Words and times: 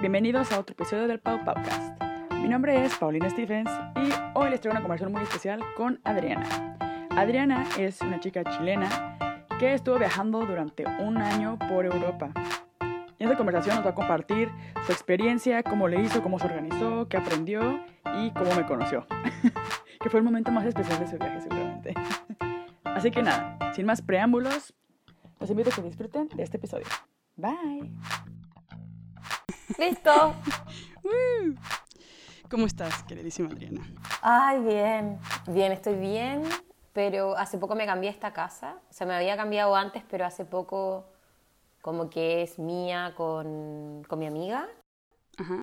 bienvenidos 0.00 0.50
a 0.50 0.58
otro 0.58 0.72
episodio 0.72 1.06
del 1.06 1.20
Pau 1.20 1.44
Podcast. 1.44 2.02
Mi 2.32 2.48
nombre 2.48 2.84
es 2.84 2.96
Paulina 2.96 3.30
Stephens 3.30 3.70
y 3.94 4.10
hoy 4.34 4.50
les 4.50 4.60
traigo 4.60 4.72
una 4.72 4.80
conversación 4.80 5.12
muy 5.12 5.22
especial 5.22 5.60
con 5.76 6.00
Adriana. 6.02 6.76
Adriana 7.10 7.64
es 7.78 8.00
una 8.00 8.18
chica 8.18 8.42
chilena 8.42 9.16
que 9.60 9.74
estuvo 9.74 9.96
viajando 9.96 10.44
durante 10.44 10.84
un 10.86 11.18
año 11.18 11.56
por 11.68 11.86
Europa. 11.86 12.32
En 12.80 13.28
esta 13.28 13.36
conversación 13.36 13.76
nos 13.76 13.86
va 13.86 13.90
a 13.90 13.94
compartir 13.94 14.50
su 14.86 14.90
experiencia, 14.90 15.62
cómo 15.62 15.86
le 15.86 16.02
hizo, 16.02 16.20
cómo 16.20 16.40
se 16.40 16.46
organizó, 16.46 17.06
qué 17.08 17.18
aprendió 17.18 17.80
y 18.16 18.32
cómo 18.32 18.52
me 18.56 18.66
conoció. 18.66 19.06
que 20.00 20.10
fue 20.10 20.18
el 20.18 20.24
momento 20.24 20.50
más 20.50 20.66
especial 20.66 20.98
de 20.98 21.06
su 21.06 21.16
viaje 21.16 21.42
seguramente. 21.42 21.94
Así 22.84 23.12
que 23.12 23.22
nada, 23.22 23.56
sin 23.72 23.86
más 23.86 24.02
preámbulos, 24.02 24.74
los 25.38 25.48
invito 25.48 25.70
a 25.70 25.74
que 25.74 25.82
disfruten 25.82 26.28
de 26.34 26.42
este 26.42 26.56
episodio. 26.56 26.86
Bye. 27.36 27.92
Listo. 29.78 30.34
¿Cómo 32.50 32.66
estás, 32.66 33.02
queridísima 33.04 33.48
Adriana? 33.50 33.86
Ay, 34.22 34.60
bien. 34.60 35.18
Bien, 35.46 35.70
estoy 35.70 35.94
bien, 35.94 36.42
pero 36.92 37.36
hace 37.36 37.58
poco 37.58 37.74
me 37.76 37.86
cambié 37.86 38.10
esta 38.10 38.32
casa. 38.32 38.76
O 38.90 38.92
sea, 38.92 39.06
me 39.06 39.14
había 39.14 39.36
cambiado 39.36 39.74
antes, 39.76 40.02
pero 40.10 40.26
hace 40.26 40.44
poco 40.44 41.04
como 41.80 42.10
que 42.10 42.42
es 42.42 42.58
mía 42.58 43.14
con, 43.16 44.04
con 44.08 44.18
mi 44.18 44.26
amiga. 44.26 44.68
Ajá. 45.38 45.62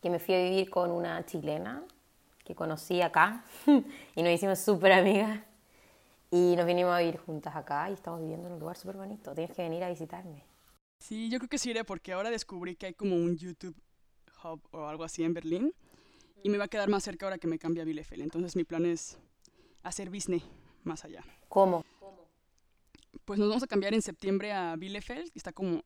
Que 0.00 0.10
me 0.10 0.18
fui 0.18 0.34
a 0.34 0.38
vivir 0.38 0.70
con 0.70 0.90
una 0.90 1.24
chilena 1.24 1.84
que 2.44 2.54
conocí 2.56 3.00
acá 3.00 3.44
y 4.16 4.22
nos 4.22 4.32
hicimos 4.32 4.58
súper 4.58 4.92
amigas. 4.92 5.40
Y 6.30 6.56
nos 6.56 6.66
vinimos 6.66 6.94
a 6.94 6.98
vivir 6.98 7.18
juntas 7.18 7.54
acá 7.54 7.90
y 7.90 7.92
estamos 7.92 8.20
viviendo 8.20 8.48
en 8.48 8.54
un 8.54 8.60
lugar 8.60 8.76
súper 8.76 8.96
bonito. 8.96 9.34
Tienes 9.34 9.54
que 9.54 9.62
venir 9.62 9.84
a 9.84 9.88
visitarme. 9.88 10.42
Sí, 11.02 11.28
yo 11.28 11.38
creo 11.38 11.48
que 11.48 11.58
sí 11.58 11.70
iré 11.70 11.82
porque 11.82 12.12
ahora 12.12 12.30
descubrí 12.30 12.76
que 12.76 12.86
hay 12.86 12.94
como 12.94 13.16
un 13.16 13.36
YouTube 13.36 13.74
Hub 14.44 14.60
o 14.70 14.86
algo 14.86 15.02
así 15.02 15.24
en 15.24 15.34
Berlín 15.34 15.74
y 16.44 16.48
me 16.48 16.58
va 16.58 16.64
a 16.64 16.68
quedar 16.68 16.88
más 16.88 17.02
cerca 17.02 17.26
ahora 17.26 17.38
que 17.38 17.48
me 17.48 17.58
cambie 17.58 17.82
a 17.82 17.84
Bielefeld. 17.84 18.22
Entonces 18.22 18.54
mi 18.54 18.62
plan 18.62 18.86
es 18.86 19.18
hacer 19.82 20.10
business 20.10 20.44
más 20.84 21.04
allá. 21.04 21.24
¿Cómo? 21.48 21.84
Pues 23.24 23.40
nos 23.40 23.48
vamos 23.48 23.64
a 23.64 23.66
cambiar 23.66 23.94
en 23.94 24.02
septiembre 24.02 24.52
a 24.52 24.76
Bielefeld, 24.76 25.32
que 25.32 25.40
está 25.40 25.52
como, 25.52 25.82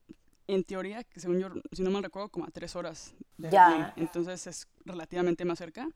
en 0.49 0.65
teoría, 0.65 1.03
que 1.03 1.19
según 1.19 1.39
yo, 1.41 1.49
si 1.73 1.83
no 1.83 1.91
mal 1.91 2.03
recuerdo, 2.03 2.29
como 2.29 2.45
a 2.45 2.51
tres 2.51 2.77
horas 2.77 3.15
de 3.39 3.51
Ya. 3.51 3.69
Berlín. 3.71 3.93
Entonces 3.97 4.47
es 4.47 4.69
relativamente 4.85 5.47
más 5.47 5.59
cerca. 5.59 5.89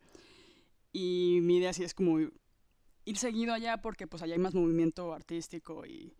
Y 0.94 1.40
mi 1.42 1.58
idea 1.58 1.74
sí 1.74 1.84
es 1.84 1.92
como 1.92 2.18
ir 2.20 3.18
seguido 3.18 3.52
allá 3.52 3.82
porque 3.82 4.06
pues 4.06 4.22
allá 4.22 4.32
hay 4.32 4.40
más 4.40 4.54
movimiento 4.54 5.12
artístico 5.12 5.84
y 5.84 6.14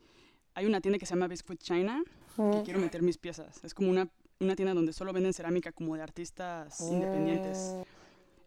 hay 0.53 0.67
una 0.67 0.83
tienda 0.83 0.98
que 0.98 1.06
se 1.06 1.15
llama 1.15 1.28
Biscuit 1.28 1.61
China 1.62 2.05
que 2.36 2.42
Mm. 2.42 2.62
quiero 2.64 2.81
meter 2.81 3.03
mis 3.03 3.19
piezas. 3.19 3.62
Es 3.64 3.75
como 3.75 3.91
una, 3.91 4.09
una 4.41 4.56
tienda 4.56 4.75
donde 4.75 4.92
solo 4.92 5.12
venden 5.12 5.33
cerámica 5.33 5.73
como 5.73 5.97
de 5.97 6.03
artistas 6.03 6.81
independientes. 6.81 7.75
Mm. 7.77 7.83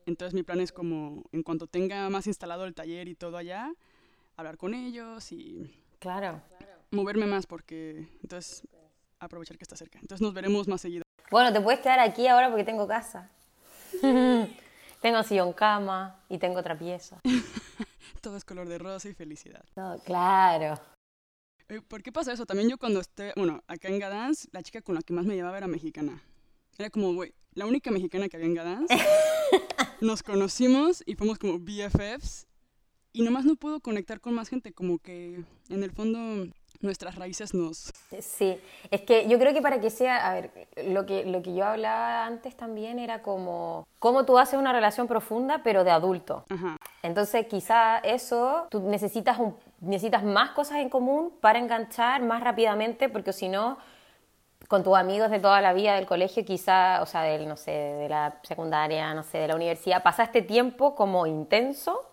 Entonces 0.06 0.34
mi 0.34 0.44
plan 0.44 0.60
es 0.60 0.72
como, 0.72 1.24
en 1.32 1.44
cuanto 1.44 1.68
tenga 1.68 2.10
más 2.10 2.28
instalado 2.28 2.66
el 2.66 2.74
taller 2.74 3.08
y 3.08 3.16
todo 3.16 3.38
allá, 3.38 3.72
hablar 4.36 4.58
con 4.58 4.74
ellos 4.74 5.32
y 5.32 5.72
Claro. 6.00 6.42
moverme 6.92 7.26
más 7.26 7.46
porque 7.48 8.08
entonces 8.22 8.68
aprovechar 9.20 9.58
que 9.58 9.64
está 9.64 9.76
cerca. 9.78 10.00
Entonces 10.00 10.22
nos 10.22 10.34
veremos 10.34 10.68
más 10.68 10.82
seguido. 10.82 11.04
Bueno, 11.32 11.54
te 11.54 11.62
puedes 11.62 11.80
quedar 11.80 12.00
aquí 12.00 12.28
ahora 12.28 12.50
porque 12.50 12.64
tengo 12.66 12.88
casa. 12.88 13.30
tengo 15.02 15.24
sillón 15.24 15.54
cama 15.54 16.20
y 16.30 16.38
tengo 16.38 16.60
otra 16.60 16.78
pieza. 16.78 17.20
Todo 18.22 18.36
es 18.38 18.44
color 18.46 18.68
de 18.68 18.78
rosa 18.78 19.10
y 19.10 19.14
felicidad. 19.14 19.64
No, 19.76 19.98
claro. 20.06 20.80
Eh, 21.74 21.82
¿Por 21.82 22.04
qué 22.04 22.12
pasa 22.12 22.32
eso? 22.32 22.46
También 22.46 22.70
yo 22.70 22.78
cuando 22.78 23.00
esté, 23.00 23.34
bueno, 23.36 23.64
acá 23.68 23.88
en 23.88 23.98
Gadans, 23.98 24.48
la 24.52 24.62
chica 24.62 24.84
con 24.84 24.94
la 24.94 25.02
que 25.02 25.12
más 25.12 25.26
me 25.26 25.34
llevaba 25.34 25.58
era 25.58 25.68
mexicana. 25.68 26.22
Era 26.78 26.92
como, 26.92 27.16
güey, 27.16 27.34
la 27.54 27.66
única 27.66 27.90
mexicana 27.90 28.30
que 28.30 28.38
había 28.38 28.48
en 28.48 28.54
Gadans. 28.54 28.90
Nos 30.02 30.22
conocimos 30.22 31.02
y 31.08 31.16
fuimos 31.16 31.40
como 31.40 31.58
BFFs. 31.58 32.46
Y 33.12 33.24
nomás 33.24 33.46
no 33.46 33.56
puedo 33.56 33.80
conectar 33.80 34.22
con 34.22 34.36
más 34.36 34.50
gente, 34.50 34.72
como 34.72 35.00
que 35.00 35.44
en 35.70 35.84
el 35.84 35.92
fondo 35.92 36.48
nuestras 36.84 37.16
raíces 37.16 37.54
nos... 37.54 37.92
Sí, 38.20 38.60
es 38.92 39.02
que 39.02 39.28
yo 39.28 39.40
creo 39.40 39.54
que 39.54 39.62
para 39.62 39.80
que 39.80 39.90
sea, 39.90 40.30
a 40.30 40.34
ver, 40.36 40.52
lo 40.86 41.06
que, 41.06 41.26
lo 41.26 41.42
que 41.42 41.54
yo 41.56 41.66
hablaba 41.66 42.26
antes 42.26 42.56
también 42.56 43.00
era 43.00 43.22
como 43.22 43.88
cómo 44.00 44.26
tú 44.26 44.38
haces 44.38 44.60
una 44.60 44.72
relación 44.74 45.08
profunda 45.08 45.62
pero 45.64 45.84
de 45.84 45.92
adulto. 45.92 46.44
Ajá. 46.50 46.76
Entonces 47.02 47.48
quizá 47.48 47.98
eso, 48.00 48.68
tú 48.70 48.82
necesitas, 48.82 49.40
un- 49.40 49.56
necesitas 49.82 50.24
más 50.24 50.52
cosas 50.52 50.78
en 50.78 50.90
común 50.90 51.34
para 51.42 51.60
enganchar 51.60 52.22
más 52.22 52.44
rápidamente 52.44 53.10
porque 53.10 53.34
si 53.34 53.48
no, 53.50 53.78
con 54.68 54.84
tus 54.84 54.96
amigos 54.98 55.30
de 55.32 55.40
toda 55.40 55.60
la 55.62 55.74
vida 55.74 55.96
del 55.96 56.06
colegio, 56.06 56.46
quizá, 56.46 57.02
o 57.02 57.06
sea, 57.06 57.22
del, 57.24 57.48
no 57.48 57.58
sé, 57.58 57.72
de 57.72 58.10
la 58.10 58.36
secundaria, 58.44 59.14
no 59.14 59.24
sé, 59.24 59.40
de 59.40 59.48
la 59.48 59.56
universidad, 59.56 60.04
pasaste 60.04 60.42
tiempo 60.42 60.96
como 60.96 61.26
intenso 61.26 62.10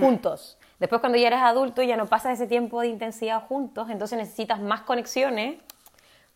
juntos. 0.00 0.57
Después 0.78 1.00
cuando 1.00 1.18
ya 1.18 1.26
eres 1.26 1.40
adulto 1.40 1.82
ya 1.82 1.96
no 1.96 2.06
pasas 2.06 2.34
ese 2.34 2.46
tiempo 2.46 2.80
de 2.80 2.88
intensidad 2.88 3.42
juntos, 3.46 3.90
entonces 3.90 4.18
necesitas 4.18 4.60
más 4.60 4.82
conexiones 4.82 5.60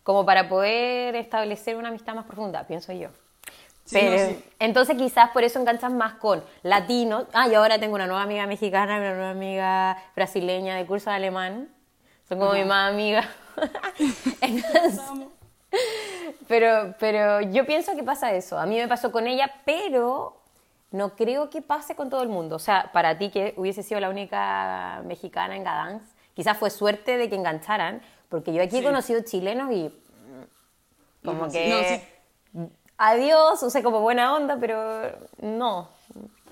como 0.03 0.25
para 0.25 0.49
poder 0.49 1.15
establecer 1.15 1.77
una 1.77 1.87
amistad 1.89 2.13
más 2.13 2.25
profunda, 2.25 2.67
pienso 2.67 2.91
yo. 2.91 3.09
Sí, 3.85 3.97
Pero, 3.99 4.11
no, 4.11 4.29
sí. 4.29 4.43
Entonces 4.59 4.97
quizás 4.97 5.29
por 5.31 5.43
eso 5.43 5.59
enganchas 5.59 5.91
más 5.91 6.13
con 6.15 6.43
latinos. 6.61 7.25
Ah, 7.33 7.47
y 7.47 7.53
ahora 7.53 7.79
tengo 7.79 7.95
una 7.95 8.07
nueva 8.07 8.23
amiga 8.23 8.45
mexicana, 8.47 8.97
una 8.97 9.13
nueva 9.13 9.29
amiga 9.31 9.97
brasileña 10.15 10.75
de 10.75 10.85
curso 10.85 11.09
de 11.09 11.17
alemán. 11.17 11.69
Son 12.27 12.39
como 12.39 12.53
mi 12.53 12.63
más 12.63 12.91
amiga. 12.91 13.29
Entonces, 14.41 15.01
pero, 16.47 16.95
pero 16.99 17.41
yo 17.41 17.65
pienso 17.65 17.95
que 17.95 18.03
pasa 18.03 18.33
eso. 18.33 18.57
A 18.57 18.65
mí 18.65 18.77
me 18.77 18.87
pasó 18.87 19.11
con 19.11 19.27
ella, 19.27 19.51
pero 19.65 20.42
no 20.93 21.15
creo 21.15 21.49
que 21.49 21.61
pase 21.61 21.95
con 21.95 22.09
todo 22.09 22.21
el 22.23 22.29
mundo. 22.29 22.55
O 22.55 22.59
sea, 22.59 22.91
para 22.93 23.17
ti 23.17 23.29
que 23.31 23.53
hubiese 23.57 23.81
sido 23.83 23.99
la 23.99 24.09
única 24.09 25.01
mexicana 25.05 25.55
en 25.57 25.63
Gadans, 25.63 26.03
quizás 26.35 26.57
fue 26.57 26.69
suerte 26.69 27.17
de 27.17 27.29
que 27.29 27.35
engancharan, 27.35 28.01
porque 28.29 28.53
yo 28.53 28.61
aquí 28.63 28.77
he 28.77 28.79
Sí. 28.79 28.85
conocido 28.85 29.21
chilenos 29.23 29.71
y 29.73 29.91
como 31.23 31.49
que 31.51 31.67
No, 31.69 31.79
sí. 31.83 32.69
adiós, 32.97 33.63
o 33.63 33.69
sea, 33.69 33.81
como 33.83 34.01
buena 34.01 34.35
onda, 34.35 34.57
pero 34.59 35.17
no. 35.41 35.89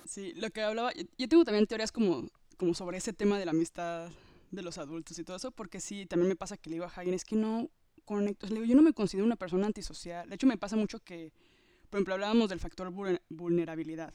Sí, 0.05 0.33
lo 0.35 0.49
que 0.49 0.63
hablaba, 0.63 0.91
yo- 0.93 1.03
yo 1.17 1.29
tengo 1.29 1.43
también 1.45 1.67
teorías 1.67 1.91
como, 1.91 2.27
como 2.57 2.73
sobre 2.73 2.97
ese 2.97 3.13
tema 3.13 3.37
de 3.37 3.45
la 3.45 3.51
amistad 3.51 4.09
de 4.51 4.61
los 4.61 4.77
adultos 4.77 5.17
y 5.19 5.23
todo 5.23 5.37
eso, 5.37 5.51
porque 5.51 5.79
sí, 5.79 6.05
también 6.05 6.29
me 6.29 6.35
pasa 6.35 6.57
que 6.57 6.69
le 6.69 6.75
digo 6.75 6.85
a 6.85 6.89
Hagen, 6.89 7.13
es 7.13 7.23
que 7.25 7.35
no 7.35 7.69
conecto, 8.05 8.45
o 8.45 8.49
sea, 8.49 8.55
le 8.55 8.61
digo, 8.61 8.69
yo 8.71 8.75
no 8.75 8.81
me 8.81 8.93
considero 8.93 9.25
una 9.25 9.35
persona 9.37 9.67
antisocial, 9.67 10.27
de 10.27 10.35
hecho 10.35 10.47
me 10.47 10.57
pasa 10.57 10.75
mucho 10.75 10.99
que, 10.99 11.31
por 11.89 11.99
ejemplo, 11.99 12.15
hablábamos 12.15 12.49
del 12.49 12.59
factor 12.59 12.91
vulner- 12.91 13.21
vulnerabilidad. 13.29 14.13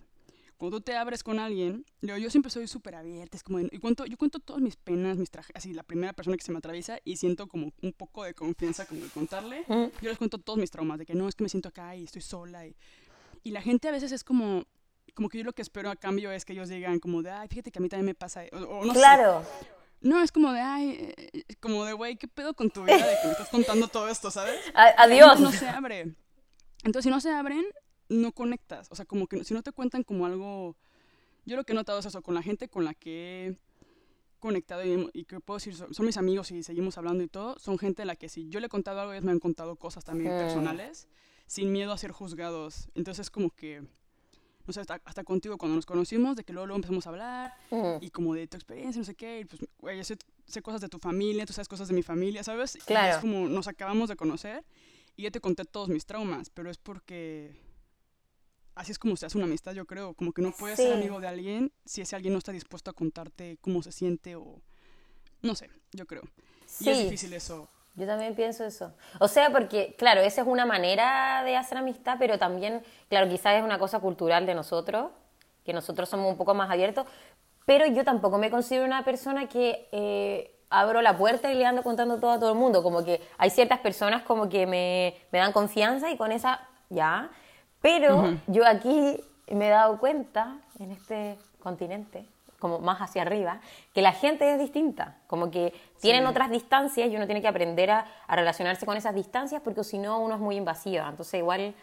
Cuando 0.57 0.79
tú 0.79 0.85
te 0.85 0.97
abres 0.97 1.23
con 1.23 1.39
alguien, 1.39 1.85
digo, 2.01 2.17
yo 2.17 2.31
siempre 2.31 2.51
soy 2.51 2.67
súper 2.67 2.95
abierta, 2.95 3.37
es 3.37 3.43
como, 3.43 3.61
y 3.61 3.79
cuento, 3.79 4.07
yo 4.07 4.17
cuento 4.17 4.39
todas 4.39 4.63
mis 4.63 4.77
penas, 4.77 5.19
mis 5.19 5.31
trajes, 5.31 5.53
así, 5.55 5.75
la 5.75 5.83
primera 5.83 6.15
persona 6.15 6.37
que 6.37 6.45
se 6.45 6.51
me 6.51 6.59
atraviesa 6.59 6.99
y 7.05 7.17
siento 7.17 7.47
como 7.47 7.73
un 7.83 7.93
poco 7.93 8.25
de 8.25 8.33
confianza 8.33 8.87
como 8.87 9.03
de 9.03 9.11
contarle, 9.11 9.65
yo 9.69 10.09
les 10.09 10.17
cuento 10.17 10.39
todos 10.39 10.59
mis 10.59 10.71
traumas, 10.71 10.99
de 10.99 11.05
que 11.05 11.15
no, 11.15 11.29
es 11.29 11.35
que 11.35 11.43
me 11.43 11.51
siento 11.51 11.69
acá 11.69 11.95
y 11.95 12.05
estoy 12.05 12.23
sola, 12.23 12.67
y, 12.67 12.75
y 13.43 13.51
la 13.51 13.61
gente 13.61 13.89
a 13.89 13.91
veces 13.91 14.13
es 14.13 14.25
como, 14.25 14.65
como 15.15 15.29
que 15.29 15.39
yo 15.39 15.45
lo 15.45 15.53
que 15.53 15.61
espero 15.63 15.91
a 15.91 15.97
cambio 15.97 16.31
es 16.33 16.47
que 16.47 16.55
ellos 16.55 16.71
digan 16.71 17.01
como 17.01 17.23
de, 17.23 17.31
ay, 17.31 17.49
fíjate 17.49 17.71
que 17.71 17.79
a 17.79 17.83
mí 17.83 17.89
también 17.91 18.07
me 18.07 18.15
pasa, 18.15 18.45
o, 18.53 18.57
o 18.57 18.85
no 18.85 18.95
sé. 18.95 18.99
claro. 18.99 19.43
No, 20.01 20.23
es 20.23 20.31
como 20.31 20.53
de, 20.53 20.61
ay, 20.61 21.15
eh, 21.17 21.43
como 21.61 21.85
de, 21.85 21.93
güey, 21.93 22.17
¿qué 22.17 22.29
pedo 22.29 22.55
con 22.55 22.71
tu 22.71 22.85
vida 22.85 22.97
de 22.97 23.17
que 23.21 23.27
me 23.27 23.33
estás 23.33 23.49
contando 23.49 23.89
todo 23.89 24.09
esto, 24.09 24.31
¿sabes? 24.31 24.55
Adiós. 24.75 25.41
no 25.41 25.51
se 25.51 25.69
abre. 25.69 26.15
Entonces, 26.85 27.05
si 27.05 27.11
no 27.11 27.21
se 27.21 27.31
abren, 27.33 27.65
no 28.09 28.33
conectas. 28.33 28.89
O 28.91 28.95
sea, 28.97 29.05
como 29.05 29.27
que 29.27 29.45
si 29.45 29.55
no 29.55 29.63
te 29.63 29.73
cuentan 29.73 30.03
como 30.03 30.27
algo... 30.27 30.77
Yo 31.45 31.57
lo 31.57 31.65
que 31.65 31.73
he 31.73 31.77
notado 31.77 31.99
es 32.01 32.07
eso, 32.07 32.23
con 32.23 32.35
la 32.35 32.43
gente 32.43 32.69
con 32.69 32.85
la 32.85 32.93
que 32.95 33.49
he 33.49 33.57
conectado 34.41 34.85
y, 34.85 35.11
y 35.13 35.25
que 35.25 35.41
puedo 35.41 35.59
decir, 35.59 35.75
son, 35.75 35.95
son 35.95 36.05
mis 36.07 36.17
amigos 36.17 36.51
y 36.51 36.63
seguimos 36.63 36.99
hablando 36.99 37.23
y 37.23 37.29
todo, 37.29 37.59
son 37.59 37.79
gente 37.79 38.03
a 38.03 38.05
la 38.05 38.17
que 38.17 38.29
si 38.29 38.49
yo 38.49 38.61
le 38.61 38.67
he 38.67 38.69
contado 38.69 39.01
algo, 39.01 39.13
ellos 39.13 39.25
me 39.25 39.31
han 39.33 39.39
contado 39.41 39.77
cosas 39.77 40.05
también 40.05 40.37
personales, 40.37 41.09
sin 41.47 41.73
miedo 41.73 41.93
a 41.93 41.99
ser 41.99 42.11
juzgados. 42.13 42.89
Entonces, 42.95 43.31
como 43.31 43.51
que, 43.51 43.83
no 44.67 44.73
sé, 44.73 44.81
hasta, 44.81 45.01
hasta 45.05 45.23
contigo 45.25 45.57
cuando 45.57 45.77
nos 45.77 45.87
conocimos, 45.87 46.35
de 46.37 46.43
que 46.45 46.53
luego, 46.53 46.67
luego 46.67 46.77
empezamos 46.79 47.07
a 47.07 47.11
hablar 47.11 47.55
Mm, 47.71 47.99
y 48.03 48.11
como 48.11 48.35
de 48.35 48.47
tu 48.49 48.57
experiencia, 48.57 48.99
no 49.01 49.05
sé 49.05 49.15
qué, 49.15 49.41
y 49.41 49.45
pues, 49.45 49.65
güey, 49.79 49.97
yo 49.99 50.05
sé, 50.05 50.17
sé 50.47 50.63
cosas 50.63 50.81
de 50.81 50.89
tu 50.89 50.99
familia, 50.99 51.47
tú 51.47 51.53
sabes 51.53 51.69
cosas 51.69 51.89
de 51.89 51.95
mi 51.95 52.03
familia, 52.03 52.43
¿sabes? 52.45 52.77
Y 52.77 52.81
Claro. 52.81 53.15
es 53.15 53.21
como 53.21 53.49
nos 53.49 53.69
acabamos 53.69 54.09
de 54.09 54.17
conocer 54.17 54.65
y 55.17 55.23
yo 55.23 55.31
te 55.33 55.41
conté 55.41 55.65
todos 55.65 55.89
mis 55.89 56.05
traumas, 56.07 56.51
pero 56.51 56.71
es 56.71 56.79
porque 56.79 57.57
así 58.77 58.93
es 58.93 58.99
como 58.99 59.17
se 59.17 59.27
hace 59.27 59.37
una 59.37 59.47
amistad, 59.47 59.73
yo 59.73 59.85
creo, 59.87 60.15
como 60.15 60.33
que 60.33 60.41
no 60.43 60.53
puedes 60.53 60.77
ser 60.79 60.87
Sí. 60.89 60.93
amigo 60.93 61.19
de 61.21 61.27
alguien 61.27 61.73
si 61.85 62.03
ese 62.03 62.15
alguien 62.15 62.33
no 62.33 62.39
está 62.39 62.53
dispuesto 62.53 62.91
a 62.91 62.95
contarte 62.95 63.59
cómo 63.61 63.83
se 63.83 63.91
siente 63.91 64.37
o 64.37 64.61
no 65.43 65.55
sé, 65.57 65.69
yo 65.93 66.07
creo. 66.07 66.23
Y 66.81 66.91
es 66.91 66.97
Sí. 66.99 67.05
difícil 67.05 67.33
eso. 67.33 67.69
Yo 67.95 68.07
también 68.07 68.35
pienso 68.35 68.65
eso. 68.65 68.93
O 69.21 69.27
sea, 69.29 69.51
porque, 69.51 69.95
claro, 69.97 70.21
esa 70.21 70.43
es 70.43 70.47
una 70.47 70.67
manera 70.67 71.43
de 71.45 71.57
hacer 71.57 71.79
amistad, 71.79 72.17
pero 72.19 72.39
también, 72.39 72.83
claro, 73.09 73.29
quizás 73.29 73.57
es 73.57 73.65
una 73.65 73.79
cosa 73.79 74.01
cultural 74.01 74.45
de 74.45 74.55
nosotros, 74.55 75.11
que 75.65 75.73
nosotros 75.73 76.09
somos 76.09 76.31
un 76.31 76.37
poco 76.37 76.53
más 76.55 76.71
abiertos, 76.71 77.07
pero 77.65 77.87
yo 77.87 78.05
tampoco 78.05 78.37
me 78.39 78.51
considero 78.51 78.85
una 78.85 79.03
persona 79.05 79.49
que 79.49 79.89
eh, 79.93 80.55
abro 80.69 81.01
la 81.01 81.17
puerta 81.17 81.51
y 81.51 81.55
le 81.57 81.65
ando 81.65 81.83
contando 81.83 82.19
todo 82.21 82.33
a 82.33 82.39
todo 82.39 82.53
el 82.53 82.59
mundo. 82.59 82.83
Como 82.83 83.03
que 83.05 83.21
hay 83.39 83.49
ciertas 83.51 83.81
personas 83.81 84.23
como 84.25 84.49
que 84.51 84.67
me, 84.67 85.17
me 85.33 85.39
dan 85.39 85.53
confianza 85.53 86.11
y 86.11 86.17
con 86.19 86.33
esa, 86.33 86.69
ya. 86.91 87.31
Pero 87.87 88.35
yo 88.49 88.67
aquí 88.67 89.17
me 89.47 89.69
he 89.69 89.71
dado 89.71 90.01
cuenta, 90.01 90.57
en 90.81 90.91
este 90.91 91.39
continente, 91.61 92.27
como 92.59 92.81
más 92.81 93.01
hacia 93.01 93.23
arriba, 93.23 93.61
que 93.95 94.03
la 94.03 94.11
gente 94.11 94.53
es 94.53 94.59
distinta, 94.59 95.19
como 95.29 95.53
que 95.53 95.73
tienen 96.01 96.27
otras 96.27 96.51
distancias 96.51 97.09
y 97.09 97.15
uno 97.15 97.27
tiene 97.27 97.41
que 97.41 97.47
aprender 97.47 97.93
a, 97.93 98.07
a 98.27 98.35
relacionarse 98.35 98.87
con 98.87 98.97
esas 98.97 99.15
distancias 99.15 99.63
porque 99.63 99.85
si 99.85 99.99
no 99.99 100.19
uno 100.19 100.35
es 100.35 100.41
muy 100.41 100.57
invasiva. 100.57 101.09
Entonces 101.09 101.39
igual 101.39 101.77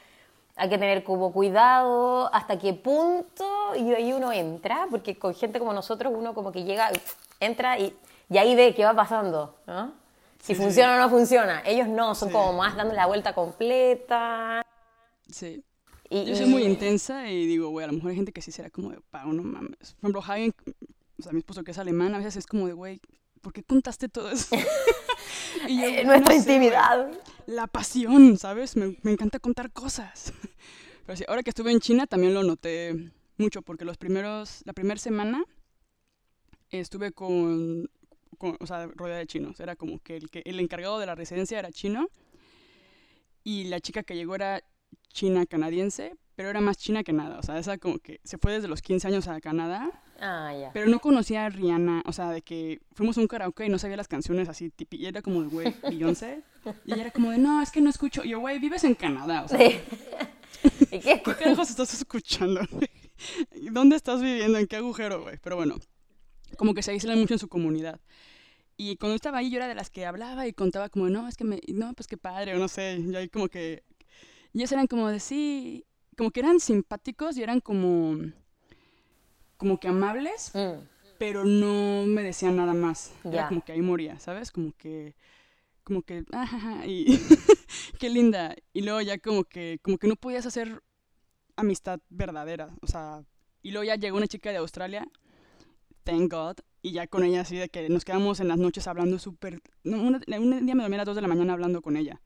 hay 0.57 0.69
que 0.69 0.77
tener 0.77 1.05
como 1.05 1.31
cuidado 1.31 2.29
hasta 2.33 2.59
qué 2.59 2.73
punto 2.73 3.45
y 3.77 3.93
ahí 3.93 4.11
uno 4.11 4.33
entra, 4.33 4.87
porque 4.91 5.17
con 5.17 5.33
gente 5.33 5.57
como 5.57 5.71
nosotros 5.71 6.11
uno 6.13 6.33
como 6.33 6.51
que 6.51 6.65
llega, 6.65 6.89
entra 7.39 7.79
y, 7.79 7.97
y 8.29 8.37
ahí 8.37 8.55
ve 8.55 8.75
qué 8.75 8.83
va 8.83 8.93
pasando, 8.93 9.55
¿no? 9.67 9.93
Si 10.41 10.53
Sí, 10.53 10.61
funciona 10.61 10.97
o 10.97 10.99
no 10.99 11.09
funciona. 11.09 11.63
Ellos 11.65 11.87
no, 11.87 12.13
son 12.13 12.29
como 12.29 12.51
más 12.51 12.75
dando 12.75 12.93
la 12.93 13.05
vuelta 13.05 13.33
completa. 13.33 14.61
Sí. 15.31 15.63
Y, 16.13 16.25
Yo 16.25 16.35
soy 16.35 16.45
muy 16.45 16.63
intensa 16.63 17.29
y 17.31 17.47
digo, 17.47 17.69
güey, 17.69 17.85
a 17.85 17.87
lo 17.87 17.93
mejor 17.93 18.11
hay 18.11 18.15
gente 18.17 18.31
que 18.31 18.41
sí 18.41 18.51
será 18.51 18.69
como 18.69 18.91
de, 18.91 19.01
pa, 19.09 19.25
no 19.25 19.41
mames. 19.41 19.95
Por 19.99 20.09
ejemplo, 20.11 20.21
Hagen, 20.21 20.53
o 21.17 21.23
sea, 21.23 21.31
mi 21.31 21.39
esposo 21.39 21.63
que 21.63 21.71
es 21.71 21.77
alemán, 21.79 22.13
a 22.13 22.19
veces 22.19 22.35
es 22.37 22.45
como 22.45 22.67
de, 22.67 22.73
güey, 22.73 23.01
¿por 23.41 23.51
qué 23.51 23.63
contaste 23.63 24.09
todo 24.09 24.29
eso? 24.29 24.55
y 25.67 25.77
yo, 25.81 25.85
Eh, 25.87 26.03
"No 26.03 26.11
nuestra 26.11 26.33
sé, 26.33 26.39
intimidad. 26.39 27.11
La 27.47 27.65
pasión, 27.67 28.37
¿sabes? 28.37 28.75
Me, 28.77 28.95
me 29.01 29.11
encanta 29.11 29.39
contar 29.39 29.71
cosas. 29.71 30.31
Pero 31.05 31.17
sí, 31.17 31.23
ahora 31.27 31.41
que 31.43 31.49
estuve 31.49 31.71
en 31.71 31.79
China 31.79 32.05
también 32.05 32.33
lo 32.35 32.43
noté 32.43 33.11
mucho, 33.37 33.61
porque 33.63 33.83
los 33.83 33.97
primeros, 33.97 34.61
la 34.65 34.73
primera 34.73 34.99
semana 34.99 35.43
estuve 36.69 37.11
con, 37.11 37.89
con, 38.37 38.55
o 38.59 38.67
sea, 38.67 38.87
rodeada 38.87 39.19
de 39.19 39.27
chinos. 39.27 39.59
Era 39.59 39.75
como 39.75 39.99
que 39.99 40.15
el, 40.17 40.29
que 40.29 40.43
el 40.45 40.59
encargado 40.59 40.99
de 40.99 41.05
la 41.07 41.15
residencia 41.15 41.57
era 41.59 41.71
chino 41.71 42.07
y 43.43 43.65
la 43.65 43.79
chica 43.79 44.03
que 44.03 44.15
llegó 44.15 44.35
era 44.35 44.63
china 45.11 45.45
canadiense, 45.45 46.15
pero 46.35 46.49
era 46.49 46.61
más 46.61 46.77
china 46.77 47.03
que 47.03 47.13
nada. 47.13 47.39
O 47.39 47.43
sea, 47.43 47.57
esa 47.59 47.77
como 47.77 47.99
que 47.99 48.19
se 48.23 48.37
fue 48.37 48.53
desde 48.53 48.67
los 48.67 48.81
15 48.81 49.07
años 49.07 49.27
a 49.27 49.39
Canadá, 49.41 49.91
Ah, 50.19 50.53
ya. 50.57 50.71
pero 50.73 50.87
no 50.87 50.99
conocía 50.99 51.45
a 51.45 51.49
Rihanna. 51.49 52.03
O 52.05 52.13
sea, 52.13 52.29
de 52.31 52.41
que 52.41 52.79
fuimos 52.93 53.17
a 53.17 53.21
un 53.21 53.27
karaoke 53.27 53.65
y 53.65 53.69
no 53.69 53.77
sabía 53.77 53.97
las 53.97 54.07
canciones 54.07 54.49
así, 54.49 54.69
tipi, 54.69 54.97
y 54.97 55.05
era 55.05 55.21
como 55.21 55.41
de, 55.43 55.49
güey, 55.49 55.75
Beyoncé. 55.83 56.43
Y 56.85 56.93
ella 56.93 57.03
era 57.03 57.11
como 57.11 57.29
de, 57.31 57.37
no, 57.37 57.61
es 57.61 57.71
que 57.71 57.81
no 57.81 57.89
escucho. 57.89 58.23
Y 58.23 58.29
yo, 58.29 58.39
güey, 58.39 58.57
vives 58.59 58.83
en 58.83 58.95
Canadá. 58.95 59.43
O 59.43 59.47
sea, 59.47 59.59
Sí. 59.59 59.77
¿Y 60.91 60.99
qué? 60.99 61.21
¿qué 61.25 61.33
carajos 61.35 61.69
estás 61.69 61.93
escuchando? 61.93 62.61
¿Dónde 63.71 63.95
estás 63.95 64.21
viviendo? 64.21 64.57
¿En 64.57 64.67
qué 64.67 64.77
agujero, 64.77 65.21
güey? 65.23 65.37
Pero 65.41 65.55
bueno, 65.55 65.75
como 66.57 66.73
que 66.73 66.81
se 66.83 66.91
aíslan 66.91 67.19
mucho 67.19 67.33
en 67.33 67.39
su 67.39 67.47
comunidad. 67.47 67.99
Y 68.75 68.95
cuando 68.97 69.15
estaba 69.15 69.37
ahí, 69.39 69.49
yo 69.51 69.57
era 69.57 69.67
de 69.67 69.75
las 69.75 69.89
que 69.89 70.05
hablaba 70.05 70.47
y 70.47 70.53
contaba 70.53 70.89
como, 70.89 71.09
no, 71.09 71.27
es 71.27 71.35
que 71.37 71.43
me, 71.43 71.59
no, 71.67 71.93
pues 71.93 72.07
qué 72.07 72.17
padre, 72.17 72.55
o 72.55 72.59
no 72.59 72.67
sé. 72.67 72.97
Y 72.99 73.15
ahí 73.15 73.29
como 73.29 73.47
que, 73.47 73.83
y 74.53 74.59
ellos 74.59 74.71
eran 74.71 74.87
como 74.87 75.09
de, 75.09 75.19
sí, 75.19 75.85
como 76.17 76.31
que 76.31 76.39
eran 76.41 76.59
simpáticos 76.59 77.37
y 77.37 77.43
eran 77.43 77.59
como, 77.59 78.17
como 79.57 79.79
que 79.79 79.87
amables, 79.87 80.51
Mm, 80.53 80.79
pero 81.17 81.45
no 81.45 82.05
me 82.05 82.21
decían 82.23 82.55
nada 82.55 82.73
más. 82.73 83.13
Era 83.23 83.43
Ya. 83.43 83.47
como 83.47 83.63
que 83.63 83.71
ahí 83.71 83.81
moría, 83.81 84.19
¿sabes? 84.19 84.51
Como 84.51 84.73
que, 84.77 85.15
como 85.83 86.01
que, 86.01 86.25
ajaja, 86.33 86.85
y 86.85 87.05
qué 87.99 88.09
linda. 88.09 88.55
Y 88.73 88.81
luego 88.81 89.01
ya 89.01 89.17
como 89.17 89.43
que, 89.45 89.79
como 89.81 89.97
que 89.97 90.07
no 90.07 90.15
podías 90.15 90.45
hacer 90.45 90.81
amistad 91.55 91.99
verdadera, 92.09 92.69
o 92.81 92.87
sea, 92.87 93.23
y 93.61 93.71
luego 93.71 93.85
ya 93.85 93.95
llegó 93.95 94.17
una 94.17 94.27
chica 94.27 94.49
de 94.51 94.57
Australia, 94.57 95.07
thank 96.03 96.31
God, 96.31 96.57
y 96.81 96.91
ya 96.91 97.07
con 97.07 97.23
ella 97.23 97.41
así 97.41 97.55
de 97.55 97.69
que 97.69 97.87
nos 97.89 98.03
quedamos 98.05 98.39
en 98.39 98.47
las 98.47 98.57
noches 98.57 98.87
hablando 98.87 99.19
súper, 99.19 99.61
no, 99.83 100.01
un 100.01 100.19
día 100.27 100.75
me 100.75 100.83
dormí 100.83 100.95
a 100.95 100.97
las 100.97 101.05
2 101.05 101.15
de 101.15 101.21
la 101.21 101.27
mañana 101.27 101.53
hablando 101.53 101.81
con 101.81 101.95
ella. 101.95 102.21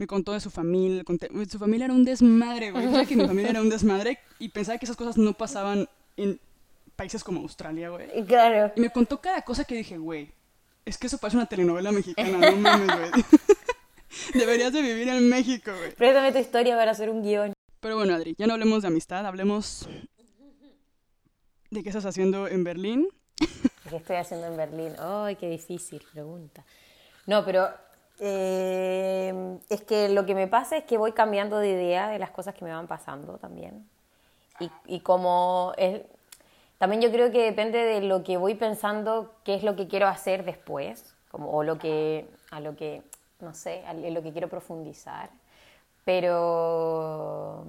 Me 0.00 0.06
contó 0.06 0.32
de 0.32 0.40
su 0.40 0.50
familia, 0.50 1.04
conté- 1.04 1.28
su 1.46 1.58
familia 1.58 1.84
era 1.84 1.92
un 1.92 2.06
desmadre, 2.06 2.70
güey. 2.70 2.90
Yo 2.90 3.06
que 3.06 3.16
mi 3.16 3.26
familia 3.26 3.50
era 3.50 3.60
un 3.60 3.68
desmadre 3.68 4.18
y 4.38 4.48
pensaba 4.48 4.78
que 4.78 4.86
esas 4.86 4.96
cosas 4.96 5.18
no 5.18 5.34
pasaban 5.34 5.90
en 6.16 6.40
países 6.96 7.22
como 7.22 7.40
Australia, 7.42 7.90
güey. 7.90 8.24
claro. 8.24 8.72
Y 8.76 8.80
me 8.80 8.88
contó 8.88 9.20
cada 9.20 9.42
cosa 9.42 9.64
que 9.64 9.74
dije, 9.74 9.98
güey, 9.98 10.30
es 10.86 10.96
que 10.96 11.06
eso 11.06 11.18
parece 11.18 11.36
una 11.36 11.44
telenovela 11.44 11.92
mexicana, 11.92 12.50
no 12.50 12.56
mames, 12.56 12.86
güey. 12.86 13.24
Deberías 14.34 14.72
de 14.72 14.80
vivir 14.80 15.06
en 15.08 15.28
México, 15.28 15.70
güey. 15.76 15.94
Préstame 15.94 16.32
tu 16.32 16.38
historia 16.38 16.76
para 16.78 16.92
hacer 16.92 17.10
un 17.10 17.22
guion. 17.22 17.52
Pero 17.80 17.96
bueno, 17.96 18.14
Adri, 18.14 18.34
ya 18.38 18.46
no 18.46 18.54
hablemos 18.54 18.80
de 18.80 18.88
amistad, 18.88 19.26
hablemos 19.26 19.86
de 21.70 21.82
qué 21.82 21.90
estás 21.90 22.06
haciendo 22.06 22.48
en 22.48 22.64
Berlín. 22.64 23.06
¿Qué 23.88 23.96
estoy 23.96 24.16
haciendo 24.16 24.46
en 24.46 24.56
Berlín? 24.56 24.92
Ay, 24.98 25.36
qué 25.36 25.48
difícil 25.50 26.02
pregunta. 26.10 26.64
No, 27.26 27.44
pero 27.44 27.68
eh, 28.20 29.58
es 29.68 29.82
que 29.82 30.08
lo 30.08 30.26
que 30.26 30.34
me 30.34 30.46
pasa 30.46 30.76
es 30.76 30.84
que 30.84 30.98
voy 30.98 31.12
cambiando 31.12 31.58
de 31.58 31.70
idea 31.70 32.08
de 32.08 32.18
las 32.18 32.30
cosas 32.30 32.54
que 32.54 32.64
me 32.64 32.72
van 32.72 32.86
pasando 32.86 33.38
también. 33.38 33.88
Y, 34.60 34.70
y 34.86 35.00
como 35.00 35.72
es, 35.76 36.02
también 36.80 37.02
yo 37.02 37.10
creo 37.12 37.30
que 37.30 37.42
depende 37.42 37.78
de 37.78 38.00
lo 38.00 38.24
que 38.24 38.38
voy 38.38 38.54
pensando, 38.54 39.34
qué 39.44 39.54
es 39.54 39.62
lo 39.62 39.76
que 39.76 39.86
quiero 39.86 40.06
hacer 40.06 40.46
después, 40.46 41.14
como, 41.30 41.50
o 41.50 41.62
lo 41.62 41.78
que, 41.78 42.26
a 42.50 42.58
lo 42.60 42.74
que, 42.74 43.02
no 43.40 43.52
sé, 43.52 43.84
a 43.86 43.92
lo 43.92 44.22
que 44.22 44.32
quiero 44.32 44.48
profundizar. 44.48 45.28
Pero 46.06 47.66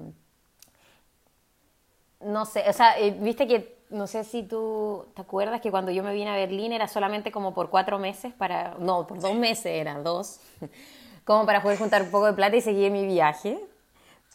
no 2.22 2.46
sé, 2.46 2.64
o 2.70 2.72
sea, 2.72 2.98
eh, 3.00 3.12
viste 3.12 3.48
que, 3.48 3.81
no 3.92 4.08
sé 4.08 4.24
si 4.24 4.44
tú 4.44 5.06
te 5.16 5.22
acuerdas 5.22 5.62
que 5.62 5.70
cuando 5.70 5.92
yo 5.92 6.02
me 6.04 6.14
vine 6.14 6.32
a 6.32 6.36
Berlín 6.36 6.72
era 6.72 6.88
solamente 6.88 7.32
como 7.32 7.54
por 7.54 7.70
cuatro 7.70 8.00
meses 8.00 8.34
para, 8.34 8.76
no, 8.80 9.06
por 9.06 9.20
dos 9.20 9.36
meses 9.36 9.68
eran 9.68 10.04
dos, 10.04 10.40
como 11.26 11.46
para 11.46 11.62
poder 11.62 11.78
juntar 11.78 12.02
un 12.02 12.12
poco 12.12 12.26
de 12.26 12.34
plata 12.34 12.56
y 12.56 12.62
seguir 12.62 12.92
mi 12.92 13.06
viaje. 13.06 13.60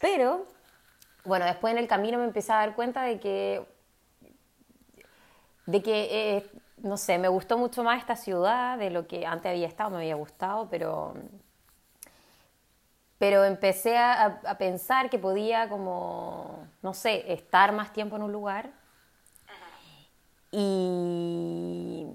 Pero, 0.00 0.46
bueno, 1.24 1.46
después 1.46 1.72
en 1.72 1.78
el 1.78 1.88
camino 1.88 2.18
me 2.18 2.24
empecé 2.24 2.52
a 2.52 2.56
dar 2.56 2.74
cuenta 2.74 3.02
de 3.02 3.18
que, 3.18 3.66
de 5.64 5.82
que, 5.82 6.36
eh, 6.36 6.50
no 6.76 6.98
sé, 6.98 7.18
me 7.18 7.28
gustó 7.28 7.56
mucho 7.56 7.82
más 7.82 7.98
esta 7.98 8.14
ciudad 8.14 8.76
de 8.76 8.90
lo 8.90 9.06
que 9.06 9.26
antes 9.26 9.50
había 9.50 9.66
estado, 9.66 9.90
me 9.90 9.96
había 9.96 10.14
gustado, 10.16 10.68
pero 10.70 11.14
pero 13.18 13.44
empecé 13.44 13.96
a, 13.96 14.40
a 14.44 14.58
pensar 14.58 15.08
que 15.08 15.18
podía 15.18 15.70
como, 15.70 16.66
no 16.82 16.92
sé, 16.92 17.32
estar 17.32 17.72
más 17.72 17.92
tiempo 17.94 18.16
en 18.16 18.22
un 18.22 18.32
lugar. 18.32 18.70
Y, 20.58 22.06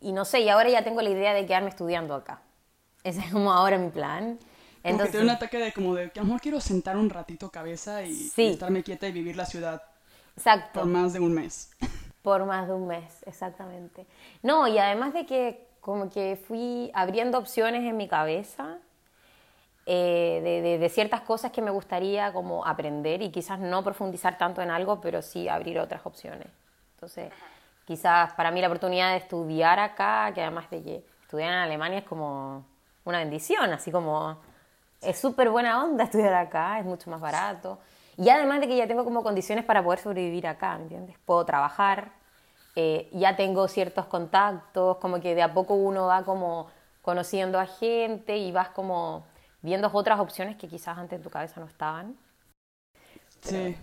y 0.00 0.12
no 0.12 0.24
sé, 0.24 0.40
y 0.40 0.48
ahora 0.48 0.68
ya 0.68 0.82
tengo 0.84 1.02
la 1.02 1.10
idea 1.10 1.34
de 1.34 1.46
quedarme 1.46 1.68
estudiando 1.70 2.14
acá. 2.14 2.40
Ese 3.04 3.20
es 3.20 3.30
como 3.32 3.52
ahora 3.52 3.78
mi 3.78 3.90
plan. 3.90 4.38
Como 4.38 4.38
que 4.82 4.88
Entonces, 4.90 5.12
te 5.16 5.22
un 5.22 5.30
ataque 5.30 5.58
de 5.58 5.72
como 5.72 5.94
de 5.94 6.10
que 6.10 6.20
a 6.20 6.22
lo 6.22 6.26
mejor 6.28 6.40
quiero 6.40 6.60
sentar 6.60 6.96
un 6.96 7.10
ratito 7.10 7.50
cabeza 7.50 8.02
y, 8.02 8.12
Sí. 8.14 8.42
y 8.42 8.52
estarme 8.52 8.82
quieta 8.82 9.06
y 9.08 9.12
vivir 9.12 9.36
la 9.36 9.46
ciudad 9.46 9.82
exacto. 10.36 10.80
por 10.80 10.88
más 10.88 11.12
de 11.12 11.20
un 11.20 11.32
mes. 11.32 11.70
Por 12.22 12.44
más 12.44 12.66
de 12.66 12.74
un 12.74 12.88
mes, 12.88 13.22
exactamente. 13.24 14.04
No, 14.42 14.66
y 14.66 14.78
además 14.78 15.14
de 15.14 15.24
que 15.26 15.64
como 15.80 16.10
que 16.10 16.36
fui 16.48 16.90
abriendo 16.92 17.38
opciones 17.38 17.84
en 17.84 17.96
mi 17.96 18.08
cabeza 18.08 18.78
eh, 19.86 20.40
de, 20.42 20.60
de- 20.60 20.78
de 20.78 20.88
ciertas 20.88 21.20
cosas 21.20 21.52
que 21.52 21.62
me 21.62 21.70
gustaría 21.70 22.32
como 22.32 22.66
aprender 22.66 23.22
y 23.22 23.30
quizás 23.30 23.60
no 23.60 23.84
profundizar 23.84 24.36
tanto 24.38 24.60
en 24.60 24.72
algo, 24.72 25.00
pero 25.00 25.22
sí 25.22 25.48
abrir 25.48 25.78
otras 25.78 26.04
opciones. 26.04 26.48
Entonces, 26.94 27.30
quizás 27.86 28.34
para 28.34 28.50
mí 28.50 28.60
la 28.60 28.66
oportunidad 28.66 29.12
de 29.12 29.18
estudiar 29.18 29.78
acá, 29.78 30.30
que 30.34 30.42
además 30.42 30.68
de 30.70 30.82
que 30.82 31.06
estudiar 31.22 31.52
en 31.52 31.58
Alemania 31.58 32.00
es 32.00 32.04
como 32.04 32.66
una 33.04 33.18
bendición, 33.18 33.72
así 33.72 33.90
como 33.90 34.38
es 35.00 35.18
súper 35.18 35.48
buena 35.48 35.82
onda 35.82 36.04
estudiar 36.04 36.34
acá, 36.34 36.78
es 36.78 36.84
mucho 36.84 37.08
más 37.10 37.20
barato. 37.20 37.78
Y 38.18 38.28
además 38.28 38.60
de 38.60 38.68
que 38.68 38.76
ya 38.76 38.86
tengo 38.86 39.04
como 39.04 39.22
condiciones 39.22 39.64
para 39.64 39.82
poder 39.84 40.00
sobrevivir 40.00 40.46
acá, 40.46 40.76
¿me 40.76 40.84
entiendes? 40.84 41.16
Puedo 41.24 41.44
trabajar, 41.44 42.12
eh, 42.74 43.08
ya 43.12 43.36
tengo 43.36 43.68
ciertos 43.68 44.06
contactos, 44.06 44.96
como 44.98 45.20
que 45.20 45.34
de 45.34 45.42
a 45.42 45.54
poco 45.54 45.74
uno 45.74 46.06
va 46.06 46.24
como 46.24 46.68
conociendo 47.02 47.60
a 47.60 47.66
gente 47.66 48.36
y 48.36 48.52
vas 48.52 48.70
como 48.70 49.26
viendo 49.62 49.90
otras 49.92 50.18
opciones 50.18 50.56
que 50.56 50.66
quizás 50.66 50.98
antes 50.98 51.18
en 51.18 51.22
tu 51.22 51.30
cabeza 51.30 51.60
no 51.60 51.66
estaban. 51.66 52.16
Sí. 53.42 53.76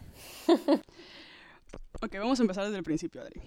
ok, 2.02 2.16
vamos 2.20 2.40
a 2.40 2.44
empezar 2.44 2.66
desde 2.66 2.78
el 2.78 2.84
principio, 2.84 3.22
Adri. 3.22 3.42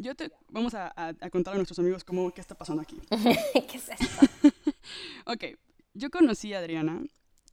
Yo 0.00 0.14
te 0.14 0.32
vamos 0.48 0.72
a, 0.72 0.90
a, 0.96 1.08
a 1.20 1.30
contar 1.30 1.52
a 1.52 1.56
nuestros 1.58 1.78
amigos 1.78 2.04
cómo 2.04 2.30
qué 2.32 2.40
está 2.40 2.54
pasando 2.54 2.80
aquí. 2.80 2.98
¿Qué 3.52 3.76
es 3.76 3.90
esto? 3.90 4.26
Ok, 5.26 5.44
yo 5.92 6.10
conocí 6.10 6.54
a 6.54 6.58
Adriana 6.58 7.02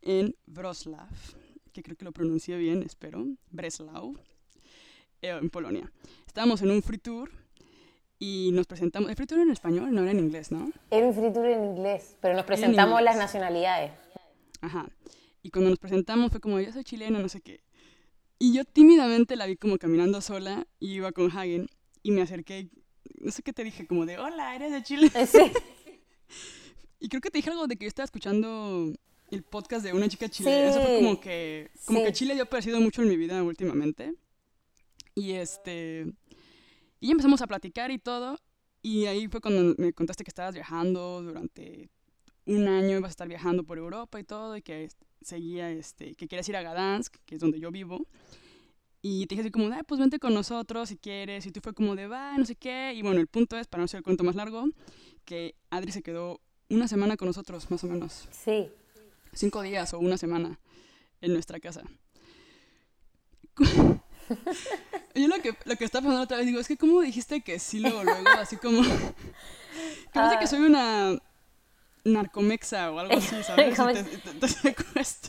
en 0.01 0.33
Wrocław, 0.47 1.07
que 1.73 1.83
creo 1.83 1.97
que 1.97 2.05
lo 2.05 2.13
pronuncié 2.13 2.55
bien, 2.55 2.83
espero, 2.83 3.27
Breslau, 3.51 4.17
eh, 5.21 5.37
en 5.41 5.49
Polonia. 5.49 5.91
Estábamos 6.25 6.61
en 6.61 6.71
un 6.71 6.81
free 6.81 6.97
tour 6.99 7.29
y 8.17 8.51
nos 8.53 8.65
presentamos. 8.65 9.09
¿El 9.09 9.17
free 9.17 9.27
tour 9.27 9.39
era 9.39 9.45
en 9.45 9.51
español? 9.51 9.93
No 9.93 10.01
era 10.03 10.11
en 10.11 10.19
inglés, 10.19 10.49
¿no? 10.49 10.71
Era 10.89 11.05
un 11.05 11.13
free 11.13 11.33
tour 11.33 11.45
en 11.45 11.65
inglés, 11.65 12.15
pero 12.21 12.33
nos 12.33 12.45
presentamos 12.45 13.01
las 13.01 13.17
nacionalidades. 13.17 13.91
Ajá. 14.61 14.89
Y 15.43 15.51
cuando 15.51 15.69
nos 15.69 15.79
presentamos 15.79 16.31
fue 16.31 16.39
como, 16.39 16.61
yo 16.61 16.71
soy 16.71 16.85
chilena, 16.85 17.19
no 17.19 17.27
sé 17.27 17.41
qué. 17.41 17.59
Y 18.39 18.53
yo 18.53 18.63
tímidamente 18.63 19.35
la 19.35 19.45
vi 19.45 19.57
como 19.57 19.77
caminando 19.77 20.21
sola 20.21 20.65
y 20.79 20.93
iba 20.93 21.11
con 21.11 21.29
Hagen 21.29 21.67
y 22.07 22.11
me 22.11 22.21
acerqué, 22.21 22.69
no 23.19 23.31
sé 23.31 23.43
qué 23.43 23.51
te 23.51 23.65
dije, 23.65 23.85
como 23.85 24.05
de, 24.05 24.17
hola, 24.17 24.55
eres 24.55 24.71
de 24.71 24.81
Chile. 24.81 25.11
Sí. 25.27 25.39
y 27.01 27.09
creo 27.09 27.19
que 27.19 27.29
te 27.29 27.39
dije 27.39 27.49
algo 27.49 27.67
de 27.67 27.75
que 27.75 27.83
yo 27.83 27.89
estaba 27.89 28.05
escuchando 28.05 28.93
el 29.29 29.43
podcast 29.43 29.83
de 29.83 29.91
una 29.91 30.07
chica 30.07 30.29
chilena. 30.29 30.69
Eso 30.69 30.81
fue 30.81 30.95
como 30.99 31.19
que, 31.19 31.69
como 31.83 32.01
que 32.05 32.13
Chile 32.13 32.39
ha 32.39 32.43
aparecido 32.43 32.79
mucho 32.79 33.01
en 33.01 33.09
mi 33.09 33.17
vida 33.17 33.43
últimamente. 33.43 34.13
Y 35.15 35.33
este, 35.33 36.05
y 37.01 37.11
empezamos 37.11 37.41
a 37.41 37.47
platicar 37.47 37.91
y 37.91 37.99
todo. 37.99 38.39
Y 38.81 39.07
ahí 39.07 39.27
fue 39.27 39.41
cuando 39.41 39.75
me 39.77 39.91
contaste 39.91 40.23
que 40.23 40.29
estabas 40.29 40.55
viajando 40.55 41.21
durante 41.21 41.89
un 42.45 42.69
año, 42.69 42.99
ibas 42.99 43.09
a 43.09 43.11
estar 43.11 43.27
viajando 43.27 43.65
por 43.65 43.79
Europa 43.79 44.17
y 44.17 44.23
todo, 44.23 44.55
y 44.55 44.61
que 44.61 44.87
seguía, 45.21 45.71
este, 45.71 46.15
que 46.15 46.29
querías 46.29 46.47
ir 46.47 46.55
a 46.55 46.61
Gdansk, 46.61 47.17
que 47.25 47.35
es 47.35 47.41
donde 47.41 47.59
yo 47.59 47.69
vivo. 47.69 48.07
Y 49.09 49.25
te 49.25 49.35
dije 49.35 49.41
así 49.43 49.51
como, 49.51 49.73
ah, 49.73 49.83
pues 49.87 50.01
vente 50.01 50.19
con 50.19 50.33
nosotros 50.33 50.89
si 50.89 50.97
quieres. 50.97 51.45
Y 51.45 51.51
tú 51.51 51.61
fue 51.61 51.73
como 51.73 51.95
de, 51.95 52.07
va, 52.07 52.37
no 52.37 52.43
sé 52.43 52.55
qué. 52.55 52.91
Y 52.93 53.01
bueno, 53.03 53.21
el 53.21 53.27
punto 53.27 53.57
es, 53.57 53.65
para 53.65 53.81
no 53.81 53.87
ser 53.87 53.99
el 53.99 54.03
cuento 54.03 54.25
más 54.25 54.35
largo, 54.35 54.65
que 55.23 55.55
Adri 55.69 55.93
se 55.93 56.03
quedó 56.03 56.41
una 56.69 56.89
semana 56.89 57.15
con 57.15 57.27
nosotros, 57.27 57.71
más 57.71 57.81
o 57.85 57.87
menos. 57.87 58.27
Sí. 58.31 58.69
Cinco 59.31 59.61
días 59.61 59.93
o 59.93 59.99
una 59.99 60.17
semana 60.17 60.59
en 61.21 61.31
nuestra 61.31 61.61
casa. 61.61 61.83
Yo 65.15 65.27
lo 65.29 65.41
que, 65.41 65.55
lo 65.63 65.77
que 65.77 65.85
estaba 65.85 66.01
pensando 66.01 66.23
otra 66.23 66.35
vez, 66.35 66.45
digo, 66.45 66.59
es 66.59 66.67
que 66.67 66.75
¿cómo 66.75 66.99
dijiste 66.99 67.39
que 67.39 67.59
sí 67.59 67.79
luego, 67.79 68.03
luego? 68.03 68.27
Así 68.37 68.57
como... 68.57 68.81
que 68.83 70.13
parece 70.13 70.37
que 70.37 70.43
ah. 70.43 70.47
soy 70.47 70.59
una 70.59 71.17
narcomexa 72.13 72.91
o 72.91 72.99
algo 72.99 73.17
así, 73.17 73.43
¿sabes? 73.43 73.77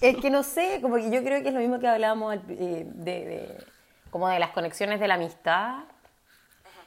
es 0.00 0.16
que 0.16 0.30
no 0.30 0.42
sé, 0.42 0.80
como 0.80 0.96
que 0.96 1.10
yo 1.10 1.22
creo 1.22 1.42
que 1.42 1.48
es 1.48 1.54
lo 1.54 1.60
mismo 1.60 1.78
que 1.78 1.88
hablábamos 1.88 2.36
eh, 2.48 2.86
de, 2.86 3.56
como 4.10 4.28
de 4.28 4.38
las 4.38 4.50
conexiones 4.50 5.00
de 5.00 5.08
la 5.08 5.14
amistad, 5.14 5.84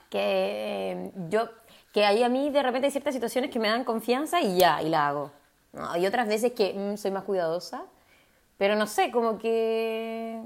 que 0.09 0.91
eh, 0.91 1.11
yo, 1.29 1.49
que 1.93 2.05
hay 2.05 2.23
a 2.23 2.29
mí 2.29 2.49
de 2.49 2.63
repente 2.63 2.87
hay 2.87 2.91
ciertas 2.91 3.13
situaciones 3.13 3.51
que 3.51 3.59
me 3.59 3.67
dan 3.67 3.83
confianza 3.83 4.41
y 4.41 4.57
ya, 4.57 4.81
y 4.81 4.89
la 4.89 5.07
hago. 5.07 5.31
Hay 5.73 6.05
otras 6.05 6.27
veces 6.27 6.51
que 6.53 6.73
mm, 6.73 6.97
soy 6.97 7.11
más 7.11 7.23
cuidadosa, 7.23 7.85
pero 8.57 8.75
no 8.75 8.87
sé, 8.87 9.11
como 9.11 9.37
que... 9.37 10.41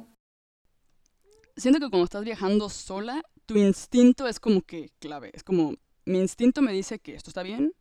Siento 1.57 1.79
que 1.79 1.89
cuando 1.89 2.03
estás 2.03 2.23
viajando 2.23 2.69
sola, 2.69 3.21
tu 3.45 3.57
instinto 3.57 4.27
es 4.27 4.39
como 4.39 4.61
que 4.61 4.89
clave, 4.99 5.31
es 5.33 5.43
como, 5.43 5.73
mi 6.05 6.19
instinto 6.19 6.61
me 6.61 6.73
dice 6.73 6.99
que 6.99 7.15
esto 7.15 7.29
está 7.29 7.43
bien, 7.43 7.73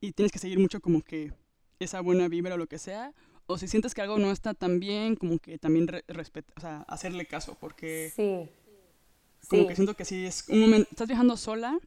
y 0.00 0.12
tienes 0.12 0.32
que 0.32 0.38
seguir 0.38 0.58
mucho 0.58 0.80
como 0.80 1.02
que 1.02 1.32
esa 1.78 2.00
buena 2.00 2.28
vibra 2.28 2.54
o 2.54 2.58
lo 2.58 2.66
que 2.66 2.78
sea, 2.78 3.12
o 3.46 3.58
si 3.58 3.68
sientes 3.68 3.94
que 3.94 4.02
algo 4.02 4.18
no 4.18 4.30
está 4.30 4.54
tan 4.54 4.80
bien, 4.80 5.16
como 5.16 5.38
que 5.38 5.58
también 5.58 5.88
respeta, 6.08 6.52
o 6.56 6.60
sea, 6.60 6.84
hacerle 6.88 7.26
caso, 7.26 7.56
porque 7.60 8.12
sí. 8.14 8.48
como 9.48 9.66
que 9.66 9.74
siento 9.74 9.94
que 9.94 10.04
si 10.04 10.26
es 10.26 10.48
un 10.48 10.60
momento, 10.60 10.88
estás 10.90 11.08
viajando 11.08 11.36
sola 11.36 11.78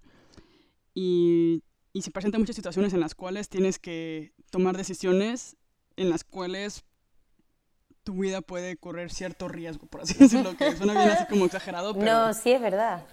y, 0.94 1.64
y 1.94 2.02
se 2.02 2.12
presentan 2.12 2.42
muchas 2.42 2.56
situaciones 2.56 2.94
en 2.94 3.00
las 3.00 3.16
cuales 3.16 3.50
tienes 3.50 3.80
que 3.80 4.34
tomar 4.50 4.76
decisiones 4.76 5.56
en 5.96 6.10
las 6.10 6.24
cuales 6.24 6.84
tu 8.04 8.14
vida 8.16 8.42
puede 8.42 8.76
correr 8.76 9.12
cierto 9.12 9.48
riesgo, 9.48 9.88
por 9.88 10.02
así 10.02 10.14
decirlo, 10.20 10.58
que 10.58 10.76
suena 10.76 10.94
bien 10.94 11.10
así 11.10 11.26
como 11.28 11.46
exagerado, 11.46 11.94
pero... 11.98 12.06
No, 12.06 12.34
sí 12.34 12.52
es 12.52 12.62
verdad. 12.62 13.06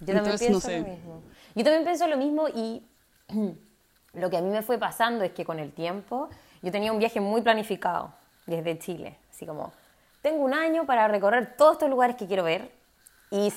Yo 0.00 0.14
también 0.14 0.38
pienso 0.38 0.70
lo 0.70 0.84
mismo. 0.84 1.22
Yo 1.54 1.64
también 1.64 1.84
pienso 1.84 2.06
lo 2.06 2.16
mismo 2.16 2.48
y 2.48 2.82
Lo 4.12 4.30
que 4.30 4.36
a 4.36 4.40
mí 4.40 4.50
me 4.50 4.62
fue 4.62 4.78
pasando 4.78 5.24
es 5.24 5.32
que 5.32 5.44
con 5.44 5.58
el 5.58 5.72
tiempo 5.72 6.28
yo 6.62 6.72
tenía 6.72 6.92
un 6.92 6.98
viaje 6.98 7.20
muy 7.20 7.42
planificado 7.42 8.12
desde 8.46 8.78
Chile, 8.78 9.16
así 9.30 9.46
como, 9.46 9.72
tengo 10.22 10.42
un 10.42 10.52
año 10.52 10.84
para 10.84 11.08
recorrer 11.08 11.54
todos 11.56 11.74
estos 11.74 11.88
lugares 11.88 12.16
que 12.16 12.26
quiero 12.26 12.44
ver 12.44 12.70
y, 13.30 13.52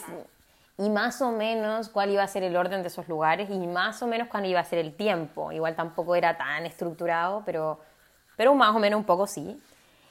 y 0.77 0.89
más 0.89 1.21
o 1.21 1.31
menos 1.31 1.89
cuál 1.89 2.11
iba 2.11 2.23
a 2.23 2.27
ser 2.27 2.43
el 2.43 2.55
orden 2.55 2.81
de 2.81 2.87
esos 2.87 3.07
lugares 3.09 3.49
y 3.49 3.67
más 3.67 4.01
o 4.01 4.07
menos 4.07 4.27
cuál 4.27 4.45
iba 4.45 4.59
a 4.59 4.63
ser 4.63 4.79
el 4.79 4.95
tiempo. 4.95 5.51
Igual 5.51 5.75
tampoco 5.75 6.15
era 6.15 6.37
tan 6.37 6.65
estructurado, 6.65 7.43
pero, 7.45 7.79
pero 8.37 8.53
más 8.55 8.75
o 8.75 8.79
menos 8.79 8.97
un 8.97 9.05
poco 9.05 9.27
sí. 9.27 9.61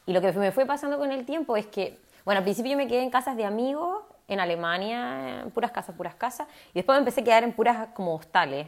Y 0.04 0.12
lo 0.12 0.20
que 0.20 0.32
me 0.32 0.52
fue 0.52 0.66
pasando 0.66 0.98
con 0.98 1.12
el 1.12 1.24
tiempo 1.24 1.56
es 1.56 1.66
que, 1.66 1.98
bueno, 2.24 2.38
al 2.38 2.44
principio 2.44 2.72
yo 2.72 2.76
me 2.76 2.88
quedé 2.88 3.02
en 3.02 3.10
casas 3.10 3.36
de 3.36 3.44
amigos 3.44 4.02
en 4.28 4.40
Alemania, 4.40 5.42
en 5.42 5.50
puras 5.50 5.70
casas, 5.70 5.94
puras 5.94 6.14
casas, 6.14 6.48
y 6.70 6.74
después 6.74 6.96
me 6.96 7.00
empecé 7.00 7.20
a 7.20 7.24
quedar 7.24 7.44
en 7.44 7.52
puras 7.52 7.88
como 7.94 8.14
hostales, 8.14 8.66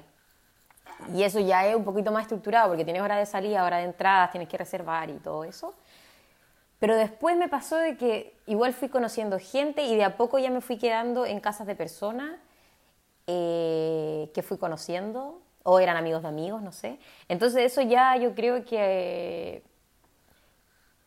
y 1.14 1.22
eso 1.22 1.40
ya 1.40 1.66
es 1.66 1.76
un 1.76 1.84
poquito 1.84 2.12
más 2.12 2.22
estructurado 2.22 2.68
porque 2.68 2.84
tienes 2.84 3.02
hora 3.02 3.16
de 3.16 3.26
salida, 3.26 3.64
hora 3.64 3.78
de 3.78 3.84
entrada, 3.84 4.30
tienes 4.30 4.48
que 4.48 4.56
reservar 4.56 5.10
y 5.10 5.14
todo 5.14 5.44
eso. 5.44 5.74
Pero 6.78 6.96
después 6.96 7.36
me 7.36 7.48
pasó 7.48 7.76
de 7.76 7.96
que 7.96 8.36
igual 8.46 8.74
fui 8.74 8.88
conociendo 8.88 9.38
gente 9.38 9.82
y 9.82 9.96
de 9.96 10.04
a 10.04 10.16
poco 10.16 10.38
ya 10.38 10.50
me 10.50 10.60
fui 10.60 10.76
quedando 10.76 11.24
en 11.24 11.40
casas 11.40 11.66
de 11.66 11.74
personas 11.74 12.36
eh, 13.26 14.30
que 14.34 14.42
fui 14.42 14.58
conociendo 14.58 15.40
o 15.62 15.80
eran 15.80 15.96
amigos 15.96 16.22
de 16.22 16.28
amigos, 16.28 16.62
no 16.62 16.72
sé. 16.72 16.98
Entonces 17.28 17.72
eso 17.72 17.80
ya 17.80 18.16
yo 18.16 18.34
creo 18.34 18.64
que 18.64 19.62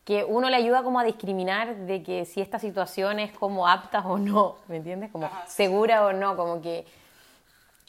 que 0.08 0.24
uno 0.24 0.48
le 0.48 0.56
ayuda 0.56 0.82
como 0.82 0.98
a 0.98 1.04
discriminar 1.04 1.76
de 1.80 2.02
que 2.02 2.24
si 2.24 2.40
esta 2.40 2.58
situación 2.58 3.18
es 3.18 3.30
como 3.30 3.68
apta 3.68 4.00
o 4.06 4.16
no, 4.16 4.56
¿me 4.66 4.76
entiendes? 4.76 5.10
Como 5.10 5.28
segura 5.46 6.06
o 6.06 6.14
no, 6.14 6.34
como 6.34 6.62
que 6.62 6.86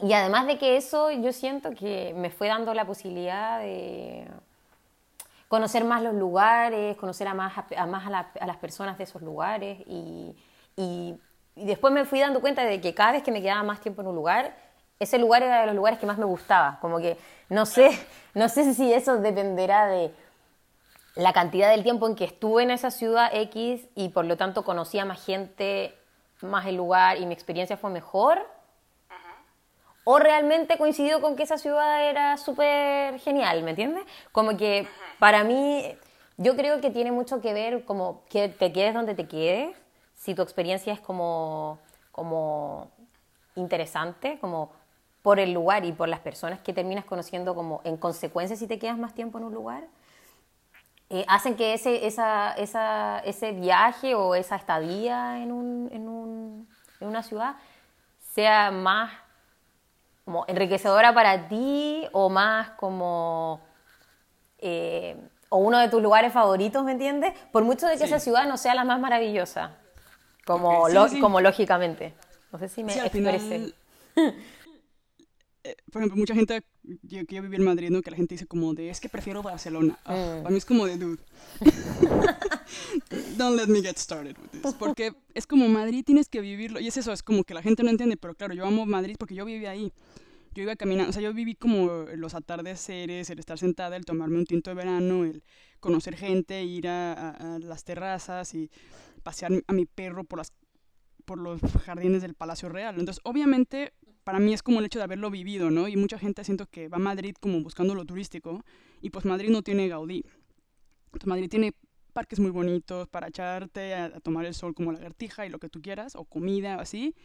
y 0.02 0.14
además 0.14 0.48
de 0.48 0.58
que 0.58 0.78
eso, 0.78 1.12
yo 1.12 1.34
siento 1.34 1.72
que 1.72 2.14
me 2.16 2.30
fue 2.30 2.48
dando 2.48 2.74
la 2.74 2.86
posibilidad 2.86 3.60
de 3.60 4.26
conocer 5.50 5.84
más 5.84 6.02
los 6.02 6.14
lugares, 6.14 6.96
conocer 6.96 7.28
a 7.28 7.34
más 7.34 7.54
a, 7.76 7.86
más 7.86 8.08
a, 8.08 8.46
las 8.46 8.58
personas 8.58 8.98
de 8.98 9.04
esos 9.04 9.22
lugares 9.22 9.80
y, 9.88 10.36
y, 10.78 11.20
después 11.56 11.94
me 11.94 12.06
fui 12.06 12.22
dando 12.22 12.40
cuenta 12.40 12.64
de 12.64 12.80
que 12.80 12.94
cada 12.94 13.12
vez 13.12 13.24
que 13.24 13.32
me 13.32 13.42
quedaba 13.42 13.64
más 13.64 13.82
tiempo 13.82 14.02
en 14.02 14.08
un 14.08 14.16
lugar, 14.16 14.56
ese 15.00 15.18
lugar 15.18 15.44
era 15.44 15.62
de 15.62 15.66
los 15.66 15.76
lugares 15.76 16.00
que 16.00 16.06
más 16.06 16.18
me 16.18 16.26
gustaba. 16.26 16.78
Como 16.80 17.00
que 17.00 17.18
no 17.50 17.66
sé, 17.66 17.92
no 18.34 18.48
sé 18.48 18.74
si 18.74 18.94
eso 18.94 19.18
dependerá 19.18 19.88
de 19.88 20.14
la 21.16 21.34
cantidad 21.34 21.70
del 21.72 21.84
tiempo 21.84 22.08
en 22.08 22.16
que 22.16 22.24
estuve 22.24 22.64
en 22.64 22.72
esa 22.72 22.92
ciudad 22.92 23.30
X 23.34 23.82
y 23.96 24.10
por 24.10 24.24
lo 24.24 24.38
tanto 24.38 24.64
conocía 24.64 25.04
más 25.04 25.26
gente, 25.26 25.94
más 26.42 26.66
el 26.68 26.78
lugar 26.78 27.18
y 27.18 27.26
mi 27.26 27.34
experiencia 27.34 27.76
fue 27.76 27.90
mejor 27.90 28.48
o 30.12 30.18
realmente 30.18 30.76
coincidió 30.80 31.22
con 31.22 31.36
que 31.36 31.44
esa 31.44 31.60
ciudad 31.60 32.10
era 32.10 32.36
súper 32.38 33.20
genial, 33.20 33.62
¿me 33.62 33.70
entiendes? 33.70 34.04
Como 34.32 34.58
que 34.58 34.88
para 35.20 35.44
mí, 35.44 35.86
yo 36.38 36.56
creo 36.56 36.82
que 36.82 36.90
tiene 36.90 37.12
mucho 37.12 37.42
que 37.42 37.54
ver 37.54 37.86
como 37.86 38.24
que 38.28 38.50
te 38.50 38.74
quedes 38.74 38.96
donde 38.96 39.14
te 39.14 39.28
quedes, 39.28 39.78
si 40.16 40.34
tu 40.34 40.42
experiencia 40.42 40.92
es 40.92 41.00
como, 41.00 41.78
como 42.12 42.90
interesante, 43.54 44.40
como 44.40 44.72
por 45.22 45.40
el 45.40 45.54
lugar 45.54 45.86
y 45.86 45.92
por 45.92 46.10
las 46.10 46.22
personas 46.22 46.60
que 46.60 46.74
terminas 46.74 47.06
conociendo 47.06 47.54
como 47.54 47.82
en 47.84 47.96
consecuencia 47.96 48.56
si 48.56 48.66
te 48.66 48.80
quedas 48.80 48.98
más 48.98 49.14
tiempo 49.14 49.38
en 49.38 49.44
un 49.44 49.54
lugar, 49.54 49.84
eh, 51.12 51.24
hacen 51.28 51.56
que 51.56 51.76
ese, 51.76 52.08
esa, 52.08 52.54
esa, 52.54 53.20
ese 53.20 53.52
viaje 53.52 54.16
o 54.16 54.34
esa 54.34 54.56
estadía 54.56 55.38
en, 55.38 55.52
un, 55.52 55.88
en, 55.94 56.10
un, 56.10 56.68
en 57.00 57.08
una 57.08 57.22
ciudad 57.22 57.58
sea 58.34 58.72
más 58.72 59.29
como 60.30 60.46
enriquecedora 60.48 61.12
para 61.12 61.48
ti 61.48 62.08
o 62.12 62.30
más 62.30 62.70
como 62.78 63.62
eh, 64.60 65.18
o 65.50 65.58
uno 65.58 65.80
de 65.80 65.90
tus 65.90 66.04
lugares 66.04 66.32
favoritos, 66.32 66.84
¿me 66.84 66.92
entiendes? 66.92 67.34
Por 67.52 67.64
mucho 67.64 67.88
de 67.88 67.98
que 67.98 68.04
esa 68.04 68.20
ciudad 68.20 68.48
no 68.48 68.56
sea 68.56 68.76
la 68.76 68.84
más 68.84 69.00
maravillosa, 69.00 69.72
como, 70.46 70.86
como 71.20 71.42
lógicamente. 71.42 72.14
No 72.52 72.60
sé 72.60 72.70
si 72.70 72.84
me 72.84 72.94
expresé. 72.94 73.74
por 75.92 76.02
ejemplo, 76.02 76.18
mucha 76.18 76.36
gente 76.36 76.64
yo 77.04 77.26
quiero 77.26 77.44
vivir 77.44 77.60
en 77.60 77.66
Madrid, 77.66 77.90
¿no? 77.90 78.02
Que 78.02 78.12
la 78.12 78.18
gente 78.18 78.36
dice 78.36 78.46
como 78.46 78.74
de, 78.74 78.90
es 78.90 79.00
que 79.00 79.10
prefiero 79.10 79.42
Barcelona. 79.44 80.00
Mm. 80.06 80.44
Para 80.44 80.50
mí 80.50 80.58
es 80.58 80.66
como 80.66 80.86
de, 80.86 80.98
dude. 80.98 81.22
Don't 83.38 83.58
let 83.58 83.68
me 83.68 83.82
get 83.82 83.98
started 83.98 84.38
with 84.38 84.62
this. 84.62 84.74
Porque 84.76 85.14
es 85.34 85.48
como 85.48 85.68
Madrid 85.68 86.04
tienes 86.06 86.30
que 86.30 86.42
vivirlo. 86.42 86.80
Y 86.80 86.88
es 86.88 86.98
eso, 86.98 87.12
es 87.12 87.24
como 87.24 87.44
que 87.44 87.54
la 87.54 87.62
gente 87.62 87.84
no 87.84 87.90
entiende, 87.90 88.18
pero 88.18 88.36
claro, 88.36 88.54
yo 88.54 88.66
amo 88.66 88.86
Madrid 88.86 89.16
porque 89.18 89.36
yo 89.36 89.46
viví 89.46 89.66
ahí. 89.66 89.92
Yo 90.54 90.64
iba 90.64 90.76
caminando, 90.76 91.12
o 91.12 91.14
sea, 91.14 91.22
yo 91.22 91.34
viví 91.34 91.56
como 91.56 92.06
los 92.16 92.34
atardeceres, 92.34 93.30
el 93.30 93.40
estar 93.40 93.60
sentada, 93.60 93.96
el 93.96 94.06
tomarme 94.06 94.40
un 94.40 94.46
tinto 94.46 94.72
de 94.72 94.76
verano, 94.76 95.24
el 95.24 95.44
conocer 95.80 96.16
gente, 96.16 96.64
ir 96.64 96.88
a, 96.88 97.30
a 97.30 97.60
las 97.60 97.84
terrazas 97.84 98.56
y 98.56 98.72
pasear 99.22 99.52
a 99.68 99.74
mi 99.74 99.86
perro 99.86 100.24
por 100.24 100.40
las 100.40 100.52
por 101.30 101.38
los 101.38 101.62
jardines 101.86 102.24
del 102.24 102.34
Palacio 102.34 102.70
Real. 102.70 102.98
Entonces, 102.98 103.22
obviamente, 103.24 103.94
para 104.30 104.40
mí 104.40 104.54
es 104.54 104.62
como 104.62 104.78
el 104.78 104.86
hecho 104.86 105.00
de 105.00 105.06
haberlo 105.06 105.32
vivido, 105.32 105.72
¿no? 105.72 105.88
Y 105.88 105.98
mucha 105.98 106.20
gente 106.20 106.44
siento 106.44 106.68
que 106.68 106.88
va 106.88 106.98
a 106.98 107.00
Madrid 107.00 107.34
como 107.40 107.64
buscando 107.64 107.96
lo 107.96 108.06
turístico 108.06 108.64
y 109.02 109.10
pues 109.10 109.26
Madrid 109.26 109.50
no 109.50 109.64
tiene 109.64 109.88
Gaudí. 109.88 110.24
Entonces, 111.06 111.26
Madrid 111.26 111.50
tiene 111.50 111.74
parques 112.14 112.40
muy 112.40 112.52
bonitos 112.52 113.08
para 113.08 113.30
echarte 113.30 113.96
a, 113.96 114.20
tomar 114.20 114.46
el 114.46 114.54
sol 114.54 114.76
como 114.76 114.92
lagartija 114.92 115.48
y 115.48 115.50
lo 115.50 115.58
que 115.58 115.68
tú 115.68 115.82
quieras, 115.82 116.16
o 116.16 116.26
comida 116.26 116.78
o 116.78 116.82
así. 116.82 117.16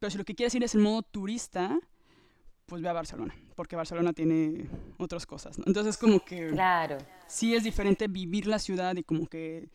Pero 0.00 0.10
si 0.10 0.18
lo 0.18 0.24
que 0.24 0.34
quieres 0.34 0.52
ir 0.56 0.64
es 0.64 0.74
el 0.74 0.80
modo 0.80 1.02
turista, 1.02 1.78
pues 2.66 2.82
ve 2.82 2.88
a 2.88 2.92
Barcelona, 2.92 3.36
porque 3.54 3.76
Barcelona 3.76 4.12
tiene 4.12 4.68
otras 4.98 5.26
cosas, 5.26 5.60
¿no? 5.60 5.64
Entonces 5.68 5.96
como 5.96 6.24
que... 6.24 6.48
Claro. 6.48 6.98
Sí 7.28 7.54
es 7.54 7.62
diferente 7.62 8.08
vivir 8.08 8.48
la 8.48 8.58
ciudad 8.58 8.96
y 8.96 9.04
como 9.04 9.28
que 9.28 9.70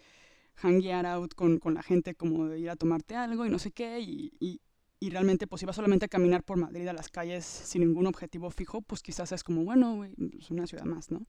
hanguear 0.56 1.06
out 1.06 1.34
con, 1.34 1.60
con, 1.60 1.76
la 1.76 1.82
gente, 1.82 2.14
como 2.14 2.48
de 2.48 2.60
ir 2.60 2.70
a 2.70 2.76
tomarte 2.76 3.16
algo 3.16 3.46
y 3.46 3.50
no 3.50 3.58
sé 3.58 3.72
qué, 3.72 4.02
y, 4.02 4.34
y, 4.42 4.60
y 5.00 5.10
realmente 5.10 5.48
pues 5.48 5.60
si 5.60 5.66
vas 5.66 5.76
solamente 5.76 6.06
a 6.06 6.08
caminar 6.08 6.44
por 6.44 6.58
Madrid 6.58 6.88
a 6.88 6.94
las 6.94 7.10
calles 7.10 7.46
sin 7.46 7.82
ningún 7.82 8.08
objetivo 8.08 8.50
fijo, 8.50 8.82
pues 8.82 9.02
quizás 9.02 9.32
es 9.32 9.44
como, 9.44 9.64
bueno, 9.64 10.04
es 10.04 10.12
pues, 10.16 10.52
una 10.52 10.66
ciudad 10.66 10.86
más, 10.86 11.12
¿no? 11.12 11.26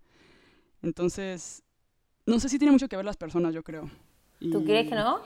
Entonces, 0.82 1.62
no 2.26 2.40
sé 2.40 2.48
si 2.48 2.58
tiene 2.58 2.72
mucho 2.72 2.88
que 2.88 2.96
ver 2.96 3.04
las 3.04 3.16
personas, 3.16 3.54
yo 3.54 3.62
creo. 3.62 3.90
¿Tú 4.40 4.64
crees 4.64 4.88
que 4.88 4.94
no? 4.94 5.20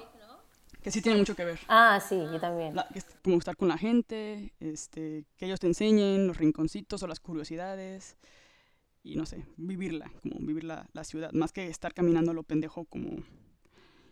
Que 0.83 0.91
sí 0.91 1.01
tiene 1.01 1.19
mucho 1.19 1.37
que 1.37 1.45
ver. 1.45 1.61
Ah, 1.69 2.01
sí, 2.01 2.17
yo 2.17 2.41
también. 2.41 2.75
como 3.23 3.39
estar 3.39 3.57
con 3.57 3.69
la 3.69 3.79
gente, 3.79 4.53
este, 4.59 5.25
que 5.37 5.47
ellos 5.47 5.61
te 5.61 5.69
enseñen 5.69 6.27
los 6.27 6.39
rinconcitos 6.39 7.03
o 7.05 7.07
las 7.07 7.21
curiosidades 7.21 8.17
y 9.05 9.17
no 9.17 9.27
sé, 9.27 9.45
vivirla, 9.57 10.11
como 10.23 10.39
vivir 10.41 10.65
la, 10.65 10.89
la 10.93 11.05
ciudad, 11.05 11.33
más 11.33 11.53
que 11.53 11.69
estar 11.69 11.95
caminando 11.95 12.33
a 12.33 12.35
lo 12.35 12.43
pendejo 12.43 12.85
como... 12.85 13.23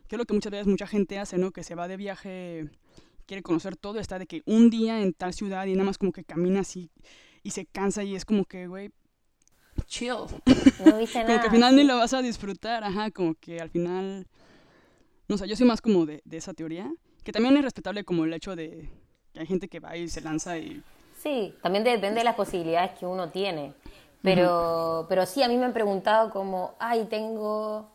Que 0.07 0.17
es 0.17 0.19
lo 0.19 0.25
que 0.25 0.35
muchas 0.35 0.51
veces 0.51 0.67
mucha 0.67 0.89
gente 0.89 1.19
hace, 1.19 1.39
¿no? 1.39 1.53
Que 1.53 1.63
se 1.63 1.77
va 1.77 1.87
de 1.87 1.97
viaje, 1.97 2.69
quiere 3.31 3.45
conocer 3.45 3.77
todo, 3.77 4.01
está 4.01 4.19
de 4.19 4.27
que 4.27 4.43
un 4.45 4.71
día 4.71 5.01
en 5.01 5.13
tal 5.13 5.33
ciudad 5.33 5.65
y 5.67 5.75
nada 5.75 5.85
más 5.85 5.99
como 5.99 6.11
que 6.11 6.25
camina 6.25 6.63
así 6.63 6.91
y 7.45 7.53
se 7.53 7.65
cansa 7.65 8.03
y 8.03 8.17
es 8.17 8.25
como 8.25 8.45
que, 8.45 8.67
güey, 8.67 8.91
chill. 9.87 10.27
No 10.85 10.97
viste 10.99 11.23
nada. 11.23 11.27
como 11.27 11.39
que 11.39 11.47
al 11.47 11.51
final 11.53 11.77
ni 11.77 11.85
lo 11.85 11.97
vas 11.97 12.13
a 12.13 12.23
disfrutar, 12.23 12.83
ajá, 12.83 13.13
como 13.13 13.37
que 13.37 13.61
al 13.61 13.71
final... 13.71 14.27
No 15.29 15.39
sé, 15.39 15.47
yo 15.47 15.55
soy 15.55 15.65
más 15.65 15.81
como 15.81 16.07
de, 16.07 16.23
de 16.25 16.39
esa 16.39 16.55
teoría, 16.55 16.93
que 17.23 17.31
también 17.31 17.57
es 17.57 17.63
respetable 17.63 18.03
como 18.03 18.25
el 18.25 18.35
hecho 18.35 18.57
de 18.57 18.91
que 19.33 19.39
hay 19.39 19.47
gente 19.47 19.69
que 19.69 19.79
va 19.79 19.97
y 19.97 20.09
se 20.09 20.23
lanza 20.23 20.59
y... 20.59 20.83
Sí, 21.17 21.55
también 21.63 21.85
depende 21.85 22.19
de 22.19 22.25
las 22.25 22.35
posibilidades 22.35 22.99
que 22.99 23.07
uno 23.07 23.31
tiene. 23.31 23.75
Pero, 24.23 25.07
pero 25.09 25.25
sí, 25.25 25.41
a 25.45 25.47
mí 25.47 25.57
me 25.57 25.67
han 25.67 25.73
preguntado 25.73 26.31
como, 26.31 26.75
ay, 26.81 27.07
tengo 27.09 27.93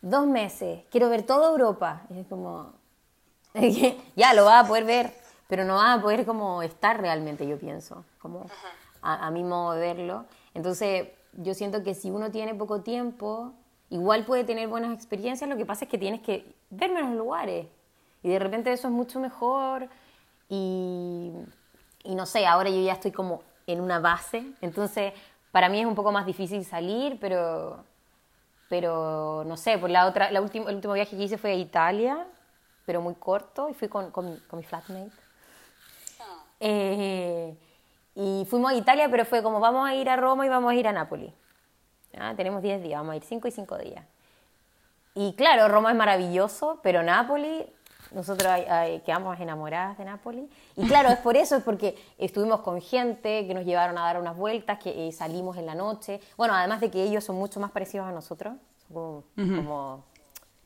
dos 0.00 0.26
meses, 0.26 0.84
quiero 0.90 1.10
ver 1.10 1.24
toda 1.24 1.50
Europa. 1.50 2.06
Y 2.08 2.20
es 2.20 2.26
como, 2.28 2.72
ya 4.16 4.34
lo 4.34 4.44
vas 4.44 4.64
a 4.64 4.68
poder 4.68 4.84
ver, 4.84 5.14
pero 5.48 5.64
no 5.64 5.76
vas 5.76 5.98
a 5.98 6.02
poder 6.02 6.26
como 6.26 6.62
estar 6.62 7.00
realmente, 7.00 7.46
yo 7.46 7.58
pienso, 7.58 8.04
como 8.18 8.46
a, 9.02 9.26
a 9.26 9.30
mi 9.30 9.44
modo 9.44 9.72
de 9.72 9.80
verlo. 9.80 10.26
Entonces, 10.54 11.08
yo 11.32 11.54
siento 11.54 11.82
que 11.82 11.94
si 11.94 12.10
uno 12.10 12.30
tiene 12.30 12.54
poco 12.54 12.80
tiempo, 12.80 13.52
igual 13.90 14.24
puede 14.24 14.44
tener 14.44 14.68
buenas 14.68 14.92
experiencias, 14.92 15.48
lo 15.48 15.56
que 15.56 15.66
pasa 15.66 15.84
es 15.84 15.90
que 15.90 15.98
tienes 15.98 16.20
que 16.20 16.54
ver 16.70 16.92
menos 16.92 17.14
lugares. 17.14 17.66
Y 18.22 18.30
de 18.30 18.38
repente 18.38 18.72
eso 18.72 18.88
es 18.88 18.94
mucho 18.94 19.20
mejor. 19.20 19.88
Y, 20.48 21.32
y 22.02 22.14
no 22.14 22.26
sé, 22.26 22.46
ahora 22.46 22.70
yo 22.70 22.80
ya 22.80 22.92
estoy 22.92 23.12
como 23.12 23.42
en 23.66 23.80
una 23.80 23.98
base, 23.98 24.44
entonces 24.60 25.12
para 25.50 25.68
mí 25.68 25.80
es 25.80 25.86
un 25.86 25.94
poco 25.94 26.12
más 26.12 26.26
difícil 26.26 26.64
salir, 26.64 27.18
pero, 27.20 27.84
pero 28.68 29.44
no 29.46 29.56
sé, 29.56 29.78
por 29.78 29.88
la 29.88 30.06
otra, 30.06 30.30
la 30.30 30.40
última, 30.42 30.68
el 30.68 30.76
último 30.76 30.94
viaje 30.94 31.16
que 31.16 31.22
hice 31.22 31.38
fue 31.38 31.52
a 31.52 31.54
Italia, 31.54 32.26
pero 32.84 33.00
muy 33.00 33.14
corto, 33.14 33.68
y 33.68 33.74
fui 33.74 33.88
con, 33.88 34.10
con, 34.10 34.38
con 34.48 34.58
mi 34.58 34.64
flatmate. 34.64 35.10
Ah. 36.20 36.44
Eh, 36.60 37.56
y 38.14 38.46
fuimos 38.48 38.72
a 38.72 38.74
Italia, 38.74 39.08
pero 39.10 39.24
fue 39.24 39.42
como 39.42 39.60
vamos 39.60 39.88
a 39.88 39.94
ir 39.94 40.08
a 40.08 40.16
Roma 40.16 40.46
y 40.46 40.48
vamos 40.48 40.72
a 40.72 40.74
ir 40.74 40.86
a 40.86 40.92
Nápoles. 40.92 41.32
Tenemos 42.36 42.62
10 42.62 42.82
días, 42.82 43.00
vamos 43.00 43.14
a 43.14 43.16
ir 43.16 43.24
5 43.24 43.48
y 43.48 43.50
5 43.50 43.78
días. 43.78 44.04
Y 45.16 45.34
claro, 45.34 45.68
Roma 45.68 45.90
es 45.90 45.96
maravilloso, 45.96 46.78
pero 46.82 47.02
Nápoles 47.02 47.66
nosotros 48.14 48.52
quedamos 49.04 49.38
enamoradas 49.40 49.98
de 49.98 50.04
Nápoles. 50.04 50.44
Y 50.76 50.86
claro, 50.86 51.08
es 51.08 51.18
por 51.18 51.36
eso, 51.36 51.56
es 51.56 51.64
porque 51.64 51.96
estuvimos 52.18 52.60
con 52.60 52.80
gente 52.80 53.46
que 53.46 53.54
nos 53.54 53.64
llevaron 53.64 53.98
a 53.98 54.02
dar 54.02 54.20
unas 54.20 54.36
vueltas, 54.36 54.78
que 54.78 55.08
eh, 55.08 55.12
salimos 55.12 55.56
en 55.56 55.66
la 55.66 55.74
noche. 55.74 56.20
Bueno, 56.36 56.54
además 56.54 56.80
de 56.80 56.90
que 56.90 57.02
ellos 57.02 57.24
son 57.24 57.36
mucho 57.36 57.58
más 57.60 57.72
parecidos 57.72 58.06
a 58.06 58.12
nosotros, 58.12 58.54
como, 58.92 60.04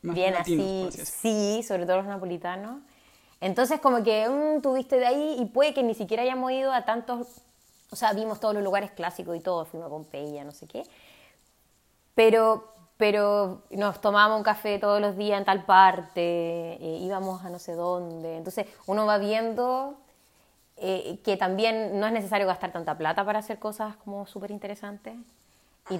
bien 0.01 0.35
así, 0.35 0.89
sí, 0.91 1.63
sobre 1.63 1.85
todo 1.85 1.97
los 1.97 2.05
napolitanos. 2.05 2.81
Entonces, 3.41 3.79
como 3.79 4.03
que 4.03 4.27
mm, 4.27 4.61
tuviste 4.61 4.97
de 4.97 5.05
ahí 5.05 5.37
y 5.39 5.45
puede 5.45 5.73
que 5.73 5.83
ni 5.83 5.93
siquiera 5.93 6.23
hayamos 6.23 6.51
ido 6.51 6.73
a 6.73 6.85
tantos, 6.85 7.27
o 7.89 7.95
sea, 7.95 8.13
vimos 8.13 8.39
todos 8.39 8.53
los 8.53 8.63
lugares 8.63 8.91
clásicos 8.91 9.35
y 9.35 9.39
todo, 9.39 9.65
fuimos 9.65 9.87
a 9.87 9.89
Pompeya, 9.89 10.43
no 10.43 10.51
sé 10.51 10.67
qué. 10.67 10.83
Pero, 12.15 12.73
pero 12.97 13.63
nos 13.71 14.01
tomábamos 14.01 14.37
un 14.39 14.43
café 14.43 14.77
todos 14.77 14.99
los 14.99 15.15
días 15.15 15.39
en 15.39 15.45
tal 15.45 15.65
parte, 15.65 16.21
eh, 16.21 16.99
íbamos 17.01 17.43
a 17.45 17.49
no 17.49 17.59
sé 17.59 17.73
dónde. 17.73 18.37
Entonces 18.37 18.67
uno 18.87 19.05
va 19.05 19.17
viendo 19.17 19.97
eh, 20.75 21.19
que 21.23 21.37
también 21.37 21.99
no 21.99 22.07
es 22.07 22.13
necesario 22.13 22.47
gastar 22.47 22.71
tanta 22.71 22.97
plata 22.97 23.23
para 23.23 23.39
hacer 23.39 23.59
cosas 23.59 23.95
como 23.97 24.27
súper 24.27 24.51
interesantes 24.51 25.15
y, 25.89 25.99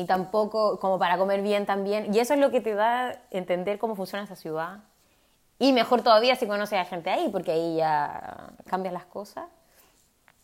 y, 0.00 0.04
tampoco 0.06 0.78
como 0.78 0.98
para 0.98 1.18
comer 1.18 1.42
bien 1.42 1.66
también. 1.66 2.14
Y 2.14 2.18
eso 2.18 2.34
es 2.34 2.40
lo 2.40 2.50
que 2.50 2.60
te 2.60 2.74
da 2.74 3.20
entender 3.30 3.78
cómo 3.78 3.96
funciona 3.96 4.24
esa 4.24 4.36
ciudad. 4.36 4.80
Y 5.58 5.72
mejor 5.72 6.02
todavía 6.02 6.36
si 6.36 6.46
conoces 6.46 6.78
a 6.78 6.84
gente 6.84 7.10
ahí, 7.10 7.28
porque 7.30 7.52
ahí 7.52 7.76
ya 7.76 8.50
cambian 8.66 8.94
las 8.94 9.06
cosas. 9.06 9.44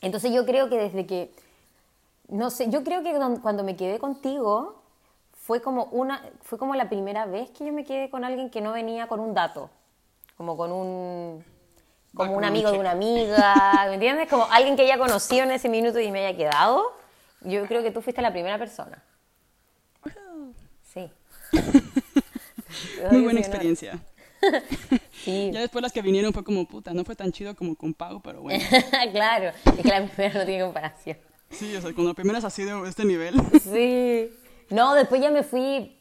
Entonces 0.00 0.32
yo 0.32 0.44
creo 0.46 0.68
que 0.68 0.76
desde 0.76 1.06
que, 1.06 1.34
no 2.28 2.50
sé, 2.50 2.70
yo 2.70 2.82
creo 2.82 3.02
que 3.02 3.12
cuando 3.40 3.62
me 3.62 3.76
quedé 3.76 3.98
contigo, 3.98 4.82
fue 5.42 5.60
como, 5.60 5.84
una, 5.86 6.22
fue 6.42 6.56
como 6.56 6.74
la 6.74 6.88
primera 6.88 7.26
vez 7.26 7.50
que 7.50 7.66
yo 7.66 7.72
me 7.72 7.84
quedé 7.84 8.10
con 8.10 8.24
alguien 8.24 8.48
que 8.48 8.60
no 8.60 8.72
venía 8.72 9.08
con 9.08 9.18
un 9.18 9.34
dato, 9.34 9.70
como 10.36 10.56
con 10.56 10.70
un, 10.70 11.44
como 12.14 12.36
un 12.36 12.44
amigo 12.44 12.70
de 12.70 12.78
una 12.78 12.92
amiga, 12.92 13.54
¿me 13.88 13.94
entiendes? 13.94 14.28
Como 14.28 14.46
alguien 14.50 14.76
que 14.76 14.82
haya 14.82 14.98
conocido 14.98 15.42
en 15.42 15.50
ese 15.50 15.68
minuto 15.68 15.98
y 15.98 16.10
me 16.12 16.24
haya 16.24 16.36
quedado. 16.36 16.92
Yo 17.44 17.66
creo 17.66 17.82
que 17.82 17.90
tú 17.90 18.00
fuiste 18.02 18.22
la 18.22 18.32
primera 18.32 18.58
persona. 18.58 19.02
Sí. 20.82 21.10
Muy 23.10 23.22
buena 23.22 23.40
experiencia. 23.40 23.94
Sí. 23.94 24.00
Ya 25.24 25.60
después 25.60 25.80
las 25.82 25.92
que 25.92 26.02
vinieron 26.02 26.32
fue 26.32 26.42
como 26.42 26.66
puta, 26.66 26.92
no 26.92 27.04
fue 27.04 27.14
tan 27.14 27.30
chido 27.30 27.54
como 27.54 27.76
con 27.76 27.94
Pau, 27.94 28.20
pero 28.20 28.42
bueno. 28.42 28.64
claro, 29.12 29.52
es 29.64 29.82
que 29.82 29.88
la 29.88 30.04
primera 30.04 30.40
no 30.40 30.44
tiene 30.44 30.64
comparación. 30.64 31.16
Sí, 31.48 31.76
o 31.76 31.80
sea, 31.80 31.92
cuando 31.94 32.10
la 32.10 32.14
primera 32.14 32.40
es 32.40 32.44
así 32.44 32.64
de 32.64 32.88
este 32.88 33.04
nivel. 33.04 33.36
Sí. 33.60 34.30
No, 34.68 34.94
después 34.94 35.20
ya 35.20 35.30
me 35.30 35.44
fui, 35.44 35.96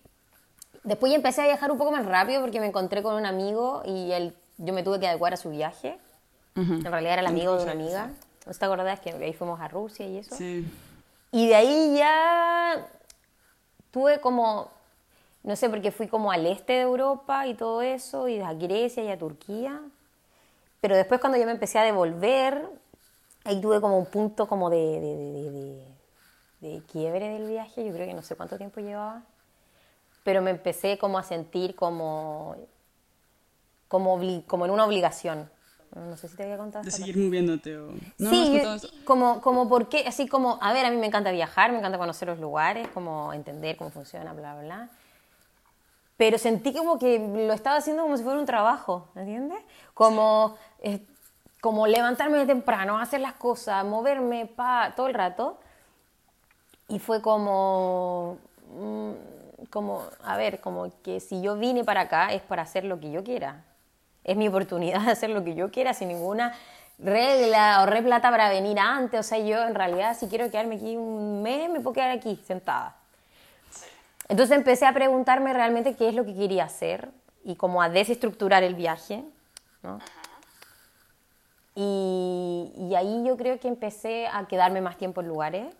después 0.83 1.11
ya 1.11 1.17
empecé 1.17 1.41
a 1.41 1.45
viajar 1.45 1.69
un 1.71 1.77
poco 1.77 1.91
más 1.91 2.03
rápido 2.03 2.41
porque 2.41 2.59
me 2.59 2.65
encontré 2.65 3.03
con 3.03 3.13
un 3.13 3.27
amigo 3.27 3.83
y 3.85 4.11
él, 4.11 4.33
yo 4.57 4.73
me 4.73 4.81
tuve 4.81 4.99
que 4.99 5.07
adecuar 5.07 5.35
a 5.35 5.37
su 5.37 5.51
viaje. 5.51 5.99
En 6.55 6.83
realidad 6.83 7.13
era 7.13 7.21
el 7.21 7.27
amigo 7.27 7.55
de 7.57 7.63
una 7.63 7.73
amiga. 7.73 8.11
¿No 8.47 8.53
te 8.53 8.65
acordás 8.65 8.99
que 9.01 9.11
ahí 9.11 9.33
fuimos 9.33 9.61
a 9.61 9.67
Rusia 9.67 10.07
y 10.07 10.17
eso? 10.17 10.35
Sí. 10.35 10.65
Y 11.31 11.47
de 11.47 11.55
ahí 11.55 11.95
ya 11.97 12.87
tuve 13.91 14.19
como, 14.19 14.69
no 15.43 15.55
sé, 15.55 15.69
porque 15.69 15.91
fui 15.91 16.07
como 16.07 16.31
al 16.31 16.45
este 16.45 16.73
de 16.73 16.81
Europa 16.81 17.47
y 17.47 17.53
todo 17.53 17.81
eso, 17.81 18.27
y 18.27 18.39
a 18.41 18.53
Grecia 18.53 19.03
y 19.03 19.09
a 19.09 19.17
Turquía. 19.17 19.81
Pero 20.81 20.95
después 20.95 21.21
cuando 21.21 21.37
yo 21.37 21.45
me 21.45 21.51
empecé 21.51 21.79
a 21.79 21.83
devolver, 21.83 22.67
ahí 23.45 23.61
tuve 23.61 23.79
como 23.79 23.97
un 23.97 24.05
punto 24.07 24.47
como 24.47 24.69
de 24.69 25.87
quiebre 26.91 27.29
del 27.29 27.47
viaje, 27.47 27.85
yo 27.85 27.93
creo 27.93 28.07
que 28.07 28.13
no 28.13 28.21
sé 28.21 28.35
cuánto 28.35 28.57
tiempo 28.57 28.81
llevaba, 28.81 29.23
pero 30.23 30.41
me 30.41 30.51
empecé 30.51 30.97
como 30.97 31.17
a 31.17 31.23
sentir 31.23 31.75
como, 31.75 32.55
como, 33.87 34.19
como 34.45 34.65
en 34.65 34.71
una 34.71 34.85
obligación. 34.85 35.49
No 35.95 36.15
sé 36.15 36.29
si 36.29 36.37
te 36.37 36.43
había 36.43 36.57
contado. 36.57 36.85
De 36.85 36.91
seguir 36.91 37.17
moviéndote 37.17 37.77
o... 37.77 37.89
¿No 38.17 38.29
sí, 38.29 38.61
como, 39.03 39.41
como 39.41 39.67
porque, 39.67 40.05
así 40.07 40.25
como, 40.27 40.57
a 40.61 40.71
ver, 40.71 40.85
a 40.85 40.89
mí 40.89 40.95
me 40.95 41.07
encanta 41.07 41.31
viajar, 41.31 41.71
me 41.71 41.79
encanta 41.79 41.97
conocer 41.97 42.29
los 42.29 42.39
lugares, 42.39 42.87
como 42.93 43.33
entender 43.33 43.75
cómo 43.75 43.89
funciona, 43.89 44.31
bla, 44.31 44.55
bla. 44.61 44.89
Pero 46.15 46.37
sentí 46.37 46.73
como 46.73 46.97
que 46.97 47.19
lo 47.19 47.51
estaba 47.51 47.77
haciendo 47.77 48.03
como 48.03 48.15
si 48.15 48.23
fuera 48.23 48.39
un 48.39 48.45
trabajo, 48.45 49.09
¿entiendes? 49.15 49.59
Como, 49.93 50.55
como 51.59 51.87
levantarme 51.87 52.37
de 52.37 52.45
temprano, 52.45 52.99
hacer 52.99 53.19
las 53.19 53.33
cosas, 53.33 53.83
moverme, 53.83 54.45
pa, 54.45 54.93
todo 54.95 55.07
el 55.07 55.13
rato. 55.13 55.59
Y 56.87 56.99
fue 56.99 57.21
como, 57.21 58.37
mm, 58.77 59.11
como, 59.69 60.03
a 60.23 60.37
ver, 60.37 60.61
como 60.61 60.89
que 61.01 61.19
si 61.19 61.41
yo 61.41 61.57
vine 61.57 61.83
para 61.83 62.01
acá 62.01 62.31
es 62.31 62.41
para 62.41 62.61
hacer 62.61 62.85
lo 62.85 62.99
que 62.99 63.11
yo 63.11 63.23
quiera. 63.23 63.65
Es 64.23 64.37
mi 64.37 64.47
oportunidad 64.47 65.01
de 65.01 65.11
hacer 65.11 65.29
lo 65.29 65.43
que 65.43 65.55
yo 65.55 65.71
quiera 65.71 65.93
sin 65.93 66.09
ninguna 66.09 66.53
regla, 66.99 67.75
ahorré 67.75 68.01
plata 68.03 68.29
para 68.29 68.49
venir 68.49 68.79
antes. 68.79 69.19
O 69.19 69.23
sea, 69.23 69.39
yo 69.39 69.63
en 69.63 69.75
realidad 69.75 70.15
si 70.17 70.27
quiero 70.27 70.49
quedarme 70.49 70.75
aquí 70.75 70.95
un 70.95 71.41
mes, 71.41 71.69
me 71.69 71.79
puedo 71.79 71.93
quedar 71.93 72.11
aquí 72.11 72.39
sentada. 72.45 72.95
Entonces 74.29 74.55
empecé 74.55 74.85
a 74.85 74.93
preguntarme 74.93 75.53
realmente 75.53 75.95
qué 75.95 76.09
es 76.09 76.15
lo 76.15 76.23
que 76.23 76.35
quería 76.35 76.65
hacer 76.65 77.09
y 77.43 77.55
como 77.55 77.81
a 77.81 77.89
desestructurar 77.89 78.63
el 78.63 78.75
viaje. 78.75 79.23
¿no? 79.83 79.99
Y, 81.75 82.71
y, 82.77 82.95
ahí 82.95 83.23
yo 83.25 83.37
creo 83.37 83.59
que 83.59 83.67
empecé 83.67 84.27
a 84.27 84.45
quedarme 84.45 84.81
más 84.81 84.97
tiempo 84.97 85.21
en 85.21 85.27
lugares 85.29 85.73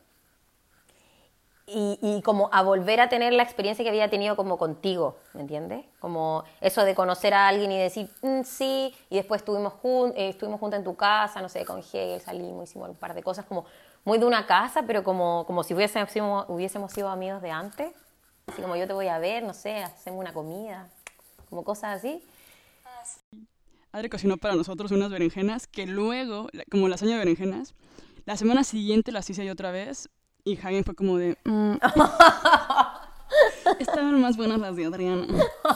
y, 1.74 2.22
como 2.24 2.50
a 2.52 2.62
volver 2.62 3.00
a 3.00 3.10
tener 3.10 3.34
la 3.34 3.44
experiencia 3.44 3.84
que 3.84 3.90
había 3.90 4.10
tenido 4.10 4.36
como 4.36 4.58
contigo, 4.58 5.18
¿me 5.34 5.42
entiendes? 5.42 5.86
Como 6.00 6.44
eso 6.60 6.84
de 6.84 6.96
conocer 6.96 7.34
a 7.34 7.48
alguien 7.48 7.72
y 7.72 7.78
decir 7.78 8.10
mm, 8.22 8.42
sí, 8.44 8.94
y 9.10 9.16
después 9.16 9.42
estuvimos, 9.42 9.74
jun 9.74 10.14
eh, 10.16 10.30
estuvimos 10.30 10.60
juntos 10.60 10.78
en 10.80 10.84
tu 10.84 10.96
casa, 10.96 11.42
no 11.42 11.50
sé, 11.50 11.66
con 11.66 11.80
Hegel 11.80 12.22
salimos, 12.22 12.70
hicimos 12.70 12.90
un 12.90 12.96
par 12.96 13.14
de 13.14 13.24
cosas 13.24 13.46
como 13.46 13.66
muy 14.04 14.18
de 14.18 14.26
una 14.26 14.46
casa, 14.46 14.84
pero 14.84 15.04
como, 15.04 15.46
como 15.46 15.64
si 15.64 15.74
hubiésemos, 15.74 16.10
hubiésemos 16.48 16.92
sido 16.92 17.10
amigos 17.10 17.42
de 17.42 17.52
antes. 17.52 17.94
Así 18.48 18.62
como 18.62 18.76
yo 18.76 18.88
te 18.88 18.94
voy 18.94 19.08
a 19.08 19.20
ver, 19.20 19.44
no 19.44 19.54
sé, 19.54 19.78
hacemos 19.78 20.20
una 20.20 20.34
comida, 20.34 20.90
como 21.50 21.64
cosas 21.64 21.98
así. 21.98 22.24
Adri 23.92 24.10
cocinó 24.10 24.38
para 24.38 24.56
nosotros 24.56 24.92
unas 24.92 25.10
berenjenas 25.10 25.68
que 25.68 25.86
luego, 25.86 26.48
como 26.70 26.88
lasaña 26.88 27.14
de 27.14 27.20
berenjenas, 27.20 27.76
la 28.26 28.38
semana 28.38 28.64
siguiente 28.64 29.12
las 29.12 29.30
hice 29.30 29.46
yo 29.46 29.54
otra 29.54 29.72
vez 29.72 30.10
y 30.44 30.58
Hagen 30.58 30.84
fue 30.84 30.96
como 30.96 31.18
de... 31.18 31.38
Mm, 31.44 31.76
estaban 33.80 34.20
más 34.22 34.38
buenas 34.38 34.60
las 34.60 34.76
de 34.76 34.86
Adriana. 34.86 35.26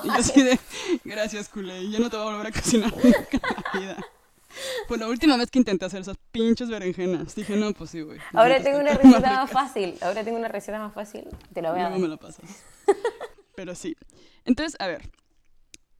Y 0.04 0.08
yo 0.08 0.14
así 0.14 0.42
de, 0.42 0.60
gracias, 1.04 1.50
culé, 1.50 1.90
yo 1.90 2.00
no 2.00 2.10
te 2.10 2.18
voy 2.18 2.28
a 2.28 2.30
volver 2.32 2.48
a 2.48 2.52
cocinar 2.52 2.92
nunca 2.92 3.18
en 3.32 3.42
la 3.42 3.80
vida. 3.80 3.98
Fue 4.88 4.98
la 4.98 5.08
última 5.08 5.38
vez 5.38 5.52
que 5.52 5.60
intenté 5.60 5.86
hacer 5.86 6.02
esas 6.02 6.18
pinches 6.32 6.70
berenjenas. 6.70 7.36
Dije, 7.36 7.56
no, 7.58 7.74
pues 7.74 7.90
sí, 7.90 8.02
güey. 8.02 8.20
Ahora 8.34 8.62
tengo 8.62 8.80
una 8.80 8.94
receta 8.94 9.32
más, 9.32 9.52
fácil. 9.52 9.96
Ahora 10.02 10.24
tengo 10.24 10.38
una 10.38 10.48
receta 10.48 10.80
más 10.80 10.94
fácil. 10.94 11.28
Te 11.54 11.62
la 11.62 11.72
voy 11.72 11.82
a 11.82 11.90
dar. 11.90 12.00
me 12.00 12.08
la 12.08 12.18
pasas. 12.18 12.64
Pero 13.56 13.76
sí. 13.76 13.96
Entonces, 14.46 14.76
a 14.80 14.88
ver, 14.88 15.10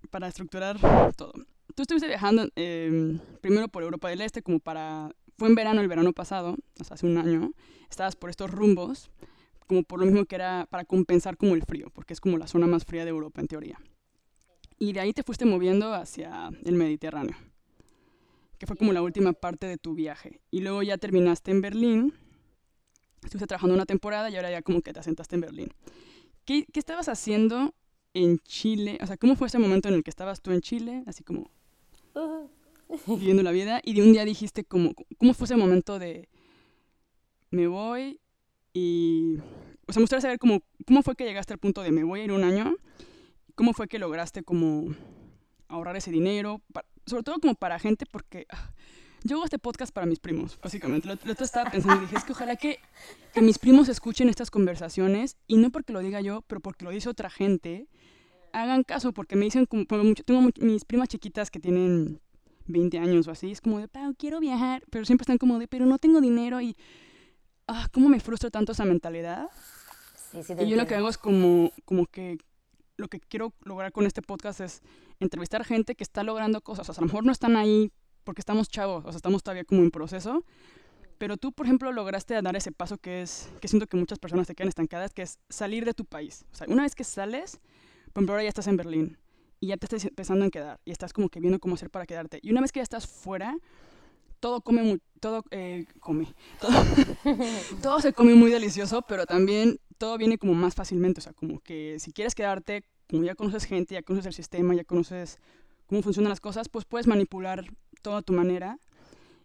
para 0.10 0.28
estructurar 0.28 0.78
todo. 1.18 1.34
Tú 1.76 1.82
estuviste 1.82 2.08
viajando 2.08 2.48
em, 2.56 3.20
primero 3.42 3.68
por 3.68 3.84
Europa 3.84 4.10
del 4.10 4.22
Este, 4.22 4.42
como 4.42 4.60
para. 4.60 5.10
Fue 5.38 5.48
en 5.48 5.56
verano, 5.56 5.82
el 5.82 5.88
verano 5.88 6.14
pasado, 6.14 6.56
hace 6.90 7.06
un 7.06 7.18
año. 7.18 7.52
Estabas 7.90 8.16
por 8.16 8.30
estos 8.30 8.52
rumbos, 8.52 9.10
como 9.68 9.84
por 9.84 10.00
lo 10.00 10.06
mismo 10.06 10.26
que 10.26 10.36
era 10.36 10.68
para 10.70 10.86
compensar 10.86 11.38
como 11.38 11.56
el 11.56 11.64
frío, 11.64 11.90
porque 11.94 12.14
es 12.14 12.22
como 12.22 12.38
la 12.38 12.48
zona 12.48 12.68
más 12.68 12.86
fría 12.86 13.04
de 13.04 13.10
Europa 13.10 13.42
en 13.42 13.48
teoría. 13.48 13.80
Y 14.80 14.94
de 14.94 15.00
ahí 15.00 15.14
te 15.14 15.24
fuiste 15.24 15.46
moviendo 15.46 15.94
hacia 15.94 16.50
el 16.64 16.76
Mediterráneo 16.76 17.36
que 18.58 18.66
fue 18.66 18.76
como 18.76 18.94
la 18.94 19.02
última 19.02 19.34
parte 19.34 19.68
de 19.68 19.78
tu 19.78 19.96
viaje. 19.96 20.42
Y 20.52 20.62
luego 20.62 20.84
ya 20.84 20.98
terminaste 20.98 21.52
en 21.52 21.62
Berlín, 21.62 22.14
estuviste 23.24 23.48
trabajando 23.48 23.76
una 23.76 23.86
temporada 23.86 24.30
y 24.30 24.36
ahora 24.36 24.52
ya 24.52 24.62
como 24.62 24.82
que 24.82 24.94
te 24.94 25.00
asentaste 25.00 25.36
en 25.36 25.42
Berlín. 25.42 25.70
¿Qué, 26.46 26.66
qué 26.72 26.80
estabas 26.80 27.10
haciendo 27.10 27.74
en 28.14 28.40
Chile? 28.40 28.98
O 29.02 29.08
sea, 29.08 29.18
¿cómo 29.18 29.36
fue 29.36 29.48
ese 29.48 29.60
momento 29.60 29.90
en 29.90 29.96
el 29.96 30.04
que 30.04 30.10
estabas 30.10 30.42
tú 30.42 30.52
en 30.52 30.62
Chile? 30.62 31.04
Así 31.08 31.24
como 31.24 31.50
viviendo 33.08 33.44
la 33.44 33.52
vida. 33.52 33.82
Y 33.84 33.94
de 33.94 34.02
un 34.02 34.14
día 34.14 34.26
dijiste 34.26 34.64
como, 34.64 34.94
¿cómo 35.18 35.34
fue 35.34 35.46
ese 35.46 35.56
momento 35.56 36.00
de 36.00 36.30
me 37.52 37.68
voy 37.68 38.20
y... 38.74 39.38
O 39.88 39.94
sea, 39.94 40.00
me 40.00 40.04
gustaría 40.04 40.22
saber 40.22 40.40
cómo, 40.40 40.64
cómo 40.88 41.04
fue 41.04 41.16
que 41.16 41.26
llegaste 41.26 41.54
al 41.54 41.60
punto 41.60 41.84
de 41.84 41.92
me 41.92 42.04
voy 42.04 42.22
a 42.22 42.24
ir 42.24 42.32
un 42.32 42.44
año. 42.44 42.76
¿Cómo 43.54 43.74
fue 43.74 43.88
que 43.88 44.00
lograste 44.00 44.42
como 44.44 44.96
ahorrar 45.68 45.96
ese 45.96 46.12
dinero? 46.12 46.62
sobre 47.06 47.24
todo 47.24 47.40
como 47.40 47.56
para 47.56 47.80
gente, 47.80 48.06
porque 48.06 48.48
ah, 48.50 48.72
yo 49.24 49.38
hago 49.38 49.46
este 49.46 49.60
podcast 49.60 49.94
para 49.94 50.06
mis 50.06 50.20
primos, 50.20 50.60
básicamente. 50.62 51.08
Lo, 51.08 51.14
otro 51.14 51.46
estaba 51.46 51.70
pensando 51.70 51.98
y 51.98 52.06
dije, 52.06 52.18
es 52.18 52.24
que 52.24 52.32
ojalá 52.32 52.56
que, 52.56 52.80
que, 53.34 53.42
mis 53.42 53.60
primos 53.60 53.90
escuchen 53.90 54.30
estas 54.30 54.52
conversaciones, 54.52 55.38
y 55.48 55.58
no 55.58 55.72
porque 55.72 55.94
lo 55.94 56.00
diga 56.00 56.22
yo, 56.22 56.42
pero 56.48 56.62
porque 56.62 56.86
lo 56.86 56.92
dice 56.92 57.10
otra 57.10 57.30
gente, 57.30 57.88
hagan 58.54 58.84
caso, 58.84 59.14
porque 59.14 59.36
me 59.36 59.46
dicen, 59.46 59.66
como, 59.66 59.86
tengo 59.86 60.50
mis 60.60 60.86
primas 60.86 61.10
chiquitas 61.10 61.52
que 61.52 61.60
tienen 61.60 62.22
20 62.68 62.98
años 63.00 63.28
o 63.28 63.32
así, 63.32 63.52
es 63.52 63.62
como 63.62 63.80
de, 63.80 63.88
Pau, 63.88 64.14
quiero 64.18 64.40
viajar, 64.40 64.84
pero 64.90 65.06
siempre 65.06 65.24
están 65.24 65.38
como 65.38 65.60
de, 65.60 65.68
pero 65.68 65.86
no 65.86 65.98
tengo 65.98 66.22
dinero, 66.22 66.62
y, 66.62 66.76
ah, 67.68 67.88
¿cómo 67.92 68.10
me 68.10 68.20
frustra 68.20 68.50
tanto 68.50 68.72
esa 68.72 68.86
mentalidad? 68.86 69.50
Sí, 70.32 70.44
sí, 70.44 70.54
y 70.60 70.68
yo 70.68 70.76
lo 70.76 70.86
que 70.86 70.96
hago 70.96 71.10
es 71.10 71.18
como, 71.18 71.72
como 71.86 72.06
que 72.08 72.38
lo 72.98 73.08
que 73.08 73.20
quiero 73.20 73.54
lograr 73.64 73.92
con 73.92 74.06
este 74.06 74.22
podcast 74.22 74.62
es 74.62 74.82
entrevistar 75.20 75.64
gente 75.66 75.96
que 75.96 76.04
está 76.04 76.24
logrando 76.24 76.62
cosas. 76.62 76.90
O 76.90 76.94
sea, 76.94 77.02
a 77.02 77.06
lo 77.06 77.08
mejor 77.08 77.26
no 77.26 77.32
están 77.32 77.58
ahí 77.58 77.92
porque 78.24 78.42
estamos 78.42 78.70
chavos, 78.70 79.06
o 79.06 79.12
sea, 79.12 79.18
estamos 79.18 79.44
todavía 79.44 79.66
como 79.66 79.82
en 79.82 79.92
proceso. 79.92 80.46
Pero 81.18 81.38
tú, 81.38 81.54
por 81.54 81.66
ejemplo, 81.66 81.92
lograste 81.94 82.42
dar 82.42 82.56
ese 82.56 82.72
paso 82.72 82.98
que 82.98 83.22
es, 83.22 83.50
que 83.62 83.68
siento 83.68 83.88
que 83.88 83.96
muchas 83.96 84.20
personas 84.20 84.48
se 84.48 84.56
quedan 84.56 84.70
estancadas, 84.70 85.14
que 85.14 85.22
es 85.22 85.40
salir 85.50 85.86
de 85.86 85.94
tu 85.94 86.06
país. 86.06 86.46
O 86.52 86.56
sea, 86.56 86.68
una 86.70 86.84
vez 86.84 86.96
que 86.96 87.06
sales, 87.06 87.60
por 88.12 88.22
ejemplo, 88.22 88.34
ahora 88.34 88.44
ya 88.44 88.50
estás 88.50 88.68
en 88.68 88.78
Berlín 88.78 89.18
y 89.60 89.68
ya 89.68 89.78
te 89.78 89.86
estás 89.86 90.06
empezando 90.06 90.46
en 90.46 90.52
quedar 90.52 90.80
y 90.86 90.92
estás 90.92 91.14
como 91.14 91.30
que 91.30 91.40
viendo 91.40 91.60
cómo 91.60 91.76
hacer 91.76 91.90
para 91.90 92.06
quedarte. 92.06 92.40
Y 92.42 92.52
una 92.52 92.62
vez 92.62 92.72
que 92.72 92.80
ya 92.80 92.84
estás 92.84 93.08
fuera, 93.08 93.58
todo 94.40 94.62
come, 94.62 95.00
todo 95.20 95.44
eh, 95.52 95.86
come, 96.00 96.28
todo, 96.60 96.72
todo 97.82 98.00
se 98.00 98.14
come 98.14 98.36
muy 98.36 98.52
delicioso, 98.52 99.02
pero 99.02 99.26
también 99.26 99.80
todo 99.98 100.18
viene 100.18 100.38
como 100.38 100.54
más 100.54 100.76
fácilmente, 100.76 101.20
o 101.20 101.24
sea, 101.24 101.34
como 101.34 101.60
que 101.60 101.98
si 102.00 102.12
quieres 102.12 102.36
quedarte, 102.36 102.84
como 103.10 103.24
ya 103.24 103.36
conoces 103.36 103.66
gente, 103.66 103.96
ya 103.96 104.04
conoces 104.04 104.28
el 104.28 104.34
sistema, 104.34 104.76
ya 104.76 104.84
conoces 104.84 105.40
cómo 105.88 106.02
funcionan 106.02 106.30
las 106.30 106.42
cosas, 106.42 106.70
pues 106.70 106.86
puedes 106.86 107.08
manipular 107.08 107.66
toda 108.02 108.22
tu 108.22 108.34
manera. 108.34 108.80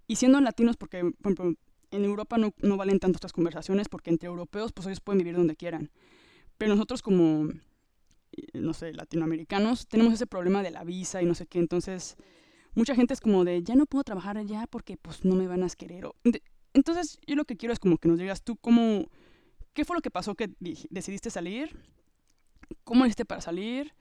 Y 0.06 0.16
siendo 0.16 0.40
latinos, 0.40 0.76
porque 0.76 1.02
por 1.02 1.32
ejemplo, 1.32 1.54
en 1.90 2.04
Europa 2.04 2.36
no, 2.38 2.52
no 2.58 2.76
valen 2.76 2.98
tanto 2.98 3.16
estas 3.16 3.32
conversaciones, 3.32 3.88
porque 3.88 4.10
entre 4.10 4.28
europeos, 4.28 4.72
pues 4.72 4.86
ellos 4.86 5.00
pueden 5.00 5.18
vivir 5.18 5.36
donde 5.36 5.56
quieran. 5.56 5.90
Pero 6.58 6.74
nosotros 6.74 7.02
como, 7.02 7.48
no 8.54 8.72
sé, 8.72 8.92
latinoamericanos, 8.92 9.86
tenemos 9.88 10.14
ese 10.14 10.26
problema 10.26 10.62
de 10.62 10.70
la 10.70 10.84
visa 10.84 11.22
y 11.22 11.26
no 11.26 11.34
sé 11.34 11.46
qué, 11.46 11.58
entonces 11.58 12.16
mucha 12.74 12.94
gente 12.94 13.14
es 13.14 13.20
como 13.20 13.44
de, 13.44 13.62
ya 13.62 13.74
no 13.74 13.86
puedo 13.86 14.04
trabajar 14.04 14.38
allá 14.38 14.66
porque 14.68 14.96
pues 14.96 15.24
no 15.24 15.34
me 15.34 15.46
van 15.46 15.62
a 15.62 15.68
querer. 15.70 16.04
Entonces 16.72 17.18
yo 17.26 17.34
lo 17.34 17.44
que 17.44 17.56
quiero 17.56 17.72
es 17.72 17.78
como 17.78 17.98
que 17.98 18.08
nos 18.08 18.18
digas 18.18 18.42
tú 18.42 18.56
cómo 18.56 19.06
¿Qué 19.72 19.84
fue 19.84 19.96
lo 19.96 20.02
que 20.02 20.10
pasó 20.10 20.34
que 20.34 20.50
decidiste 20.90 21.30
salir? 21.30 21.74
¿Cómo 22.84 23.04
hiciste 23.04 23.24
para 23.24 23.40
salir? 23.40 23.94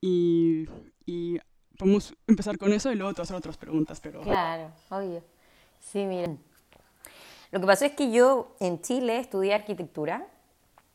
Y, 0.00 0.66
y 1.04 1.38
podemos 1.78 2.14
empezar 2.26 2.58
con 2.58 2.72
eso 2.72 2.90
y 2.90 2.96
luego 2.96 3.12
te 3.14 3.22
hacer 3.22 3.36
otras 3.36 3.56
preguntas, 3.56 4.00
pero... 4.00 4.22
Claro, 4.22 4.72
obvio. 4.88 5.22
Sí, 5.80 6.04
miren. 6.06 6.40
Lo 7.50 7.60
que 7.60 7.66
pasó 7.66 7.84
es 7.84 7.92
que 7.92 8.10
yo 8.10 8.56
en 8.60 8.80
Chile 8.80 9.18
estudié 9.18 9.54
arquitectura, 9.54 10.26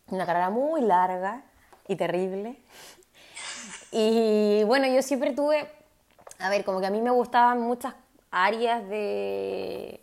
una 0.08 0.26
carrera 0.26 0.50
muy 0.50 0.82
larga 0.82 1.43
y 1.88 1.95
terrible. 1.95 2.58
Y 3.91 4.63
bueno, 4.65 4.88
yo 4.88 5.02
siempre 5.02 5.32
tuve, 5.32 5.67
a 6.39 6.50
ver, 6.50 6.63
como 6.63 6.80
que 6.80 6.88
a 6.88 6.91
mí 6.91 7.02
me 7.02 7.12
gustaban 7.12 7.62
muchas 7.62 7.93
áreas 8.32 8.88
de, 8.89 10.02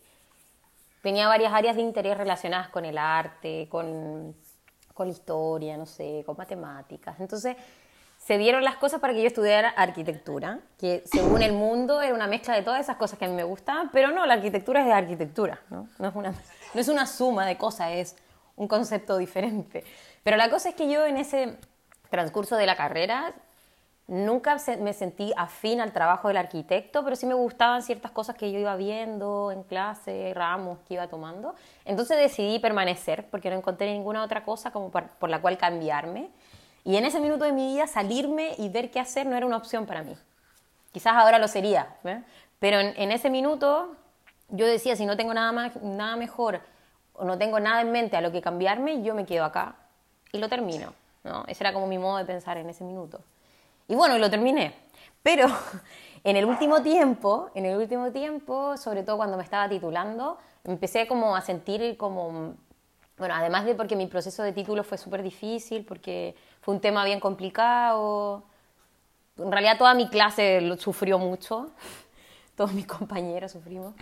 tenía 1.02 1.28
varias 1.28 1.52
áreas 1.52 1.76
de 1.76 1.82
interés 1.82 2.16
relacionadas 2.16 2.70
con 2.70 2.86
el 2.86 2.96
arte, 2.96 3.68
con, 3.68 4.34
con 4.94 5.08
historia, 5.08 5.76
no 5.76 5.84
sé, 5.84 6.22
con 6.24 6.34
matemáticas. 6.36 7.20
Entonces 7.20 7.56
se 8.16 8.38
dieron 8.38 8.64
las 8.64 8.76
cosas 8.76 9.00
para 9.00 9.12
que 9.12 9.20
yo 9.20 9.26
estudiara 9.26 9.68
arquitectura, 9.68 10.60
que 10.78 11.02
según 11.04 11.42
el 11.42 11.52
mundo 11.52 12.00
era 12.00 12.14
una 12.14 12.26
mezcla 12.26 12.54
de 12.54 12.62
todas 12.62 12.80
esas 12.80 12.96
cosas 12.96 13.18
que 13.18 13.26
a 13.26 13.28
mí 13.28 13.34
me 13.34 13.44
gustaban, 13.44 13.90
pero 13.92 14.12
no, 14.12 14.24
la 14.24 14.34
arquitectura 14.34 14.80
es 14.80 14.86
de 14.86 14.92
arquitectura, 14.94 15.60
¿no? 15.68 15.88
No 15.98 16.08
es 16.08 16.14
una, 16.14 16.30
no 16.30 16.80
es 16.80 16.88
una 16.88 17.06
suma 17.06 17.44
de 17.44 17.58
cosas, 17.58 17.90
es 17.92 18.16
un 18.56 18.66
concepto 18.66 19.18
diferente. 19.18 19.84
Pero 20.22 20.38
la 20.38 20.48
cosa 20.48 20.70
es 20.70 20.74
que 20.74 20.90
yo 20.90 21.04
en 21.04 21.18
ese 21.18 21.58
transcurso 22.14 22.56
de 22.56 22.66
la 22.66 22.76
carrera 22.76 23.34
Nunca 24.06 24.58
me 24.80 24.92
sentí 24.92 25.32
afín 25.34 25.80
al 25.80 25.92
trabajo 25.92 26.28
del 26.28 26.36
arquitecto, 26.36 27.02
pero 27.04 27.16
sí 27.16 27.24
me 27.24 27.32
gustaban 27.32 27.82
ciertas 27.82 28.10
cosas 28.10 28.36
que 28.36 28.52
yo 28.52 28.58
iba 28.58 28.76
viendo 28.76 29.50
en 29.50 29.62
clase, 29.62 30.30
ramos 30.34 30.78
que 30.86 30.94
iba 30.94 31.08
tomando. 31.08 31.54
Entonces 31.86 32.18
decidí 32.18 32.58
permanecer 32.58 33.26
porque 33.30 33.48
no 33.48 33.56
encontré 33.56 33.90
ninguna 33.90 34.22
otra 34.22 34.44
cosa 34.44 34.70
como 34.70 34.90
por, 34.90 35.30
la 35.30 35.40
cual 35.40 35.56
cambiarme. 35.56 36.28
Y 36.84 36.96
en 36.96 37.06
ese 37.06 37.18
minuto 37.18 37.44
de 37.44 37.52
mi 37.52 37.72
vida 37.72 37.86
salirme 37.86 38.54
y 38.58 38.68
ver 38.68 38.90
qué 38.90 39.00
hacer 39.00 39.24
no 39.24 39.36
era 39.36 39.46
una 39.46 39.56
opción 39.56 39.86
para 39.86 40.02
mí. 40.02 40.14
Quizás 40.92 41.14
ahora 41.14 41.38
lo 41.38 41.48
sería, 41.48 41.96
pero 42.58 42.78
en, 42.78 43.10
ese 43.10 43.30
minuto 43.30 43.96
yo 44.50 44.66
decía, 44.66 44.96
si 44.96 45.06
no 45.06 45.16
tengo 45.16 45.32
nada, 45.32 45.50
más, 45.50 45.76
nada 45.82 46.16
mejor 46.16 46.60
o 47.14 47.24
no 47.24 47.38
tengo 47.38 47.58
nada 47.58 47.80
en 47.80 47.90
mente 47.90 48.18
a 48.18 48.20
lo 48.20 48.30
que 48.30 48.42
cambiarme, 48.42 49.02
yo 49.02 49.14
me 49.14 49.24
quedo 49.24 49.44
acá 49.46 49.76
y 50.30 50.36
lo 50.36 50.50
termino. 50.50 50.92
¿No? 51.24 51.44
Ese 51.48 51.64
era 51.64 51.72
como 51.72 51.86
mi 51.86 51.98
modo 51.98 52.18
de 52.18 52.24
pensar 52.24 52.56
en 52.58 52.68
ese 52.68 52.84
minuto. 52.84 53.20
Y 53.88 53.94
bueno, 53.94 54.18
lo 54.18 54.30
terminé. 54.30 54.74
Pero 55.22 55.46
en 56.24 56.36
el 56.36 56.44
último 56.44 56.82
tiempo, 56.82 57.50
en 57.54 57.66
el 57.66 57.76
último 57.76 58.12
tiempo, 58.12 58.76
sobre 58.76 59.02
todo 59.02 59.16
cuando 59.16 59.36
me 59.36 59.42
estaba 59.42 59.68
titulando, 59.68 60.38
empecé 60.64 61.06
como 61.06 61.34
a 61.34 61.40
sentir 61.40 61.96
como, 61.96 62.54
bueno, 63.18 63.34
además 63.34 63.64
de 63.64 63.74
porque 63.74 63.96
mi 63.96 64.06
proceso 64.06 64.42
de 64.42 64.52
título 64.52 64.84
fue 64.84 64.98
súper 64.98 65.22
difícil, 65.22 65.84
porque 65.84 66.34
fue 66.60 66.74
un 66.74 66.80
tema 66.80 67.04
bien 67.04 67.20
complicado, 67.20 68.44
en 69.36 69.50
realidad 69.50 69.78
toda 69.78 69.94
mi 69.94 70.08
clase 70.08 70.76
sufrió 70.78 71.18
mucho, 71.18 71.70
todos 72.56 72.72
mis 72.72 72.86
compañeros 72.86 73.52
sufrimos. 73.52 73.94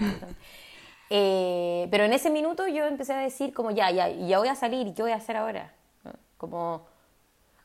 Eh, 1.11 1.88
pero 1.90 2.04
en 2.04 2.12
ese 2.12 2.30
minuto 2.30 2.66
yo 2.66 2.87
empecé 2.87 3.12
a 3.12 3.18
decir 3.18 3.52
como 3.52 3.70
ya, 3.70 3.90
ya, 3.90 4.08
ya 4.08 4.38
voy 4.38 4.48
a 4.48 4.54
salir, 4.54 4.94
¿qué 4.94 5.02
voy 5.02 5.12
a 5.12 5.16
hacer 5.16 5.37
ahora? 5.37 5.72
Como 6.38 6.87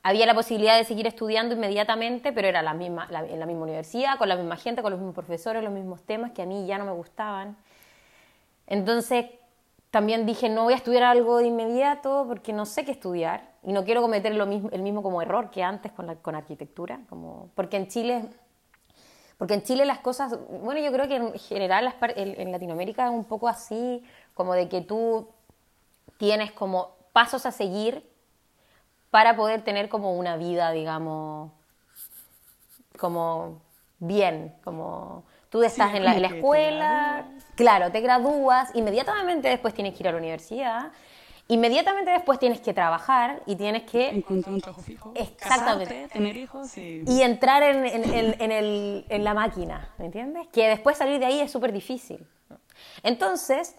había 0.07 0.25
la 0.25 0.33
posibilidad 0.33 0.77
de 0.77 0.85
seguir 0.85 1.05
estudiando 1.05 1.53
inmediatamente, 1.53 2.31
pero 2.31 2.47
era 2.47 2.61
la 2.61 2.73
misma, 2.73 3.09
en 3.11 3.39
la 3.41 3.45
misma 3.45 3.63
universidad, 3.63 4.17
con 4.17 4.29
la 4.29 4.37
misma 4.37 4.55
gente, 4.55 4.81
con 4.81 4.91
los 4.91 5.01
mismos 5.01 5.13
profesores, 5.13 5.61
los 5.61 5.73
mismos 5.73 6.01
temas 6.03 6.31
que 6.31 6.43
a 6.43 6.45
mí 6.45 6.65
ya 6.65 6.77
no 6.77 6.85
me 6.85 6.93
gustaban. 6.93 7.57
Entonces 8.67 9.25
también 9.91 10.25
dije, 10.25 10.47
no 10.47 10.63
voy 10.63 10.73
a 10.73 10.77
estudiar 10.77 11.03
algo 11.03 11.39
de 11.39 11.47
inmediato 11.47 12.23
porque 12.25 12.53
no 12.53 12.65
sé 12.65 12.85
qué 12.85 12.91
estudiar 12.91 13.51
y 13.63 13.73
no 13.73 13.83
quiero 13.83 14.01
cometer 14.01 14.33
lo 14.33 14.45
mismo, 14.45 14.69
el 14.71 14.81
mismo 14.81 15.03
como 15.03 15.21
error 15.21 15.51
que 15.51 15.61
antes 15.61 15.91
con, 15.91 16.07
la, 16.07 16.15
con 16.15 16.35
arquitectura, 16.35 17.01
como, 17.09 17.49
porque 17.55 17.75
en 17.75 17.87
Chile... 17.87 18.29
Porque 19.37 19.53
en 19.53 19.61
Chile 19.61 19.85
las 19.85 19.99
cosas, 19.99 20.35
bueno, 20.49 20.79
yo 20.79 20.91
creo 20.91 21.07
que 21.07 21.17
en 21.17 21.33
general 21.33 21.93
en 22.15 22.51
Latinoamérica 22.51 23.05
es 23.05 23.11
un 23.11 23.25
poco 23.25 23.47
así, 23.47 24.03
como 24.33 24.55
de 24.55 24.67
que 24.67 24.81
tú 24.81 25.29
tienes 26.17 26.51
como 26.53 26.95
pasos 27.13 27.45
a 27.45 27.51
seguir 27.51 28.03
para 29.17 29.35
poder 29.35 29.63
tener 29.63 29.89
como 29.89 30.13
una 30.13 30.37
vida, 30.37 30.71
digamos, 30.71 31.51
como 32.99 33.63
bien, 33.97 34.53
como 34.63 35.23
tú 35.49 35.63
estás 35.63 35.95
en, 35.95 36.05
la, 36.05 36.13
escuela, 36.13 37.25
claro, 37.55 37.91
te 37.91 38.01
gradúas, 38.01 38.69
inmediatamente 38.75 39.49
después 39.49 39.73
tienes 39.73 39.95
que 39.95 40.03
ir 40.03 40.09
a 40.09 40.11
la 40.11 40.19
universidad, 40.19 40.91
inmediatamente 41.47 42.11
después 42.11 42.37
tienes 42.37 42.61
que 42.61 42.75
trabajar 42.75 43.41
y 43.47 43.55
tienes 43.55 43.89
que... 43.89 44.09
Encontrar 44.09 44.53
un 44.53 44.61
trabajo 44.61 44.83
fijo. 44.83 45.11
Exactamente. 45.15 46.09
tener 46.13 46.37
hijos 46.37 46.77
y... 46.77 47.01
Y 47.07 47.23
entrar 47.23 47.63
en, 47.63 47.87
en, 47.87 48.51
el, 48.51 49.03
en, 49.09 49.23
la 49.23 49.33
máquina, 49.33 49.95
¿me 49.97 50.05
entiendes? 50.05 50.47
Que 50.49 50.67
después 50.67 50.95
salir 50.95 51.17
de 51.17 51.25
ahí 51.25 51.39
es 51.39 51.51
súper 51.51 51.73
difícil. 51.73 52.23
Entonces, 53.01 53.75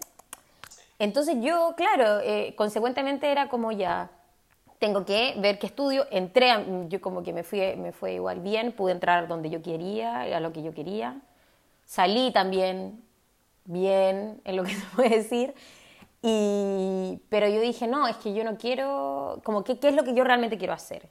entonces 0.99 1.37
yo, 1.39 1.75
claro, 1.77 2.19
eh, 2.19 2.55
consecuentemente 2.57 3.31
era 3.31 3.47
como 3.47 3.71
ya, 3.71 4.11
tengo 4.79 5.05
que 5.05 5.35
ver 5.37 5.59
qué 5.59 5.67
estudio, 5.67 6.07
entré, 6.09 6.51
yo 6.87 7.01
como 7.01 7.21
que 7.21 7.33
me, 7.33 7.43
fui, 7.43 7.59
me 7.75 7.91
fue 7.91 8.13
igual 8.13 8.39
bien, 8.39 8.71
pude 8.71 8.93
entrar 8.93 9.27
donde 9.27 9.49
yo 9.49 9.61
quería, 9.61 10.21
a 10.21 10.39
lo 10.39 10.53
que 10.53 10.63
yo 10.63 10.73
quería, 10.73 11.21
salí 11.85 12.31
también 12.31 13.03
bien, 13.65 14.41
en 14.45 14.55
lo 14.55 14.63
que 14.63 14.73
se 14.73 14.85
puede 14.95 15.09
decir, 15.09 15.53
y, 16.21 17.21
pero 17.29 17.47
yo 17.47 17.61
dije, 17.61 17.87
no, 17.87 18.07
es 18.07 18.17
que 18.17 18.33
yo 18.33 18.43
no 18.43 18.57
quiero, 18.57 19.41
como 19.43 19.63
que, 19.63 19.79
¿qué 19.79 19.89
es 19.89 19.95
lo 19.95 20.03
que 20.03 20.13
yo 20.13 20.23
realmente 20.23 20.57
quiero 20.57 20.73
hacer? 20.73 21.09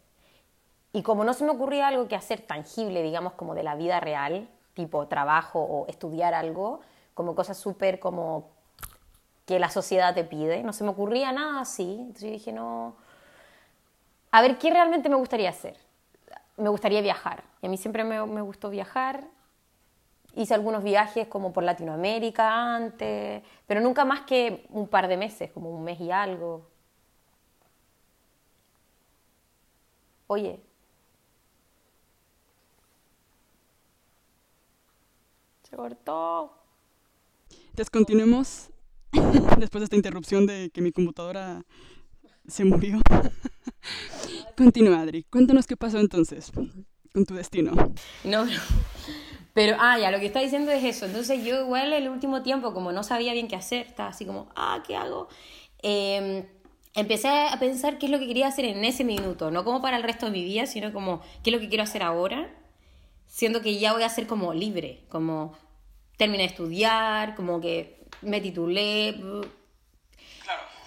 Y 0.92 1.02
como 1.02 1.24
no 1.24 1.34
se 1.34 1.44
me 1.44 1.50
ocurría 1.50 1.88
algo 1.88 2.08
que 2.08 2.16
hacer 2.16 2.40
tangible, 2.40 3.02
digamos, 3.02 3.34
como 3.34 3.54
de 3.54 3.62
la 3.62 3.74
vida 3.74 4.00
real, 4.00 4.48
tipo 4.72 5.06
trabajo 5.08 5.60
o 5.60 5.86
estudiar 5.88 6.34
algo, 6.34 6.80
como 7.12 7.34
cosas 7.34 7.58
súper 7.58 8.00
como 8.00 8.48
que 9.44 9.58
la 9.58 9.70
sociedad 9.70 10.14
te 10.14 10.24
pide, 10.24 10.62
no 10.62 10.72
se 10.72 10.84
me 10.84 10.90
ocurría 10.90 11.32
nada 11.32 11.60
así, 11.60 11.96
entonces 12.00 12.22
yo 12.22 12.30
dije, 12.30 12.52
no, 12.52 12.96
a 14.30 14.42
ver, 14.42 14.58
¿qué 14.58 14.70
realmente 14.70 15.08
me 15.08 15.16
gustaría 15.16 15.50
hacer? 15.50 15.76
Me 16.56 16.68
gustaría 16.68 17.00
viajar. 17.00 17.44
Y 17.62 17.66
a 17.66 17.70
mí 17.70 17.76
siempre 17.76 18.04
me, 18.04 18.40
gustó 18.42 18.70
viajar. 18.70 19.24
Hice 20.34 20.54
algunos 20.54 20.84
viajes 20.84 21.26
como 21.28 21.52
por 21.52 21.64
Latinoamérica 21.64 22.76
antes, 22.76 23.42
pero 23.66 23.80
nunca 23.80 24.04
más 24.04 24.22
que 24.22 24.66
un 24.70 24.86
par 24.86 25.08
de 25.08 25.16
meses, 25.16 25.50
como 25.52 25.70
un 25.70 25.82
mes 25.82 26.00
y 26.00 26.10
algo. 26.10 26.66
Oye. 30.26 30.60
Se 35.62 35.76
cortó. 35.76 36.52
Descontinuemos 37.72 38.70
después 39.58 39.80
de 39.80 39.84
esta 39.84 39.96
interrupción 39.96 40.46
de 40.46 40.70
que 40.70 40.82
mi 40.82 40.92
computadora 40.92 41.62
se 42.46 42.64
murió. 42.64 43.00
Continúa, 44.58 45.02
Adri. 45.02 45.22
Cuéntanos 45.22 45.68
qué 45.68 45.76
pasó 45.76 46.00
entonces 46.00 46.50
con 47.14 47.24
tu 47.24 47.34
destino. 47.34 47.70
No, 48.24 48.44
Pero, 49.54 49.76
ah, 49.78 50.00
ya, 50.00 50.10
lo 50.10 50.18
que 50.18 50.26
está 50.26 50.40
diciendo 50.40 50.72
es 50.72 50.82
eso. 50.82 51.06
Entonces 51.06 51.44
yo 51.44 51.60
igual 51.60 51.92
el 51.92 52.08
último 52.08 52.42
tiempo, 52.42 52.74
como 52.74 52.90
no 52.90 53.04
sabía 53.04 53.32
bien 53.34 53.46
qué 53.46 53.54
hacer, 53.54 53.86
estaba 53.86 54.08
así 54.08 54.26
como, 54.26 54.48
ah, 54.56 54.82
¿qué 54.84 54.96
hago? 54.96 55.28
Em, 55.80 56.44
empecé 56.94 57.28
a 57.28 57.56
pensar 57.60 57.98
qué 57.98 58.06
es 58.06 58.12
lo 58.12 58.18
que 58.18 58.26
quería 58.26 58.48
hacer 58.48 58.64
en 58.64 58.84
ese 58.84 59.04
minuto, 59.04 59.52
no 59.52 59.64
como 59.64 59.80
para 59.80 59.96
el 59.96 60.02
resto 60.02 60.26
de 60.26 60.32
mi 60.32 60.42
vida, 60.42 60.66
sino 60.66 60.92
como 60.92 61.20
qué 61.44 61.50
es 61.50 61.54
lo 61.54 61.60
que 61.60 61.68
quiero 61.68 61.84
hacer 61.84 62.02
ahora, 62.02 62.50
siendo 63.28 63.60
que 63.60 63.78
ya 63.78 63.92
voy 63.92 64.02
a 64.02 64.08
ser 64.08 64.26
como 64.26 64.54
libre, 64.54 65.04
como 65.08 65.56
terminé 66.16 66.42
de 66.42 66.48
estudiar, 66.48 67.36
como 67.36 67.60
que 67.60 68.08
me 68.22 68.40
titulé, 68.40 69.14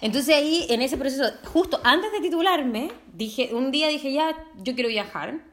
entonces 0.02 0.34
ahí, 0.34 0.66
en 0.68 0.82
ese 0.82 0.96
proceso, 0.96 1.22
justo 1.44 1.80
antes 1.84 2.10
de 2.10 2.20
titularme, 2.20 2.90
dije, 3.12 3.54
un 3.54 3.70
día 3.70 3.88
dije, 3.88 4.12
ya, 4.12 4.36
yo 4.56 4.74
quiero 4.74 4.88
viajar. 4.88 5.44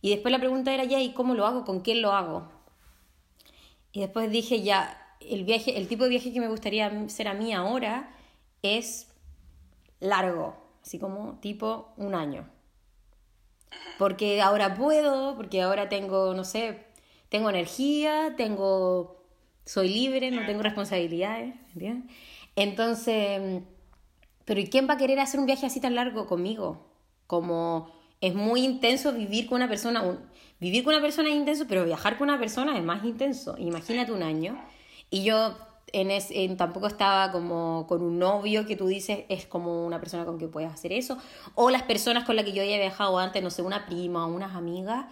Y 0.00 0.10
después 0.10 0.32
la 0.32 0.38
pregunta 0.38 0.72
era, 0.72 0.84
ya, 0.84 1.00
¿y 1.00 1.12
cómo 1.12 1.34
lo 1.34 1.46
hago? 1.46 1.64
¿Con 1.64 1.80
quién 1.80 2.02
lo 2.02 2.12
hago? 2.12 2.48
Y 3.92 4.00
después 4.00 4.30
dije, 4.30 4.62
ya, 4.62 5.16
el, 5.20 5.44
viaje, 5.44 5.76
el 5.76 5.88
tipo 5.88 6.04
de 6.04 6.10
viaje 6.10 6.32
que 6.32 6.40
me 6.40 6.48
gustaría 6.48 7.08
ser 7.08 7.28
a 7.28 7.34
mí 7.34 7.52
ahora 7.52 8.14
es 8.62 9.08
largo, 10.00 10.56
así 10.82 10.98
como 10.98 11.38
tipo 11.40 11.92
un 11.96 12.14
año. 12.14 12.48
Porque 13.98 14.40
ahora 14.40 14.74
puedo, 14.74 15.36
porque 15.36 15.62
ahora 15.62 15.88
tengo, 15.88 16.34
no 16.34 16.44
sé, 16.44 16.86
tengo 17.28 17.50
energía, 17.50 18.34
tengo, 18.36 19.24
soy 19.64 19.88
libre, 19.88 20.30
no 20.30 20.46
tengo 20.46 20.62
responsabilidades, 20.62 21.54
¿entiendes? 21.74 22.14
Entonces 22.54 23.62
pero 24.48 24.60
¿y 24.60 24.68
quién 24.68 24.88
va 24.88 24.94
a 24.94 24.96
querer 24.96 25.20
hacer 25.20 25.38
un 25.38 25.44
viaje 25.44 25.66
así 25.66 25.78
tan 25.78 25.94
largo 25.94 26.26
conmigo? 26.26 26.87
Como 27.28 27.92
es 28.20 28.34
muy 28.34 28.64
intenso 28.64 29.12
vivir 29.12 29.46
con 29.46 29.56
una 29.56 29.68
persona, 29.68 30.02
vivir 30.58 30.82
con 30.82 30.94
una 30.94 31.02
persona 31.02 31.28
es 31.28 31.36
intenso, 31.36 31.66
pero 31.68 31.84
viajar 31.84 32.18
con 32.18 32.28
una 32.28 32.40
persona 32.40 32.76
es 32.76 32.82
más 32.82 33.04
intenso. 33.04 33.54
Imagínate 33.58 34.10
un 34.10 34.24
año. 34.24 34.58
Y 35.10 35.22
yo 35.22 35.54
en, 35.92 36.56
tampoco 36.56 36.86
estaba 36.86 37.30
como 37.32 37.86
con 37.88 38.02
un 38.02 38.18
novio 38.18 38.66
que 38.66 38.76
tú 38.76 38.86
dices 38.86 39.20
es 39.28 39.46
como 39.46 39.86
una 39.86 40.00
persona 40.00 40.24
con 40.24 40.38
que 40.38 40.48
puedes 40.48 40.72
hacer 40.72 40.92
eso. 40.92 41.18
O 41.54 41.70
las 41.70 41.82
personas 41.82 42.24
con 42.24 42.36
las 42.36 42.44
que 42.44 42.52
yo 42.52 42.62
había 42.62 42.78
viajado 42.78 43.18
antes, 43.18 43.42
no 43.42 43.50
sé, 43.50 43.62
una 43.62 43.86
prima 43.86 44.26
o 44.26 44.34
unas 44.34 44.54
amigas, 44.54 45.06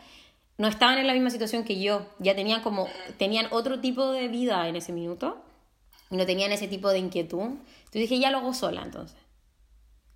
no 0.58 0.68
estaban 0.68 0.98
en 0.98 1.06
la 1.06 1.12
misma 1.12 1.30
situación 1.30 1.64
que 1.64 1.80
yo. 1.80 2.06
Ya 2.18 2.34
tenían 2.34 2.62
como, 2.62 2.88
tenían 3.18 3.46
otro 3.50 3.80
tipo 3.80 4.10
de 4.10 4.28
vida 4.28 4.66
en 4.68 4.76
ese 4.76 4.92
minuto 4.92 5.38
y 6.10 6.16
no 6.16 6.26
tenían 6.26 6.52
ese 6.52 6.68
tipo 6.68 6.88
de 6.90 6.98
inquietud. 6.98 7.42
Entonces 7.42 7.92
dije, 7.92 8.18
ya 8.18 8.30
lo 8.30 8.38
hago 8.38 8.54
sola 8.54 8.82
entonces. 8.82 9.25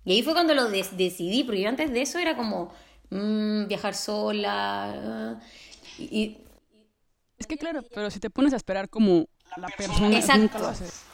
Y 0.03 0.13
ahí 0.13 0.23
fue 0.23 0.33
cuando 0.33 0.53
lo 0.53 0.69
decidí, 0.69 1.43
porque 1.43 1.61
yo 1.61 1.69
antes 1.69 1.91
de 1.91 2.01
eso 2.01 2.19
era 2.19 2.35
como 2.35 2.73
mm, 3.09 3.67
viajar 3.67 3.93
sola. 3.95 5.39
y, 5.97 6.37
es 7.37 7.47
que 7.47 7.57
claro, 7.57 7.81
pero 7.93 8.11
si 8.11 8.19
te 8.19 8.29
pones 8.29 8.53
a 8.53 8.57
esperar 8.57 8.89
como 8.89 9.27
la 9.57 9.67
persona 9.69 10.15
exacto, 10.17 10.73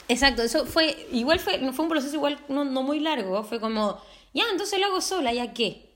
Exacto, 0.10 0.42
eso 0.42 0.66
fue, 0.66 1.08
igual 1.12 1.40
fue, 1.40 1.60
fue 1.74 1.84
un 1.84 1.90
proceso 1.90 2.16
igual 2.16 2.40
no, 2.48 2.64
no 2.64 2.84
muy 2.84 3.00
largo, 3.00 3.44
fue 3.44 3.60
como, 3.60 4.02
ya, 4.34 4.44
entonces 4.52 4.80
lo 4.80 4.86
hago 4.86 5.02
sola, 5.02 5.34
¿ya 5.34 5.54
qué? 5.54 5.88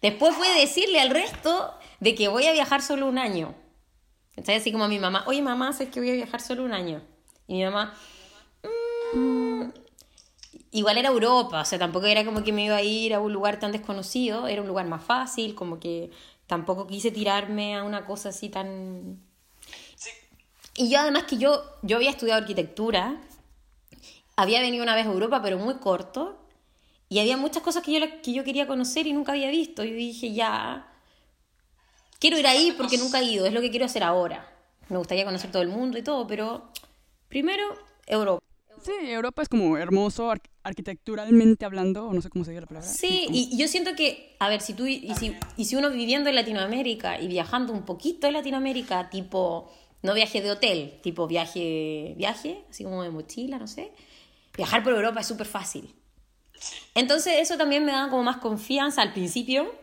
Después 0.00 0.34
fue 0.34 0.48
decirle 0.58 1.00
al 1.00 1.10
resto 1.10 1.74
de 2.00 2.14
que 2.14 2.28
voy 2.28 2.46
a 2.46 2.52
viajar 2.52 2.82
solo 2.82 3.06
un 3.06 3.18
año. 3.18 3.54
Entonces 4.30 4.62
así 4.62 4.72
como 4.72 4.84
a 4.84 4.88
mi 4.88 4.98
mamá, 4.98 5.24
oye 5.26 5.42
mamá, 5.42 5.72
sé 5.72 5.90
que 5.90 6.00
voy 6.00 6.10
a 6.10 6.14
viajar 6.14 6.40
solo 6.40 6.64
un 6.64 6.72
año. 6.72 7.02
Y 7.46 7.54
mi 7.54 7.64
mamá, 7.64 7.94
mmm, 7.94 8.19
igual 10.72 10.98
era 10.98 11.08
Europa, 11.08 11.60
o 11.60 11.64
sea, 11.64 11.78
tampoco 11.78 12.06
era 12.06 12.24
como 12.24 12.42
que 12.44 12.52
me 12.52 12.64
iba 12.64 12.76
a 12.76 12.82
ir 12.82 13.14
a 13.14 13.20
un 13.20 13.32
lugar 13.32 13.58
tan 13.58 13.72
desconocido, 13.72 14.46
era 14.46 14.62
un 14.62 14.68
lugar 14.68 14.86
más 14.86 15.02
fácil, 15.02 15.54
como 15.54 15.80
que 15.80 16.10
tampoco 16.46 16.86
quise 16.86 17.10
tirarme 17.10 17.76
a 17.76 17.84
una 17.84 18.06
cosa 18.06 18.30
así 18.30 18.48
tan... 18.48 19.20
Y 20.76 20.88
yo 20.90 21.00
además 21.00 21.24
que 21.24 21.36
yo, 21.36 21.62
yo 21.82 21.96
había 21.96 22.10
estudiado 22.10 22.40
arquitectura, 22.40 23.20
había 24.36 24.60
venido 24.60 24.82
una 24.82 24.94
vez 24.94 25.06
a 25.06 25.10
Europa, 25.10 25.42
pero 25.42 25.58
muy 25.58 25.74
corto, 25.74 26.38
y 27.08 27.18
había 27.18 27.36
muchas 27.36 27.62
cosas 27.62 27.82
que 27.82 27.92
yo, 27.92 28.06
que 28.22 28.32
yo 28.32 28.44
quería 28.44 28.66
conocer 28.66 29.06
y 29.06 29.12
nunca 29.12 29.32
había 29.32 29.50
visto, 29.50 29.84
y 29.84 29.90
dije, 29.90 30.32
ya, 30.32 30.88
quiero 32.20 32.38
ir 32.38 32.46
ahí 32.46 32.72
porque 32.76 32.98
nunca 32.98 33.18
he 33.20 33.24
ido, 33.24 33.46
es 33.46 33.52
lo 33.52 33.60
que 33.60 33.70
quiero 33.70 33.86
hacer 33.86 34.04
ahora. 34.04 34.46
Me 34.88 34.98
gustaría 34.98 35.24
conocer 35.24 35.50
todo 35.50 35.62
el 35.62 35.68
mundo 35.68 35.98
y 35.98 36.02
todo, 36.02 36.26
pero 36.26 36.70
primero 37.28 37.64
Europa. 38.06 38.44
Sí, 38.82 38.92
Europa 39.02 39.42
es 39.42 39.48
como 39.48 39.76
hermoso 39.76 40.32
arquitecturalmente 40.62 41.64
hablando, 41.64 42.06
o 42.06 42.12
no 42.12 42.22
sé 42.22 42.30
cómo 42.30 42.44
se 42.44 42.52
dice 42.52 42.62
la 42.62 42.66
palabra. 42.66 42.88
Sí, 42.88 43.26
y 43.30 43.56
yo 43.56 43.68
siento 43.68 43.94
que, 43.94 44.36
a 44.38 44.48
ver, 44.48 44.60
si 44.60 44.74
tú, 44.74 44.86
y 44.86 45.14
si, 45.14 45.36
y 45.56 45.64
si 45.66 45.76
uno 45.76 45.90
viviendo 45.90 46.28
en 46.30 46.34
Latinoamérica 46.34 47.20
y 47.20 47.28
viajando 47.28 47.72
un 47.72 47.84
poquito 47.84 48.26
en 48.26 48.32
Latinoamérica, 48.32 49.10
tipo, 49.10 49.70
no 50.02 50.14
viaje 50.14 50.40
de 50.40 50.50
hotel, 50.50 50.98
tipo 51.02 51.26
viaje, 51.26 52.14
viaje, 52.16 52.64
así 52.70 52.84
como 52.84 53.02
de 53.02 53.10
mochila, 53.10 53.58
no 53.58 53.66
sé, 53.66 53.92
viajar 54.56 54.82
por 54.82 54.92
Europa 54.92 55.20
es 55.20 55.26
súper 55.26 55.46
fácil. 55.46 55.94
Entonces 56.94 57.34
eso 57.38 57.56
también 57.56 57.84
me 57.84 57.92
da 57.92 58.08
como 58.08 58.22
más 58.22 58.38
confianza 58.38 59.02
al 59.02 59.12
principio 59.12 59.74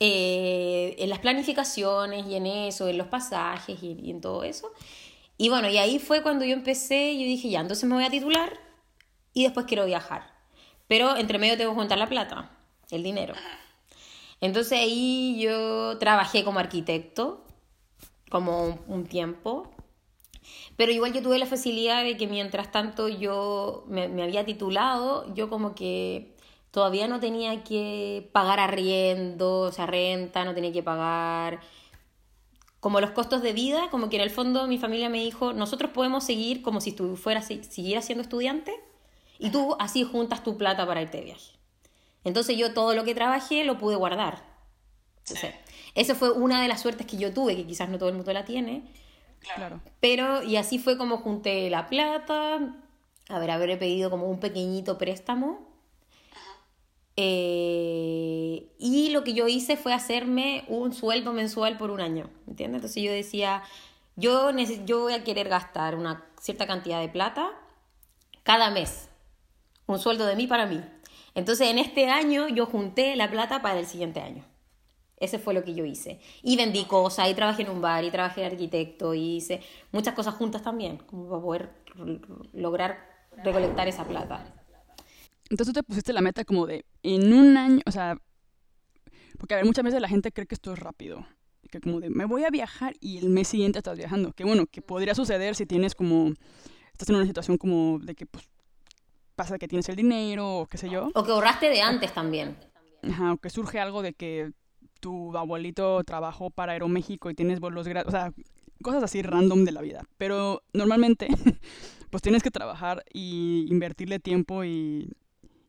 eh, 0.00 0.94
en 0.98 1.08
las 1.08 1.18
planificaciones 1.18 2.26
y 2.26 2.34
en 2.34 2.46
eso, 2.46 2.88
en 2.88 2.98
los 2.98 3.08
pasajes 3.08 3.78
y 3.82 4.10
en 4.10 4.20
todo 4.20 4.44
eso. 4.44 4.70
Y 5.40 5.48
bueno, 5.50 5.68
y 5.68 5.78
ahí 5.78 6.00
fue 6.00 6.22
cuando 6.22 6.44
yo 6.44 6.52
empecé, 6.52 7.16
yo 7.16 7.24
dije, 7.24 7.48
ya, 7.48 7.60
entonces 7.60 7.88
me 7.88 7.94
voy 7.94 8.04
a 8.04 8.10
titular 8.10 8.52
y 9.32 9.44
después 9.44 9.66
quiero 9.66 9.86
viajar. 9.86 10.34
Pero 10.88 11.16
entre 11.16 11.38
medio 11.38 11.56
tengo 11.56 11.70
que 11.70 11.78
juntar 11.78 11.96
la 11.96 12.08
plata, 12.08 12.50
el 12.90 13.04
dinero. 13.04 13.34
Entonces 14.40 14.80
ahí 14.80 15.38
yo 15.40 15.96
trabajé 15.98 16.42
como 16.42 16.58
arquitecto, 16.58 17.44
como 18.30 18.80
un, 18.88 19.06
tiempo. 19.06 19.70
Pero 20.76 20.90
igual 20.90 21.12
yo 21.12 21.22
tuve 21.22 21.38
la 21.38 21.46
facilidad 21.46 22.02
de 22.02 22.16
que 22.16 22.26
mientras 22.26 22.72
tanto 22.72 23.08
yo 23.08 23.84
me, 23.86 24.08
me 24.08 24.24
había 24.24 24.44
titulado, 24.44 25.32
yo 25.34 25.48
como 25.48 25.76
que 25.76 26.36
todavía 26.72 27.06
no 27.06 27.20
tenía 27.20 27.62
que 27.62 28.28
pagar 28.32 28.58
arriendo, 28.58 29.60
o 29.60 29.72
sea, 29.72 29.86
renta, 29.86 30.44
no 30.44 30.54
tenía 30.54 30.72
que 30.72 30.82
pagar 30.82 31.60
como 32.88 33.02
los 33.02 33.10
costos 33.10 33.42
de 33.42 33.52
vida, 33.52 33.90
como 33.90 34.08
que 34.08 34.16
en 34.16 34.22
el 34.22 34.30
fondo 34.30 34.66
mi 34.66 34.78
familia 34.78 35.10
me 35.10 35.22
dijo, 35.22 35.52
nosotros 35.52 35.90
podemos 35.90 36.24
seguir 36.24 36.62
como 36.62 36.80
si 36.80 36.92
tú 36.92 37.16
fueras, 37.16 37.44
siguieras 37.44 38.06
siendo 38.06 38.22
estudiante 38.22 38.74
y 39.38 39.50
tú 39.50 39.76
así 39.78 40.04
juntas 40.04 40.42
tu 40.42 40.56
plata 40.56 40.86
para 40.86 41.02
irte 41.02 41.18
de 41.18 41.24
viaje. 41.24 41.52
Entonces 42.24 42.56
yo 42.56 42.72
todo 42.72 42.94
lo 42.94 43.04
que 43.04 43.14
trabajé 43.14 43.62
lo 43.64 43.76
pude 43.76 43.94
guardar. 43.94 44.42
Esa 45.94 46.14
fue 46.14 46.30
una 46.30 46.62
de 46.62 46.68
las 46.68 46.80
suertes 46.80 47.06
que 47.06 47.18
yo 47.18 47.30
tuve, 47.30 47.56
que 47.56 47.66
quizás 47.66 47.90
no 47.90 47.98
todo 47.98 48.08
el 48.08 48.14
mundo 48.14 48.32
la 48.32 48.46
tiene. 48.46 48.90
Claro. 49.40 49.82
Pero, 50.00 50.42
y 50.42 50.56
así 50.56 50.78
fue 50.78 50.96
como 50.96 51.18
junté 51.18 51.68
la 51.68 51.88
plata. 51.88 52.74
A 53.28 53.38
ver, 53.38 53.50
habré 53.50 53.76
pedido 53.76 54.08
como 54.08 54.30
un 54.30 54.40
pequeñito 54.40 54.96
préstamo. 54.96 55.67
Eh, 57.20 58.70
y 58.78 59.10
lo 59.10 59.24
que 59.24 59.34
yo 59.34 59.48
hice 59.48 59.76
fue 59.76 59.92
hacerme 59.92 60.64
un 60.68 60.92
sueldo 60.92 61.32
mensual 61.32 61.76
por 61.76 61.90
un 61.90 62.00
año, 62.00 62.30
¿entiendes? 62.46 62.76
Entonces 62.76 63.02
yo 63.02 63.10
decía, 63.10 63.64
yo, 64.14 64.52
yo 64.86 65.00
voy 65.00 65.14
a 65.14 65.24
querer 65.24 65.48
gastar 65.48 65.96
una 65.96 66.24
cierta 66.40 66.68
cantidad 66.68 67.00
de 67.00 67.08
plata 67.08 67.50
cada 68.44 68.70
mes, 68.70 69.08
un 69.86 69.98
sueldo 69.98 70.26
de 70.26 70.36
mí 70.36 70.46
para 70.46 70.66
mí. 70.66 70.80
Entonces 71.34 71.68
en 71.68 71.78
este 71.78 72.08
año 72.08 72.46
yo 72.46 72.66
junté 72.66 73.16
la 73.16 73.28
plata 73.28 73.62
para 73.62 73.80
el 73.80 73.86
siguiente 73.86 74.20
año. 74.20 74.44
Ese 75.16 75.40
fue 75.40 75.54
lo 75.54 75.64
que 75.64 75.74
yo 75.74 75.84
hice. 75.84 76.20
Y 76.44 76.56
vendí 76.56 76.84
cosas, 76.84 77.28
y 77.28 77.34
trabajé 77.34 77.62
en 77.62 77.70
un 77.70 77.80
bar, 77.80 78.04
y 78.04 78.12
trabajé 78.12 78.42
de 78.42 78.46
arquitecto, 78.46 79.12
y 79.14 79.38
hice 79.38 79.60
muchas 79.90 80.14
cosas 80.14 80.34
juntas 80.34 80.62
también, 80.62 80.98
como 80.98 81.28
para 81.28 81.42
poder 81.42 81.70
lograr 82.52 83.00
recolectar 83.42 83.88
esa 83.88 84.04
plata. 84.04 84.57
Entonces 85.50 85.72
tú 85.74 85.80
te 85.80 85.82
pusiste 85.82 86.12
la 86.12 86.20
meta 86.20 86.44
como 86.44 86.66
de 86.66 86.84
en 87.02 87.32
un 87.32 87.56
año, 87.56 87.80
o 87.86 87.90
sea, 87.90 88.16
porque 89.38 89.54
a 89.54 89.56
ver, 89.58 89.66
muchas 89.66 89.84
veces 89.84 90.00
la 90.00 90.08
gente 90.08 90.32
cree 90.32 90.46
que 90.46 90.54
esto 90.54 90.72
es 90.72 90.78
rápido. 90.78 91.26
Que 91.70 91.80
como 91.80 92.00
de 92.00 92.10
me 92.10 92.24
voy 92.24 92.44
a 92.44 92.50
viajar 92.50 92.94
y 93.00 93.18
el 93.18 93.28
mes 93.28 93.48
siguiente 93.48 93.78
estás 93.78 93.98
viajando. 93.98 94.32
Que 94.32 94.44
bueno, 94.44 94.66
que 94.66 94.82
podría 94.82 95.14
suceder 95.14 95.54
si 95.54 95.66
tienes 95.66 95.94
como, 95.94 96.32
estás 96.92 97.08
en 97.08 97.16
una 97.16 97.26
situación 97.26 97.58
como 97.58 97.98
de 97.98 98.14
que 98.14 98.26
pues 98.26 98.48
pasa 99.36 99.58
que 99.58 99.68
tienes 99.68 99.88
el 99.88 99.96
dinero 99.96 100.60
o 100.60 100.66
qué 100.66 100.78
sé 100.78 100.90
yo. 100.90 101.10
O 101.14 101.22
que 101.24 101.30
ahorraste 101.30 101.68
de 101.68 101.80
antes 101.80 102.12
también. 102.12 102.56
Ajá, 103.02 103.34
o 103.34 103.36
que 103.36 103.50
surge 103.50 103.78
algo 103.78 104.02
de 104.02 104.12
que 104.14 104.52
tu 105.00 105.36
abuelito 105.36 106.02
trabajó 106.04 106.50
para 106.50 106.72
Aeroméxico 106.72 107.30
y 107.30 107.34
tienes 107.34 107.60
vuelos 107.60 107.86
gratis, 107.86 108.08
o 108.08 108.10
sea, 108.10 108.32
cosas 108.82 109.02
así 109.04 109.22
random 109.22 109.64
de 109.64 109.72
la 109.72 109.80
vida. 109.80 110.02
Pero 110.16 110.62
normalmente, 110.72 111.28
pues 112.10 112.22
tienes 112.22 112.42
que 112.42 112.50
trabajar 112.50 113.04
y 113.12 113.66
invertirle 113.68 114.18
tiempo 114.18 114.64
y, 114.64 115.12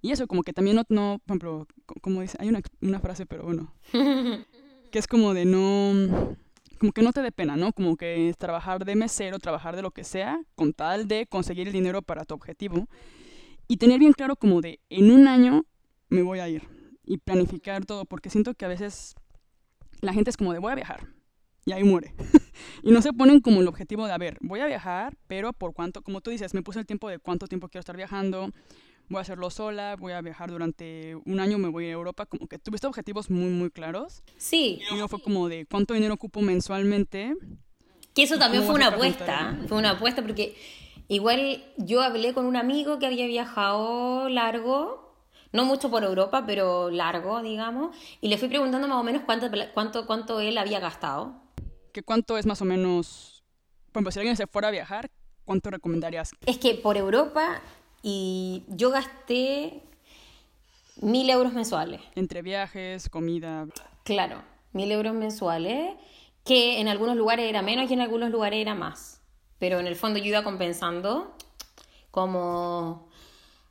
y 0.01 0.11
eso, 0.11 0.27
como 0.27 0.43
que 0.43 0.53
también 0.53 0.75
no, 0.75 0.83
no, 0.89 1.19
por 1.25 1.33
ejemplo, 1.35 1.67
co- 1.85 1.95
como 2.01 2.21
dice, 2.21 2.37
hay 2.39 2.49
una, 2.49 2.61
una 2.81 2.99
frase, 2.99 3.25
pero 3.25 3.43
bueno, 3.43 3.73
que 4.91 4.99
es 4.99 5.07
como 5.07 5.33
de 5.33 5.45
no, 5.45 6.35
como 6.79 6.91
que 6.91 7.01
no 7.01 7.11
te 7.13 7.21
dé 7.21 7.31
pena, 7.31 7.55
¿no? 7.55 7.73
Como 7.73 7.97
que 7.97 8.29
es 8.29 8.37
trabajar 8.37 8.85
de 8.85 8.95
mesero, 8.95 9.39
trabajar 9.39 9.75
de 9.75 9.81
lo 9.81 9.91
que 9.91 10.03
sea, 10.03 10.39
con 10.55 10.73
tal 10.73 11.07
de 11.07 11.27
conseguir 11.27 11.67
el 11.67 11.73
dinero 11.73 12.01
para 12.01 12.25
tu 12.25 12.33
objetivo 12.35 12.87
y 13.67 13.77
tener 13.77 13.99
bien 13.99 14.13
claro 14.13 14.35
como 14.35 14.61
de 14.61 14.79
en 14.89 15.11
un 15.11 15.27
año 15.27 15.65
me 16.09 16.21
voy 16.23 16.39
a 16.39 16.49
ir 16.49 16.63
y 17.03 17.17
planificar 17.17 17.85
todo, 17.85 18.05
porque 18.05 18.29
siento 18.29 18.53
que 18.55 18.65
a 18.65 18.69
veces 18.69 19.15
la 20.01 20.13
gente 20.13 20.29
es 20.29 20.37
como 20.37 20.53
de 20.53 20.59
voy 20.59 20.71
a 20.71 20.75
viajar 20.75 21.07
y 21.65 21.71
ahí 21.73 21.83
muere. 21.83 22.13
y 22.83 22.91
no 22.91 23.01
se 23.01 23.13
ponen 23.13 23.41
como 23.41 23.61
el 23.61 23.67
objetivo 23.67 24.05
de, 24.07 24.13
a 24.13 24.17
ver, 24.17 24.37
voy 24.41 24.59
a 24.61 24.65
viajar, 24.65 25.17
pero 25.27 25.53
por 25.53 25.73
cuánto, 25.73 26.01
como 26.01 26.21
tú 26.21 26.31
dices, 26.31 26.53
me 26.53 26.63
puse 26.63 26.79
el 26.79 26.85
tiempo 26.85 27.09
de 27.09 27.19
cuánto 27.19 27.47
tiempo 27.47 27.67
quiero 27.67 27.81
estar 27.81 27.97
viajando, 27.97 28.49
voy 29.09 29.17
a 29.19 29.21
hacerlo 29.21 29.49
sola, 29.49 29.95
voy 29.97 30.13
a 30.13 30.21
viajar 30.21 30.49
durante 30.51 31.15
un 31.25 31.39
año, 31.39 31.57
me 31.57 31.67
voy 31.67 31.85
a 31.87 31.91
Europa, 31.91 32.25
como 32.25 32.47
que 32.47 32.59
tuviste 32.59 32.87
objetivos 32.87 33.29
muy, 33.29 33.49
muy 33.49 33.69
claros. 33.71 34.21
Sí, 34.37 34.79
Y 34.87 34.93
luego 34.93 35.07
fue 35.07 35.21
como 35.21 35.49
de 35.49 35.65
cuánto 35.65 35.93
dinero 35.93 36.13
ocupo 36.13 36.41
mensualmente. 36.41 37.35
que 38.13 38.23
eso 38.23 38.37
también 38.37 38.63
fue 38.63 38.75
una 38.75 38.87
apuesta. 38.87 39.57
Fue 39.67 39.77
una 39.77 39.91
apuesta 39.91 40.21
porque 40.21 40.55
igual 41.07 41.63
yo 41.77 42.01
hablé 42.01 42.33
con 42.33 42.45
un 42.45 42.55
amigo 42.55 42.99
que 42.99 43.07
había 43.07 43.25
viajado 43.27 44.29
largo, 44.29 45.15
no 45.51 45.65
mucho 45.65 45.89
por 45.89 46.03
Europa, 46.03 46.43
pero 46.45 46.91
largo, 46.91 47.41
digamos, 47.41 47.95
y 48.21 48.27
le 48.27 48.37
fui 48.37 48.47
preguntando 48.47 48.87
más 48.87 48.97
o 48.99 49.03
menos 49.03 49.23
cuánto, 49.25 49.47
cuánto, 49.73 50.05
cuánto 50.05 50.39
él 50.39 50.57
había 50.57 50.79
gastado. 50.79 51.41
que 51.93 52.03
cuánto 52.03 52.37
es 52.37 52.45
más 52.45 52.61
o 52.61 52.65
menos, 52.65 53.43
por 53.91 53.99
ejemplo, 54.01 54.11
si 54.11 54.19
alguien 54.19 54.37
se 54.37 54.45
fuera 54.45 54.67
a 54.67 54.71
viajar, 54.71 55.09
¿cuánto 55.45 55.71
recomendarías? 55.71 56.31
Es 56.45 56.59
que 56.59 56.75
por 56.75 56.97
Europa 56.97 57.61
y 58.01 58.63
yo 58.67 58.91
gasté 58.91 59.81
mil 61.01 61.29
euros 61.29 61.53
mensuales. 61.53 62.01
Entre 62.15 62.41
viajes, 62.41 63.09
comida. 63.09 63.67
Claro, 64.03 64.41
mil 64.73 64.91
euros 64.91 65.13
mensuales, 65.13 65.95
que 66.45 66.79
en 66.79 66.87
algunos 66.87 67.15
lugares 67.15 67.47
era 67.49 67.61
menos 67.61 67.89
y 67.89 67.93
en 67.93 68.01
algunos 68.01 68.31
lugares 68.31 68.59
era 68.59 68.75
más. 68.75 69.21
Pero 69.59 69.79
en 69.79 69.87
el 69.87 69.95
fondo 69.95 70.19
yo 70.19 70.25
iba 70.25 70.43
compensando 70.43 71.35
como... 72.11 73.07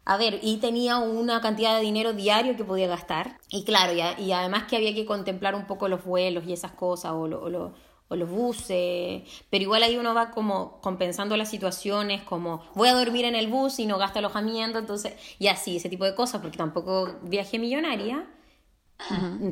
A 0.05 0.17
ver, 0.17 0.39
y 0.43 0.57
tenía 0.57 0.97
una 0.99 1.43
cantidad 1.43 1.77
de 1.77 1.83
dinero 1.83 2.15
diario 2.15 2.57
que 2.57 2.65
podía 2.65 2.87
gastar. 2.89 3.37
Y 3.51 3.65
claro, 3.65 3.93
y, 3.93 4.01
a- 4.01 4.19
y 4.19 4.33
además 4.33 4.65
que 4.65 4.77
había 4.77 4.95
que 4.95 5.05
contemplar 5.05 5.55
un 5.55 5.67
poco 5.67 5.87
los 5.89 6.03
vuelos 6.03 6.45
y 6.47 6.55
esas 6.55 6.73
cosas, 6.73 7.13
o, 7.13 7.29
lo- 7.29 7.43
o 7.43 7.51
lo- 7.51 7.75
o 8.09 8.17
los 8.17 8.29
buses. 8.31 9.23
Pero 9.51 9.63
igual 9.63 9.83
ahí 9.83 9.97
uno 9.97 10.15
va 10.15 10.31
como 10.31 10.81
compensando 10.81 11.37
las 11.37 11.51
situaciones, 11.51 12.23
como 12.23 12.63
voy 12.75 12.89
a 12.89 12.95
dormir 12.95 13.25
en 13.25 13.35
el 13.35 13.49
bus 13.49 13.79
y 13.79 13.87
no 13.87 13.99
gasto 13.99 14.19
alojamiento, 14.21 14.79
entonces, 14.79 15.15
y 15.39 15.49
así, 15.49 15.77
ese 15.77 15.89
tipo 15.89 16.05
de 16.05 16.15
cosas, 16.15 16.41
porque 16.41 16.57
tampoco 16.59 17.19
viajé 17.23 17.59
millonaria. 17.59 18.27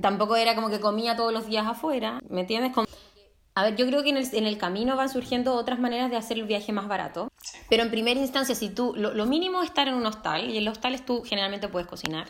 Tampoco 0.02 0.36
era 0.36 0.54
como 0.54 0.68
que 0.68 0.80
comía 0.80 1.16
todos 1.16 1.32
los 1.32 1.46
días 1.46 1.66
afuera, 1.66 2.20
¿me 2.28 2.40
entiendes? 2.40 2.72
Como- 2.72 2.86
A 3.54 3.62
ver, 3.64 3.76
yo 3.76 3.86
creo 3.86 4.02
que 4.02 4.10
en 4.10 4.18
el, 4.18 4.28
en 4.34 4.46
el 4.46 4.58
camino 4.58 4.96
van 4.96 5.08
surgiendo 5.08 5.54
otras 5.54 5.78
maneras 5.78 6.10
de 6.10 6.16
hacer 6.16 6.38
el 6.38 6.44
viaje 6.44 6.72
más 6.72 6.88
barato. 6.88 7.28
Pero 7.70 7.82
en 7.84 7.90
primera 7.90 8.20
instancia, 8.20 8.54
si 8.54 8.68
tú, 8.70 8.92
lo, 8.96 9.14
lo 9.14 9.24
mínimo 9.26 9.62
es 9.62 9.68
estar 9.68 9.88
en 9.88 9.94
un 9.94 10.04
hostal, 10.04 10.50
y 10.50 10.58
en 10.58 10.64
los 10.64 10.72
hostales 10.72 11.04
tú 11.06 11.22
generalmente 11.24 11.68
puedes 11.68 11.88
cocinar. 11.88 12.26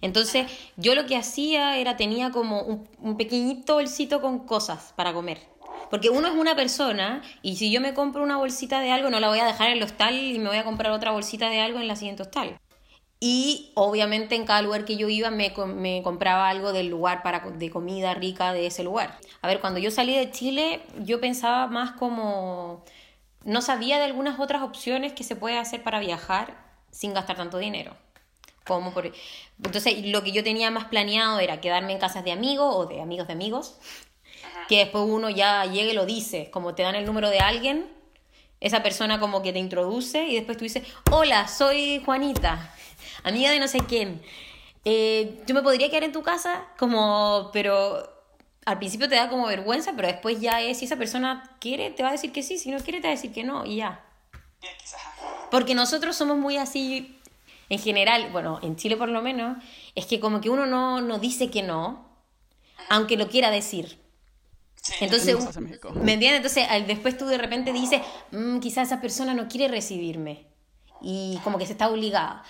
Entonces, 0.00 0.46
yo 0.76 0.94
lo 0.94 1.06
que 1.06 1.16
hacía 1.16 1.78
era, 1.78 1.96
tenía 1.96 2.30
como 2.30 2.62
un, 2.62 2.88
un 2.98 3.16
pequeñito 3.16 3.74
bolsito 3.74 4.20
con 4.20 4.40
cosas 4.46 4.92
para 4.96 5.12
comer. 5.12 5.38
Porque 5.90 6.10
uno 6.10 6.28
es 6.28 6.34
una 6.34 6.56
persona, 6.56 7.22
y 7.42 7.56
si 7.56 7.70
yo 7.70 7.80
me 7.80 7.94
compro 7.94 8.22
una 8.22 8.36
bolsita 8.36 8.80
de 8.80 8.90
algo, 8.90 9.10
no 9.10 9.20
la 9.20 9.28
voy 9.28 9.38
a 9.38 9.46
dejar 9.46 9.68
en 9.68 9.76
el 9.78 9.82
hostal 9.82 10.14
y 10.14 10.38
me 10.38 10.48
voy 10.48 10.58
a 10.58 10.64
comprar 10.64 10.92
otra 10.92 11.12
bolsita 11.12 11.48
de 11.48 11.60
algo 11.60 11.78
en 11.78 11.88
la 11.88 11.96
siguiente 11.96 12.22
hostal. 12.22 12.58
Y 13.18 13.72
obviamente 13.74 14.34
en 14.34 14.44
cada 14.44 14.60
lugar 14.60 14.84
que 14.84 14.96
yo 14.96 15.08
iba 15.08 15.30
me, 15.30 15.54
me 15.74 16.02
compraba 16.02 16.48
algo 16.48 16.72
del 16.72 16.88
lugar 16.88 17.22
para, 17.22 17.40
de 17.40 17.70
comida 17.70 18.12
rica 18.14 18.52
de 18.52 18.66
ese 18.66 18.84
lugar. 18.84 19.18
A 19.40 19.48
ver, 19.48 19.60
cuando 19.60 19.80
yo 19.80 19.90
salí 19.90 20.14
de 20.14 20.30
Chile, 20.30 20.82
yo 21.02 21.20
pensaba 21.20 21.66
más 21.66 21.92
como... 21.92 22.84
No 23.44 23.62
sabía 23.62 23.98
de 23.98 24.04
algunas 24.04 24.40
otras 24.40 24.62
opciones 24.62 25.12
que 25.12 25.24
se 25.24 25.36
puede 25.36 25.56
hacer 25.56 25.82
para 25.82 26.00
viajar 26.00 26.58
sin 26.90 27.14
gastar 27.14 27.36
tanto 27.36 27.58
dinero. 27.58 27.96
Como 28.66 28.92
por... 28.92 29.10
Entonces, 29.64 30.04
lo 30.06 30.22
que 30.22 30.32
yo 30.32 30.42
tenía 30.44 30.70
más 30.70 30.86
planeado 30.86 31.38
era 31.38 31.60
quedarme 31.60 31.92
en 31.92 31.98
casas 31.98 32.24
de 32.24 32.32
amigos 32.32 32.74
o 32.74 32.86
de 32.86 33.00
amigos 33.00 33.28
de 33.28 33.32
amigos, 33.32 33.78
que 34.68 34.78
después 34.78 35.04
uno 35.06 35.30
ya 35.30 35.64
llegue 35.64 35.92
y 35.92 35.94
lo 35.94 36.06
dice, 36.06 36.50
como 36.50 36.74
te 36.74 36.82
dan 36.82 36.94
el 36.94 37.04
número 37.04 37.30
de 37.30 37.40
alguien, 37.40 37.86
esa 38.60 38.82
persona 38.82 39.20
como 39.20 39.42
que 39.42 39.52
te 39.52 39.58
introduce 39.58 40.24
y 40.24 40.34
después 40.34 40.56
tú 40.56 40.64
dices, 40.64 40.82
hola, 41.10 41.48
soy 41.48 42.02
Juanita, 42.04 42.74
amiga 43.22 43.50
de 43.50 43.60
no 43.60 43.68
sé 43.68 43.80
quién. 43.80 44.22
Eh, 44.84 45.42
yo 45.46 45.54
me 45.54 45.62
podría 45.62 45.88
quedar 45.90 46.04
en 46.04 46.12
tu 46.12 46.22
casa, 46.22 46.64
como, 46.78 47.50
pero 47.52 48.08
al 48.64 48.78
principio 48.78 49.08
te 49.08 49.16
da 49.16 49.28
como 49.28 49.46
vergüenza, 49.46 49.92
pero 49.94 50.08
después 50.08 50.40
ya 50.40 50.60
es, 50.60 50.78
si 50.78 50.84
esa 50.84 50.96
persona 50.96 51.56
quiere, 51.60 51.90
te 51.90 52.02
va 52.02 52.10
a 52.10 52.12
decir 52.12 52.32
que 52.32 52.42
sí, 52.42 52.58
si 52.58 52.70
no 52.70 52.78
quiere, 52.78 53.00
te 53.00 53.08
va 53.08 53.12
a 53.12 53.16
decir 53.16 53.32
que 53.32 53.44
no, 53.44 53.64
y 53.64 53.76
ya. 53.76 54.04
Porque 55.50 55.74
nosotros 55.74 56.16
somos 56.16 56.36
muy 56.36 56.56
así, 56.56 57.18
en 57.68 57.78
general, 57.78 58.30
bueno, 58.32 58.58
en 58.62 58.76
Chile 58.76 58.96
por 58.96 59.08
lo 59.08 59.22
menos, 59.22 59.58
es 59.94 60.06
que 60.06 60.20
como 60.20 60.40
que 60.40 60.50
uno 60.50 60.66
no, 60.66 61.00
no 61.00 61.18
dice 61.18 61.50
que 61.50 61.62
no, 61.62 62.08
aunque 62.88 63.16
lo 63.16 63.28
quiera 63.28 63.50
decir. 63.50 64.05
Entonces. 65.00 65.36
¿me 66.02 66.14
entiendes? 66.14 66.36
Entonces, 66.56 66.86
después 66.86 67.16
tú 67.18 67.26
de 67.26 67.38
repente 67.38 67.72
dices, 67.72 68.00
"Mm, 68.32 68.58
quizás 68.60 68.88
esa 68.88 69.00
persona 69.00 69.34
no 69.34 69.48
quiere 69.48 69.68
recibirme. 69.68 70.46
Y 71.00 71.38
como 71.44 71.58
que 71.58 71.66
se 71.66 71.72
está 71.72 71.88
obligada. 71.88 72.42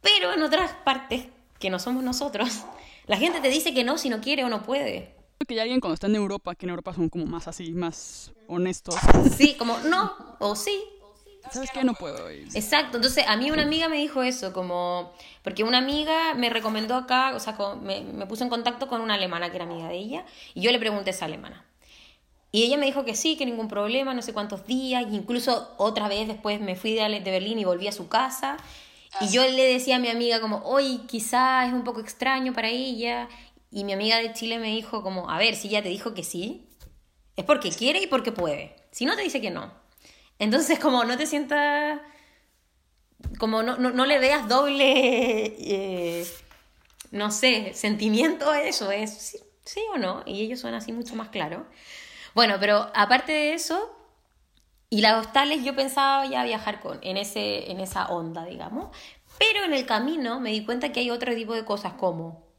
Pero 0.00 0.32
en 0.32 0.42
otras 0.42 0.72
partes, 0.84 1.26
que 1.58 1.70
no 1.70 1.78
somos 1.78 2.02
nosotros, 2.02 2.48
la 3.06 3.16
gente 3.16 3.40
te 3.40 3.48
dice 3.48 3.72
que 3.74 3.84
no 3.84 3.98
si 3.98 4.08
no 4.08 4.20
quiere 4.20 4.44
o 4.44 4.48
no 4.48 4.62
puede. 4.62 5.14
Que 5.46 5.54
ya 5.56 5.62
alguien 5.62 5.80
cuando 5.80 5.94
está 5.94 6.06
en 6.06 6.14
Europa, 6.14 6.54
que 6.54 6.66
en 6.66 6.70
Europa 6.70 6.94
son 6.94 7.08
como 7.08 7.26
más 7.26 7.48
así, 7.48 7.72
más 7.72 8.32
honestos. 8.46 8.94
Sí, 9.36 9.56
como 9.58 9.76
no 9.80 10.36
o 10.38 10.54
sí. 10.54 10.82
¿Sabes 11.50 11.70
qué? 11.72 11.82
No 11.82 11.94
puedo 11.94 12.30
ir. 12.30 12.48
Exacto, 12.54 12.98
entonces 12.98 13.24
a 13.26 13.36
mí 13.36 13.50
una 13.50 13.62
amiga 13.62 13.88
me 13.88 13.96
dijo 13.96 14.22
eso, 14.22 14.52
como, 14.52 15.12
porque 15.42 15.64
una 15.64 15.78
amiga 15.78 16.34
me 16.34 16.48
recomendó 16.50 16.94
acá, 16.94 17.34
o 17.34 17.40
sea, 17.40 17.56
me, 17.80 18.02
me 18.02 18.26
puso 18.26 18.44
en 18.44 18.50
contacto 18.50 18.86
con 18.86 19.00
una 19.00 19.14
alemana 19.14 19.50
que 19.50 19.56
era 19.56 19.64
amiga 19.64 19.88
de 19.88 19.96
ella, 19.96 20.24
y 20.54 20.60
yo 20.62 20.70
le 20.70 20.78
pregunté 20.78 21.10
a 21.10 21.12
esa 21.12 21.24
alemana. 21.24 21.64
Y 22.52 22.64
ella 22.64 22.76
me 22.76 22.84
dijo 22.84 23.04
que 23.06 23.14
sí, 23.14 23.36
que 23.36 23.46
ningún 23.46 23.68
problema, 23.68 24.12
no 24.12 24.20
sé 24.20 24.34
cuántos 24.34 24.66
días, 24.66 25.06
incluso 25.10 25.74
otra 25.78 26.06
vez 26.06 26.28
después 26.28 26.60
me 26.60 26.76
fui 26.76 26.92
de, 26.92 27.02
de 27.02 27.30
Berlín 27.30 27.58
y 27.58 27.64
volví 27.64 27.88
a 27.88 27.92
su 27.92 28.08
casa, 28.08 28.58
y 29.20 29.28
yo 29.28 29.42
le 29.42 29.64
decía 29.64 29.96
a 29.96 29.98
mi 29.98 30.08
amiga 30.08 30.40
como, 30.40 30.58
hoy 30.58 30.98
quizá 31.06 31.66
es 31.66 31.72
un 31.72 31.82
poco 31.82 32.00
extraño 32.00 32.52
para 32.52 32.68
ella, 32.68 33.28
y 33.70 33.84
mi 33.84 33.94
amiga 33.94 34.18
de 34.18 34.34
Chile 34.34 34.58
me 34.58 34.68
dijo 34.68 35.02
como, 35.02 35.30
a 35.30 35.38
ver, 35.38 35.56
si 35.56 35.68
ella 35.68 35.82
te 35.82 35.88
dijo 35.88 36.12
que 36.12 36.24
sí, 36.24 36.68
es 37.36 37.44
porque 37.46 37.70
quiere 37.70 38.02
y 38.02 38.06
porque 38.06 38.32
puede, 38.32 38.76
si 38.90 39.06
no 39.06 39.16
te 39.16 39.22
dice 39.22 39.40
que 39.40 39.50
no. 39.50 39.72
Entonces, 40.38 40.78
como 40.78 41.04
no 41.04 41.16
te 41.16 41.26
sientas, 41.26 42.00
como 43.38 43.62
no, 43.62 43.78
no, 43.78 43.90
no 43.90 44.04
le 44.04 44.18
veas 44.18 44.46
doble, 44.46 45.54
eh, 45.58 46.26
no 47.12 47.30
sé, 47.30 47.72
sentimiento 47.74 48.50
a 48.50 48.62
eso, 48.62 48.90
es, 48.90 49.42
¿Sí 49.64 49.80
o 49.94 49.98
no? 49.98 50.22
Y 50.26 50.42
ellos 50.42 50.60
son 50.60 50.74
así 50.74 50.92
mucho 50.92 51.14
más 51.14 51.28
claros. 51.28 51.62
Bueno, 52.34 52.56
pero 52.60 52.90
aparte 52.94 53.32
de 53.32 53.54
eso, 53.54 53.94
y 54.90 55.00
las 55.00 55.24
hostales 55.24 55.64
yo 55.64 55.74
pensaba 55.74 56.26
ya 56.26 56.44
viajar 56.44 56.80
con, 56.80 56.98
en, 57.02 57.16
ese, 57.16 57.70
en 57.70 57.80
esa 57.80 58.06
onda, 58.06 58.44
digamos. 58.44 58.96
Pero 59.38 59.64
en 59.64 59.72
el 59.72 59.86
camino 59.86 60.40
me 60.40 60.50
di 60.50 60.64
cuenta 60.64 60.92
que 60.92 61.00
hay 61.00 61.10
otro 61.10 61.34
tipo 61.34 61.54
de 61.54 61.64
cosas 61.64 61.94
como 61.94 62.51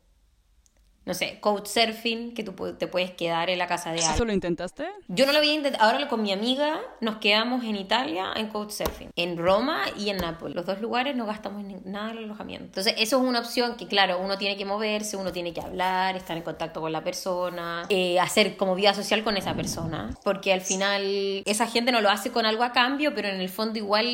no 1.05 1.13
sé, 1.13 1.39
couchsurfing, 1.41 2.33
que 2.33 2.43
tú 2.43 2.53
te 2.77 2.87
puedes 2.87 3.11
quedar 3.11 3.49
en 3.49 3.59
la 3.59 3.67
casa 3.67 3.91
de 3.91 3.97
alguien. 3.97 4.15
¿Eso 4.15 4.25
lo 4.25 4.31
intentaste? 4.31 4.85
Yo 5.09 5.25
no 5.25 5.33
lo 5.33 5.39
había 5.39 5.53
intentado. 5.53 5.83
Ahora 5.83 6.07
con 6.07 6.21
mi 6.21 6.31
amiga 6.31 6.79
nos 7.01 7.17
quedamos 7.17 7.63
en 7.65 7.75
Italia 7.75 8.31
en 8.35 8.47
couchsurfing. 8.47 9.09
En 9.15 9.37
Roma 9.37 9.81
y 9.97 10.09
en 10.09 10.17
Nápoles. 10.17 10.55
Los 10.55 10.65
dos 10.65 10.79
lugares 10.79 11.15
no 11.15 11.25
gastamos 11.25 11.65
nada 11.83 12.11
en 12.11 12.17
el 12.19 12.23
alojamiento. 12.25 12.65
Entonces, 12.65 12.95
eso 12.97 13.21
es 13.21 13.27
una 13.27 13.39
opción 13.39 13.75
que, 13.75 13.87
claro, 13.87 14.19
uno 14.19 14.37
tiene 14.37 14.55
que 14.55 14.65
moverse, 14.65 15.17
uno 15.17 15.33
tiene 15.33 15.53
que 15.53 15.59
hablar, 15.59 16.15
estar 16.15 16.37
en 16.37 16.43
contacto 16.43 16.79
con 16.79 16.91
la 16.91 17.03
persona, 17.03 17.85
eh, 17.89 18.19
hacer 18.19 18.55
como 18.55 18.73
vida 18.75 18.93
social 18.93 19.23
con 19.23 19.35
esa 19.35 19.53
persona. 19.55 20.15
Porque 20.23 20.53
al 20.53 20.61
final, 20.61 21.43
esa 21.45 21.67
gente 21.67 21.91
no 21.91 21.99
lo 21.99 22.09
hace 22.09 22.31
con 22.31 22.45
algo 22.45 22.63
a 22.63 22.71
cambio, 22.71 23.13
pero 23.13 23.27
en 23.27 23.41
el 23.41 23.49
fondo 23.49 23.77
igual 23.77 24.05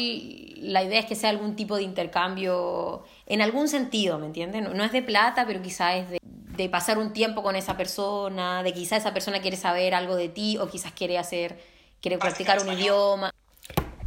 la 0.57 0.83
idea 0.83 0.99
es 0.99 1.05
que 1.05 1.15
sea 1.15 1.29
algún 1.29 1.55
tipo 1.55 1.75
de 1.75 1.83
intercambio 1.83 3.03
en 3.27 3.41
algún 3.41 3.67
sentido, 3.67 4.17
¿me 4.17 4.25
entiendes? 4.25 4.63
No, 4.63 4.73
no 4.73 4.83
es 4.83 4.91
de 4.91 5.01
plata, 5.01 5.45
pero 5.45 5.61
quizás 5.61 5.95
es 5.95 6.09
de 6.09 6.19
de 6.63 6.67
pasar 6.67 6.97
un 6.97 7.13
tiempo 7.13 7.41
con 7.41 7.55
esa 7.55 7.77
persona, 7.77 8.63
de 8.63 8.73
quizás 8.73 8.99
esa 8.99 9.13
persona 9.13 9.39
quiere 9.39 9.55
saber 9.55 9.95
algo 9.95 10.17
de 10.17 10.27
ti 10.27 10.57
o 10.57 10.69
quizás 10.69 10.91
quiere 10.91 11.17
hacer, 11.17 11.57
quiere 12.01 12.17
practicar 12.17 12.61
un 12.61 12.73
idioma. 12.73 13.33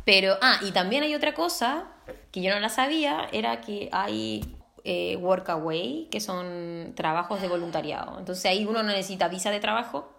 Pero, 0.05 0.37
ah, 0.43 0.59
y 0.61 0.71
también 0.73 1.03
hay 1.03 1.15
otra 1.15 1.33
cosa 1.33 1.87
que 2.31 2.43
yo 2.43 2.53
no 2.53 2.61
la 2.61 2.69
sabía, 2.69 3.27
era 3.33 3.63
que 3.63 3.89
hay 3.91 4.55
eh, 4.85 5.17
workaway, 5.17 6.09
que 6.11 6.21
son 6.21 6.93
trabajos 6.95 7.41
de 7.41 7.49
voluntariado. 7.49 8.19
Entonces 8.19 8.45
ahí 8.45 8.67
uno 8.67 8.83
no 8.83 8.91
necesita 8.91 9.29
visa 9.29 9.51
de 9.51 9.59
trabajo, 9.59 10.13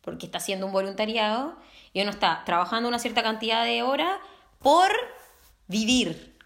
porque 0.00 0.26
está 0.26 0.38
haciendo 0.38 0.66
un 0.66 0.72
voluntariado, 0.72 1.54
y 1.92 2.02
uno 2.02 2.10
está 2.10 2.42
trabajando 2.44 2.88
una 2.88 2.98
cierta 2.98 3.22
cantidad 3.22 3.64
de 3.64 3.84
horas 3.84 4.18
por 4.58 4.90
vivir. 5.68 6.36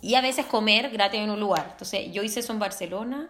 Y 0.00 0.14
a 0.14 0.22
veces 0.22 0.46
comer 0.46 0.88
gratis 0.88 1.20
en 1.20 1.28
un 1.28 1.40
lugar. 1.40 1.68
Entonces 1.72 2.10
yo 2.12 2.22
hice 2.22 2.40
eso 2.40 2.54
en 2.54 2.60
Barcelona 2.60 3.28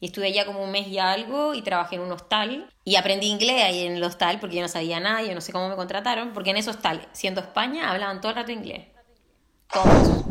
y 0.00 0.06
estuve 0.06 0.26
allá 0.26 0.44
como 0.44 0.62
un 0.62 0.70
mes 0.70 0.88
y 0.88 0.98
algo 0.98 1.54
y 1.54 1.62
trabajé 1.62 1.96
en 1.96 2.02
un 2.02 2.12
hostal. 2.12 2.70
Y 2.84 2.96
aprendí 2.96 3.26
inglés 3.28 3.62
ahí 3.62 3.86
en 3.86 3.96
el 3.96 4.04
hostal 4.04 4.38
porque 4.40 4.56
yo 4.56 4.62
no 4.62 4.68
sabía 4.68 5.00
nada, 5.00 5.22
yo 5.22 5.34
no 5.34 5.40
sé 5.40 5.52
cómo 5.52 5.68
me 5.68 5.76
contrataron, 5.76 6.32
porque 6.32 6.50
en 6.50 6.58
ese 6.58 6.70
hostal, 6.70 7.08
siendo 7.12 7.40
España, 7.40 7.90
hablaban 7.90 8.20
todo 8.20 8.30
el 8.30 8.36
rato 8.36 8.52
inglés. 8.52 8.86
Todos. 9.72 10.24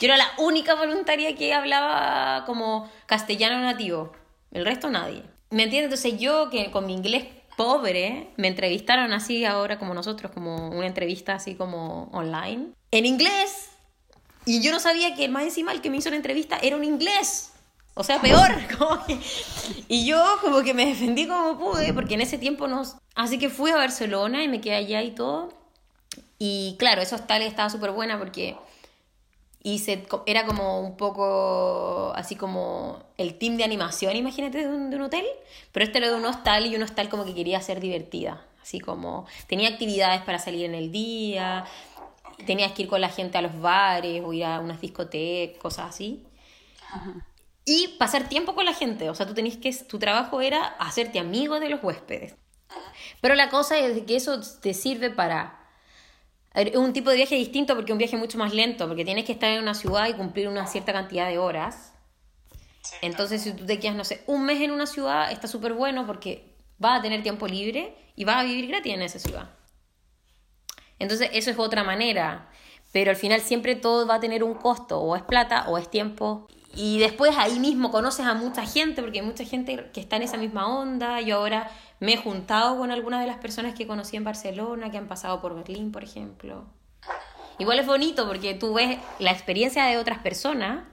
Yo 0.00 0.06
era 0.06 0.16
la 0.16 0.30
única 0.38 0.74
voluntaria 0.74 1.34
que 1.36 1.54
hablaba 1.54 2.44
como 2.44 2.90
castellano 3.06 3.62
nativo. 3.62 4.12
El 4.50 4.64
resto 4.64 4.90
nadie. 4.90 5.22
¿Me 5.50 5.64
entiendes? 5.64 6.00
Entonces 6.00 6.20
yo 6.20 6.50
que 6.50 6.70
con 6.70 6.86
mi 6.86 6.94
inglés 6.94 7.26
pobre 7.56 8.30
me 8.36 8.48
entrevistaron 8.48 9.12
así 9.12 9.44
ahora 9.44 9.78
como 9.78 9.94
nosotros, 9.94 10.32
como 10.32 10.68
una 10.70 10.86
entrevista 10.86 11.34
así 11.34 11.54
como 11.54 12.04
online. 12.12 12.72
En 12.90 13.06
inglés. 13.06 13.70
Y 14.44 14.60
yo 14.62 14.72
no 14.72 14.80
sabía 14.80 15.14
que 15.14 15.28
más 15.28 15.44
encima 15.44 15.72
el 15.72 15.80
que 15.80 15.90
me 15.90 15.98
hizo 15.98 16.10
la 16.10 16.16
entrevista 16.16 16.58
era 16.60 16.76
un 16.76 16.84
inglés. 16.84 17.51
O 17.94 18.04
sea, 18.04 18.20
peor. 18.20 18.50
Y 19.88 20.06
yo 20.06 20.22
como 20.40 20.62
que 20.62 20.74
me 20.74 20.86
defendí 20.86 21.26
como 21.26 21.58
pude, 21.58 21.92
porque 21.92 22.14
en 22.14 22.22
ese 22.22 22.38
tiempo 22.38 22.66
no... 22.66 22.82
Así 23.14 23.38
que 23.38 23.50
fui 23.50 23.70
a 23.70 23.76
Barcelona 23.76 24.42
y 24.42 24.48
me 24.48 24.60
quedé 24.60 24.76
allá 24.76 25.02
y 25.02 25.10
todo. 25.10 25.50
Y 26.38 26.76
claro, 26.78 27.02
eso 27.02 27.16
hostal 27.16 27.42
estaba 27.42 27.68
súper 27.68 27.90
buena 27.90 28.18
porque 28.18 28.56
hice, 29.62 30.06
era 30.26 30.46
como 30.46 30.80
un 30.80 30.96
poco 30.96 32.12
así 32.16 32.36
como 32.36 33.02
el 33.18 33.38
team 33.38 33.56
de 33.56 33.64
animación, 33.64 34.16
imagínate, 34.16 34.58
de 34.58 34.68
un, 34.68 34.90
de 34.90 34.96
un 34.96 35.02
hotel. 35.02 35.26
Pero 35.72 35.84
este 35.84 35.98
era 35.98 36.08
de 36.08 36.16
un 36.16 36.24
hostal 36.24 36.66
y 36.66 36.74
un 36.74 36.82
hostal 36.82 37.08
como 37.08 37.24
que 37.24 37.34
quería 37.34 37.60
ser 37.60 37.78
divertida. 37.78 38.42
Así 38.62 38.80
como 38.80 39.26
tenía 39.46 39.68
actividades 39.68 40.22
para 40.22 40.38
salir 40.38 40.64
en 40.64 40.74
el 40.74 40.90
día, 40.90 41.64
tenías 42.46 42.72
que 42.72 42.82
ir 42.82 42.88
con 42.88 43.00
la 43.00 43.10
gente 43.10 43.36
a 43.36 43.42
los 43.42 43.60
bares 43.60 44.22
o 44.24 44.32
ir 44.32 44.44
a 44.44 44.60
unas 44.60 44.80
discotecas, 44.80 45.60
cosas 45.60 45.90
así. 45.90 46.24
Ajá 46.90 47.26
y 47.64 47.88
pasar 47.98 48.28
tiempo 48.28 48.54
con 48.54 48.64
la 48.64 48.74
gente. 48.74 49.10
O 49.10 49.14
sea, 49.14 49.26
tú 49.26 49.34
tenías 49.34 49.56
que, 49.56 49.72
tu 49.72 49.98
trabajo 49.98 50.40
era 50.40 50.64
hacerte 50.78 51.18
amigo 51.18 51.60
de 51.60 51.68
los 51.68 51.82
huéspedes. 51.82 52.34
Pero 53.20 53.34
la 53.34 53.50
cosa 53.50 53.78
es 53.78 54.02
que 54.04 54.16
eso 54.16 54.40
te 54.60 54.74
sirve 54.74 55.10
para... 55.10 55.58
Es 56.54 56.76
un 56.76 56.92
tipo 56.92 57.10
de 57.10 57.16
viaje 57.16 57.34
distinto 57.34 57.74
porque 57.74 57.92
es 57.92 57.94
un 57.94 57.98
viaje 57.98 58.16
mucho 58.16 58.36
más 58.36 58.52
lento, 58.52 58.86
porque 58.86 59.04
tienes 59.04 59.24
que 59.24 59.32
estar 59.32 59.50
en 59.50 59.62
una 59.62 59.74
ciudad 59.74 60.08
y 60.08 60.14
cumplir 60.14 60.48
una 60.48 60.66
cierta 60.66 60.92
cantidad 60.92 61.28
de 61.28 61.38
horas. 61.38 61.94
Entonces, 63.00 63.42
si 63.42 63.52
tú 63.52 63.64
te 63.64 63.78
quedas, 63.78 63.96
no 63.96 64.04
sé, 64.04 64.22
un 64.26 64.44
mes 64.44 64.60
en 64.60 64.70
una 64.70 64.86
ciudad, 64.86 65.32
está 65.32 65.48
súper 65.48 65.72
bueno 65.72 66.06
porque 66.06 66.56
vas 66.78 66.98
a 66.98 67.02
tener 67.02 67.22
tiempo 67.22 67.46
libre 67.46 67.96
y 68.16 68.24
vas 68.24 68.36
a 68.36 68.42
vivir 68.42 68.66
gratis 68.66 68.92
en 68.92 69.02
esa 69.02 69.18
ciudad. 69.18 69.50
Entonces, 70.98 71.30
eso 71.32 71.50
es 71.50 71.58
otra 71.58 71.84
manera. 71.84 72.50
Pero 72.92 73.10
al 73.10 73.16
final 73.16 73.40
siempre 73.40 73.74
todo 73.74 74.06
va 74.06 74.16
a 74.16 74.20
tener 74.20 74.44
un 74.44 74.54
costo, 74.54 75.00
o 75.00 75.16
es 75.16 75.22
plata 75.22 75.64
o 75.68 75.78
es 75.78 75.90
tiempo. 75.90 76.46
Y 76.74 76.98
después 76.98 77.36
ahí 77.36 77.58
mismo 77.58 77.90
conoces 77.90 78.24
a 78.26 78.34
mucha 78.34 78.64
gente, 78.64 79.02
porque 79.02 79.20
hay 79.20 79.26
mucha 79.26 79.44
gente 79.44 79.90
que 79.92 80.00
está 80.00 80.16
en 80.16 80.22
esa 80.22 80.38
misma 80.38 80.66
onda. 80.66 81.20
Yo 81.20 81.36
ahora 81.36 81.70
me 82.00 82.14
he 82.14 82.16
juntado 82.16 82.78
con 82.78 82.90
algunas 82.90 83.20
de 83.20 83.26
las 83.26 83.36
personas 83.38 83.74
que 83.74 83.86
conocí 83.86 84.16
en 84.16 84.24
Barcelona, 84.24 84.90
que 84.90 84.98
han 84.98 85.06
pasado 85.06 85.40
por 85.40 85.54
Berlín, 85.54 85.92
por 85.92 86.02
ejemplo. 86.02 86.64
Igual 87.58 87.78
es 87.78 87.86
bonito 87.86 88.26
porque 88.26 88.54
tú 88.54 88.74
ves 88.74 88.98
la 89.18 89.30
experiencia 89.30 89.84
de 89.84 89.98
otras 89.98 90.18
personas 90.18 90.84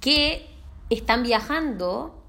que 0.00 0.48
están 0.90 1.22
viajando 1.22 2.24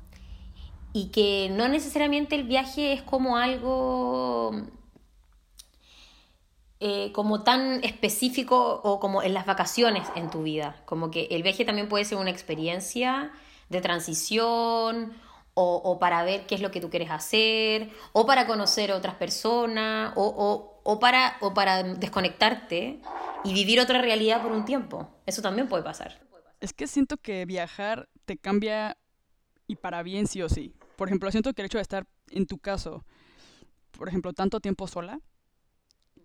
y 0.92 1.08
que 1.08 1.50
no 1.52 1.68
necesariamente 1.68 2.36
el 2.36 2.44
viaje 2.44 2.94
es 2.94 3.02
como 3.02 3.38
algo 3.38 4.52
eh, 6.86 7.14
como 7.14 7.44
tan 7.44 7.82
específico 7.86 8.82
o 8.84 9.00
como 9.00 9.24
en 9.24 9.34
las 9.34 9.46
vacaciones 9.46 10.06
en 10.18 10.30
tu 10.30 10.44
vida. 10.44 10.76
Como 10.84 11.12
que 11.12 11.28
el 11.32 11.42
viaje 11.42 11.64
también 11.64 11.88
puede 11.88 12.04
ser 12.04 12.18
una 12.18 12.30
experiencia 12.30 13.32
de 13.70 13.80
transición 13.80 15.14
o, 15.54 15.98
para 15.98 16.24
ver 16.24 16.46
qué 16.46 16.56
es 16.56 16.62
lo 16.62 16.72
que 16.72 16.82
tú 16.82 16.90
quieres 16.90 17.10
hacer 17.10 17.90
o 18.12 18.26
para 18.26 18.46
conocer 18.48 18.92
a 18.92 18.98
otras 18.98 19.16
personas 19.16 20.12
o, 20.18 20.82
o, 20.84 21.00
para, 21.00 21.38
o 21.40 21.54
para 21.54 21.84
desconectarte 21.84 23.00
y 23.46 23.54
vivir 23.54 23.80
otra 23.80 24.02
realidad 24.02 24.42
por 24.42 24.52
un 24.52 24.66
tiempo. 24.66 25.08
Eso 25.26 25.42
también 25.42 25.70
puede 25.70 25.84
pasar. 25.84 26.20
Es 26.60 26.74
que 26.74 26.88
siento 26.88 27.16
que 27.16 27.46
viajar 27.46 28.10
te 28.26 28.36
cambia 28.36 28.98
y 29.68 29.78
para 29.78 30.04
bien 30.04 30.28
sí 30.28 30.42
o 30.42 30.50
sí. 30.50 30.74
Por 30.98 31.08
ejemplo, 31.08 31.32
siento 31.32 31.54
que 31.54 31.62
el 31.62 31.68
hecho 31.68 31.78
de 31.78 31.84
estar 31.84 32.06
en 32.32 32.46
tu 32.46 32.58
caso, 32.58 33.06
por 33.92 34.10
ejemplo, 34.10 34.34
tanto 34.34 34.60
tiempo 34.60 34.86
sola, 34.86 35.22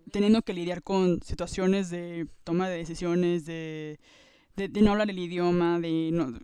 teniendo 0.09 0.41
que 0.41 0.53
lidiar 0.53 0.83
con 0.83 1.21
situaciones 1.21 1.89
de 1.89 2.27
toma 2.43 2.69
de 2.69 2.77
decisiones, 2.77 3.45
de, 3.45 3.99
de, 4.55 4.81
no 4.81 4.91
hablar 4.91 5.09
el 5.09 5.19
idioma, 5.19 5.79
de 5.79 6.09
no, 6.11 6.37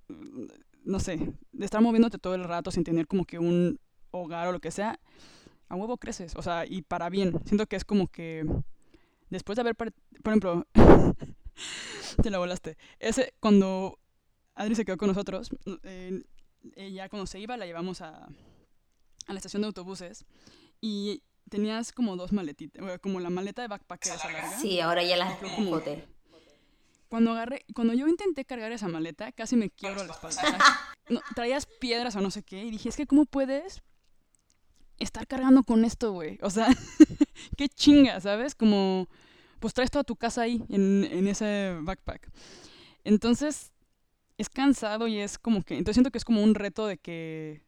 no 0.84 1.00
sé, 1.00 1.34
de 1.52 1.66
estar 1.66 1.82
moviéndote 1.82 2.18
todo 2.18 2.36
el 2.36 2.44
rato 2.44 2.72
sin 2.72 2.84
tener 2.84 3.08
como 3.08 3.26
que 3.26 3.40
un 3.40 3.80
hogar 4.12 4.48
o 4.48 4.52
lo 4.52 4.60
que 4.60 4.72
sea, 4.72 5.00
a 5.68 5.76
huevo 5.76 5.98
creces, 5.98 6.36
o 6.36 6.42
sea, 6.42 6.66
y 6.66 6.82
para 6.82 7.10
bien. 7.10 7.40
Siento 7.46 7.66
que 7.68 7.76
es 7.76 7.86
como 7.86 8.08
que 8.08 8.46
después 9.30 9.56
de 9.56 9.62
haber, 9.62 9.76
por 9.76 9.92
ejemplo, 10.26 10.66
te 12.22 12.30
la 12.30 12.38
volaste. 12.38 12.78
Ese, 13.00 13.34
cuando 13.40 14.00
Adri 14.54 14.76
se 14.76 14.86
quedó 14.86 14.98
con 14.98 15.10
nosotros, 15.10 15.50
eh, 15.84 16.24
ella 16.76 17.10
cuando 17.10 17.28
se 17.28 17.40
iba 17.40 17.58
la 17.58 17.66
llevamos 17.66 18.02
a, 18.02 18.26
a 19.28 19.34
la 19.34 19.38
estación 19.38 19.62
de 19.62 19.68
autobuses 19.68 20.26
y 20.82 21.24
tenías 21.50 21.92
como 21.92 22.16
dos 22.16 22.32
maletitas, 22.32 23.00
como 23.00 23.20
la 23.20 23.30
maleta 23.30 23.62
de 23.62 23.68
backpacker 23.68 24.14
esa 24.14 24.32
larga. 24.32 24.60
Sí, 24.60 24.80
ahora 24.80 25.04
ya 25.04 25.18
las 25.18 25.40
boté. 25.58 26.06
Cuando 27.08 27.32
agarré, 27.32 27.66
cuando 27.74 27.94
yo 27.94 28.08
intenté 28.08 28.46
cargar 28.46 28.72
esa 28.72 28.88
maleta, 28.88 29.32
casi 29.32 29.56
me 29.56 29.70
quiebro 29.70 30.04
la 30.04 30.14
espalda. 30.14 30.58
no, 31.10 31.22
traías 31.36 31.66
piedras 31.66 32.16
o 32.16 32.22
no 32.22 32.32
sé 32.32 32.44
qué, 32.44 32.64
y 32.64 32.72
dije, 32.72 32.90
es 32.90 32.98
que 32.98 33.08
¿cómo 33.08 33.26
puedes 33.26 33.84
estar 35.00 35.28
cargando 35.28 35.64
con 35.64 35.86
esto, 35.86 36.12
güey? 36.12 36.40
O 36.42 36.50
sea, 36.50 36.68
qué 37.58 37.70
chinga, 37.70 38.20
¿sabes? 38.22 38.56
Como, 38.56 39.08
pues 39.60 39.74
traes 39.74 39.92
toda 39.92 40.04
tu 40.04 40.16
casa 40.16 40.42
ahí, 40.42 40.64
en, 40.70 41.08
en 41.10 41.28
ese 41.28 41.78
backpack. 41.82 42.32
Entonces, 43.04 43.72
es 44.38 44.50
cansado 44.50 45.08
y 45.08 45.20
es 45.20 45.38
como 45.38 45.64
que, 45.64 45.78
entonces 45.78 45.96
siento 45.96 46.12
que 46.12 46.18
es 46.18 46.26
como 46.26 46.44
un 46.44 46.56
reto 46.56 46.88
de 46.88 46.98
que 46.98 47.65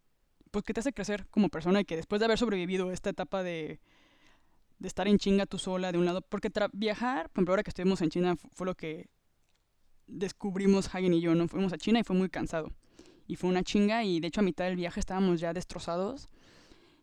pues 0.57 0.65
que 0.65 0.73
te 0.73 0.79
hace 0.79 0.91
crecer 0.91 1.27
como 1.29 1.49
persona 1.49 1.81
y 1.81 1.85
que 1.85 1.95
después 1.95 2.19
de 2.19 2.25
haber 2.25 2.39
sobrevivido 2.39 2.91
esta 2.91 3.11
etapa 3.11 3.43
de, 3.43 3.79
de 4.79 4.87
estar 4.87 5.07
en 5.07 5.19
chinga 5.19 5.45
tú 5.45 5.59
sola 5.59 5.91
de 5.91 5.99
un 5.99 6.05
lado, 6.05 6.21
porque 6.21 6.51
viajar, 6.73 7.29
por 7.29 7.37
ejemplo, 7.37 7.51
ahora 7.51 7.61
que 7.61 7.69
estuvimos 7.69 8.01
en 8.01 8.09
China 8.09 8.35
fue 8.53 8.65
lo 8.65 8.73
que 8.73 9.07
descubrimos 10.07 10.87
Hagen 10.95 11.13
y 11.13 11.21
yo, 11.21 11.35
¿no? 11.35 11.47
Fuimos 11.47 11.73
a 11.73 11.77
China 11.77 11.99
y 11.99 12.03
fue 12.03 12.15
muy 12.15 12.27
cansado. 12.29 12.71
Y 13.27 13.35
fue 13.35 13.51
una 13.51 13.61
chinga 13.61 14.03
y 14.03 14.19
de 14.19 14.29
hecho 14.29 14.41
a 14.41 14.43
mitad 14.43 14.65
del 14.65 14.77
viaje 14.77 14.99
estábamos 14.99 15.39
ya 15.39 15.53
destrozados. 15.53 16.27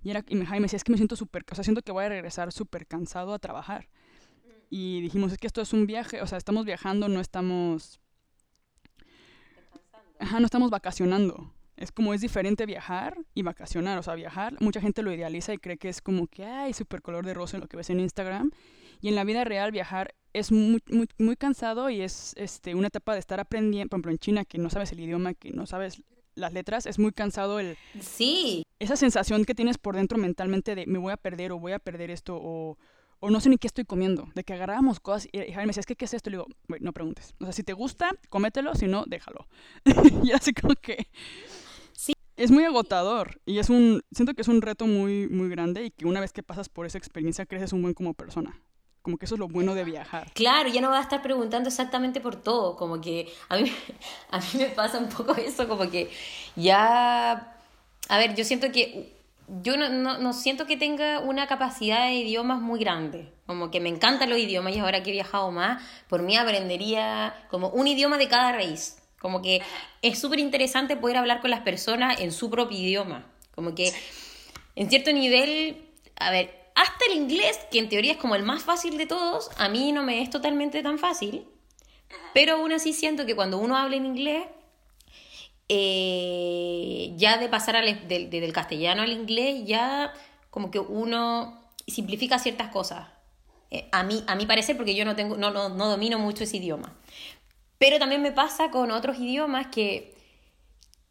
Y, 0.02 0.10
era, 0.10 0.24
y 0.26 0.44
Jaime 0.44 0.64
decía, 0.64 0.78
es 0.78 0.82
que 0.82 0.90
me 0.90 0.98
siento 0.98 1.14
súper, 1.14 1.44
o 1.48 1.54
sea, 1.54 1.62
siento 1.62 1.82
que 1.82 1.92
voy 1.92 2.06
a 2.06 2.08
regresar 2.08 2.50
súper 2.50 2.88
cansado 2.88 3.34
a 3.34 3.38
trabajar. 3.38 3.88
Y 4.68 5.00
dijimos, 5.00 5.30
es 5.30 5.38
que 5.38 5.46
esto 5.46 5.60
es 5.60 5.72
un 5.72 5.86
viaje, 5.86 6.22
o 6.22 6.26
sea, 6.26 6.38
estamos 6.38 6.64
viajando, 6.64 7.08
no 7.08 7.20
estamos... 7.20 8.00
Ajá, 10.18 10.40
no 10.40 10.46
estamos 10.46 10.70
vacacionando. 10.70 11.53
Es 11.76 11.92
como 11.92 12.14
es 12.14 12.20
diferente 12.20 12.66
viajar 12.66 13.18
y 13.34 13.42
vacacionar. 13.42 13.98
O 13.98 14.02
sea, 14.02 14.14
viajar, 14.14 14.56
mucha 14.60 14.80
gente 14.80 15.02
lo 15.02 15.12
idealiza 15.12 15.52
y 15.52 15.58
cree 15.58 15.76
que 15.76 15.88
es 15.88 16.00
como 16.00 16.26
que, 16.26 16.44
ay, 16.44 16.72
súper 16.72 17.02
color 17.02 17.26
de 17.26 17.34
rosa 17.34 17.56
en 17.56 17.62
lo 17.62 17.68
que 17.68 17.76
ves 17.76 17.90
en 17.90 18.00
Instagram. 18.00 18.50
Y 19.00 19.08
en 19.08 19.16
la 19.16 19.24
vida 19.24 19.44
real 19.44 19.72
viajar 19.72 20.14
es 20.32 20.50
muy, 20.52 20.82
muy, 20.90 21.08
muy 21.18 21.36
cansado 21.36 21.90
y 21.90 22.00
es 22.00 22.34
este, 22.36 22.74
una 22.74 22.88
etapa 22.88 23.12
de 23.12 23.20
estar 23.20 23.40
aprendiendo, 23.40 23.90
por 23.90 23.98
ejemplo, 23.98 24.12
en 24.12 24.18
China, 24.18 24.44
que 24.44 24.58
no 24.58 24.70
sabes 24.70 24.92
el 24.92 25.00
idioma, 25.00 25.34
que 25.34 25.50
no 25.50 25.66
sabes 25.66 26.02
las 26.34 26.52
letras, 26.52 26.86
es 26.86 26.98
muy 26.98 27.12
cansado 27.12 27.60
el... 27.60 27.76
Sí. 28.00 28.64
Esa 28.78 28.96
sensación 28.96 29.44
que 29.44 29.54
tienes 29.54 29.78
por 29.78 29.96
dentro 29.96 30.18
mentalmente 30.18 30.74
de 30.74 30.86
me 30.86 30.98
voy 30.98 31.12
a 31.12 31.16
perder 31.16 31.52
o 31.52 31.58
voy 31.58 31.72
a 31.72 31.78
perder 31.78 32.10
esto 32.10 32.36
o, 32.36 32.76
o 33.20 33.30
no 33.30 33.40
sé 33.40 33.48
ni 33.48 33.58
qué 33.58 33.66
estoy 33.66 33.84
comiendo, 33.84 34.28
de 34.34 34.42
que 34.42 34.52
agarrábamos 34.52 35.00
cosas 35.00 35.28
y 35.32 35.38
Jaime 35.38 35.62
me 35.62 35.66
decía, 35.68 35.80
es 35.80 35.86
que 35.86 35.96
¿qué 35.96 36.06
es 36.06 36.14
esto? 36.14 36.30
Y 36.30 36.32
le 36.32 36.38
digo, 36.38 36.48
no 36.80 36.92
preguntes. 36.92 37.34
O 37.40 37.44
sea, 37.44 37.52
si 37.52 37.62
te 37.62 37.72
gusta, 37.72 38.10
cómetelo, 38.28 38.74
si 38.74 38.86
no, 38.86 39.04
déjalo. 39.06 39.46
y 40.24 40.32
así 40.32 40.52
como 40.52 40.74
que... 40.74 41.06
Es 42.36 42.50
muy 42.50 42.64
agotador 42.64 43.40
y 43.46 43.58
es 43.58 43.70
un... 43.70 44.02
Siento 44.10 44.34
que 44.34 44.42
es 44.42 44.48
un 44.48 44.60
reto 44.60 44.86
muy, 44.86 45.28
muy 45.28 45.48
grande 45.48 45.84
y 45.84 45.90
que 45.90 46.04
una 46.04 46.20
vez 46.20 46.32
que 46.32 46.42
pasas 46.42 46.68
por 46.68 46.84
esa 46.84 46.98
experiencia 46.98 47.46
creces 47.46 47.72
un 47.72 47.82
buen 47.82 47.94
como 47.94 48.14
persona. 48.14 48.60
Como 49.02 49.18
que 49.18 49.26
eso 49.26 49.36
es 49.36 49.38
lo 49.38 49.46
bueno 49.46 49.74
de 49.74 49.84
viajar. 49.84 50.32
Claro, 50.34 50.68
ya 50.68 50.80
no 50.80 50.90
vas 50.90 51.00
a 51.00 51.02
estar 51.02 51.22
preguntando 51.22 51.68
exactamente 51.68 52.20
por 52.20 52.34
todo. 52.34 52.76
Como 52.76 53.00
que 53.00 53.32
a 53.48 53.56
mí, 53.56 53.70
a 54.30 54.38
mí 54.38 54.46
me 54.54 54.66
pasa 54.66 54.98
un 54.98 55.08
poco 55.08 55.34
eso, 55.36 55.68
como 55.68 55.88
que 55.88 56.10
ya... 56.56 57.56
A 58.08 58.18
ver, 58.18 58.34
yo 58.34 58.44
siento 58.44 58.72
que... 58.72 59.14
Yo 59.62 59.76
no, 59.76 59.90
no, 59.90 60.18
no 60.18 60.32
siento 60.32 60.66
que 60.66 60.76
tenga 60.76 61.20
una 61.20 61.46
capacidad 61.46 62.06
de 62.06 62.14
idiomas 62.14 62.60
muy 62.60 62.80
grande. 62.80 63.30
Como 63.46 63.70
que 63.70 63.78
me 63.78 63.90
encantan 63.90 64.30
los 64.30 64.38
idiomas 64.38 64.74
y 64.74 64.78
ahora 64.78 65.02
que 65.02 65.10
he 65.10 65.12
viajado 65.12 65.52
más, 65.52 65.82
por 66.08 66.22
mí 66.22 66.34
aprendería 66.36 67.34
como 67.50 67.68
un 67.68 67.86
idioma 67.86 68.16
de 68.16 68.26
cada 68.26 68.52
raíz. 68.52 69.03
Como 69.18 69.40
que 69.42 69.62
es 70.02 70.18
súper 70.18 70.38
interesante 70.38 70.96
poder 70.96 71.16
hablar 71.16 71.40
con 71.40 71.50
las 71.50 71.60
personas 71.60 72.20
en 72.20 72.32
su 72.32 72.50
propio 72.50 72.78
idioma. 72.78 73.26
Como 73.54 73.74
que 73.74 73.92
en 74.76 74.90
cierto 74.90 75.12
nivel, 75.12 75.88
a 76.16 76.30
ver, 76.30 76.64
hasta 76.74 77.04
el 77.10 77.16
inglés, 77.16 77.58
que 77.70 77.78
en 77.78 77.88
teoría 77.88 78.12
es 78.12 78.18
como 78.18 78.34
el 78.34 78.42
más 78.42 78.62
fácil 78.62 78.98
de 78.98 79.06
todos, 79.06 79.50
a 79.56 79.68
mí 79.68 79.92
no 79.92 80.02
me 80.02 80.22
es 80.22 80.30
totalmente 80.30 80.82
tan 80.82 80.98
fácil. 80.98 81.46
Pero 82.32 82.54
aún 82.54 82.72
así 82.72 82.92
siento 82.92 83.26
que 83.26 83.36
cuando 83.36 83.58
uno 83.58 83.76
habla 83.76 83.96
en 83.96 84.06
inglés, 84.06 84.44
eh, 85.68 87.12
ya 87.16 87.38
de 87.38 87.48
pasar 87.48 87.76
al, 87.76 88.08
del 88.08 88.52
castellano 88.52 89.02
al 89.02 89.12
inglés, 89.12 89.62
ya 89.64 90.12
como 90.50 90.70
que 90.70 90.78
uno 90.78 91.60
simplifica 91.86 92.38
ciertas 92.38 92.68
cosas. 92.68 93.08
Eh, 93.70 93.88
a, 93.92 94.02
mí, 94.02 94.22
a 94.26 94.34
mi 94.34 94.46
parecer, 94.46 94.76
porque 94.76 94.94
yo 94.94 95.04
no, 95.04 95.16
tengo, 95.16 95.36
no, 95.36 95.50
no, 95.50 95.68
no 95.68 95.88
domino 95.88 96.18
mucho 96.18 96.44
ese 96.44 96.58
idioma. 96.58 96.92
Pero 97.84 97.98
también 97.98 98.22
me 98.22 98.32
pasa 98.32 98.70
con 98.70 98.90
otros 98.90 99.18
idiomas 99.18 99.66
que, 99.66 100.14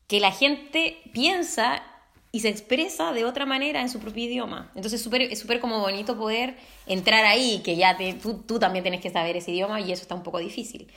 que 0.07 0.19
la 0.19 0.31
gente 0.31 0.97
piensa 1.13 1.83
y 2.31 2.39
se 2.39 2.49
expresa 2.49 3.13
de 3.13 3.25
otra 3.25 3.45
manera 3.45 3.79
en 3.81 3.91
su 3.91 3.99
propio 3.99 4.23
idioma. 4.23 4.71
Entonces 4.73 4.99
super, 4.99 5.21
es 5.21 5.37
súper 5.37 5.59
como 5.59 5.81
bonito 5.81 6.17
poder 6.17 6.55
entrar 6.87 7.25
ahí, 7.25 7.61
que 7.63 7.75
ya 7.75 7.95
tú, 8.19 8.39
tú, 8.39 8.57
también 8.57 8.81
tienes 8.81 9.01
que 9.01 9.11
saber 9.11 9.37
ese 9.37 9.51
idioma 9.51 9.81
y 9.81 9.91
eso 9.91 10.01
está 10.01 10.15
un 10.15 10.23
poco 10.23 10.39
difícil. 10.39 10.91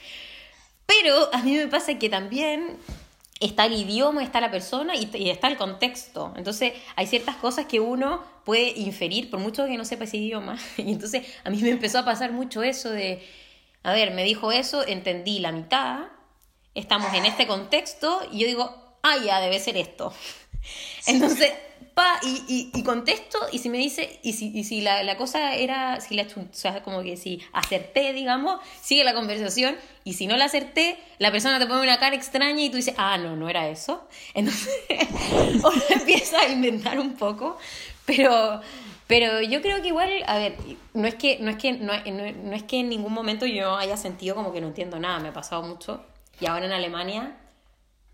Pero 0.87 1.29
a 1.31 1.43
mí 1.43 1.53
me 1.53 1.67
pasa 1.67 1.99
que 1.99 2.09
también 2.09 2.77
está 3.39 3.67
el 3.67 3.73
idioma, 3.73 4.23
está 4.23 4.41
la 4.41 4.49
persona 4.49 4.95
y, 4.95 5.07
y, 5.13 5.29
está 5.29 5.47
el 5.47 5.57
contexto. 5.57 6.33
Entonces 6.37 6.73
hay 6.95 7.05
ciertas 7.05 7.35
cosas 7.35 7.67
que 7.67 7.79
uno 7.79 8.23
puede 8.45 8.69
inferir 8.79 9.29
por 9.29 9.39
mucho 9.39 9.67
que 9.67 9.77
no 9.77 9.85
sepa 9.85 10.05
ese 10.05 10.17
idioma. 10.17 10.57
Y 10.77 10.91
entonces 10.91 11.23
a 11.43 11.51
mí 11.51 11.61
me 11.61 11.69
empezó 11.69 11.99
a 11.99 12.03
pasar 12.03 12.31
mucho 12.31 12.63
eso 12.63 12.89
de, 12.89 13.21
a 13.87 13.93
ver, 13.93 14.11
me 14.11 14.25
dijo 14.25 14.51
eso, 14.51 14.85
entendí 14.85 15.39
la 15.39 15.53
mitad, 15.53 16.07
estamos 16.75 17.13
en 17.13 17.25
este 17.25 17.47
contexto 17.47 18.19
y 18.33 18.39
yo 18.39 18.47
digo, 18.47 18.97
ah, 19.01 19.15
ya, 19.25 19.39
debe 19.39 19.61
ser 19.61 19.77
esto. 19.77 20.11
Entonces, 21.07 21.53
pa, 21.93 22.19
y, 22.21 22.43
y, 22.49 22.77
y, 22.77 22.83
contesto, 22.83 23.39
y 23.49 23.59
si 23.59 23.69
me 23.69 23.77
dice, 23.77 24.19
y 24.23 24.33
si, 24.33 24.51
y 24.53 24.65
si 24.65 24.81
la, 24.81 25.03
la, 25.03 25.15
cosa 25.15 25.55
era, 25.55 26.01
si 26.01 26.15
la, 26.15 26.23
o 26.23 26.47
sea, 26.51 26.83
como 26.83 27.01
que 27.01 27.15
si 27.15 27.41
acerté, 27.53 28.11
digamos, 28.11 28.59
sigue 28.81 29.05
la 29.05 29.13
conversación, 29.13 29.77
y 30.03 30.15
si 30.15 30.27
no 30.27 30.35
la 30.35 30.45
acerté, 30.45 30.99
la 31.17 31.31
persona 31.31 31.57
te 31.57 31.65
pone 31.65 31.81
una 31.81 31.97
cara 31.97 32.13
extraña 32.13 32.61
y 32.61 32.69
tú 32.69 32.75
dices, 32.75 32.93
ah, 32.97 33.17
no, 33.17 33.37
no 33.37 33.47
era 33.47 33.69
eso. 33.69 34.05
Entonces, 34.33 34.67
uno 35.53 35.71
empieza 35.91 36.41
a 36.41 36.49
inventar 36.49 36.99
un 36.99 37.13
poco, 37.13 37.57
pero, 38.05 38.59
pero 39.07 39.41
yo 39.41 39.61
creo 39.61 39.81
que 39.81 39.87
igual, 39.87 40.11
a 40.27 40.37
ver, 40.37 40.55
no 40.93 41.07
es 41.07 41.15
que, 41.15 41.39
no 41.39 41.49
es 41.49 41.57
que, 41.57 41.73
no, 41.73 41.93
no, 41.93 42.31
no 42.31 42.55
es 42.55 42.63
que 42.63 42.79
en 42.79 42.89
ningún 42.89 43.13
momento 43.13 43.45
yo 43.45 43.75
haya 43.75 43.97
sentido 43.97 44.35
como 44.35 44.51
que 44.51 44.61
no 44.61 44.67
entiendo 44.67 44.99
nada, 44.99 45.19
me 45.19 45.29
ha 45.29 45.33
pasado 45.33 45.63
mucho, 45.63 46.03
y 46.39 46.45
ahora 46.45 46.65
en 46.65 46.73
Alemania 46.73 47.37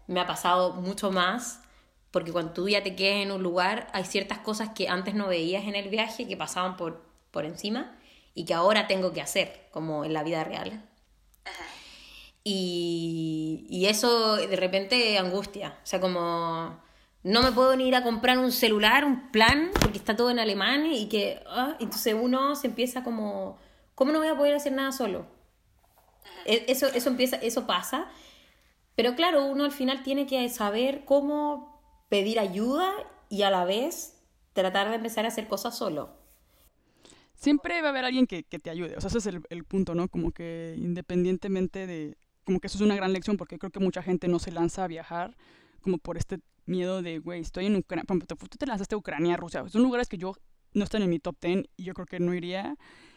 me 0.08 0.20
ha 0.20 0.28
pasado 0.28 0.74
mucho 0.74 1.12
más 1.12 1.64
porque 2.14 2.32
cuando 2.32 2.54
tú 2.54 2.70
ya 2.70 2.84
te 2.84 2.96
quedas 2.96 3.24
en 3.24 3.32
un 3.32 3.42
lugar, 3.42 3.88
hay 3.92 4.06
ciertas 4.06 4.38
cosas 4.38 4.70
que 4.70 4.88
antes 4.88 5.16
no 5.16 5.28
veías 5.28 5.64
en 5.64 5.74
el 5.74 5.90
viaje, 5.90 6.28
que 6.28 6.38
pasaban 6.38 6.78
por, 6.78 7.02
por 7.32 7.44
encima, 7.44 7.98
y 8.36 8.46
que 8.46 8.54
ahora 8.54 8.86
tengo 8.86 9.14
que 9.14 9.22
hacer, 9.22 9.68
como 9.72 10.06
en 10.06 10.14
la 10.14 10.22
vida 10.22 10.44
real. 10.44 10.88
Y, 12.44 13.66
y 13.68 13.88
eso 13.88 14.36
de 14.36 14.56
repente 14.56 15.18
angustia, 15.18 15.80
o 15.84 15.88
sea, 15.88 16.00
como 16.00 16.83
no 17.24 17.42
me 17.42 17.52
puedo 17.52 17.76
ni 17.76 17.88
ir 17.88 17.96
a 17.96 18.04
comprar 18.04 18.38
un 18.38 18.52
celular, 18.52 19.06
un 19.06 19.32
plan, 19.32 19.72
porque 19.80 19.98
está 19.98 20.16
todo 20.16 20.30
en 20.30 20.40
alemán 20.40 20.86
y 20.86 21.08
que, 21.08 21.42
ah, 21.48 21.78
entonces 21.80 22.16
uno 22.20 22.56
se 22.56 22.68
empieza 22.68 23.04
como, 23.04 23.58
¿cómo 23.96 24.12
no 24.12 24.20
voy 24.20 24.28
a 24.28 24.36
poder 24.36 24.56
hacer 24.56 24.74
nada 24.74 24.92
solo? 24.92 25.26
E, 26.46 26.66
eso, 26.68 26.88
eso, 26.88 27.10
empieza, 27.10 27.38
eso 27.38 27.66
pasa, 27.66 28.08
pero 28.96 29.16
claro, 29.16 29.46
uno 29.46 29.64
al 29.64 29.72
final 29.72 30.04
tiene 30.04 30.28
que 30.28 30.48
saber 30.50 31.06
cómo 31.06 31.82
pedir 32.10 32.40
ayuda 32.40 32.92
y 33.30 33.44
a 33.44 33.50
la 33.50 33.64
vez 33.64 34.22
tratar 34.52 34.90
de 34.90 34.96
empezar 34.96 35.26
a 35.26 35.30
hacer 35.30 35.48
cosas 35.48 35.78
solo. 35.78 36.22
Siempre 37.36 37.82
va 37.82 37.88
a 37.88 37.92
haber 37.92 38.06
alguien 38.06 38.28
que, 38.28 38.44
que 38.44 38.60
te 38.60 38.70
ayude, 38.70 38.98
o 38.98 39.02
sea, 39.02 39.08
ese 39.08 39.18
es 39.18 39.26
el, 39.28 39.42
el, 39.50 39.64
punto, 39.64 39.96
¿no? 39.96 40.10
Como 40.10 40.32
que 40.32 40.76
independientemente 40.78 41.88
de, 41.88 42.18
como 42.44 42.60
que 42.60 42.68
eso 42.68 42.78
es 42.78 42.82
una 42.82 42.96
gran 42.96 43.14
lección 43.14 43.38
porque 43.38 43.58
creo 43.58 43.72
que 43.72 43.80
mucha 43.80 44.04
gente 44.04 44.28
no 44.28 44.40
se 44.40 44.52
lanza 44.52 44.84
a 44.84 44.88
viajar 44.88 45.36
como 45.82 45.98
por 45.98 46.18
este 46.18 46.40
miedo 46.66 47.02
de, 47.02 47.20
güey, 47.20 47.42
estoy 47.42 47.66
en 47.66 47.76
Ucrania, 47.76 48.06
tú 48.06 48.58
te 48.58 48.66
lanzaste 48.66 48.96
a 48.96 48.98
Ucrania, 48.98 49.38
Rusia, 49.38 49.68
son 49.70 49.84
lugares 49.84 50.08
que 50.08 50.18
yo 50.18 50.36
no 50.74 50.84
están 50.84 51.02
en 51.02 51.10
mi 51.10 51.20
top 51.20 51.38
10 51.42 51.66
y 51.78 51.84
yo 51.84 51.94
creo 51.94 52.06
que 52.06 52.20
no 52.20 52.34
iría. 52.34 52.76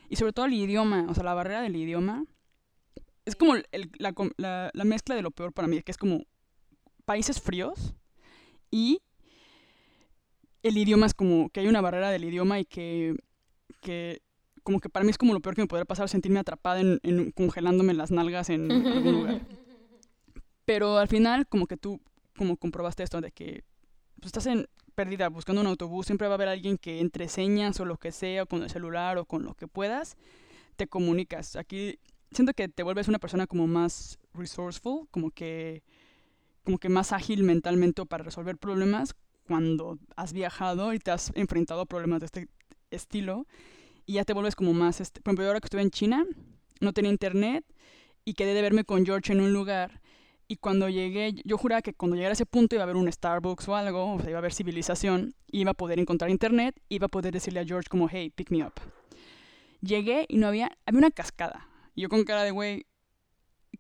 Y 0.08 0.16
sobre 0.16 0.32
todo 0.32 0.46
el 0.46 0.54
idioma, 0.54 1.06
o 1.08 1.14
sea, 1.14 1.24
la 1.24 1.34
barrera 1.34 1.62
del 1.62 1.76
idioma, 1.76 2.24
es 3.24 3.34
como 3.34 3.54
el, 3.54 3.64
la, 3.98 4.14
la, 4.36 4.70
la 4.72 4.84
mezcla 4.84 5.14
de 5.14 5.22
lo 5.22 5.30
peor 5.30 5.52
para 5.52 5.68
mí, 5.68 5.82
que 5.82 5.90
es 5.90 5.98
como 5.98 6.24
países 7.04 7.40
fríos, 7.40 7.94
y 8.70 9.00
el 10.62 10.76
idioma 10.76 11.06
es 11.06 11.14
como 11.14 11.48
que 11.50 11.60
hay 11.60 11.68
una 11.68 11.80
barrera 11.80 12.10
del 12.10 12.24
idioma 12.24 12.58
y 12.60 12.64
que, 12.64 13.16
que 13.80 14.22
como 14.62 14.80
que 14.80 14.88
para 14.88 15.04
mí 15.04 15.10
es 15.10 15.18
como 15.18 15.32
lo 15.32 15.40
peor 15.40 15.54
que 15.54 15.62
me 15.62 15.68
podría 15.68 15.84
pasar 15.84 16.08
sentirme 16.08 16.40
atrapada 16.40 16.80
en, 16.80 16.98
en 17.02 17.30
congelándome 17.30 17.94
las 17.94 18.10
nalgas 18.10 18.50
en 18.50 18.70
algún 18.72 19.12
lugar. 19.12 19.40
Pero 20.64 20.98
al 20.98 21.08
final 21.08 21.46
como 21.46 21.66
que 21.66 21.76
tú 21.76 22.00
como 22.36 22.56
comprobaste 22.56 23.02
esto 23.02 23.20
de 23.20 23.32
que 23.32 23.64
pues, 24.20 24.26
estás 24.26 24.46
en 24.46 24.66
perdida 24.94 25.28
buscando 25.28 25.60
un 25.60 25.66
autobús, 25.66 26.06
siempre 26.06 26.26
va 26.26 26.34
a 26.34 26.36
haber 26.36 26.48
alguien 26.48 26.78
que 26.78 27.00
entre 27.00 27.28
señas 27.28 27.78
o 27.80 27.84
lo 27.84 27.98
que 27.98 28.12
sea, 28.12 28.44
o 28.44 28.46
con 28.46 28.62
el 28.62 28.70
celular 28.70 29.18
o 29.18 29.24
con 29.24 29.44
lo 29.44 29.54
que 29.54 29.68
puedas, 29.68 30.16
te 30.76 30.86
comunicas. 30.86 31.56
Aquí 31.56 31.98
siento 32.30 32.54
que 32.54 32.68
te 32.68 32.82
vuelves 32.82 33.08
una 33.08 33.18
persona 33.18 33.46
como 33.46 33.66
más 33.66 34.18
resourceful, 34.34 35.06
como 35.10 35.30
que 35.30 35.82
como 36.64 36.78
que 36.78 36.88
más 36.88 37.12
ágil 37.12 37.44
mentalmente 37.44 38.04
para 38.06 38.24
resolver 38.24 38.58
problemas 38.58 39.14
cuando 39.46 40.00
has 40.16 40.32
viajado 40.32 40.92
y 40.92 40.98
te 40.98 41.12
has 41.12 41.30
enfrentado 41.36 41.82
a 41.82 41.86
problemas 41.86 42.18
de 42.18 42.26
este 42.26 42.48
estilo 42.90 43.46
y 44.04 44.14
ya 44.14 44.24
te 44.24 44.32
vuelves 44.32 44.56
como 44.56 44.72
más, 44.72 45.00
este, 45.00 45.20
por 45.20 45.30
ejemplo, 45.30 45.46
ahora 45.46 45.60
que 45.60 45.66
estuve 45.66 45.82
en 45.82 45.90
China, 45.90 46.24
no 46.80 46.92
tenía 46.92 47.10
internet 47.10 47.64
y 48.24 48.34
quedé 48.34 48.54
de 48.54 48.62
verme 48.62 48.84
con 48.84 49.06
George 49.06 49.32
en 49.32 49.40
un 49.40 49.52
lugar 49.52 50.00
y 50.48 50.56
cuando 50.56 50.88
llegué, 50.88 51.34
yo 51.44 51.58
juraba 51.58 51.82
que 51.82 51.92
cuando 51.92 52.16
llegara 52.16 52.32
a 52.32 52.34
ese 52.34 52.46
punto 52.46 52.76
iba 52.76 52.82
a 52.82 52.84
haber 52.84 52.96
un 52.96 53.10
Starbucks 53.10 53.68
o 53.68 53.74
algo, 53.74 54.14
o 54.14 54.20
sea, 54.20 54.30
iba 54.30 54.38
a 54.38 54.40
haber 54.40 54.52
civilización, 54.52 55.34
iba 55.50 55.72
a 55.72 55.74
poder 55.74 55.98
encontrar 55.98 56.30
internet, 56.30 56.80
iba 56.88 57.06
a 57.06 57.08
poder 57.08 57.32
decirle 57.32 57.60
a 57.60 57.64
George 57.64 57.88
como, 57.88 58.08
hey, 58.08 58.30
pick 58.30 58.50
me 58.50 58.64
up. 58.64 58.74
Llegué 59.80 60.26
y 60.28 60.36
no 60.36 60.46
había, 60.46 60.76
había 60.86 60.98
una 60.98 61.10
cascada. 61.10 61.68
Y 61.94 62.02
yo 62.02 62.08
con 62.08 62.24
cara 62.24 62.44
de, 62.44 62.52
güey, 62.52 62.86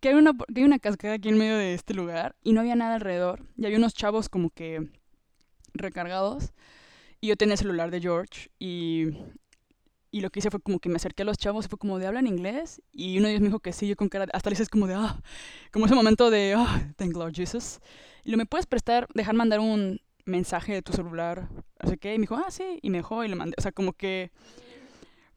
que 0.00 0.08
hay, 0.08 0.14
una, 0.14 0.32
que 0.32 0.60
hay 0.60 0.64
una 0.64 0.78
cascada 0.78 1.14
aquí 1.14 1.28
en 1.28 1.38
medio 1.38 1.56
de 1.56 1.74
este 1.74 1.94
lugar 1.94 2.36
y 2.42 2.52
no 2.52 2.60
había 2.60 2.74
nada 2.74 2.96
alrededor. 2.96 3.46
Y 3.56 3.66
había 3.66 3.78
unos 3.78 3.94
chavos 3.94 4.28
como 4.28 4.50
que 4.50 4.90
recargados. 5.72 6.52
Y 7.20 7.28
yo 7.28 7.36
tenía 7.36 7.54
el 7.54 7.58
celular 7.58 7.90
de 7.90 8.00
George 8.00 8.50
y, 8.58 9.12
y 10.16 10.20
lo 10.22 10.30
que 10.30 10.38
hice 10.38 10.50
fue 10.50 10.60
como 10.60 10.78
que 10.78 10.88
me 10.88 10.96
acerqué 10.96 11.22
a 11.22 11.26
los 11.26 11.36
chavos 11.36 11.68
fue 11.68 11.78
como 11.78 11.98
de 11.98 12.06
hablan 12.06 12.26
inglés. 12.26 12.80
Y 12.90 13.18
uno 13.18 13.26
de 13.26 13.32
ellos 13.32 13.42
me 13.42 13.48
dijo 13.48 13.60
que 13.60 13.74
sí, 13.74 13.86
yo 13.86 13.96
con 13.96 14.08
cara, 14.08 14.26
hasta 14.32 14.48
le 14.48 14.54
hice 14.54 14.66
como 14.66 14.86
de, 14.86 14.94
ah, 14.94 15.20
como 15.72 15.84
ese 15.84 15.94
momento 15.94 16.30
de, 16.30 16.54
ah, 16.56 16.92
thank 16.96 17.14
Lord 17.14 17.34
Jesus. 17.34 17.80
Y 18.24 18.30
lo 18.30 18.38
me 18.38 18.46
puedes 18.46 18.64
prestar, 18.64 19.08
dejar 19.12 19.34
mandar 19.34 19.60
un 19.60 20.00
mensaje 20.24 20.72
de 20.72 20.80
tu 20.80 20.92
celular, 20.92 21.50
así 21.78 21.98
que, 21.98 22.14
y 22.14 22.18
me 22.18 22.22
dijo, 22.22 22.36
ah, 22.36 22.50
sí, 22.50 22.78
y 22.80 22.88
me 22.88 22.98
dejó 22.98 23.24
y 23.24 23.28
le 23.28 23.34
mandé, 23.34 23.54
o 23.58 23.60
sea, 23.60 23.72
como 23.72 23.92
que... 23.92 24.32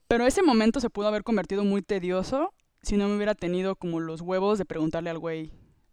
Pero 0.07 0.25
ese 0.25 0.41
momento 0.41 0.79
se 0.79 0.89
pudo 0.89 1.09
haber 1.09 1.23
convertido 1.23 1.65
muy 1.65 1.81
tedioso 1.81 2.53
si 2.81 2.95
no 2.95 3.09
me 3.09 3.17
hubiera 3.17 3.35
tenido 3.35 3.75
como 3.75 3.99
los 3.99 4.21
huevos 4.21 4.57
de 4.57 4.65
preguntarle 4.65 5.09
al 5.09 5.19
güey, 5.19 5.51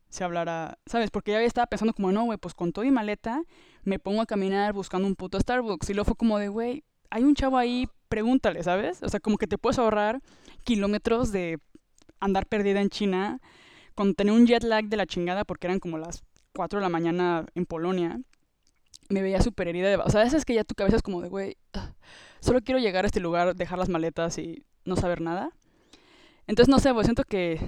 se 0.09 0.22
hablara, 0.22 0.78
¿sabes? 0.87 1.11
Porque 1.11 1.32
ya 1.32 1.43
estaba 1.43 1.66
pensando 1.66 1.93
como, 1.93 2.12
no, 2.12 2.24
güey, 2.24 2.39
pues 2.39 2.55
con 2.55 2.72
todo 2.72 2.84
y 2.84 2.93
maleta 2.93 3.43
me 3.82 3.99
pongo 3.99 4.22
a 4.22 4.26
caminar 4.26 4.72
buscando 4.72 5.09
un 5.09 5.16
puto 5.16 5.41
Starbucks. 5.41 5.91
Y 5.91 5.95
luego 5.95 6.07
fue 6.07 6.16
como 6.16 6.39
de, 6.39 6.49
güey, 6.49 6.84
hay 7.11 7.24
un 7.24 7.34
chavo 7.34 7.59
ahí, 7.59 7.89
pregúntale, 8.09 8.63
¿sabes? 8.63 9.03
O 9.03 9.09
sea, 9.09 9.21
como 9.21 9.39
que 9.39 9.47
te 9.47 9.59
puedes 9.59 9.79
ahorrar 9.79 10.21
kilómetros 10.65 11.33
de 11.33 11.59
andar 12.21 12.47
perdida 12.47 12.81
en 12.81 12.91
China 12.91 13.41
con 13.95 14.15
tener 14.15 14.35
un 14.35 14.47
jet 14.47 14.63
lag 14.63 14.87
de 14.87 14.97
la 14.97 15.07
chingada 15.07 15.45
porque 15.45 15.67
eran 15.67 15.79
como 15.79 15.99
las 15.99 16.23
4 16.55 16.79
de 16.79 16.83
la 16.83 16.89
mañana 16.89 17.47
en 17.55 17.67
Polonia. 17.67 18.21
Me 19.09 19.23
veía 19.23 19.41
súper 19.41 19.69
herida 19.69 19.89
de... 19.89 19.97
O 19.97 20.11
sea, 20.11 20.23
a 20.23 20.25
veces 20.25 20.45
que 20.45 20.55
ya 20.55 20.65
tu 20.65 20.75
cabeza 20.75 20.97
es 20.97 21.03
como 21.03 21.21
de, 21.21 21.29
güey, 21.29 21.57
ah, 21.75 21.93
solo 22.41 22.61
quiero 22.61 22.81
llegar 22.81 23.05
a 23.05 23.09
este 23.09 23.21
lugar, 23.21 23.55
dejar 23.55 23.79
las 23.79 23.89
maletas 23.89 24.39
y 24.39 24.65
no 24.85 24.97
saber 24.97 25.21
nada. 25.21 25.51
Entonces, 26.47 26.69
no 26.69 26.79
sé, 26.79 26.93
pues 26.93 27.07
siento 27.07 27.25
que 27.25 27.59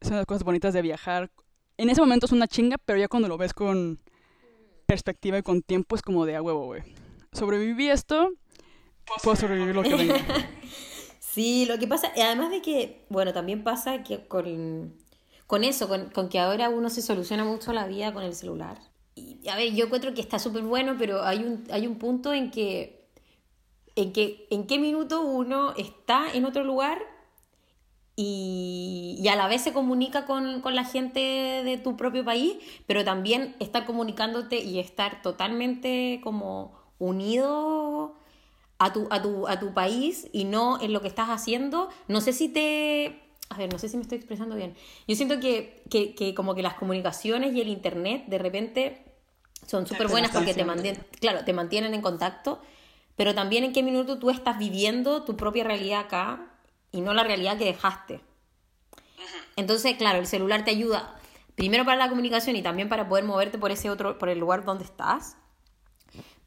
son 0.00 0.16
las 0.16 0.26
cosas 0.26 0.44
bonitas 0.44 0.74
de 0.74 0.82
viajar. 0.82 1.30
En 1.76 1.90
ese 1.90 2.00
momento 2.00 2.26
es 2.26 2.32
una 2.32 2.46
chinga, 2.46 2.78
pero 2.84 2.98
ya 2.98 3.08
cuando 3.08 3.28
lo 3.28 3.36
ves 3.36 3.52
con 3.52 4.00
perspectiva 4.86 5.38
y 5.38 5.42
con 5.42 5.62
tiempo 5.62 5.96
es 5.96 6.02
como 6.02 6.26
de 6.26 6.36
a 6.36 6.42
huevo, 6.42 6.66
güey. 6.66 6.82
Sobreviví 7.32 7.88
esto, 7.88 8.30
puedo 9.22 9.36
sobrevivir 9.36 9.74
lo 9.74 9.82
que 9.82 9.94
venga. 9.94 10.20
Sí, 11.34 11.66
lo 11.66 11.80
que 11.80 11.88
pasa, 11.88 12.12
además 12.14 12.50
de 12.50 12.62
que, 12.62 13.06
bueno, 13.08 13.32
también 13.32 13.64
pasa 13.64 14.04
que 14.04 14.24
con, 14.28 14.94
con 15.48 15.64
eso, 15.64 15.88
con, 15.88 16.10
con 16.10 16.28
que 16.28 16.38
ahora 16.38 16.68
uno 16.68 16.90
se 16.90 17.02
soluciona 17.02 17.42
mucho 17.42 17.72
la 17.72 17.88
vida 17.88 18.12
con 18.12 18.22
el 18.22 18.36
celular. 18.36 18.78
Y, 19.16 19.48
a 19.48 19.56
ver, 19.56 19.74
yo 19.74 19.86
encuentro 19.86 20.14
que 20.14 20.20
está 20.20 20.38
súper 20.38 20.62
bueno, 20.62 20.94
pero 20.96 21.24
hay 21.24 21.38
un, 21.38 21.64
hay 21.72 21.88
un 21.88 21.96
punto 21.98 22.32
en 22.32 22.52
que, 22.52 23.08
en 23.96 24.12
que, 24.12 24.46
en 24.50 24.68
qué 24.68 24.78
minuto 24.78 25.22
uno 25.22 25.74
está 25.76 26.32
en 26.32 26.44
otro 26.44 26.62
lugar 26.62 27.02
y, 28.14 29.16
y, 29.20 29.26
a 29.26 29.34
la 29.34 29.48
vez 29.48 29.62
se 29.62 29.72
comunica 29.72 30.26
con, 30.26 30.60
con, 30.60 30.76
la 30.76 30.84
gente 30.84 31.18
de 31.18 31.78
tu 31.78 31.96
propio 31.96 32.24
país, 32.24 32.58
pero 32.86 33.04
también 33.04 33.56
estar 33.58 33.86
comunicándote 33.86 34.62
y 34.62 34.78
estar 34.78 35.20
totalmente 35.20 36.20
como 36.22 36.78
unido 37.00 38.14
a 38.84 38.92
tu, 38.92 39.08
a 39.10 39.22
tu, 39.22 39.48
a 39.48 39.58
tu 39.58 39.72
país 39.72 40.28
y 40.32 40.44
no 40.44 40.80
en 40.80 40.92
lo 40.92 41.00
que 41.00 41.08
estás 41.08 41.28
haciendo. 41.30 41.88
No 42.08 42.20
sé 42.20 42.32
si 42.32 42.48
te... 42.48 43.20
A 43.48 43.56
ver, 43.56 43.72
no 43.72 43.78
sé 43.78 43.88
si 43.88 43.96
me 43.96 44.02
estoy 44.02 44.18
expresando 44.18 44.56
bien. 44.56 44.74
Yo 45.06 45.16
siento 45.16 45.38
que, 45.40 45.82
que, 45.90 46.14
que 46.14 46.34
como 46.34 46.54
que 46.54 46.62
las 46.62 46.74
comunicaciones 46.74 47.54
y 47.54 47.60
el 47.60 47.68
Internet 47.68 48.24
de 48.26 48.38
repente 48.38 49.04
son 49.66 49.86
súper 49.86 50.08
buenas 50.08 50.30
porque 50.32 50.54
te 50.54 50.64
mantienen, 50.64 51.02
claro, 51.20 51.44
te 51.44 51.52
mantienen 51.52 51.94
en 51.94 52.02
contacto, 52.02 52.60
pero 53.16 53.34
también 53.34 53.64
en 53.64 53.72
qué 53.72 53.82
minuto 53.82 54.18
tú 54.18 54.30
estás 54.30 54.58
viviendo 54.58 55.24
tu 55.24 55.36
propia 55.36 55.64
realidad 55.64 56.00
acá 56.00 56.46
y 56.92 57.00
no 57.00 57.14
la 57.14 57.24
realidad 57.24 57.56
que 57.56 57.64
dejaste. 57.64 58.20
Entonces, 59.56 59.96
claro, 59.96 60.18
el 60.18 60.26
celular 60.26 60.64
te 60.64 60.70
ayuda 60.70 61.14
primero 61.54 61.84
para 61.84 61.96
la 61.96 62.08
comunicación 62.08 62.56
y 62.56 62.62
también 62.62 62.88
para 62.88 63.08
poder 63.08 63.24
moverte 63.24 63.58
por 63.58 63.70
ese 63.70 63.88
otro, 63.88 64.18
por 64.18 64.28
el 64.28 64.38
lugar 64.38 64.64
donde 64.64 64.84
estás. 64.84 65.36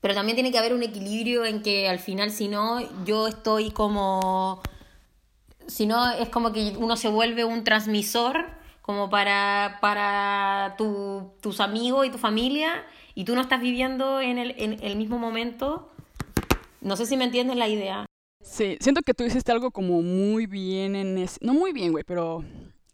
Pero 0.02 0.14
también 0.14 0.36
tiene 0.36 0.52
que 0.52 0.58
haber 0.58 0.74
un 0.74 0.84
equilibrio 0.84 1.46
en 1.46 1.62
que 1.62 1.90
al 1.90 2.00
final, 2.00 2.32
si 2.32 2.48
no, 2.48 2.80
yo 3.06 3.28
estoy 3.28 3.72
como. 3.72 4.62
Si 5.68 5.86
no, 5.86 6.12
es 6.12 6.30
como 6.30 6.54
que 6.54 6.76
uno 6.78 6.96
se 6.96 7.10
vuelve 7.10 7.44
un 7.44 7.64
transmisor 7.64 8.46
como 8.82 9.10
para, 9.10 9.80
para 9.82 10.76
tu, 10.78 11.34
tus 11.42 11.60
amigos 11.60 12.08
y 12.08 12.10
tu 12.10 12.18
familia 12.18 12.86
y 13.16 13.26
tú 13.26 13.36
no 13.36 13.42
estás 13.42 13.60
viviendo 13.60 14.22
en 14.22 14.38
el, 14.38 14.56
en 14.58 14.82
el 14.82 14.96
mismo 14.96 15.18
momento. 15.18 15.90
No 16.80 16.96
sé 16.96 17.06
si 17.06 17.18
me 17.18 17.26
entiendes 17.26 17.58
la 17.58 17.68
idea. 17.68 18.06
Sí, 18.42 18.78
siento 18.80 19.02
que 19.02 19.14
tú 19.14 19.26
hiciste 19.26 19.52
algo 19.52 19.72
como 19.72 20.02
muy 20.02 20.46
bien 20.46 20.96
en 20.96 21.18
ese... 21.18 21.38
No 21.42 21.54
muy 21.54 21.74
bien, 21.74 21.92
güey, 21.92 22.06
pero... 22.06 22.46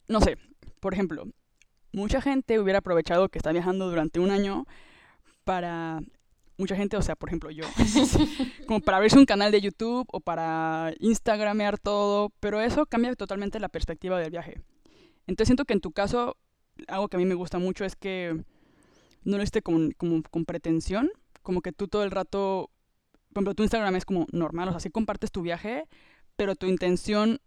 No 0.07 0.19
sé, 0.19 0.37
por 0.79 0.93
ejemplo, 0.93 1.25
mucha 1.91 2.21
gente 2.21 2.59
hubiera 2.59 2.79
aprovechado 2.79 3.29
que 3.29 3.37
está 3.37 3.51
viajando 3.51 3.87
durante 3.87 4.19
un 4.19 4.31
año 4.31 4.65
para 5.43 6.01
mucha 6.57 6.75
gente, 6.75 6.97
o 6.97 7.01
sea, 7.01 7.15
por 7.15 7.29
ejemplo 7.29 7.51
yo, 7.51 7.65
como 8.67 8.79
para 8.81 8.97
abrirse 8.97 9.17
un 9.17 9.25
canal 9.25 9.51
de 9.51 9.61
YouTube 9.61 10.07
o 10.11 10.19
para 10.19 10.93
Instagramear 10.99 11.79
todo, 11.79 12.31
pero 12.39 12.61
eso 12.61 12.85
cambia 12.85 13.15
totalmente 13.15 13.59
la 13.59 13.69
perspectiva 13.69 14.19
del 14.19 14.31
viaje. 14.31 14.61
Entonces 15.27 15.47
siento 15.47 15.65
que 15.65 15.73
en 15.73 15.81
tu 15.81 15.91
caso, 15.91 16.37
algo 16.87 17.07
que 17.07 17.17
a 17.17 17.19
mí 17.19 17.25
me 17.25 17.35
gusta 17.35 17.59
mucho 17.59 17.85
es 17.85 17.95
que 17.95 18.43
no 19.23 19.37
lo 19.37 19.43
hiciste 19.43 19.61
con, 19.61 19.91
como, 19.91 20.21
con 20.23 20.45
pretensión, 20.45 21.09
como 21.41 21.61
que 21.61 21.71
tú 21.71 21.87
todo 21.87 22.03
el 22.03 22.11
rato, 22.11 22.69
por 23.29 23.37
ejemplo, 23.37 23.55
tu 23.55 23.63
Instagram 23.63 23.95
es 23.95 24.05
como 24.05 24.27
normal, 24.31 24.69
o 24.69 24.71
sea, 24.71 24.79
sí 24.79 24.89
compartes 24.89 25.31
tu 25.31 25.41
viaje, 25.41 25.85
pero 26.35 26.55
tu 26.55 26.67
intención 26.67 27.39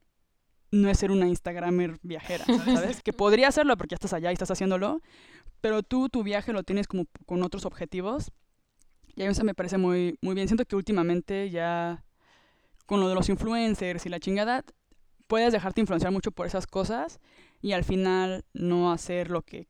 no 0.70 0.88
es 0.88 0.98
ser 0.98 1.10
una 1.10 1.28
Instagramer 1.28 1.98
viajera, 2.02 2.44
¿sabes? 2.44 3.02
que 3.02 3.12
podría 3.12 3.48
hacerlo 3.48 3.76
porque 3.76 3.92
ya 3.92 3.96
estás 3.96 4.12
allá 4.12 4.30
y 4.30 4.34
estás 4.34 4.50
haciéndolo, 4.50 5.00
pero 5.60 5.82
tú 5.82 6.08
tu 6.08 6.22
viaje 6.22 6.52
lo 6.52 6.62
tienes 6.62 6.86
como 6.86 7.04
con 7.24 7.42
otros 7.42 7.64
objetivos 7.64 8.32
y 9.16 9.22
a 9.22 9.26
mí 9.26 9.32
eso 9.32 9.44
me 9.44 9.54
parece 9.54 9.78
muy, 9.78 10.18
muy 10.20 10.34
bien. 10.34 10.46
Siento 10.46 10.66
que 10.66 10.76
últimamente 10.76 11.50
ya 11.50 12.04
con 12.86 13.00
lo 13.00 13.08
de 13.08 13.14
los 13.14 13.28
influencers 13.28 14.06
y 14.06 14.08
la 14.08 14.20
chingada, 14.20 14.64
puedes 15.26 15.52
dejarte 15.52 15.80
influenciar 15.80 16.12
mucho 16.12 16.30
por 16.30 16.46
esas 16.46 16.66
cosas 16.66 17.18
y 17.60 17.72
al 17.72 17.84
final 17.84 18.44
no 18.54 18.92
hacer 18.92 19.30
lo 19.30 19.42
que 19.42 19.68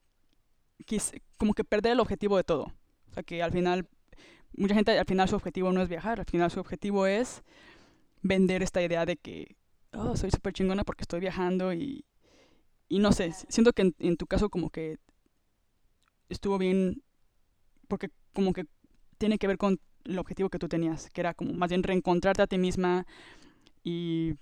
quise, 0.85 1.23
como 1.39 1.55
que 1.55 1.65
perder 1.65 1.93
el 1.93 2.01
objetivo 2.01 2.37
de 2.37 2.45
todo. 2.45 2.65
O 3.11 3.15
sea, 3.15 3.23
que 3.23 3.43
al 3.43 3.53
final, 3.53 3.89
mucha 4.57 4.75
gente 4.75 4.99
al 4.99 5.07
final 5.07 5.29
su 5.29 5.37
objetivo 5.37 5.73
no 5.73 5.81
es 5.81 5.89
viajar, 5.89 6.21
al 6.21 6.27
final 6.27 6.51
su 6.51 6.61
objetivo 6.61 7.07
es 7.07 7.43
vender 8.21 8.63
esta 8.63 8.83
idea 8.83 9.07
de 9.07 9.17
que, 9.17 9.57
oh, 9.93 10.17
soy 10.17 10.31
súper 10.31 10.53
chingona 10.53 10.85
porque 10.85 11.03
estoy 11.03 11.21
viajando 11.21 11.73
y, 11.73 12.05
y 12.89 12.99
no 12.99 13.13
sé, 13.13 13.33
siento 13.49 13.73
que 13.73 13.83
en, 13.83 13.95
en 13.99 14.17
tu 14.17 14.27
caso 14.27 14.51
como 14.51 14.71
que 14.71 14.99
estuvo 16.29 16.59
bien, 16.59 17.03
porque 17.89 18.11
como 18.35 18.53
que 18.53 18.67
tiene 19.19 19.39
que 19.39 19.47
ver 19.47 19.59
con 19.59 19.81
el 20.05 20.19
objetivo 20.19 20.49
que 20.49 20.59
tú 20.59 20.69
tenías, 20.69 21.11
que 21.11 21.21
era 21.21 21.35
como 21.35 21.53
más 21.53 21.69
bien 21.69 21.83
reencontrarte 21.83 22.43
a 22.43 22.47
ti 22.47 22.59
misma 22.59 23.07
y 23.83 24.35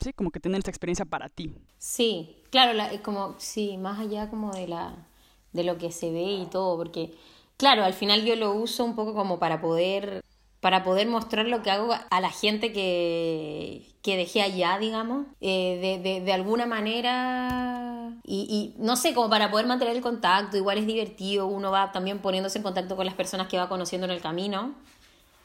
sí, 0.00 0.12
como 0.12 0.30
que 0.30 0.40
tener 0.40 0.58
esta 0.58 0.70
experiencia 0.70 1.04
para 1.04 1.28
ti. 1.28 1.52
Sí, 1.78 2.36
claro, 2.50 2.78
como 3.02 3.34
sí, 3.38 3.78
más 3.78 4.00
allá 4.00 4.30
como 4.30 4.52
de 4.52 4.68
la 4.68 5.08
de 5.52 5.64
lo 5.64 5.76
que 5.78 5.92
se 5.92 6.10
ve 6.10 6.22
y 6.22 6.46
todo, 6.46 6.76
porque 6.76 7.14
claro, 7.56 7.84
al 7.84 7.92
final 7.92 8.24
yo 8.24 8.36
lo 8.36 8.52
uso 8.52 8.84
un 8.84 8.96
poco 8.96 9.14
como 9.14 9.38
para 9.38 9.60
poder 9.60 10.22
para 10.62 10.84
poder 10.84 11.08
mostrar 11.08 11.46
lo 11.46 11.60
que 11.64 11.72
hago 11.72 11.92
a 12.08 12.20
la 12.20 12.30
gente 12.30 12.72
que, 12.72 13.82
que 14.00 14.16
dejé 14.16 14.42
allá, 14.42 14.78
digamos, 14.78 15.26
eh, 15.40 15.98
de, 16.00 16.20
de, 16.20 16.32
alguna 16.32 16.66
manera, 16.66 18.12
y, 18.22 18.46
y, 18.78 18.80
no 18.80 18.94
sé, 18.94 19.12
como 19.12 19.28
para 19.28 19.50
poder 19.50 19.66
mantener 19.66 19.96
el 19.96 20.02
contacto, 20.02 20.56
igual 20.56 20.78
es 20.78 20.86
divertido, 20.86 21.48
uno 21.48 21.72
va 21.72 21.90
también 21.90 22.20
poniéndose 22.20 22.58
en 22.58 22.62
contacto 22.62 22.94
con 22.94 23.06
las 23.06 23.16
personas 23.16 23.48
que 23.48 23.58
va 23.58 23.68
conociendo 23.68 24.04
en 24.04 24.12
el 24.12 24.20
camino, 24.20 24.76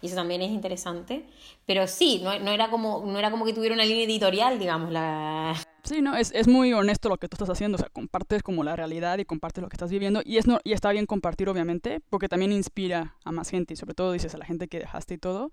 y 0.04 0.06
eso 0.06 0.16
también 0.16 0.44
es 0.44 0.52
interesante, 0.52 1.26
pero 1.66 1.88
sí, 1.88 2.22
no, 2.24 2.38
no 2.38 2.52
era, 2.52 2.70
como, 2.70 3.04
no 3.04 3.18
era 3.18 3.32
como 3.32 3.44
que 3.44 3.54
tuviera 3.54 3.74
una 3.74 3.86
línea 3.86 4.04
editorial, 4.04 4.60
digamos, 4.60 4.92
la... 4.92 5.56
Sí, 5.88 6.02
no, 6.02 6.18
es, 6.18 6.34
es, 6.36 6.50
muy 6.50 6.74
honesto 6.74 7.08
lo 7.08 7.16
que 7.16 7.30
tú 7.30 7.36
estás 7.36 7.50
haciendo, 7.50 7.78
o 7.78 7.80
sea, 7.80 7.88
compartes 7.88 8.44
como 8.44 8.66
la 8.66 8.76
realidad 8.76 9.20
y 9.20 9.24
compartes 9.24 9.62
lo 9.62 9.70
que 9.70 9.76
estás 9.76 9.90
viviendo 9.90 10.22
y, 10.26 10.36
es 10.36 10.46
no, 10.46 10.60
y 10.66 10.74
está 10.74 10.92
bien 10.92 11.06
compartir, 11.06 11.48
obviamente, 11.48 12.02
porque 12.10 12.28
también 12.28 12.52
inspira 12.52 13.16
a 13.24 13.32
más 13.32 13.50
gente 13.50 13.74
y 13.74 13.78
sobre 13.78 13.94
todo 13.94 14.12
dices 14.12 14.36
a 14.36 14.38
la 14.38 14.44
gente 14.44 14.68
que 14.68 14.80
dejaste 14.80 15.14
y 15.14 15.18
todo, 15.18 15.50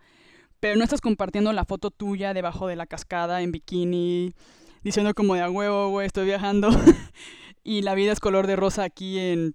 pero 0.58 0.74
no 0.74 0.82
estás 0.82 1.00
compartiendo 1.00 1.52
la 1.52 1.64
foto 1.64 1.92
tuya 1.92 2.34
debajo 2.34 2.66
de 2.66 2.74
la 2.74 2.86
cascada 2.86 3.42
en 3.42 3.52
bikini, 3.52 4.34
diciendo 4.82 5.14
como 5.14 5.36
de 5.36 5.42
a 5.42 5.50
huevo, 5.50 5.90
güey, 5.90 6.08
estoy 6.08 6.24
viajando 6.26 6.68
y 7.62 7.82
la 7.82 7.94
vida 7.94 8.10
es 8.10 8.18
color 8.18 8.48
de 8.48 8.56
rosa 8.56 8.82
aquí 8.82 9.20
en 9.20 9.54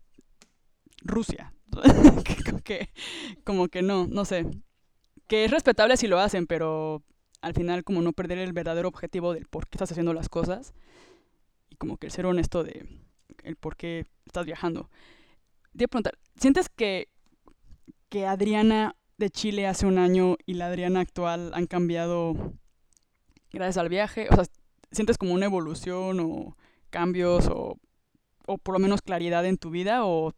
Rusia. 1.02 1.54
que, 2.64 2.90
como 3.44 3.68
que 3.68 3.82
no, 3.82 4.08
no 4.08 4.24
sé. 4.24 4.46
Que 5.28 5.44
es 5.44 5.52
respetable 5.52 5.98
si 5.98 6.08
lo 6.08 6.20
hacen, 6.20 6.48
pero 6.48 7.04
al 7.42 7.54
final 7.54 7.84
como 7.84 8.02
no 8.02 8.14
perder 8.14 8.38
el 8.40 8.54
verdadero 8.54 8.88
objetivo 8.88 9.34
del 9.34 9.48
por 9.48 9.68
qué 9.68 9.76
estás 9.76 9.92
haciendo 9.92 10.14
las 10.14 10.30
cosas 10.30 10.74
y 11.70 11.76
como 11.76 11.98
que 11.98 12.08
el 12.08 12.12
ser 12.12 12.26
honesto 12.26 12.64
de 12.64 12.88
el 13.44 13.56
por 13.56 13.76
qué 13.76 14.06
estás 14.26 14.46
viajando. 14.46 14.90
Te 15.78 15.88
preguntar, 15.88 16.18
¿sientes 16.36 16.68
que, 16.70 17.08
que 18.10 18.26
Adriana 18.26 18.96
de 19.18 19.30
Chile 19.30 19.68
hace 19.68 19.86
un 19.86 19.98
año 19.98 20.36
y 20.46 20.56
la 20.56 20.68
Adriana 20.68 21.02
actual 21.02 21.52
han 21.54 21.68
cambiado 21.68 22.54
gracias 23.52 23.78
al 23.78 23.90
viaje? 23.90 24.28
O 24.30 24.36
sea, 24.36 24.46
¿sientes 24.92 25.18
como 25.18 25.34
una 25.34 25.46
evolución 25.46 26.20
o 26.20 26.58
cambios 26.90 27.48
o, 27.48 27.78
o 28.46 28.58
por 28.58 28.74
lo 28.74 28.80
menos 28.80 29.02
claridad 29.02 29.46
en 29.46 29.58
tu 29.58 29.70
vida 29.70 30.06
o 30.06 30.34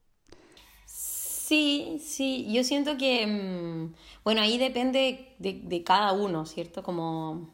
Sí, 1.51 1.97
sí, 2.01 2.47
yo 2.49 2.63
siento 2.63 2.95
que, 2.97 3.27
mm, 3.27 3.93
bueno, 4.23 4.39
ahí 4.39 4.57
depende 4.57 5.35
de, 5.37 5.59
de, 5.61 5.83
cada 5.83 6.13
uno, 6.13 6.45
¿cierto? 6.45 6.81
Como, 6.81 7.49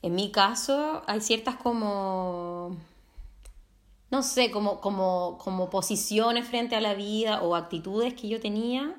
en 0.00 0.14
mi 0.14 0.30
caso, 0.32 1.02
hay 1.06 1.20
ciertas 1.20 1.56
como, 1.56 2.78
no 4.10 4.22
sé, 4.22 4.50
como, 4.50 4.80
como, 4.80 5.36
como 5.36 5.68
posiciones 5.68 6.48
frente 6.48 6.76
a 6.76 6.80
la 6.80 6.94
vida 6.94 7.42
o 7.42 7.56
actitudes 7.56 8.14
que 8.14 8.26
yo 8.26 8.40
tenía, 8.40 8.96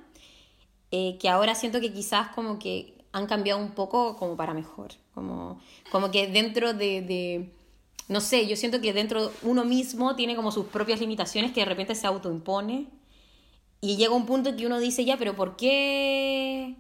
eh, 0.92 1.18
que 1.20 1.28
ahora 1.28 1.56
siento 1.56 1.80
que 1.82 1.92
quizás 1.92 2.28
como 2.36 2.60
que 2.60 2.94
han 3.12 3.26
cambiado 3.26 3.60
un 3.60 3.72
poco 3.72 4.18
como 4.18 4.38
para 4.38 4.54
mejor, 4.54 4.92
como, 5.16 5.60
como 5.92 6.12
que 6.12 6.28
dentro 6.28 6.74
de, 6.74 7.02
de 7.02 7.52
no 8.08 8.22
sé, 8.22 8.46
yo 8.46 8.56
siento 8.56 8.82
que 8.82 8.94
dentro 8.94 9.32
uno 9.42 9.66
mismo 9.66 10.16
tiene 10.16 10.36
como 10.36 10.52
sus 10.52 10.68
propias 10.68 11.00
limitaciones 11.00 11.54
que 11.54 11.62
de 11.62 11.66
repente 11.66 11.96
se 11.96 12.06
autoimpone 12.06 12.99
y 13.82 13.96
llega 13.96 14.14
un 14.14 14.26
punto 14.26 14.56
que 14.56 14.66
uno 14.66 14.80
dice, 14.80 15.06
ya, 15.06 15.18
pero 15.18 15.36
¿por 15.36 15.56
qué, 15.56 16.76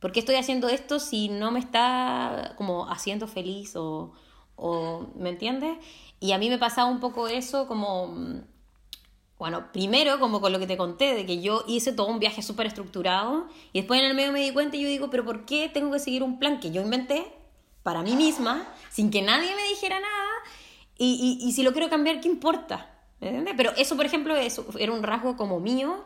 ¿por 0.00 0.12
qué 0.12 0.20
estoy 0.20 0.34
haciendo 0.34 0.68
esto 0.68 0.98
si 0.98 1.28
no 1.28 1.50
me 1.50 1.60
está 1.60 2.54
como 2.56 2.90
haciendo 2.90 3.28
feliz 3.28 3.76
o, 3.76 4.12
o 4.56 5.06
¿me 5.16 5.30
entiendes? 5.30 5.78
Y 6.18 6.32
a 6.32 6.38
mí 6.38 6.48
me 6.48 6.58
pasaba 6.58 6.90
un 6.90 7.00
poco 7.00 7.28
eso 7.28 7.66
como, 7.66 8.14
bueno, 9.38 9.72
primero 9.72 10.20
como 10.20 10.40
con 10.40 10.52
lo 10.52 10.58
que 10.58 10.66
te 10.66 10.76
conté, 10.76 11.14
de 11.14 11.26
que 11.26 11.40
yo 11.40 11.64
hice 11.66 11.92
todo 11.92 12.06
un 12.06 12.18
viaje 12.18 12.42
súper 12.42 12.66
estructurado 12.66 13.46
y 13.72 13.80
después 13.80 14.00
en 14.00 14.06
el 14.06 14.14
medio 14.14 14.32
me 14.32 14.40
di 14.40 14.52
cuenta 14.52 14.76
y 14.76 14.82
yo 14.82 14.88
digo, 14.88 15.10
pero 15.10 15.24
¿por 15.24 15.44
qué 15.44 15.68
tengo 15.68 15.92
que 15.92 15.98
seguir 15.98 16.22
un 16.22 16.38
plan 16.38 16.60
que 16.60 16.70
yo 16.70 16.82
inventé 16.82 17.26
para 17.82 18.02
mí 18.02 18.14
misma, 18.14 18.68
sin 18.90 19.10
que 19.10 19.22
nadie 19.22 19.54
me 19.54 19.68
dijera 19.68 19.98
nada? 19.98 20.30
Y, 20.96 21.38
y, 21.40 21.52
si 21.52 21.64
lo 21.64 21.72
quiero 21.72 21.90
cambiar, 21.90 22.20
¿qué 22.20 22.28
importa? 22.28 22.88
¿Entiendes? 23.20 23.54
Pero 23.56 23.72
eso, 23.76 23.96
por 23.96 24.06
ejemplo, 24.06 24.36
eso 24.36 24.64
era 24.78 24.92
un 24.92 25.02
rasgo 25.02 25.36
como 25.36 25.58
mío, 25.58 26.04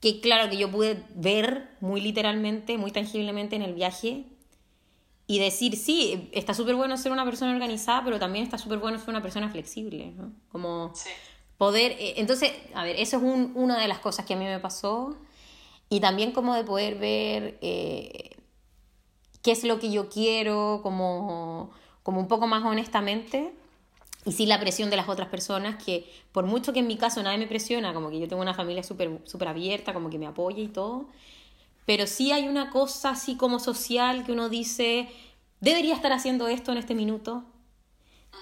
que 0.00 0.20
claro 0.20 0.50
que 0.50 0.56
yo 0.56 0.70
pude 0.70 1.04
ver 1.14 1.70
muy 1.80 2.00
literalmente, 2.00 2.78
muy 2.78 2.90
tangiblemente 2.90 3.56
en 3.56 3.62
el 3.62 3.74
viaje, 3.74 4.24
y 5.26 5.40
decir, 5.40 5.76
sí, 5.76 6.30
está 6.32 6.54
súper 6.54 6.76
bueno 6.76 6.96
ser 6.96 7.10
una 7.10 7.24
persona 7.24 7.52
organizada, 7.52 8.04
pero 8.04 8.18
también 8.18 8.44
está 8.44 8.58
súper 8.58 8.78
bueno 8.78 8.98
ser 8.98 9.10
una 9.10 9.22
persona 9.22 9.48
flexible, 9.48 10.12
¿no? 10.12 10.32
Como 10.52 10.92
poder, 11.58 11.92
eh, 11.92 12.14
entonces, 12.18 12.52
a 12.74 12.84
ver, 12.84 12.96
eso 12.96 13.16
es 13.16 13.22
un, 13.22 13.52
una 13.54 13.80
de 13.80 13.88
las 13.88 13.98
cosas 13.98 14.24
que 14.24 14.34
a 14.34 14.36
mí 14.36 14.44
me 14.44 14.60
pasó, 14.60 15.16
y 15.88 16.00
también 16.00 16.32
como 16.32 16.54
de 16.54 16.64
poder 16.64 16.96
ver 16.96 17.58
eh, 17.60 18.36
qué 19.42 19.52
es 19.52 19.64
lo 19.64 19.78
que 19.78 19.90
yo 19.90 20.08
quiero, 20.08 20.80
como 20.82 21.72
como 22.06 22.20
un 22.20 22.28
poco 22.28 22.46
más 22.46 22.64
honestamente 22.64 23.52
y 24.26 24.32
sin 24.32 24.48
la 24.48 24.58
presión 24.58 24.90
de 24.90 24.96
las 24.96 25.08
otras 25.08 25.28
personas, 25.28 25.82
que 25.82 26.04
por 26.32 26.44
mucho 26.44 26.72
que 26.72 26.80
en 26.80 26.88
mi 26.88 26.96
caso 26.96 27.22
nadie 27.22 27.38
me 27.38 27.46
presiona, 27.46 27.94
como 27.94 28.10
que 28.10 28.18
yo 28.18 28.28
tengo 28.28 28.42
una 28.42 28.54
familia 28.54 28.82
súper 28.82 29.20
super 29.24 29.48
abierta, 29.48 29.94
como 29.94 30.10
que 30.10 30.18
me 30.18 30.26
apoya 30.26 30.62
y 30.62 30.68
todo, 30.68 31.06
pero 31.86 32.08
sí 32.08 32.32
hay 32.32 32.48
una 32.48 32.70
cosa 32.70 33.10
así 33.10 33.36
como 33.36 33.60
social 33.60 34.24
que 34.24 34.32
uno 34.32 34.48
dice, 34.48 35.08
debería 35.60 35.94
estar 35.94 36.12
haciendo 36.12 36.48
esto 36.48 36.72
en 36.72 36.78
este 36.78 36.96
minuto. 36.96 37.44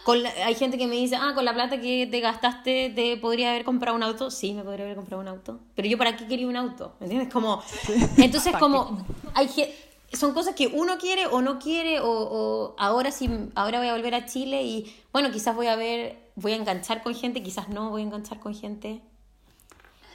Con 0.05 0.19
hay 0.27 0.55
gente 0.55 0.79
que 0.79 0.87
me 0.87 0.97
dice, 0.97 1.17
ah, 1.17 1.33
con 1.35 1.45
la 1.45 1.53
plata 1.53 1.81
que 1.81 2.07
te 2.07 2.21
gastaste, 2.21 2.91
¿te 2.95 3.17
podría 3.19 3.51
haber 3.51 3.65
comprado 3.65 3.97
un 3.97 4.03
auto? 4.03 4.31
Sí, 4.31 4.55
me 4.55 4.65
podría 4.65 4.87
haber 4.87 4.97
comprado 4.97 5.23
un 5.23 5.29
auto. 5.29 5.61
Pero 5.75 5.87
yo, 5.87 5.99
¿para 5.99 6.17
qué 6.17 6.27
quería 6.27 6.49
un 6.49 6.57
auto? 6.57 6.95
¿Me 6.99 7.07
entiendes? 7.07 7.33
Como, 7.33 7.63
entonces, 8.17 8.55
como, 8.57 9.07
hay 9.35 9.49
son 10.17 10.33
cosas 10.33 10.55
que 10.55 10.69
uno 10.69 10.99
quiere 10.99 11.27
o 11.27 11.43
no 11.43 11.59
quiere 11.59 12.01
o, 12.01 12.75
ahora 12.79 13.11
sí 13.11 13.29
ahora 13.55 13.79
voy 13.79 13.89
a 13.89 13.95
volver 13.95 14.15
a 14.15 14.27
Chile 14.27 14.63
y 14.63 14.95
bueno 15.13 15.31
quizás 15.31 15.55
voy 15.55 15.67
a 15.67 15.77
ver 15.77 16.19
voy 16.37 16.53
a 16.53 16.57
enganchar 16.57 17.03
con 17.03 17.15
gente 17.15 17.43
quizás 17.43 17.69
no 17.69 17.91
voy 17.91 18.03
a 18.03 18.05
enganchar 18.05 18.41
con 18.41 18.55
gente. 18.55 19.01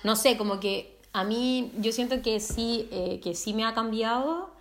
No 0.03 0.15
sé 0.15 0.37
como 0.37 0.59
que 0.59 0.97
a 1.13 1.23
mí 1.23 1.71
yo 1.77 1.91
siento 1.91 2.21
que 2.21 2.39
sí 2.39 2.87
eh, 2.91 3.19
que 3.21 3.35
sí 3.35 3.53
me 3.53 3.65
ha 3.65 3.73
cambiado 3.73 4.51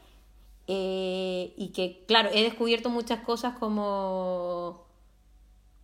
eh, 0.66 1.52
y 1.56 1.68
que 1.68 2.04
claro 2.06 2.30
he 2.32 2.42
descubierto 2.42 2.90
muchas 2.90 3.20
cosas 3.20 3.56
como 3.58 4.84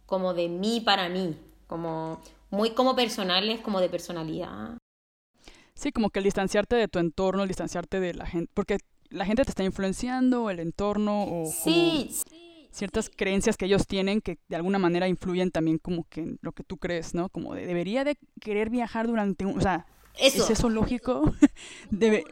como 0.06 0.34
de 0.34 0.48
mí 0.48 0.80
para 0.80 1.08
mí 1.08 1.36
como 1.66 2.20
muy 2.50 2.70
como 2.70 2.94
personales 2.96 3.60
como 3.60 3.80
de 3.80 3.88
personalidad. 3.88 4.78
Sí, 5.74 5.90
como 5.90 6.10
que 6.10 6.20
el 6.20 6.24
distanciarte 6.24 6.76
de 6.76 6.86
tu 6.86 7.00
entorno, 7.00 7.42
el 7.42 7.48
distanciarte 7.48 7.98
de 7.98 8.14
la 8.14 8.26
gente, 8.26 8.50
porque 8.54 8.78
la 9.10 9.24
gente 9.24 9.44
te 9.44 9.50
está 9.50 9.64
influenciando, 9.64 10.50
el 10.50 10.60
entorno 10.60 11.24
o 11.24 11.52
ciertas 12.70 13.08
creencias 13.08 13.56
que 13.56 13.66
ellos 13.66 13.86
tienen 13.86 14.20
que 14.20 14.38
de 14.48 14.56
alguna 14.56 14.78
manera 14.78 15.06
influyen 15.06 15.50
también 15.52 15.78
como 15.78 16.08
que 16.08 16.22
en 16.22 16.38
lo 16.42 16.52
que 16.52 16.64
tú 16.64 16.76
crees, 16.76 17.14
¿no? 17.14 17.28
Como 17.28 17.54
de, 17.54 17.66
debería 17.66 18.02
de 18.02 18.18
querer 18.40 18.68
viajar 18.68 19.06
durante 19.06 19.46
un... 19.46 19.56
O 19.56 19.60
sea, 19.60 19.86
¿es 20.18 20.50
eso 20.50 20.68
lógico? 20.68 21.34
Debe, 21.90 22.24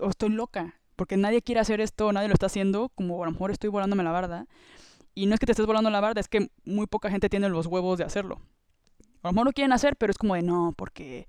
o 0.00 0.10
estoy 0.10 0.30
loca, 0.30 0.74
porque 0.96 1.16
nadie 1.16 1.40
quiere 1.40 1.60
hacer 1.60 1.80
esto, 1.80 2.12
nadie 2.12 2.28
lo 2.28 2.34
está 2.34 2.46
haciendo, 2.46 2.90
como 2.94 3.22
a 3.22 3.26
lo 3.26 3.32
mejor 3.32 3.52
estoy 3.52 3.70
volándome 3.70 4.02
la 4.02 4.10
barda. 4.10 4.46
Y 5.14 5.26
no 5.26 5.34
es 5.34 5.40
que 5.40 5.46
te 5.46 5.52
estés 5.52 5.66
volando 5.66 5.88
la 5.88 6.00
barda, 6.00 6.20
es 6.20 6.28
que 6.28 6.50
muy 6.64 6.86
poca 6.86 7.10
gente 7.10 7.28
tiene 7.28 7.48
los 7.48 7.66
huevos 7.66 7.96
de 7.96 8.04
hacerlo. 8.04 8.40
A 9.22 9.28
lo 9.28 9.32
mejor 9.32 9.46
lo 9.46 9.52
quieren 9.52 9.72
hacer, 9.72 9.96
pero 9.96 10.10
es 10.10 10.18
como 10.18 10.34
de 10.34 10.42
no, 10.42 10.74
porque 10.76 11.24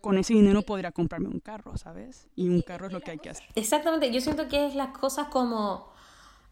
con 0.00 0.18
ese 0.18 0.34
dinero 0.34 0.62
podría 0.62 0.92
comprarme 0.92 1.28
un 1.28 1.40
carro, 1.40 1.76
¿sabes? 1.76 2.28
Y 2.34 2.48
un 2.48 2.62
carro 2.62 2.86
es 2.86 2.92
lo 2.92 3.00
que 3.00 3.12
hay 3.12 3.18
que 3.18 3.30
hacer. 3.30 3.46
Exactamente, 3.54 4.10
yo 4.12 4.20
siento 4.20 4.48
que 4.48 4.66
es 4.66 4.74
las 4.74 4.96
cosas 4.96 5.28
como, 5.28 5.92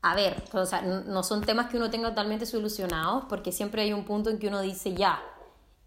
a 0.03 0.14
ver, 0.14 0.42
o 0.53 0.66
sea, 0.66 0.82
no 0.82 1.22
son 1.22 1.42
temas 1.42 1.70
que 1.70 1.76
uno 1.76 1.90
tenga 1.90 2.09
totalmente 2.11 2.47
solucionados, 2.47 3.24
porque 3.28 3.53
siempre 3.53 3.82
hay 3.82 3.92
un 3.92 4.05
punto 4.05 4.30
en 4.30 4.38
que 4.38 4.49
uno 4.49 4.61
dice, 4.61 4.95
ya, 4.95 5.22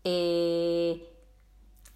eh, 0.03 1.13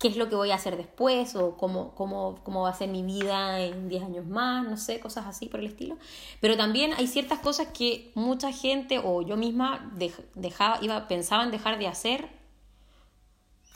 ¿qué 0.02 0.08
es 0.08 0.18
lo 0.18 0.30
que 0.30 0.36
voy 0.36 0.52
a 0.52 0.56
hacer 0.56 0.78
después? 0.78 1.36
O 1.36 1.56
cómo, 1.56 1.94
cómo, 1.94 2.42
cómo 2.44 2.64
va 2.64 2.70
a 2.70 2.74
ser 2.74 2.90
mi 2.90 3.04
vida 3.04 3.62
en 3.62 3.88
10 3.88 4.04
años 4.04 4.26
más, 4.26 4.68
no 4.68 4.76
sé, 4.76 5.00
cosas 5.00 5.28
así 5.28 5.46
por 5.46 5.60
el 5.60 5.68
estilo. 5.68 5.98
Pero 6.40 6.58
también 6.58 6.94
hay 6.94 7.08
ciertas 7.08 7.40
cosas 7.40 7.68
que 7.68 8.12
mucha 8.16 8.52
gente 8.52 9.00
o 9.04 9.22
yo 9.22 9.38
misma 9.38 9.92
dejaba, 10.36 10.80
iba, 10.82 11.08
pensaba 11.08 11.44
en 11.44 11.52
dejar 11.52 11.78
de 11.78 11.88
hacer 11.88 12.42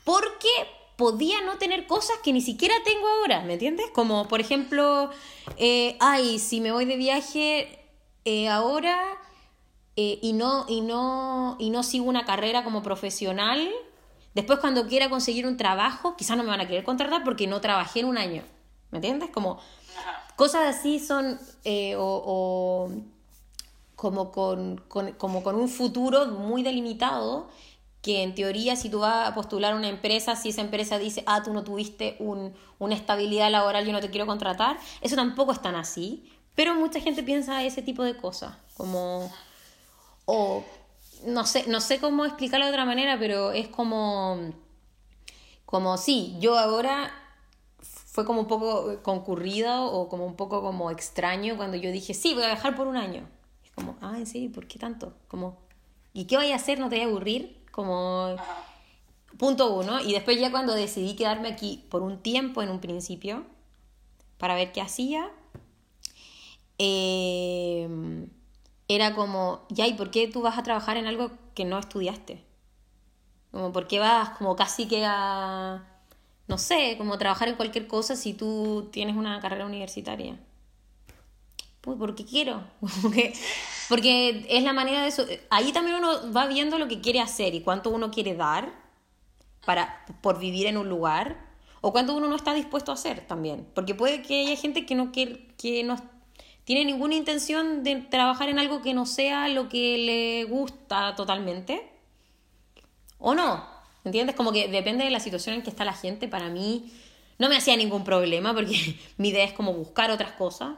porque 0.06 0.50
podía 0.96 1.42
no 1.42 1.58
tener 1.58 1.88
cosas 1.88 2.18
que 2.24 2.32
ni 2.32 2.42
siquiera 2.42 2.76
tengo 2.84 3.08
ahora, 3.08 3.42
¿me 3.42 3.54
entiendes? 3.54 3.88
Como 3.94 4.28
por 4.28 4.40
ejemplo, 4.40 5.10
eh, 5.58 5.98
ay, 6.00 6.40
si 6.40 6.62
me 6.62 6.72
voy 6.72 6.86
de 6.86 6.96
viaje 6.96 7.80
eh, 8.24 8.48
ahora 8.48 8.98
eh, 9.96 10.20
y, 10.22 10.34
no, 10.34 10.66
y, 10.68 10.82
no, 10.82 11.58
y 11.60 11.70
no 11.70 11.84
sigo 11.84 12.06
una 12.06 12.26
carrera 12.26 12.64
como 12.64 12.82
profesional, 12.82 13.70
después 14.34 14.60
cuando 14.60 14.88
quiera 14.88 15.10
conseguir 15.10 15.46
un 15.46 15.58
trabajo, 15.58 16.16
quizás 16.16 16.38
no 16.38 16.44
me 16.44 16.50
van 16.50 16.62
a 16.62 16.68
querer 16.68 16.84
contratar 16.84 17.24
porque 17.24 17.48
no 17.48 17.60
trabajé 17.62 18.00
en 18.02 18.06
un 18.06 18.18
año, 18.18 18.44
¿me 18.92 19.00
entiendes? 19.00 19.30
Como 19.32 19.60
cosas 20.38 20.76
así 20.78 21.00
son, 21.00 21.40
o, 21.98 22.90
como, 23.96 24.32
con, 24.32 24.78
como 25.18 25.44
con 25.44 25.56
un 25.56 25.68
futuro 25.68 26.28
muy 26.28 26.64
delimitado 26.64 27.50
que 28.06 28.22
en 28.22 28.36
teoría 28.36 28.76
si 28.76 28.88
tú 28.88 29.00
vas 29.00 29.28
a 29.28 29.34
postular 29.34 29.74
una 29.74 29.90
empresa, 29.90 30.36
si 30.36 30.50
esa 30.50 30.62
empresa 30.62 31.00
dice, 31.00 31.24
ah, 31.26 31.42
tú 31.42 31.52
no 31.54 31.64
tuviste 31.64 32.18
un, 32.20 32.54
una 32.78 32.94
estabilidad 32.94 33.50
laboral, 33.50 33.84
yo 33.84 33.92
no 33.92 34.00
te 34.00 34.12
quiero 34.12 34.28
contratar, 34.28 34.78
eso 35.02 35.16
tampoco 35.16 35.52
es 35.52 35.60
tan 35.60 35.74
así, 35.74 36.32
pero 36.54 36.76
mucha 36.76 37.00
gente 37.00 37.24
piensa 37.24 37.64
ese 37.64 37.82
tipo 37.82 38.04
de 38.04 38.16
cosas, 38.16 38.56
como, 38.78 39.34
o 40.26 40.64
no 41.26 41.48
sé, 41.48 41.66
no 41.68 41.82
sé 41.82 42.00
cómo 42.00 42.26
explicarlo 42.26 42.68
de 42.68 42.74
otra 42.74 42.86
manera, 42.86 43.18
pero 43.18 43.54
es 43.54 43.70
como, 43.70 44.54
como 45.66 45.98
sí, 45.98 46.36
yo 46.40 46.60
ahora 46.60 47.12
fue 47.82 48.24
como 48.24 48.42
un 48.42 48.48
poco 48.48 49.02
concurrido 49.02 49.84
o 49.92 50.10
como 50.10 50.28
un 50.28 50.36
poco 50.36 50.62
como 50.62 50.92
extraño 50.92 51.58
cuando 51.58 51.76
yo 51.76 51.92
dije, 51.92 52.14
sí, 52.14 52.36
voy 52.36 52.44
a 52.44 52.48
viajar 52.54 52.76
por 52.76 52.86
un 52.86 52.98
año. 52.98 53.28
Es 53.64 53.72
como, 53.72 53.98
ah, 54.00 54.18
¿en? 54.26 54.48
¿Por 54.48 54.68
qué 54.68 54.78
tanto? 54.78 55.14
Como, 55.28 55.58
¿y 56.14 56.26
qué 56.26 56.38
voy 56.38 56.52
a 56.52 56.56
hacer? 56.56 56.80
¿No 56.80 56.88
te 56.88 56.98
voy 56.98 57.06
a 57.06 57.08
aburrir? 57.08 57.65
Como 57.76 58.38
punto 59.38 59.74
uno. 59.74 60.00
Y 60.00 60.14
después 60.14 60.40
ya 60.40 60.50
cuando 60.50 60.74
decidí 60.74 61.16
quedarme 61.16 61.50
aquí 61.50 61.84
por 61.90 62.02
un 62.02 62.20
tiempo 62.20 62.64
en 62.64 62.70
un 62.70 62.80
principio, 62.80 63.46
para 64.38 64.56
ver 64.56 64.72
qué 64.72 64.82
hacía, 64.82 65.30
eh, 66.80 68.28
era 68.88 69.14
como, 69.14 69.66
ya, 69.70 69.88
¿y 69.88 69.94
por 69.94 70.10
qué 70.10 70.28
tú 70.28 70.42
vas 70.42 70.58
a 70.58 70.64
trabajar 70.64 70.96
en 70.96 71.06
algo 71.06 71.32
que 71.54 71.66
no 71.66 71.78
estudiaste? 71.78 72.44
Como, 73.52 73.74
¿por 73.74 73.88
qué 73.88 74.00
vas 74.00 74.30
como 74.38 74.56
casi 74.56 74.88
que 74.88 75.04
a, 75.06 75.86
no 76.48 76.58
sé, 76.58 76.96
como 76.98 77.18
trabajar 77.18 77.50
en 77.50 77.56
cualquier 77.56 77.88
cosa 77.88 78.16
si 78.16 78.34
tú 78.34 78.90
tienes 78.92 79.18
una 79.18 79.40
carrera 79.42 79.66
universitaria? 79.66 80.40
Pues 81.86 82.00
porque 82.00 82.26
quiero, 82.26 82.64
porque 83.90 84.48
es 84.50 84.64
la 84.64 84.74
manera 84.74 85.04
de 85.04 85.08
eso. 85.08 85.24
Ahí 85.52 85.72
también 85.72 85.98
uno 85.98 86.34
va 86.34 86.48
viendo 86.48 86.80
lo 86.80 86.88
que 86.88 87.00
quiere 87.00 87.22
hacer 87.22 87.54
y 87.54 87.62
cuánto 87.62 87.92
uno 87.92 88.10
quiere 88.10 88.34
dar 88.36 88.74
para, 89.68 90.04
por 90.22 90.40
vivir 90.40 90.66
en 90.66 90.78
un 90.78 90.90
lugar 90.90 91.46
o 91.82 91.92
cuánto 91.92 92.16
uno 92.16 92.28
no 92.28 92.36
está 92.36 92.56
dispuesto 92.56 92.90
a 92.90 92.96
hacer 92.96 93.28
también. 93.28 93.68
Porque 93.76 93.94
puede 93.94 94.24
que 94.24 94.42
haya 94.42 94.56
gente 94.56 94.88
que 94.88 94.96
no, 94.96 95.12
que, 95.12 95.54
que 95.60 95.84
no 95.84 95.98
tiene 96.64 96.86
ninguna 96.86 97.14
intención 97.14 97.84
de 97.84 97.98
trabajar 97.98 98.50
en 98.50 98.58
algo 98.58 98.82
que 98.82 98.96
no 98.96 99.06
sea 99.06 99.48
lo 99.48 99.70
que 99.70 100.00
le 100.00 100.44
gusta 100.46 101.14
totalmente. 101.14 101.88
O 103.20 103.36
no, 103.36 103.64
¿entiendes? 104.04 104.36
Como 104.36 104.52
que 104.52 104.70
depende 104.70 105.04
de 105.04 105.12
la 105.12 105.20
situación 105.20 105.54
en 105.54 105.62
que 105.62 105.70
está 105.70 105.86
la 105.86 105.94
gente. 105.94 106.28
Para 106.28 106.50
mí 106.50 106.92
no 107.38 107.48
me 107.48 107.58
hacía 107.58 107.78
ningún 107.78 108.04
problema 108.04 108.56
porque 108.56 108.98
mi 109.18 109.30
idea 109.30 109.46
es 109.46 109.54
como 109.54 109.72
buscar 109.74 110.10
otras 110.10 110.32
cosas 110.32 110.78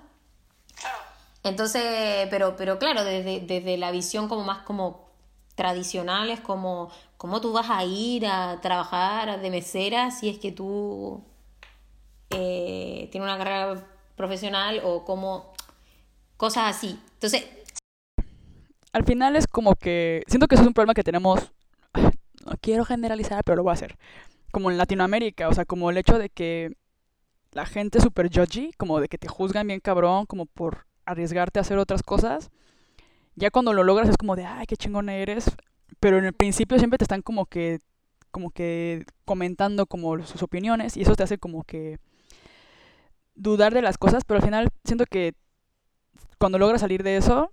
entonces, 1.43 2.27
pero, 2.29 2.55
pero 2.55 2.77
claro, 2.79 3.03
desde, 3.03 3.41
desde 3.41 3.77
la 3.77 3.91
visión 3.91 4.27
como 4.27 4.43
más 4.43 4.59
como 4.59 5.07
tradicional 5.55 6.29
es 6.29 6.39
como 6.39 6.91
cómo 7.17 7.41
tú 7.41 7.51
vas 7.51 7.69
a 7.69 7.83
ir 7.83 8.27
a 8.27 8.59
trabajar 8.61 9.41
de 9.41 9.49
mesera 9.49 10.11
si 10.11 10.29
es 10.29 10.37
que 10.37 10.51
tú 10.51 11.23
eh, 12.29 13.09
tienes 13.11 13.27
una 13.27 13.37
carrera 13.37 13.83
profesional 14.15 14.81
o 14.83 15.03
como 15.03 15.53
cosas 16.37 16.75
así. 16.75 16.99
Entonces... 17.13 17.45
al 18.93 19.03
final 19.03 19.35
es 19.35 19.47
como 19.47 19.75
que, 19.75 20.23
siento 20.27 20.47
que 20.47 20.55
eso 20.55 20.63
es 20.63 20.67
un 20.67 20.73
problema 20.73 20.93
que 20.93 21.03
tenemos, 21.03 21.51
no 22.45 22.53
quiero 22.61 22.85
generalizar, 22.85 23.43
pero 23.43 23.55
lo 23.55 23.63
voy 23.63 23.71
a 23.71 23.73
hacer, 23.73 23.97
como 24.51 24.69
en 24.69 24.77
Latinoamérica, 24.77 25.49
o 25.49 25.53
sea, 25.53 25.65
como 25.65 25.89
el 25.89 25.97
hecho 25.97 26.19
de 26.19 26.29
que 26.29 26.77
la 27.51 27.65
gente 27.65 27.97
es 27.97 28.03
súper 28.03 28.29
judgy, 28.29 28.71
como 28.77 28.99
de 28.99 29.07
que 29.07 29.17
te 29.17 29.27
juzgan 29.27 29.67
bien 29.67 29.79
cabrón, 29.79 30.25
como 30.25 30.45
por 30.45 30.85
arriesgarte 31.05 31.59
a 31.59 31.61
hacer 31.61 31.77
otras 31.77 32.03
cosas. 32.03 32.49
Ya 33.35 33.51
cuando 33.51 33.73
lo 33.73 33.83
logras 33.83 34.09
es 34.09 34.17
como 34.17 34.35
de, 34.35 34.45
ay, 34.45 34.65
qué 34.65 34.77
chingona 34.77 35.15
eres. 35.15 35.45
Pero 35.99 36.17
en 36.17 36.25
el 36.25 36.33
principio 36.33 36.77
siempre 36.77 36.97
te 36.97 37.05
están 37.05 37.21
como 37.21 37.45
que, 37.45 37.79
como 38.31 38.51
que 38.51 39.05
comentando 39.25 39.85
como 39.85 40.23
sus 40.25 40.43
opiniones 40.43 40.97
y 40.97 41.01
eso 41.01 41.15
te 41.15 41.23
hace 41.23 41.37
como 41.37 41.63
que 41.63 41.99
dudar 43.35 43.73
de 43.73 43.81
las 43.81 43.97
cosas, 43.97 44.23
pero 44.25 44.39
al 44.39 44.45
final 44.45 44.69
siento 44.83 45.05
que 45.05 45.33
cuando 46.39 46.57
logras 46.57 46.81
salir 46.81 47.03
de 47.03 47.17
eso 47.17 47.51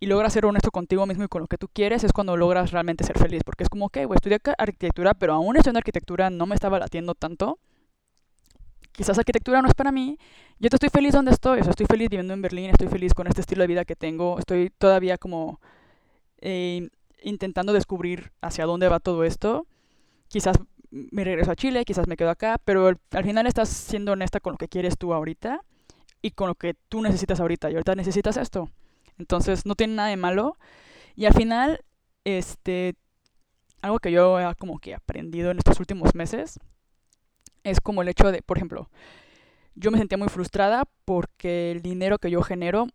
y 0.00 0.06
logras 0.06 0.32
ser 0.32 0.44
honesto 0.44 0.70
contigo 0.70 1.06
mismo 1.06 1.24
y 1.24 1.28
con 1.28 1.42
lo 1.42 1.48
que 1.48 1.58
tú 1.58 1.68
quieres, 1.72 2.04
es 2.04 2.12
cuando 2.12 2.36
logras 2.36 2.72
realmente 2.72 3.04
ser 3.04 3.18
feliz. 3.18 3.42
Porque 3.44 3.64
es 3.64 3.70
como, 3.70 3.88
que, 3.88 4.04
güey, 4.04 4.16
estudié 4.16 4.38
arquitectura, 4.58 5.14
pero 5.14 5.34
aún 5.34 5.56
estudiando 5.56 5.78
arquitectura 5.78 6.30
no 6.30 6.46
me 6.46 6.54
estaba 6.54 6.78
latiendo 6.78 7.14
tanto. 7.14 7.58
Quizás 8.94 9.18
arquitectura 9.18 9.60
no 9.60 9.68
es 9.68 9.74
para 9.74 9.90
mí. 9.90 10.18
Yo 10.60 10.70
te 10.70 10.76
estoy 10.76 10.88
feliz 10.88 11.12
donde 11.12 11.32
estoy. 11.32 11.60
O 11.60 11.62
sea, 11.64 11.70
estoy 11.70 11.86
feliz 11.86 12.08
viviendo 12.08 12.32
en 12.32 12.40
Berlín, 12.40 12.70
estoy 12.70 12.86
feliz 12.86 13.12
con 13.12 13.26
este 13.26 13.40
estilo 13.40 13.62
de 13.62 13.66
vida 13.66 13.84
que 13.84 13.96
tengo. 13.96 14.38
Estoy 14.38 14.70
todavía 14.70 15.18
como 15.18 15.60
eh, 16.40 16.88
intentando 17.22 17.72
descubrir 17.72 18.30
hacia 18.40 18.66
dónde 18.66 18.88
va 18.88 19.00
todo 19.00 19.24
esto. 19.24 19.66
Quizás 20.28 20.58
me 20.90 21.24
regreso 21.24 21.50
a 21.50 21.56
Chile, 21.56 21.84
quizás 21.84 22.06
me 22.06 22.16
quedo 22.16 22.30
acá, 22.30 22.60
pero 22.64 22.86
al 22.86 23.24
final 23.24 23.48
estás 23.48 23.68
siendo 23.68 24.12
honesta 24.12 24.38
con 24.38 24.52
lo 24.52 24.58
que 24.58 24.68
quieres 24.68 24.96
tú 24.96 25.12
ahorita 25.12 25.62
y 26.22 26.30
con 26.30 26.46
lo 26.46 26.54
que 26.54 26.74
tú 26.88 27.02
necesitas 27.02 27.40
ahorita. 27.40 27.70
Y 27.70 27.74
ahorita 27.74 27.96
necesitas 27.96 28.36
esto. 28.36 28.70
Entonces 29.18 29.66
no 29.66 29.74
tiene 29.74 29.94
nada 29.94 30.08
de 30.10 30.16
malo. 30.16 30.56
Y 31.16 31.24
al 31.24 31.34
final, 31.34 31.80
este, 32.22 32.94
algo 33.82 33.98
que 33.98 34.12
yo 34.12 34.38
he 34.38 34.54
como 34.54 34.78
que 34.78 34.94
aprendido 34.94 35.50
en 35.50 35.58
estos 35.58 35.80
últimos 35.80 36.14
meses 36.14 36.60
es 37.64 37.80
como 37.80 38.02
el 38.02 38.08
hecho 38.08 38.30
de, 38.30 38.42
por 38.42 38.58
ejemplo, 38.58 38.90
yo 39.74 39.90
me 39.90 39.98
sentía 39.98 40.18
muy 40.18 40.28
frustrada 40.28 40.84
porque 41.04 41.72
el 41.72 41.82
dinero 41.82 42.18
que 42.18 42.30
yo 42.30 42.42
genero, 42.42 42.86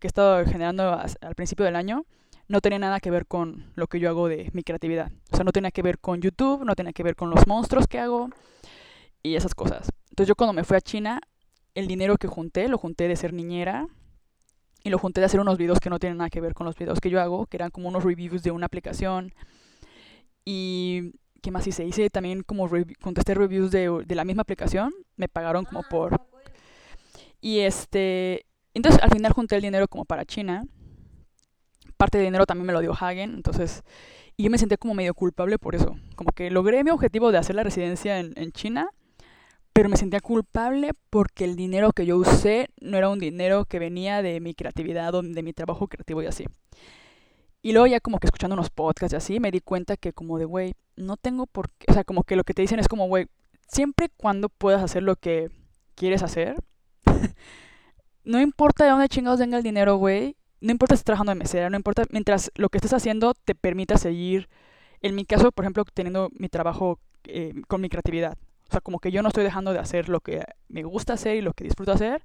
que 0.00 0.06
he 0.06 0.08
estado 0.08 0.44
generando 0.46 0.92
al 0.92 1.34
principio 1.34 1.64
del 1.64 1.76
año, 1.76 2.04
no 2.46 2.60
tenía 2.60 2.78
nada 2.78 3.00
que 3.00 3.10
ver 3.10 3.26
con 3.26 3.72
lo 3.74 3.86
que 3.86 3.98
yo 3.98 4.08
hago 4.08 4.28
de 4.28 4.50
mi 4.52 4.62
creatividad. 4.62 5.10
O 5.32 5.36
sea, 5.36 5.44
no 5.44 5.52
tenía 5.52 5.70
que 5.70 5.82
ver 5.82 5.98
con 5.98 6.20
YouTube, 6.20 6.64
no 6.64 6.74
tenía 6.74 6.92
que 6.92 7.02
ver 7.02 7.16
con 7.16 7.30
los 7.30 7.46
monstruos 7.46 7.88
que 7.88 7.98
hago 7.98 8.30
y 9.22 9.34
esas 9.34 9.54
cosas. 9.54 9.90
Entonces 10.10 10.28
yo 10.28 10.36
cuando 10.36 10.52
me 10.52 10.64
fui 10.64 10.76
a 10.76 10.80
China, 10.80 11.20
el 11.74 11.86
dinero 11.86 12.16
que 12.16 12.28
junté, 12.28 12.68
lo 12.68 12.78
junté 12.78 13.08
de 13.08 13.16
ser 13.16 13.32
niñera 13.32 13.88
y 14.84 14.90
lo 14.90 14.98
junté 14.98 15.20
de 15.20 15.26
hacer 15.26 15.40
unos 15.40 15.56
videos 15.56 15.80
que 15.80 15.90
no 15.90 15.98
tienen 15.98 16.18
nada 16.18 16.30
que 16.30 16.42
ver 16.42 16.54
con 16.54 16.66
los 16.66 16.76
videos 16.76 17.00
que 17.00 17.10
yo 17.10 17.20
hago, 17.20 17.46
que 17.46 17.56
eran 17.56 17.70
como 17.70 17.88
unos 17.88 18.04
reviews 18.04 18.42
de 18.42 18.50
una 18.50 18.66
aplicación. 18.66 19.32
Y 20.44 21.14
¿qué 21.44 21.50
más 21.50 21.66
hice? 21.66 21.84
Hice 21.84 22.08
también 22.08 22.42
como 22.42 22.68
contesté 23.02 23.34
reviews 23.34 23.70
de, 23.70 24.02
de 24.06 24.14
la 24.14 24.24
misma 24.24 24.42
aplicación, 24.42 24.90
me 25.16 25.28
pagaron 25.28 25.66
como 25.66 25.82
por... 25.82 26.18
Y 27.42 27.60
este, 27.60 28.46
entonces 28.72 29.02
al 29.02 29.10
final 29.10 29.32
junté 29.32 29.56
el 29.56 29.62
dinero 29.62 29.86
como 29.86 30.06
para 30.06 30.24
China 30.24 30.64
parte 31.96 32.18
de 32.18 32.24
dinero 32.24 32.46
también 32.46 32.66
me 32.66 32.72
lo 32.72 32.80
dio 32.80 32.92
Hagen, 32.92 33.34
entonces, 33.34 33.82
y 34.36 34.44
yo 34.44 34.50
me 34.50 34.58
sentía 34.58 34.76
como 34.76 34.94
medio 34.94 35.14
culpable 35.14 35.58
por 35.58 35.74
eso, 35.74 35.96
como 36.16 36.32
que 36.32 36.50
logré 36.50 36.82
mi 36.84 36.90
objetivo 36.90 37.32
de 37.32 37.38
hacer 37.38 37.56
la 37.56 37.62
residencia 37.62 38.18
en, 38.18 38.32
en 38.36 38.52
China, 38.52 38.88
pero 39.72 39.88
me 39.88 39.96
sentía 39.96 40.20
culpable 40.20 40.92
porque 41.10 41.44
el 41.44 41.56
dinero 41.56 41.92
que 41.92 42.06
yo 42.06 42.16
usé 42.16 42.68
no 42.80 42.96
era 42.96 43.08
un 43.08 43.18
dinero 43.18 43.64
que 43.64 43.78
venía 43.78 44.22
de 44.22 44.40
mi 44.40 44.54
creatividad 44.54 45.14
o 45.14 45.22
de 45.22 45.42
mi 45.42 45.52
trabajo 45.52 45.88
creativo 45.88 46.22
y 46.22 46.26
así. 46.26 46.44
Y 47.64 47.72
luego 47.72 47.86
ya 47.86 47.98
como 47.98 48.18
que 48.18 48.26
escuchando 48.26 48.52
unos 48.52 48.68
podcasts 48.68 49.14
y 49.14 49.16
así, 49.16 49.40
me 49.40 49.50
di 49.50 49.60
cuenta 49.60 49.96
que 49.96 50.12
como 50.12 50.38
de, 50.38 50.44
güey, 50.44 50.74
no 50.96 51.16
tengo 51.16 51.46
por 51.46 51.70
qué, 51.70 51.86
o 51.88 51.94
sea, 51.94 52.04
como 52.04 52.22
que 52.22 52.36
lo 52.36 52.44
que 52.44 52.52
te 52.52 52.60
dicen 52.60 52.78
es 52.78 52.88
como, 52.88 53.08
güey, 53.08 53.26
siempre 53.68 54.10
cuando 54.18 54.50
puedas 54.50 54.82
hacer 54.82 55.02
lo 55.02 55.16
que 55.16 55.48
quieres 55.94 56.22
hacer, 56.22 56.62
no 58.22 58.38
importa 58.42 58.84
de 58.84 58.90
dónde 58.90 59.08
chingados 59.08 59.40
venga 59.40 59.56
el 59.56 59.62
dinero, 59.62 59.96
güey, 59.96 60.36
no 60.60 60.72
importa 60.72 60.94
si 60.94 60.98
estás 60.98 61.06
trabajando 61.06 61.30
de 61.30 61.36
mesera, 61.36 61.70
no 61.70 61.76
importa, 61.76 62.02
mientras 62.10 62.52
lo 62.54 62.68
que 62.68 62.76
estés 62.76 62.92
haciendo 62.92 63.32
te 63.32 63.54
permita 63.54 63.96
seguir, 63.96 64.50
en 65.00 65.14
mi 65.14 65.24
caso, 65.24 65.50
por 65.50 65.64
ejemplo, 65.64 65.86
teniendo 65.86 66.28
mi 66.38 66.50
trabajo 66.50 66.98
eh, 67.24 67.54
con 67.66 67.80
mi 67.80 67.88
creatividad. 67.88 68.36
O 68.68 68.72
sea, 68.72 68.82
como 68.82 68.98
que 68.98 69.10
yo 69.10 69.22
no 69.22 69.28
estoy 69.28 69.42
dejando 69.42 69.72
de 69.72 69.78
hacer 69.78 70.10
lo 70.10 70.20
que 70.20 70.44
me 70.68 70.82
gusta 70.82 71.14
hacer 71.14 71.36
y 71.36 71.40
lo 71.40 71.54
que 71.54 71.64
disfruto 71.64 71.92
hacer 71.92 72.22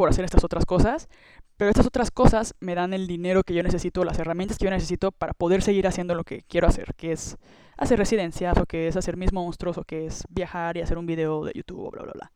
por 0.00 0.08
hacer 0.08 0.24
estas 0.24 0.44
otras 0.44 0.64
cosas, 0.64 1.10
pero 1.58 1.68
estas 1.68 1.84
otras 1.84 2.10
cosas 2.10 2.54
me 2.58 2.74
dan 2.74 2.94
el 2.94 3.06
dinero 3.06 3.42
que 3.42 3.52
yo 3.52 3.62
necesito, 3.62 4.02
las 4.02 4.18
herramientas 4.18 4.56
que 4.56 4.64
yo 4.64 4.70
necesito 4.70 5.12
para 5.12 5.34
poder 5.34 5.60
seguir 5.60 5.86
haciendo 5.86 6.14
lo 6.14 6.24
que 6.24 6.40
quiero 6.48 6.66
hacer, 6.66 6.94
que 6.96 7.12
es 7.12 7.36
hacer 7.76 7.98
residencias, 7.98 8.56
o 8.56 8.64
que 8.64 8.88
es 8.88 8.96
hacer 8.96 9.18
mis 9.18 9.30
monstruos, 9.34 9.76
o 9.76 9.84
que 9.84 10.06
es 10.06 10.24
viajar 10.30 10.78
y 10.78 10.80
hacer 10.80 10.96
un 10.96 11.04
video 11.04 11.44
de 11.44 11.52
YouTube, 11.54 11.90
bla, 11.90 12.04
bla, 12.04 12.12
bla. 12.14 12.32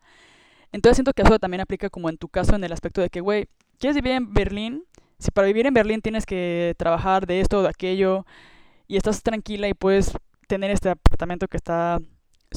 Entonces 0.72 0.98
siento 0.98 1.14
que 1.14 1.22
eso 1.22 1.38
también 1.38 1.62
aplica 1.62 1.88
como 1.88 2.10
en 2.10 2.18
tu 2.18 2.28
caso 2.28 2.54
en 2.54 2.62
el 2.64 2.72
aspecto 2.74 3.00
de 3.00 3.08
que, 3.08 3.22
güey, 3.22 3.46
quieres 3.78 3.96
vivir 3.96 4.12
en 4.12 4.34
Berlín, 4.34 4.84
si 5.18 5.30
para 5.30 5.46
vivir 5.46 5.64
en 5.64 5.72
Berlín 5.72 6.02
tienes 6.02 6.26
que 6.26 6.74
trabajar 6.76 7.26
de 7.26 7.40
esto 7.40 7.60
o 7.60 7.62
de 7.62 7.70
aquello 7.70 8.26
y 8.86 8.98
estás 8.98 9.22
tranquila 9.22 9.68
y 9.68 9.72
puedes 9.72 10.12
tener 10.48 10.70
este 10.70 10.90
apartamento 10.90 11.48
que 11.48 11.56
está 11.56 11.98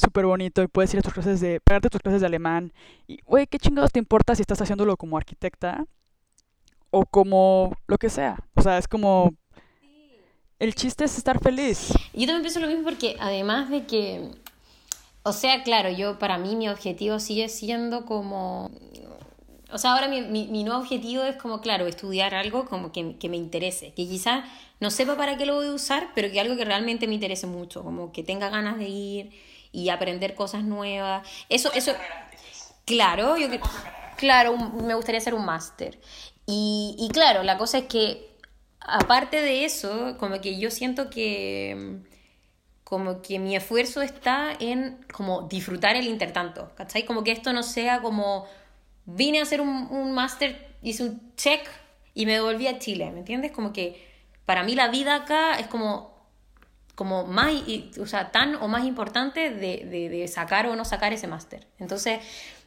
súper 0.00 0.26
bonito 0.26 0.62
y 0.62 0.68
puedes 0.68 0.92
ir 0.94 1.00
a 1.00 1.02
tus 1.02 1.12
clases 1.12 1.40
de, 1.40 1.60
pagarte 1.60 1.90
tus 1.90 2.00
clases 2.00 2.20
de 2.20 2.26
alemán 2.26 2.72
y, 3.06 3.20
güey, 3.22 3.46
¿qué 3.46 3.58
chingados 3.58 3.92
te 3.92 3.98
importa 3.98 4.34
si 4.34 4.42
estás 4.42 4.60
haciéndolo 4.60 4.96
como 4.96 5.16
arquitecta 5.16 5.84
o 6.90 7.04
como 7.04 7.72
lo 7.86 7.98
que 7.98 8.10
sea? 8.10 8.38
O 8.54 8.62
sea, 8.62 8.78
es 8.78 8.88
como... 8.88 9.34
El 10.58 10.74
chiste 10.74 11.04
es 11.04 11.16
estar 11.16 11.38
feliz. 11.38 11.92
Yo 12.12 12.26
también 12.26 12.42
pienso 12.42 12.58
lo 12.58 12.66
mismo 12.66 12.82
porque 12.82 13.16
además 13.20 13.70
de 13.70 13.86
que, 13.86 14.28
o 15.22 15.32
sea, 15.32 15.62
claro, 15.62 15.88
yo 15.88 16.18
para 16.18 16.36
mí 16.36 16.56
mi 16.56 16.68
objetivo 16.68 17.20
sigue 17.20 17.48
siendo 17.48 18.04
como 18.04 18.68
o 19.70 19.76
sea, 19.76 19.92
ahora 19.92 20.08
mi, 20.08 20.22
mi, 20.22 20.64
nuevo 20.64 20.80
objetivo 20.80 21.24
es 21.24 21.36
como, 21.36 21.60
claro, 21.60 21.86
estudiar 21.86 22.34
algo 22.34 22.64
como 22.64 22.90
que, 22.90 23.16
que 23.16 23.28
me 23.28 23.36
interese, 23.36 23.92
que 23.92 24.08
quizás 24.08 24.44
no 24.80 24.90
sepa 24.90 25.16
para 25.16 25.36
qué 25.36 25.44
lo 25.44 25.56
voy 25.56 25.66
a 25.66 25.72
usar, 25.72 26.08
pero 26.14 26.30
que 26.30 26.40
algo 26.40 26.56
que 26.56 26.64
realmente 26.64 27.06
me 27.06 27.14
interese 27.14 27.46
mucho, 27.46 27.82
como 27.82 28.10
que 28.10 28.22
tenga 28.22 28.48
ganas 28.48 28.78
de 28.78 28.88
ir 28.88 29.30
y 29.72 29.88
aprender 29.90 30.34
cosas 30.34 30.64
nuevas. 30.64 31.26
Eso, 31.48 31.72
eso, 31.72 31.92
claro, 32.84 33.36
yo 33.36 33.50
que, 33.50 33.60
claro, 34.16 34.56
me 34.56 34.94
gustaría 34.94 35.20
hacer 35.20 35.34
un 35.34 35.44
máster. 35.44 35.98
Y, 36.46 36.96
y 36.98 37.08
claro, 37.10 37.42
la 37.42 37.58
cosa 37.58 37.78
es 37.78 37.84
que, 37.84 38.36
aparte 38.80 39.40
de 39.40 39.64
eso, 39.64 40.16
como 40.18 40.40
que 40.40 40.58
yo 40.58 40.70
siento 40.70 41.10
que 41.10 42.00
como 42.88 43.20
que 43.20 43.38
mi 43.38 43.54
esfuerzo 43.54 44.00
está 44.00 44.50
en 44.58 45.04
como 45.12 45.42
disfrutar 45.42 45.94
el 45.96 46.06
intertanto, 46.06 46.72
¿cachai? 46.74 47.04
Como 47.04 47.22
que 47.22 47.32
esto 47.32 47.52
no 47.52 47.62
sea 47.62 48.00
como 48.00 48.46
vine 49.04 49.40
a 49.40 49.42
hacer 49.42 49.60
un, 49.60 49.88
un 49.90 50.12
máster, 50.12 50.74
hice 50.80 51.04
un 51.04 51.34
check 51.36 51.68
y 52.14 52.24
me 52.24 52.32
devolví 52.32 52.66
a 52.66 52.78
Chile, 52.78 53.10
¿me 53.10 53.18
entiendes? 53.18 53.52
Como 53.52 53.74
que 53.74 54.08
para 54.46 54.62
mí 54.62 54.74
la 54.74 54.88
vida 54.88 55.14
acá 55.16 55.58
es 55.58 55.66
como, 55.66 56.17
como 56.98 57.24
más, 57.28 57.52
o 58.00 58.06
sea, 58.06 58.32
tan 58.32 58.56
o 58.56 58.66
más 58.66 58.84
importante 58.84 59.50
de, 59.50 59.86
de, 59.86 60.08
de 60.08 60.26
sacar 60.26 60.66
o 60.66 60.74
no 60.74 60.84
sacar 60.84 61.12
ese 61.12 61.28
máster. 61.28 61.64
Entonces, 61.78 62.18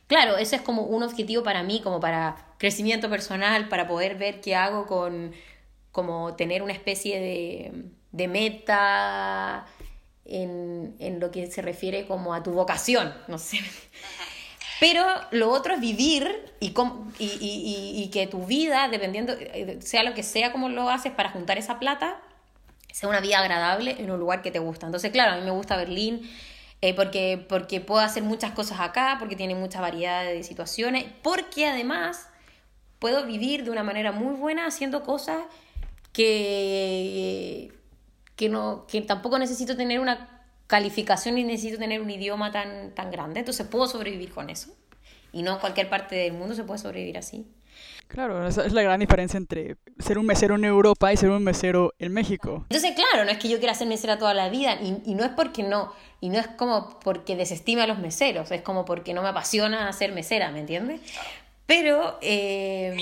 claro, 0.07 0.38
ese 0.38 0.55
es 0.55 0.61
como 0.61 0.84
un 0.84 1.03
objetivo 1.03 1.43
para 1.43 1.63
mí, 1.63 1.82
como 1.84 1.99
para 1.99 2.38
crecimiento 2.57 3.09
personal, 3.09 3.67
para 3.67 3.89
poder 3.89 4.15
ver 4.15 4.39
qué 4.39 4.55
hago 4.55 4.88
con, 4.88 5.34
como 5.91 6.34
tener 6.38 6.63
una 6.63 6.71
especie 6.71 7.19
de, 7.19 7.89
de 8.13 8.27
meta 8.29 9.65
en, 10.23 10.95
en, 10.99 11.19
lo 11.19 11.29
que 11.29 11.51
se 11.51 11.61
refiere 11.61 12.07
como 12.07 12.34
a 12.34 12.41
tu 12.41 12.53
vocación, 12.53 13.13
no 13.27 13.38
sé. 13.38 13.59
Pero 14.79 15.05
lo 15.32 15.51
otro 15.51 15.73
es 15.73 15.82
vivir 15.82 16.53
y, 16.61 16.73
y, 17.19 18.01
y, 18.01 18.09
que 18.11 18.27
tu 18.27 18.45
vida, 18.45 18.88
dependiendo, 18.88 19.34
eh, 19.34 19.79
sea 19.82 20.03
lo 20.03 20.13
que 20.13 20.23
sea 20.23 20.53
como 20.53 20.69
lo 20.69 20.89
haces 20.89 21.11
para 21.11 21.32
juntar 21.32 21.57
esa 21.57 21.79
plata, 21.79 22.21
sea 22.92 23.10
una 23.10 23.20
vida 23.20 23.39
agradable 23.39 23.96
en 24.00 24.12
un 24.12 24.20
lugar 24.20 24.42
que 24.42 24.52
te 24.52 24.60
gusta. 24.60 24.86
Entonces, 24.86 25.12
claro, 25.12 25.34
a 25.34 25.38
mí 25.38 25.44
me 25.44 25.52
gusta 25.52 25.78
Berlín 25.78 26.30
eh, 26.82 26.96
porque, 26.96 27.46
porque 27.48 27.80
puedo 27.80 28.02
hacer 28.02 28.24
muchas 28.24 28.52
cosas 28.52 28.80
acá, 28.80 29.18
porque 29.20 29.36
tiene 29.36 29.54
mucha 29.56 29.82
variedad 29.82 30.24
de 30.24 30.44
situaciones, 30.44 31.06
porque 31.22 31.68
además 31.68 32.28
puedo 32.98 33.26
vivir 33.26 33.64
de 33.64 33.72
una 33.72 33.84
manera 33.84 34.12
muy 34.12 34.36
buena 34.36 34.66
haciendo 34.66 35.04
cosas 35.04 35.44
que, 36.12 37.72
que, 38.36 38.50
no, 38.50 38.86
que 38.88 39.02
tampoco 39.02 39.38
necesito 39.39 39.78
tener 39.78 40.00
una 40.00 40.46
calificación 40.68 41.38
y 41.38 41.44
necesito 41.44 41.78
tener 41.78 42.02
un 42.02 42.10
idioma 42.10 42.52
tan, 42.52 42.96
tan 42.96 43.12
grande, 43.12 43.39
entonces 43.42 43.68
puedo 43.68 43.88
sobrevivir 43.88 44.32
con 44.32 44.50
eso. 44.50 44.74
Y 45.34 45.44
no 45.44 45.54
en 45.54 45.60
cualquier 45.60 45.89
parte 45.89 46.16
del 46.16 46.34
mundo 46.34 46.56
se 46.56 46.64
puede 46.64 46.80
sobrevivir 46.80 47.18
así. 47.18 47.46
Claro, 48.12 48.45
esa 48.45 48.66
es 48.66 48.74
la 48.74 48.82
gran 48.82 48.99
diferencia 48.99 49.38
entre 49.38 49.78
ser 49.99 50.18
un 50.18 50.26
mesero 50.26 50.55
en 50.55 50.66
Europa 50.66 51.14
y 51.14 51.18
ser 51.18 51.30
un 51.30 51.43
mesero 51.43 51.93
en 51.97 52.12
México. 52.12 52.66
Entonces, 52.70 52.93
claro, 52.93 53.24
no 53.24 53.32
es 53.32 53.38
que 53.38 53.47
yo 53.47 53.57
quiera 53.59 53.74
ser 53.74 53.88
mesera 53.88 54.18
toda 54.18 54.34
la 54.34 54.49
vida 54.49 54.76
y, 54.82 55.01
y 55.05 55.16
no 55.16 55.24
es 55.24 55.32
porque 55.32 55.64
no, 55.64 55.93
y 56.20 56.30
no 56.30 56.38
es 56.38 56.47
como 56.47 56.99
porque 56.99 57.36
desestime 57.36 57.82
a 57.82 57.88
los 57.88 57.99
meseros, 57.99 58.51
es 58.51 58.62
como 58.62 58.84
porque 58.84 59.14
no 59.14 59.22
me 59.22 59.30
apasiona 59.30 59.91
ser 59.93 60.12
mesera, 60.12 60.51
¿me 60.51 60.59
entiendes? 60.59 60.99
Pero... 61.66 62.18
Eh, 62.22 62.93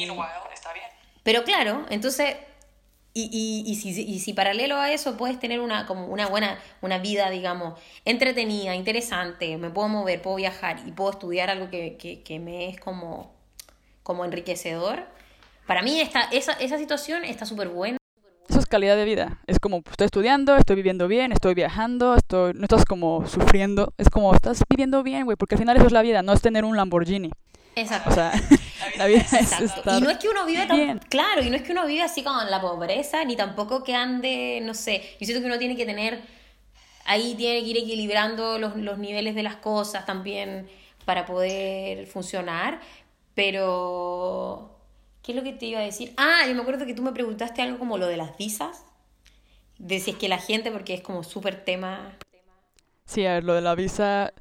está 0.53 0.73
bien. 0.73 0.85
Pero 1.23 1.43
claro, 1.43 1.85
entonces 1.89 2.35
y, 3.13 3.63
y, 3.65 3.75
si, 3.75 3.89
y, 3.89 4.19
si, 4.19 4.33
paralelo 4.33 4.77
a 4.77 4.91
eso 4.91 5.17
puedes 5.17 5.39
tener 5.39 5.59
una, 5.59 5.85
como 5.87 6.05
una 6.07 6.27
buena 6.27 6.59
una 6.81 6.99
vida, 6.99 7.29
digamos, 7.29 7.79
entretenida, 8.05 8.75
interesante, 8.75 9.57
me 9.57 9.69
puedo 9.71 9.87
mover, 9.89 10.21
puedo 10.21 10.37
viajar 10.37 10.77
y 10.85 10.91
puedo 10.91 11.11
estudiar 11.11 11.49
algo 11.49 11.69
que, 11.69 11.97
que, 11.97 12.21
que 12.21 12.39
me 12.39 12.69
es 12.69 12.79
como, 12.79 13.33
como 14.09 14.25
enriquecedor, 14.25 15.03
para 15.67 15.83
mí 15.83 16.01
esta, 16.01 16.21
esa, 16.31 16.53
esa 16.53 16.79
situación 16.79 17.23
está 17.23 17.45
súper 17.45 17.67
buena. 17.67 17.97
Eso 18.49 18.57
es 18.57 18.65
calidad 18.65 18.95
de 18.95 19.05
vida. 19.05 19.37
Es 19.45 19.59
como 19.59 19.83
estoy 19.87 20.05
estudiando, 20.05 20.57
estoy 20.57 20.77
viviendo 20.77 21.07
bien, 21.07 21.31
estoy 21.31 21.53
viajando, 21.53 22.15
estoy, 22.15 22.55
no 22.55 22.63
estás 22.63 22.85
como 22.85 23.27
sufriendo. 23.27 23.93
Es 23.99 24.09
como 24.09 24.33
estás 24.33 24.63
viviendo 24.67 25.03
bien, 25.03 25.25
güey, 25.25 25.37
porque 25.37 25.53
al 25.53 25.59
final 25.59 25.77
eso 25.77 25.85
es 25.85 25.91
la 25.91 26.01
vida, 26.01 26.23
no 26.23 26.33
es 26.33 26.41
tener 26.41 26.65
un 26.65 26.75
Lamborghini. 26.75 27.29
Exacto. 27.75 28.09
O 28.09 28.13
sea, 28.13 28.31
la 28.97 29.05
vida 29.05 29.19
es 29.19 29.31
estar 29.61 29.99
Y 29.99 30.01
no 30.01 30.09
es 30.09 30.17
que 30.17 30.27
uno 30.27 30.43
vive 30.47 30.65
tan... 30.65 30.97
Claro, 31.07 31.43
y 31.43 31.51
no 31.51 31.55
es 31.55 31.61
que 31.61 31.71
uno 31.71 31.85
vive 31.85 32.01
así 32.01 32.23
como 32.23 32.41
en 32.41 32.49
la 32.49 32.59
pobreza, 32.59 33.23
ni 33.25 33.35
tampoco 33.35 33.83
que 33.83 33.93
ande, 33.93 34.59
no 34.63 34.73
sé, 34.73 35.03
yo 35.19 35.27
siento 35.27 35.41
que 35.41 35.45
uno 35.45 35.59
tiene 35.59 35.75
que 35.75 35.85
tener... 35.85 36.19
Ahí 37.05 37.35
tiene 37.35 37.59
que 37.59 37.67
ir 37.67 37.77
equilibrando 37.77 38.57
los, 38.57 38.75
los 38.75 38.97
niveles 38.97 39.35
de 39.35 39.43
las 39.43 39.57
cosas 39.57 40.07
también 40.07 40.67
para 41.09 41.25
poder 41.25 42.05
funcionar, 42.05 42.81
pero... 43.39 44.75
¿Qué 45.23 45.31
es 45.31 45.35
lo 45.37 45.43
que 45.43 45.53
te 45.53 45.67
iba 45.67 45.79
a 45.79 45.83
decir? 45.83 46.13
Ah, 46.17 46.41
yo 46.45 46.53
me 46.55 46.61
acuerdo 46.61 46.85
que 46.85 46.93
tú 46.93 47.01
me 47.01 47.13
preguntaste 47.13 47.61
algo 47.61 47.79
como 47.79 47.97
lo 47.97 48.05
de 48.07 48.17
las 48.17 48.37
visas. 48.37 48.83
De 49.77 50.01
si 50.01 50.11
es 50.11 50.17
que 50.17 50.27
la 50.27 50.39
gente, 50.39 50.71
porque 50.71 50.93
es 50.93 51.01
como 51.01 51.23
súper 51.23 51.63
tema. 51.63 52.17
Sí, 53.05 53.25
a 53.25 53.35
ver, 53.35 53.45
lo 53.45 53.53
de 53.53 53.61
la 53.61 53.75
visa 53.75 54.33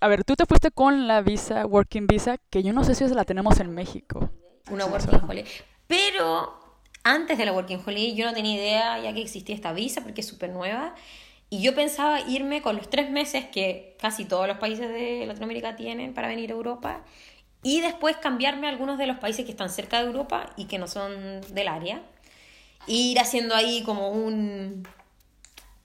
a 0.00 0.08
ver, 0.08 0.22
tú 0.22 0.36
te 0.36 0.46
fuiste 0.46 0.70
con 0.70 1.08
la 1.08 1.22
visa, 1.22 1.66
Working 1.66 2.06
Visa, 2.06 2.36
que 2.50 2.62
yo 2.62 2.72
no 2.72 2.84
sé 2.84 2.94
si 2.94 3.04
la 3.08 3.24
tenemos 3.24 3.58
en 3.58 3.74
México. 3.74 4.30
Una 4.70 4.86
Working 4.86 5.20
Holiday. 5.28 5.50
Pero 5.88 6.54
antes 7.02 7.36
de 7.36 7.44
la 7.44 7.52
Working 7.52 7.82
Holiday 7.84 8.14
yo 8.14 8.26
no 8.26 8.32
tenía 8.32 8.54
idea 8.54 8.98
ya 9.00 9.12
que 9.12 9.22
existía 9.22 9.56
esta 9.56 9.72
visa 9.72 10.02
porque 10.02 10.20
es 10.20 10.28
súper 10.28 10.50
nueva. 10.50 10.94
Y 11.50 11.62
yo 11.62 11.74
pensaba 11.74 12.20
irme 12.20 12.62
con 12.62 12.76
los 12.76 12.88
tres 12.88 13.10
meses 13.10 13.46
que 13.46 13.96
casi 14.00 14.24
todos 14.24 14.46
los 14.46 14.58
países 14.58 14.88
de 14.88 15.26
Latinoamérica 15.26 15.74
tienen 15.74 16.14
para 16.14 16.28
venir 16.28 16.50
a 16.50 16.54
Europa. 16.54 17.04
Y 17.62 17.80
después 17.80 18.16
cambiarme 18.16 18.66
a 18.66 18.70
algunos 18.70 18.98
de 18.98 19.06
los 19.06 19.18
países 19.18 19.44
que 19.44 19.50
están 19.50 19.70
cerca 19.70 20.00
de 20.00 20.06
Europa 20.06 20.50
y 20.56 20.66
que 20.66 20.78
no 20.78 20.86
son 20.86 21.40
del 21.52 21.68
área. 21.68 22.02
ir 22.86 23.18
haciendo 23.18 23.54
ahí 23.54 23.82
como 23.82 24.10
un, 24.10 24.86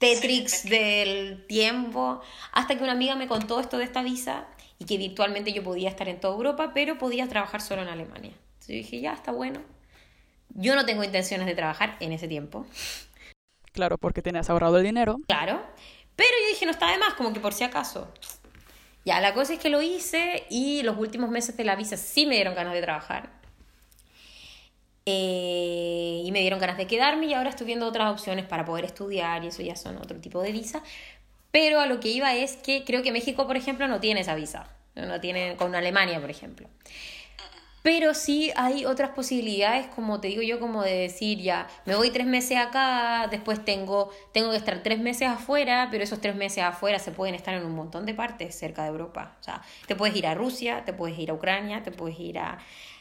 Tetrix 0.02 0.64
del 0.64 1.46
tiempo, 1.46 2.20
hasta 2.50 2.76
que 2.76 2.82
una 2.82 2.90
amiga 2.90 3.14
me 3.14 3.28
contó 3.28 3.60
esto 3.60 3.78
de 3.78 3.84
esta 3.84 4.02
visa 4.02 4.46
y 4.80 4.84
que 4.84 4.96
virtualmente 4.98 5.52
yo 5.52 5.62
podía 5.62 5.88
estar 5.88 6.08
en 6.08 6.18
toda 6.18 6.34
Europa, 6.34 6.72
pero 6.74 6.98
podía 6.98 7.28
trabajar 7.28 7.60
solo 7.60 7.82
en 7.82 7.88
Alemania. 7.88 8.32
Entonces 8.32 8.66
yo 8.66 8.74
dije, 8.74 9.00
ya, 9.00 9.12
está 9.12 9.30
bueno. 9.30 9.60
Yo 10.48 10.74
no 10.74 10.84
tengo 10.84 11.04
intenciones 11.04 11.46
de 11.46 11.54
trabajar 11.54 11.96
en 12.00 12.10
ese 12.10 12.26
tiempo. 12.26 12.66
Claro, 13.70 13.96
porque 13.96 14.22
tenías 14.22 14.50
ahorrado 14.50 14.78
el 14.78 14.82
dinero. 14.82 15.18
Claro, 15.28 15.62
pero 16.16 16.30
yo 16.40 16.48
dije, 16.48 16.64
no 16.64 16.72
está 16.72 16.90
de 16.90 16.98
más, 16.98 17.14
como 17.14 17.32
que 17.32 17.38
por 17.38 17.52
si 17.52 17.62
acaso. 17.62 18.12
Ya, 19.04 19.20
la 19.20 19.34
cosa 19.34 19.54
es 19.54 19.58
que 19.58 19.68
lo 19.68 19.82
hice 19.82 20.46
y 20.48 20.82
los 20.82 20.96
últimos 20.96 21.30
meses 21.30 21.56
de 21.56 21.64
la 21.64 21.76
visa 21.76 21.96
sí 21.96 22.26
me 22.26 22.36
dieron 22.36 22.54
ganas 22.54 22.72
de 22.72 22.82
trabajar. 22.82 23.30
Eh, 25.04 26.22
y 26.24 26.30
me 26.30 26.40
dieron 26.40 26.60
ganas 26.60 26.76
de 26.76 26.86
quedarme 26.86 27.26
y 27.26 27.34
ahora 27.34 27.50
estoy 27.50 27.66
viendo 27.66 27.86
otras 27.86 28.12
opciones 28.12 28.46
para 28.46 28.64
poder 28.64 28.84
estudiar 28.84 29.42
y 29.42 29.48
eso 29.48 29.62
ya 29.62 29.74
son 29.74 29.96
otro 29.96 30.20
tipo 30.20 30.40
de 30.40 30.52
visa. 30.52 30.82
Pero 31.50 31.80
a 31.80 31.86
lo 31.86 32.00
que 32.00 32.08
iba 32.08 32.34
es 32.34 32.56
que 32.56 32.84
creo 32.84 33.02
que 33.02 33.12
México, 33.12 33.46
por 33.46 33.56
ejemplo, 33.56 33.88
no 33.88 34.00
tiene 34.00 34.20
esa 34.20 34.34
visa. 34.34 34.68
No 34.94 35.20
tiene 35.20 35.56
con 35.56 35.74
Alemania, 35.74 36.20
por 36.20 36.30
ejemplo. 36.30 36.68
Pero 37.82 38.14
sí 38.14 38.52
hay 38.54 38.84
otras 38.84 39.10
posibilidades, 39.10 39.88
como 39.88 40.20
te 40.20 40.28
digo 40.28 40.42
yo, 40.42 40.60
como 40.60 40.82
de 40.82 40.94
decir 40.94 41.40
ya, 41.40 41.66
me 41.84 41.96
voy 41.96 42.10
tres 42.10 42.26
meses 42.26 42.58
acá, 42.58 43.26
después 43.28 43.64
tengo, 43.64 44.10
tengo 44.32 44.52
que 44.52 44.56
estar 44.56 44.82
tres 44.84 45.00
meses 45.00 45.28
afuera, 45.28 45.88
pero 45.90 46.04
esos 46.04 46.20
tres 46.20 46.36
meses 46.36 46.62
afuera 46.62 47.00
se 47.00 47.10
pueden 47.10 47.34
estar 47.34 47.54
en 47.54 47.64
un 47.64 47.74
montón 47.74 48.06
de 48.06 48.14
partes 48.14 48.54
cerca 48.54 48.82
de 48.82 48.88
Europa. 48.88 49.36
O 49.40 49.42
sea, 49.42 49.62
te 49.86 49.96
puedes 49.96 50.14
ir 50.14 50.28
a 50.28 50.34
Rusia, 50.34 50.84
te 50.84 50.92
puedes 50.92 51.18
ir 51.18 51.30
a 51.30 51.34
Ucrania, 51.34 51.82
te 51.82 51.90
puedes 51.90 52.18
ir 52.20 52.38
a 52.38 52.58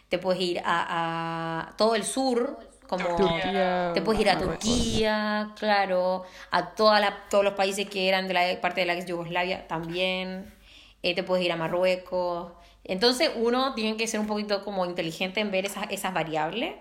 te 0.10 0.18
puedes 0.18 0.42
ir 0.42 0.62
a, 0.66 1.74
todo 1.78 1.96
el 1.96 2.04
sur, 2.04 2.60
como 2.86 3.16
te 3.16 4.02
puedes 4.02 4.20
ir 4.20 4.30
a 4.30 4.38
Turquía, 4.38 5.54
claro, 5.58 6.26
a 6.52 6.72
toda 6.72 7.00
la, 7.00 7.18
todos 7.30 7.46
los 7.46 7.54
países 7.54 7.88
que 7.88 8.10
eran 8.10 8.28
de 8.28 8.34
la 8.34 8.60
parte 8.60 8.82
de 8.82 8.88
la 8.88 8.96
ex 8.96 9.06
Yugoslavia 9.06 9.70
también, 9.70 10.54
eh, 11.02 11.16
te 11.16 11.24
puedes 11.24 11.46
ir 11.46 11.52
a 11.54 11.56
Marruecos. 11.56 12.52
Entonces 12.92 13.32
uno 13.36 13.74
tiene 13.74 13.96
que 13.96 14.06
ser 14.06 14.20
un 14.20 14.28
poquito 14.28 14.66
como 14.66 14.86
inteligente 14.86 15.40
en 15.40 15.50
ver 15.50 15.66
esas, 15.66 15.86
esas 15.92 16.14
variables, 16.14 16.76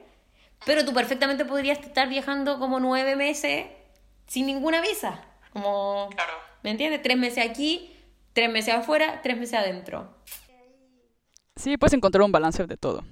pero 0.66 0.84
tú 0.84 0.92
perfectamente 0.92 1.44
podrías 1.44 1.78
estar 1.78 2.08
viajando 2.08 2.58
como 2.58 2.80
nueve 2.80 3.14
meses 3.14 3.66
sin 4.26 4.46
ninguna 4.46 4.80
visa, 4.80 5.24
como, 5.52 6.10
¿me 6.64 6.70
entiendes? 6.70 7.00
Tres 7.02 7.16
meses 7.16 7.48
aquí, 7.48 7.94
tres 8.32 8.50
meses 8.50 8.74
afuera, 8.74 9.20
tres 9.22 9.38
meses 9.38 9.54
adentro. 9.54 10.12
Sí, 11.54 11.76
puedes 11.76 11.94
encontrar 11.94 12.24
un 12.24 12.32
balance 12.32 12.66
de 12.66 12.76
todo 12.76 13.04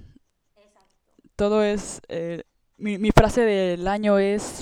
todo 1.37 1.63
es, 1.63 2.01
eh, 2.09 2.43
mi, 2.75 2.97
mi, 2.97 3.11
frase 3.11 3.39
del 3.39 3.87
año 3.87 4.19
es, 4.19 4.59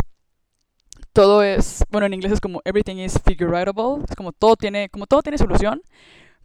todo 1.11 1.41
es, 1.41 1.83
bueno, 1.89 2.05
en 2.05 2.13
inglés 2.13 2.33
es 2.33 2.39
como 2.39 2.61
everything 2.65 2.97
is 2.97 3.19
figureable, 3.25 4.03
es 4.07 4.15
como 4.15 4.31
todo 4.31 4.55
tiene, 4.55 4.87
como 4.89 5.07
todo 5.07 5.23
tiene 5.23 5.39
solución, 5.39 5.81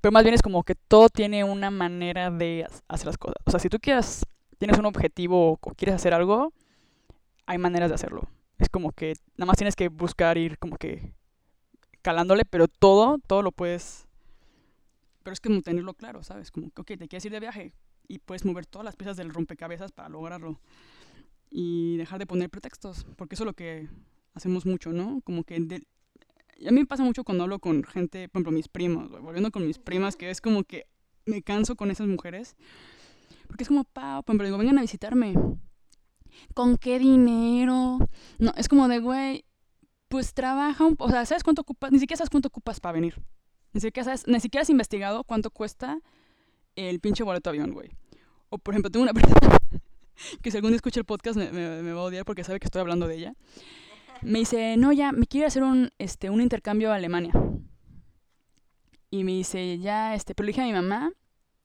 pero 0.03 0.13
más 0.13 0.25
bien 0.25 0.35
es 0.35 0.43
como 0.43 0.65
que 0.65 0.75
todo 0.75 1.09
tiene 1.09 1.45
una 1.45 1.71
manera 1.71 2.31
de 2.31 2.67
hacer 2.89 3.07
las 3.07 3.17
cosas. 3.17 3.37
O 3.47 3.53
sea, 3.53 3.61
si 3.61 3.69
tú 3.69 3.79
quieres, 3.79 4.27
tienes 4.59 4.77
un 4.77 4.85
objetivo 4.85 5.53
o 5.53 5.57
quieres 5.77 5.95
hacer 5.95 6.13
algo, 6.13 6.53
hay 7.47 7.57
maneras 7.57 7.89
de 7.89 7.95
hacerlo. 7.95 8.29
Es 8.59 8.69
como 8.69 8.91
que 8.91 9.15
nada 9.37 9.47
más 9.47 9.57
tienes 9.57 9.77
que 9.77 9.89
buscar 9.89 10.37
ir 10.39 10.59
como 10.59 10.77
que 10.77 11.15
calándole, 12.03 12.45
pero 12.45 12.67
todo, 12.67 13.19
todo 13.27 13.43
lo 13.43 13.53
puedes... 13.53 14.09
Pero 15.23 15.35
es 15.35 15.41
como 15.41 15.63
tenerlo 15.63 15.95
claro, 15.95 16.25
¿sabes? 16.25 16.51
Como 16.51 16.73
que, 16.73 16.81
ok, 16.81 16.87
te 16.99 17.09
quieres 17.09 17.25
ir 17.25 17.31
de 17.31 17.39
viaje, 17.39 17.73
y 18.09 18.19
puedes 18.19 18.45
mover 18.45 18.67
todas 18.67 18.85
las 18.85 18.97
piezas 18.97 19.17
del 19.17 19.33
rompecabezas 19.33 19.93
para 19.93 20.09
lograrlo. 20.09 20.61
Y 21.49 21.97
dejar 21.99 22.19
de 22.19 22.27
poner 22.27 22.51
pretextos, 22.51 23.07
porque 23.17 23.37
eso 23.37 23.45
es 23.45 23.47
lo 23.47 23.55
que 23.55 23.89
hacemos 24.35 24.67
mucho, 24.67 24.93
¿no? 24.93 25.21
Como 25.23 25.45
que... 25.45 25.81
a 26.67 26.71
mí 26.71 26.81
me 26.81 26.87
pasa 26.87 27.03
mucho 27.03 27.25
cuando 27.25 27.45
hablo 27.45 27.59
con 27.59 27.85
gente, 27.85 28.29
por 28.29 28.39
ejemplo, 28.39 28.53
mis 28.53 28.69
primos, 28.69 29.11
volviendo 29.11 29.51
con 29.51 29.67
mis 29.67 29.79
primas, 29.79 30.17
que 30.17 30.31
es 30.31 30.41
como 30.41 30.65
que 30.65 30.87
me 31.27 31.43
canso 31.43 31.77
con 31.77 31.91
esas 31.91 32.07
mujeres. 32.07 32.57
Porque 33.47 33.65
es 33.65 33.69
como, 33.69 33.85
pa, 33.85 34.23
por 34.23 34.33
ejemplo, 34.33 34.47
digo, 34.47 34.59
vengan 34.59 34.79
a 34.79 34.83
visitarme. 34.83 35.35
¿Con 36.55 36.79
qué 36.79 36.99
dinero? 36.99 37.99
No, 38.39 38.53
es 38.57 38.69
como 38.69 38.89
de, 38.89 38.99
güey, 38.99 39.45
pues 40.09 40.35
trabaja 40.35 40.85
un... 40.85 40.97
O 40.99 41.11
sea, 41.11 41.27
¿sabes 41.27 41.43
cuánto 41.43 41.63
ocupas? 41.63 41.93
Ni 41.93 41.99
siquiera 41.99 42.19
sabes 42.19 42.31
cuánto 42.31 42.49
ocupas 42.49 42.81
para 42.81 42.93
venir. 42.93 43.23
Ni 43.73 43.81
siquiera, 43.81 44.05
sabes, 44.05 44.27
ni 44.27 44.41
siquiera 44.41 44.63
has 44.63 44.71
investigado 44.71 45.25
cuánto 45.25 45.51
cuesta 45.51 45.99
el 46.77 47.01
pinche 47.01 47.25
boleto 47.25 47.51
de 47.51 47.59
avión, 47.59 47.73
güey. 47.73 47.91
O 48.49 48.59
por 48.59 48.75
ejemplo, 48.75 48.91
tengo 48.91 49.03
una 49.03 49.15
persona 49.15 49.57
que 50.43 50.51
si 50.51 50.57
algún 50.57 50.75
escucha 50.75 51.01
el 51.01 51.07
podcast 51.07 51.37
me, 51.37 51.51
me, 51.51 51.93
va 51.93 52.01
a 52.01 52.05
odiar 52.05 52.25
porque 52.25 52.45
sabe 52.45 52.61
que 52.61 52.67
estoy 52.67 52.81
hablando 52.81 53.07
de 53.07 53.17
ella. 53.17 53.35
Me 54.23 54.39
dice, 54.39 54.77
no, 54.77 54.93
ya, 54.93 55.11
me 55.13 55.27
quiero 55.27 55.49
hacer 55.49 55.63
un, 55.65 55.91
este, 55.99 56.31
un 56.31 56.41
intercambio 56.41 56.93
a 56.93 56.95
Alemania. 56.95 57.33
Y 59.11 59.25
me 59.25 59.33
dice, 59.33 59.79
ya, 59.79 60.15
este, 60.15 60.35
pero 60.35 60.47
le 60.47 60.53
dije 60.53 60.63
a 60.63 60.67
mi 60.67 60.73
mamá, 60.73 61.13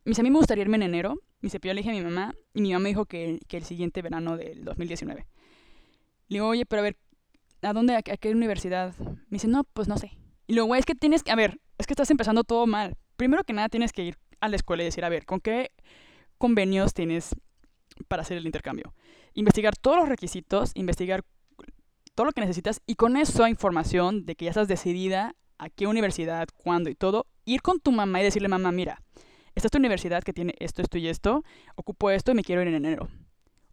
me 0.03 0.09
dice, 0.09 0.21
a 0.21 0.23
mí 0.23 0.31
me 0.31 0.37
gustaría 0.37 0.63
irme 0.63 0.77
en 0.77 0.83
enero. 0.83 1.15
Me 1.39 1.47
dice, 1.47 1.59
pero 1.59 1.73
le 1.75 1.81
dije 1.81 1.91
a 1.91 1.93
mi 1.93 2.01
mamá, 2.01 2.33
y 2.53 2.61
mi 2.61 2.73
mamá 2.73 2.83
me 2.83 2.89
dijo 2.89 3.05
que, 3.05 3.39
que 3.47 3.57
el 3.57 3.63
siguiente 3.63 4.01
verano 4.01 4.37
del 4.37 4.65
2019. 4.65 5.27
Le 6.29 6.35
digo, 6.35 6.47
oye, 6.47 6.65
pero 6.65 6.79
a 6.79 6.83
ver, 6.83 6.97
¿a 7.61 7.73
dónde, 7.73 7.95
a, 7.95 8.01
qué 8.01 8.31
universidad? 8.31 8.95
Me 8.97 9.35
dice, 9.35 9.47
no, 9.47 9.63
pues 9.63 9.87
no 9.87 9.97
sé. 9.97 10.17
Y 10.47 10.53
luego, 10.53 10.75
es 10.75 10.85
que 10.85 10.95
tienes 10.95 11.23
que, 11.23 11.31
a 11.31 11.35
ver, 11.35 11.59
es 11.77 11.85
que 11.85 11.93
estás 11.93 12.09
empezando 12.09 12.43
todo 12.43 12.65
mal. 12.65 12.97
Primero 13.17 13.43
que 13.43 13.53
nada 13.53 13.69
tienes 13.69 13.91
que 13.93 14.03
ir 14.03 14.17
a 14.39 14.49
la 14.49 14.55
escuela 14.55 14.83
y 14.83 14.85
decir, 14.85 15.05
a 15.05 15.09
ver, 15.09 15.25
¿con 15.25 15.39
qué 15.39 15.71
convenios 16.37 16.93
tienes 16.93 17.35
para 18.07 18.23
hacer 18.23 18.37
el 18.37 18.45
intercambio? 18.45 18.93
Investigar 19.33 19.75
todos 19.75 19.97
los 19.97 20.09
requisitos, 20.09 20.71
investigar 20.73 21.23
todo 22.17 22.25
lo 22.25 22.31
que 22.31 22.41
necesitas 22.41 22.81
y 22.87 22.95
con 22.95 23.15
esa 23.15 23.47
información 23.47 24.25
de 24.25 24.35
que 24.35 24.45
ya 24.45 24.49
estás 24.49 24.67
decidida 24.67 25.35
a 25.59 25.69
qué 25.69 25.85
universidad, 25.85 26.47
cuándo 26.57 26.89
y 26.89 26.95
todo, 26.95 27.27
ir 27.45 27.61
con 27.61 27.79
tu 27.79 27.91
mamá 27.91 28.19
y 28.19 28.23
decirle, 28.23 28.47
mamá, 28.47 28.71
mira, 28.71 29.03
esta 29.53 29.67
es 29.67 29.71
tu 29.71 29.77
universidad 29.77 30.23
que 30.23 30.33
tiene 30.33 30.55
esto, 30.57 30.81
esto 30.81 30.97
y 30.97 31.09
esto, 31.09 31.43
ocupo 31.75 32.09
esto 32.09 32.31
y 32.31 32.33
me 32.33 32.43
quiero 32.43 32.63
ir 32.63 32.69
en 32.69 32.73
enero. 32.73 33.07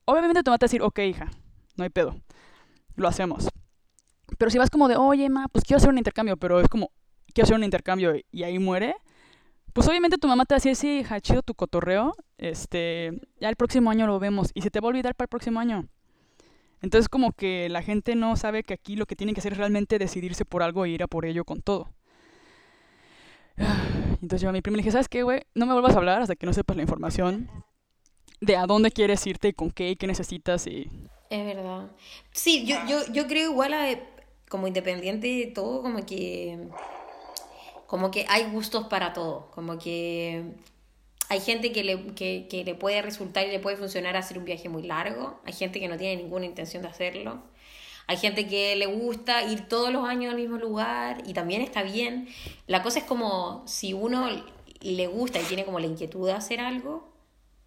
Obviamente 0.04 0.42
tu 0.42 0.50
mamá 0.50 0.58
te 0.58 0.64
va 0.64 0.66
a 0.66 0.68
decir, 0.68 0.82
ok, 0.82 0.98
hija, 0.98 1.30
no 1.76 1.84
hay 1.84 1.88
pedo, 1.88 2.16
lo 2.96 3.08
hacemos. 3.08 3.48
Pero 4.36 4.50
si 4.50 4.58
vas 4.58 4.68
como 4.68 4.88
de, 4.88 4.96
oye, 4.96 5.30
ma, 5.30 5.48
pues 5.48 5.64
quiero 5.64 5.78
hacer 5.78 5.88
un 5.88 5.96
intercambio, 5.96 6.36
pero 6.36 6.60
es 6.60 6.68
como, 6.68 6.90
quiero 7.32 7.46
hacer 7.46 7.56
un 7.56 7.64
intercambio 7.64 8.12
y 8.30 8.42
ahí 8.42 8.58
muere, 8.58 8.94
pues 9.72 9.88
obviamente 9.88 10.18
tu 10.18 10.28
mamá 10.28 10.44
te 10.44 10.52
va 10.52 10.56
a 10.56 10.60
decir, 10.60 10.76
sí, 10.76 10.98
hija, 10.98 11.18
chido 11.18 11.40
tu 11.40 11.54
cotorreo, 11.54 12.14
este, 12.36 13.22
ya 13.40 13.48
el 13.48 13.56
próximo 13.56 13.90
año 13.90 14.06
lo 14.06 14.18
vemos, 14.18 14.50
y 14.52 14.60
se 14.60 14.70
te 14.70 14.80
va 14.80 14.88
a 14.88 14.90
olvidar 14.90 15.14
para 15.14 15.24
el 15.24 15.30
próximo 15.30 15.60
año. 15.60 15.88
Entonces 16.84 17.08
como 17.08 17.32
que 17.32 17.70
la 17.70 17.82
gente 17.82 18.14
no 18.14 18.36
sabe 18.36 18.62
que 18.62 18.74
aquí 18.74 18.94
lo 18.94 19.06
que 19.06 19.16
tienen 19.16 19.34
que 19.34 19.40
hacer 19.40 19.52
es 19.52 19.58
realmente 19.58 19.98
decidirse 19.98 20.44
por 20.44 20.62
algo 20.62 20.84
e 20.84 20.90
ir 20.90 21.02
a 21.02 21.06
por 21.06 21.24
ello 21.24 21.46
con 21.46 21.62
todo. 21.62 21.88
Entonces 24.20 24.42
yo 24.42 24.50
a 24.50 24.52
mi 24.52 24.60
prima 24.60 24.76
le 24.76 24.82
dije, 24.82 24.92
¿sabes 24.92 25.08
qué, 25.08 25.22
güey? 25.22 25.44
No 25.54 25.64
me 25.64 25.72
vuelvas 25.72 25.94
a 25.94 25.98
hablar 25.98 26.20
hasta 26.20 26.36
que 26.36 26.44
no 26.44 26.52
sepas 26.52 26.76
la 26.76 26.82
información 26.82 27.48
de 28.42 28.58
a 28.58 28.66
dónde 28.66 28.90
quieres 28.90 29.26
irte 29.26 29.48
y 29.48 29.52
con 29.54 29.70
qué 29.70 29.92
y 29.92 29.96
qué 29.96 30.06
necesitas 30.06 30.66
y 30.66 30.90
Es 31.30 31.46
verdad. 31.46 31.90
Sí, 32.32 32.66
yo, 32.66 32.76
yo, 32.86 33.10
yo 33.10 33.26
creo 33.28 33.50
igual 33.50 33.72
a, 33.72 33.98
como 34.50 34.66
independiente 34.66 35.26
de 35.26 35.46
todo, 35.46 35.80
como 35.80 36.04
que 36.04 36.68
como 37.86 38.10
que 38.10 38.26
hay 38.28 38.50
gustos 38.50 38.88
para 38.88 39.14
todo, 39.14 39.50
como 39.52 39.78
que 39.78 40.52
hay 41.34 41.40
gente 41.40 41.72
que 41.72 41.82
le, 41.82 42.14
que, 42.14 42.62
le 42.64 42.74
puede 42.74 43.02
resultar 43.02 43.46
y 43.46 43.50
le 43.50 43.58
puede 43.58 43.76
funcionar 43.76 44.16
hacer 44.16 44.38
un 44.38 44.44
viaje 44.44 44.68
muy 44.68 44.84
largo, 44.84 45.40
hay 45.44 45.52
gente 45.52 45.80
que 45.80 45.88
no 45.88 45.96
tiene 45.96 46.22
ninguna 46.22 46.46
intención 46.46 46.82
de 46.82 46.88
hacerlo, 46.88 47.42
hay 48.06 48.16
gente 48.16 48.46
que 48.46 48.76
le 48.76 48.86
gusta 48.86 49.42
ir 49.42 49.66
todos 49.68 49.92
los 49.92 50.06
años 50.06 50.32
al 50.32 50.40
mismo 50.40 50.58
lugar 50.58 51.22
y 51.26 51.32
también 51.32 51.62
está 51.62 51.82
bien. 51.82 52.28
La 52.66 52.82
cosa 52.82 52.98
es 52.98 53.04
como 53.04 53.62
si 53.66 53.94
uno 53.94 54.28
le 54.80 55.06
gusta 55.06 55.40
y 55.40 55.44
tiene 55.44 55.64
como 55.64 55.80
la 55.80 55.86
inquietud 55.86 56.26
de 56.26 56.34
hacer 56.34 56.60
algo, 56.60 57.08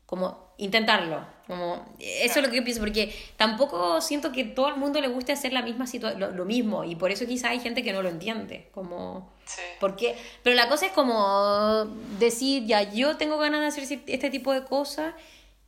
como 0.08 0.54
intentarlo. 0.58 1.24
Como, 1.46 1.86
eso 2.00 2.40
es 2.40 2.46
lo 2.46 2.50
que 2.50 2.58
yo 2.58 2.64
pienso, 2.64 2.82
porque 2.82 3.16
tampoco 3.38 4.02
siento 4.02 4.32
que 4.32 4.44
todo 4.44 4.70
el 4.70 4.78
mundo 4.78 5.00
le 5.00 5.08
guste 5.08 5.32
hacer 5.32 5.54
la 5.54 5.62
misma 5.62 5.86
lo, 6.18 6.32
lo, 6.32 6.46
mismo, 6.46 6.84
y 6.84 6.96
por 6.96 7.12
eso 7.12 7.26
quizá 7.28 7.50
hay 7.50 7.60
gente 7.60 7.84
que 7.84 7.94
no 7.94 8.02
lo 8.02 8.10
entiende. 8.10 8.70
Como, 8.74 9.32
sí. 9.46 9.62
porque, 9.80 10.18
pero 10.44 10.56
la 10.56 10.68
cosa 10.68 10.88
es 10.88 10.92
como 10.92 11.86
decir, 12.20 12.66
ya, 12.66 12.84
yo 12.84 13.18
tengo 13.18 13.38
ganas 13.38 13.62
de 13.62 13.68
hacer 13.68 14.02
este 14.08 14.30
tipo 14.30 14.52
de 14.52 14.64
cosas, 14.64 15.14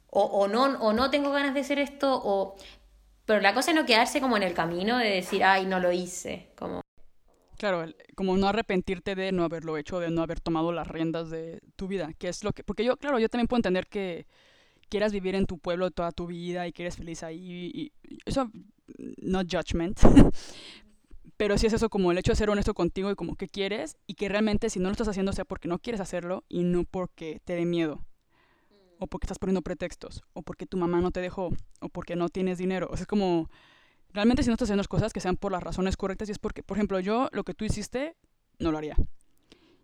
o, 0.10 0.24
o, 0.24 0.48
no, 0.48 0.64
o 0.80 0.92
no 0.92 1.12
tengo 1.12 1.32
ganas 1.32 1.54
de 1.54 1.60
hacer 1.60 1.78
esto, 1.78 2.20
o 2.24 2.56
pero 3.30 3.42
la 3.42 3.54
cosa 3.54 3.70
es 3.70 3.78
no 3.78 3.86
quedarse 3.86 4.22
como 4.22 4.38
en 4.38 4.44
el 4.44 4.56
camino 4.56 4.98
de 4.98 5.08
decir, 5.08 5.44
ay, 5.44 5.68
no 5.68 5.80
lo 5.80 5.92
hice. 5.92 6.48
Como... 6.56 6.82
Claro, 7.60 7.84
como 8.16 8.38
no 8.38 8.48
arrepentirte 8.48 9.16
de 9.16 9.34
no 9.34 9.44
haberlo 9.44 9.76
hecho, 9.76 10.00
de 10.00 10.10
no 10.10 10.22
haber 10.22 10.40
tomado 10.40 10.72
las 10.72 10.88
riendas 10.88 11.30
de 11.30 11.60
tu 11.76 11.90
vida, 11.90 12.14
que 12.18 12.30
es 12.30 12.42
lo 12.46 12.54
que... 12.54 12.64
Porque 12.64 12.86
yo, 12.86 12.96
claro, 12.96 13.20
yo 13.20 13.28
también 13.28 13.48
puedo 13.48 13.58
entender 13.58 13.88
que 13.88 14.26
quieras 14.88 15.12
vivir 15.12 15.36
en 15.36 15.46
tu 15.46 15.58
pueblo 15.58 15.92
toda 15.92 16.14
tu 16.14 16.26
vida 16.26 16.68
y 16.68 16.72
que 16.72 16.84
eres 16.84 16.96
feliz 16.96 17.22
ahí. 17.22 17.70
Y, 17.74 17.92
eso, 18.26 18.50
no 19.18 19.40
judgment. 19.40 20.00
Pero 21.36 21.58
sí 21.58 21.68
es 21.68 21.74
eso 21.74 21.90
como 21.90 22.14
el 22.14 22.18
hecho 22.18 22.32
de 22.32 22.38
ser 22.38 22.50
honesto 22.50 22.74
contigo 22.74 23.12
y 23.12 23.16
como 23.16 23.36
que 23.36 23.50
quieres 23.50 23.98
y 24.08 24.14
que 24.14 24.30
realmente 24.30 24.70
si 24.70 24.80
no 24.80 24.88
lo 24.88 24.94
estás 24.94 25.10
haciendo 25.10 25.34
sea 25.34 25.44
porque 25.44 25.68
no 25.68 25.80
quieres 25.80 26.00
hacerlo 26.00 26.46
y 26.48 26.64
no 26.64 26.86
porque 26.86 27.42
te 27.44 27.56
dé 27.56 27.66
miedo 27.66 28.06
o 29.00 29.08
porque 29.08 29.26
estás 29.26 29.40
poniendo 29.40 29.62
pretextos, 29.62 30.24
o 30.32 30.44
porque 30.44 30.66
tu 30.66 30.78
mamá 30.78 31.02
no 31.02 31.12
te 31.12 31.20
dejó, 31.20 31.50
o 31.82 31.90
porque 31.90 32.16
no 32.16 32.30
tienes 32.30 32.58
dinero. 32.58 32.88
O 32.90 32.96
sea, 32.96 33.04
es 33.04 33.08
como, 33.08 33.50
realmente 34.12 34.44
si 34.44 34.50
no 34.50 34.54
estás 34.54 34.68
haciendo 34.68 34.82
las 34.82 34.88
cosas 34.88 35.14
que 35.14 35.20
sean 35.20 35.38
por 35.38 35.52
las 35.52 35.64
razones 35.64 35.98
correctas, 35.98 36.30
y 36.30 36.32
es 36.32 36.40
porque, 36.40 36.64
por 36.64 36.78
ejemplo, 36.78 37.00
yo 37.00 37.30
lo 37.32 37.44
que 37.44 37.54
tú 37.54 37.66
hiciste, 37.66 38.16
no 38.60 38.72
lo 38.72 38.78
haría. 38.78 38.96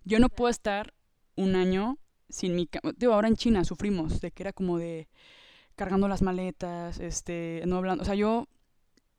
Yo 0.04 0.20
no 0.20 0.30
puedo 0.30 0.50
estar 0.50 0.94
un 1.36 1.56
año 1.56 1.98
sin 2.30 2.56
mi... 2.56 2.70
Digo, 2.98 3.14
ahora 3.14 3.28
en 3.28 3.36
China 3.36 3.64
sufrimos 3.64 4.22
de 4.22 4.32
que 4.32 4.44
era 4.44 4.54
como 4.54 4.78
de 4.78 5.08
cargando 5.76 6.08
las 6.08 6.22
maletas, 6.22 7.00
este, 7.00 7.62
no 7.66 7.78
hablando, 7.78 8.02
o 8.04 8.06
sea, 8.06 8.16
yo 8.16 8.48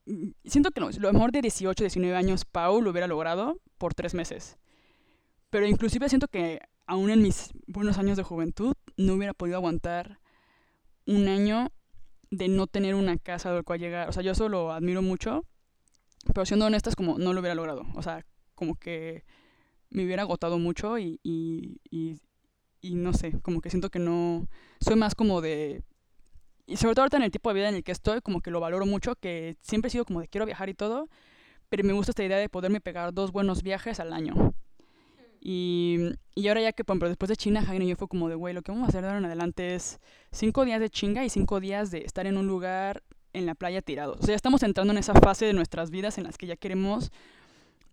mm, 0.05 0.29
siento 0.45 0.71
que 0.71 0.81
lo, 0.81 0.89
lo 0.89 1.13
mejor 1.13 1.31
de 1.31 1.41
18, 1.41 1.83
19 1.83 2.15
años 2.15 2.45
Pau 2.45 2.81
lo 2.81 2.89
hubiera 2.89 3.07
logrado 3.07 3.59
por 3.77 3.93
tres 3.93 4.13
meses. 4.13 4.57
Pero 5.49 5.67
inclusive 5.67 6.09
siento 6.09 6.27
que 6.27 6.59
aún 6.87 7.09
en 7.09 7.21
mis 7.21 7.51
buenos 7.67 7.97
años 7.97 8.17
de 8.17 8.23
juventud, 8.23 8.73
no 8.95 9.13
hubiera 9.13 9.33
podido 9.33 9.57
aguantar 9.57 10.19
un 11.05 11.27
año 11.27 11.69
de 12.31 12.47
no 12.47 12.67
tener 12.67 12.95
una 12.95 13.17
casa 13.17 13.51
del 13.53 13.63
cual 13.63 13.79
llegar. 13.79 14.09
O 14.09 14.11
sea, 14.11 14.23
yo 14.23 14.31
eso 14.31 14.49
lo 14.49 14.71
admiro 14.71 15.01
mucho, 15.01 15.45
pero 16.33 16.45
siendo 16.45 16.65
honestas, 16.65 16.95
como 16.95 17.17
no 17.17 17.33
lo 17.33 17.39
hubiera 17.39 17.55
logrado. 17.55 17.83
O 17.95 18.01
sea, 18.01 18.25
como 18.55 18.75
que 18.75 19.23
me 19.89 20.05
hubiera 20.05 20.23
agotado 20.23 20.59
mucho 20.59 20.97
y, 20.97 21.19
y, 21.23 21.79
y, 21.89 22.19
y 22.81 22.95
no 22.95 23.13
sé, 23.13 23.39
como 23.41 23.61
que 23.61 23.69
siento 23.69 23.89
que 23.89 23.99
no... 23.99 24.47
Soy 24.79 24.95
más 24.95 25.15
como 25.15 25.41
de... 25.41 25.83
Y 26.65 26.75
sobre 26.75 26.95
todo 26.95 27.03
ahorita 27.03 27.17
en 27.17 27.23
el 27.23 27.31
tipo 27.31 27.49
de 27.49 27.55
vida 27.55 27.69
en 27.69 27.75
el 27.75 27.83
que 27.83 27.93
estoy, 27.93 28.19
como 28.21 28.41
que 28.41 28.51
lo 28.51 28.59
valoro 28.59 28.85
mucho, 28.85 29.15
que 29.15 29.55
siempre 29.61 29.87
he 29.87 29.91
sido 29.91 30.03
como 30.03 30.19
de 30.19 30.27
quiero 30.27 30.45
viajar 30.45 30.67
y 30.67 30.73
todo, 30.73 31.07
pero 31.69 31.83
me 31.85 31.93
gusta 31.93 32.11
esta 32.11 32.25
idea 32.25 32.37
de 32.37 32.49
poderme 32.49 32.81
pegar 32.81 33.13
dos 33.13 33.31
buenos 33.31 33.63
viajes 33.63 34.01
al 34.01 34.11
año. 34.11 34.53
Y, 35.39 35.97
y 36.35 36.47
ahora 36.47 36.61
ya 36.61 36.73
que, 36.73 36.83
después 36.83 37.29
de 37.29 37.35
China, 37.35 37.63
Jaime 37.63 37.85
y 37.85 37.89
yo 37.89 37.95
fue 37.95 38.07
como 38.07 38.29
de, 38.29 38.35
güey, 38.35 38.53
lo 38.53 38.61
que 38.61 38.71
vamos 38.71 38.85
a 38.85 38.89
hacer 38.89 39.01
de 39.01 39.07
ahora 39.07 39.19
en 39.19 39.25
adelante 39.25 39.75
es 39.75 39.99
cinco 40.31 40.65
días 40.65 40.79
de 40.79 40.89
chinga 40.89 41.23
y 41.25 41.29
cinco 41.29 41.59
días 41.59 41.91
de 41.91 41.99
estar 41.99 42.27
en 42.27 42.37
un 42.37 42.47
lugar 42.47 43.03
en 43.33 43.45
la 43.45 43.55
playa 43.55 43.81
tirados. 43.81 44.17
O 44.17 44.21
sea, 44.21 44.33
ya 44.33 44.35
estamos 44.35 44.63
entrando 44.63 44.93
en 44.93 44.99
esa 44.99 45.13
fase 45.13 45.45
de 45.45 45.53
nuestras 45.53 45.91
vidas 45.91 46.17
en 46.17 46.23
las 46.23 46.37
que 46.37 46.47
ya 46.47 46.55
queremos 46.55 47.11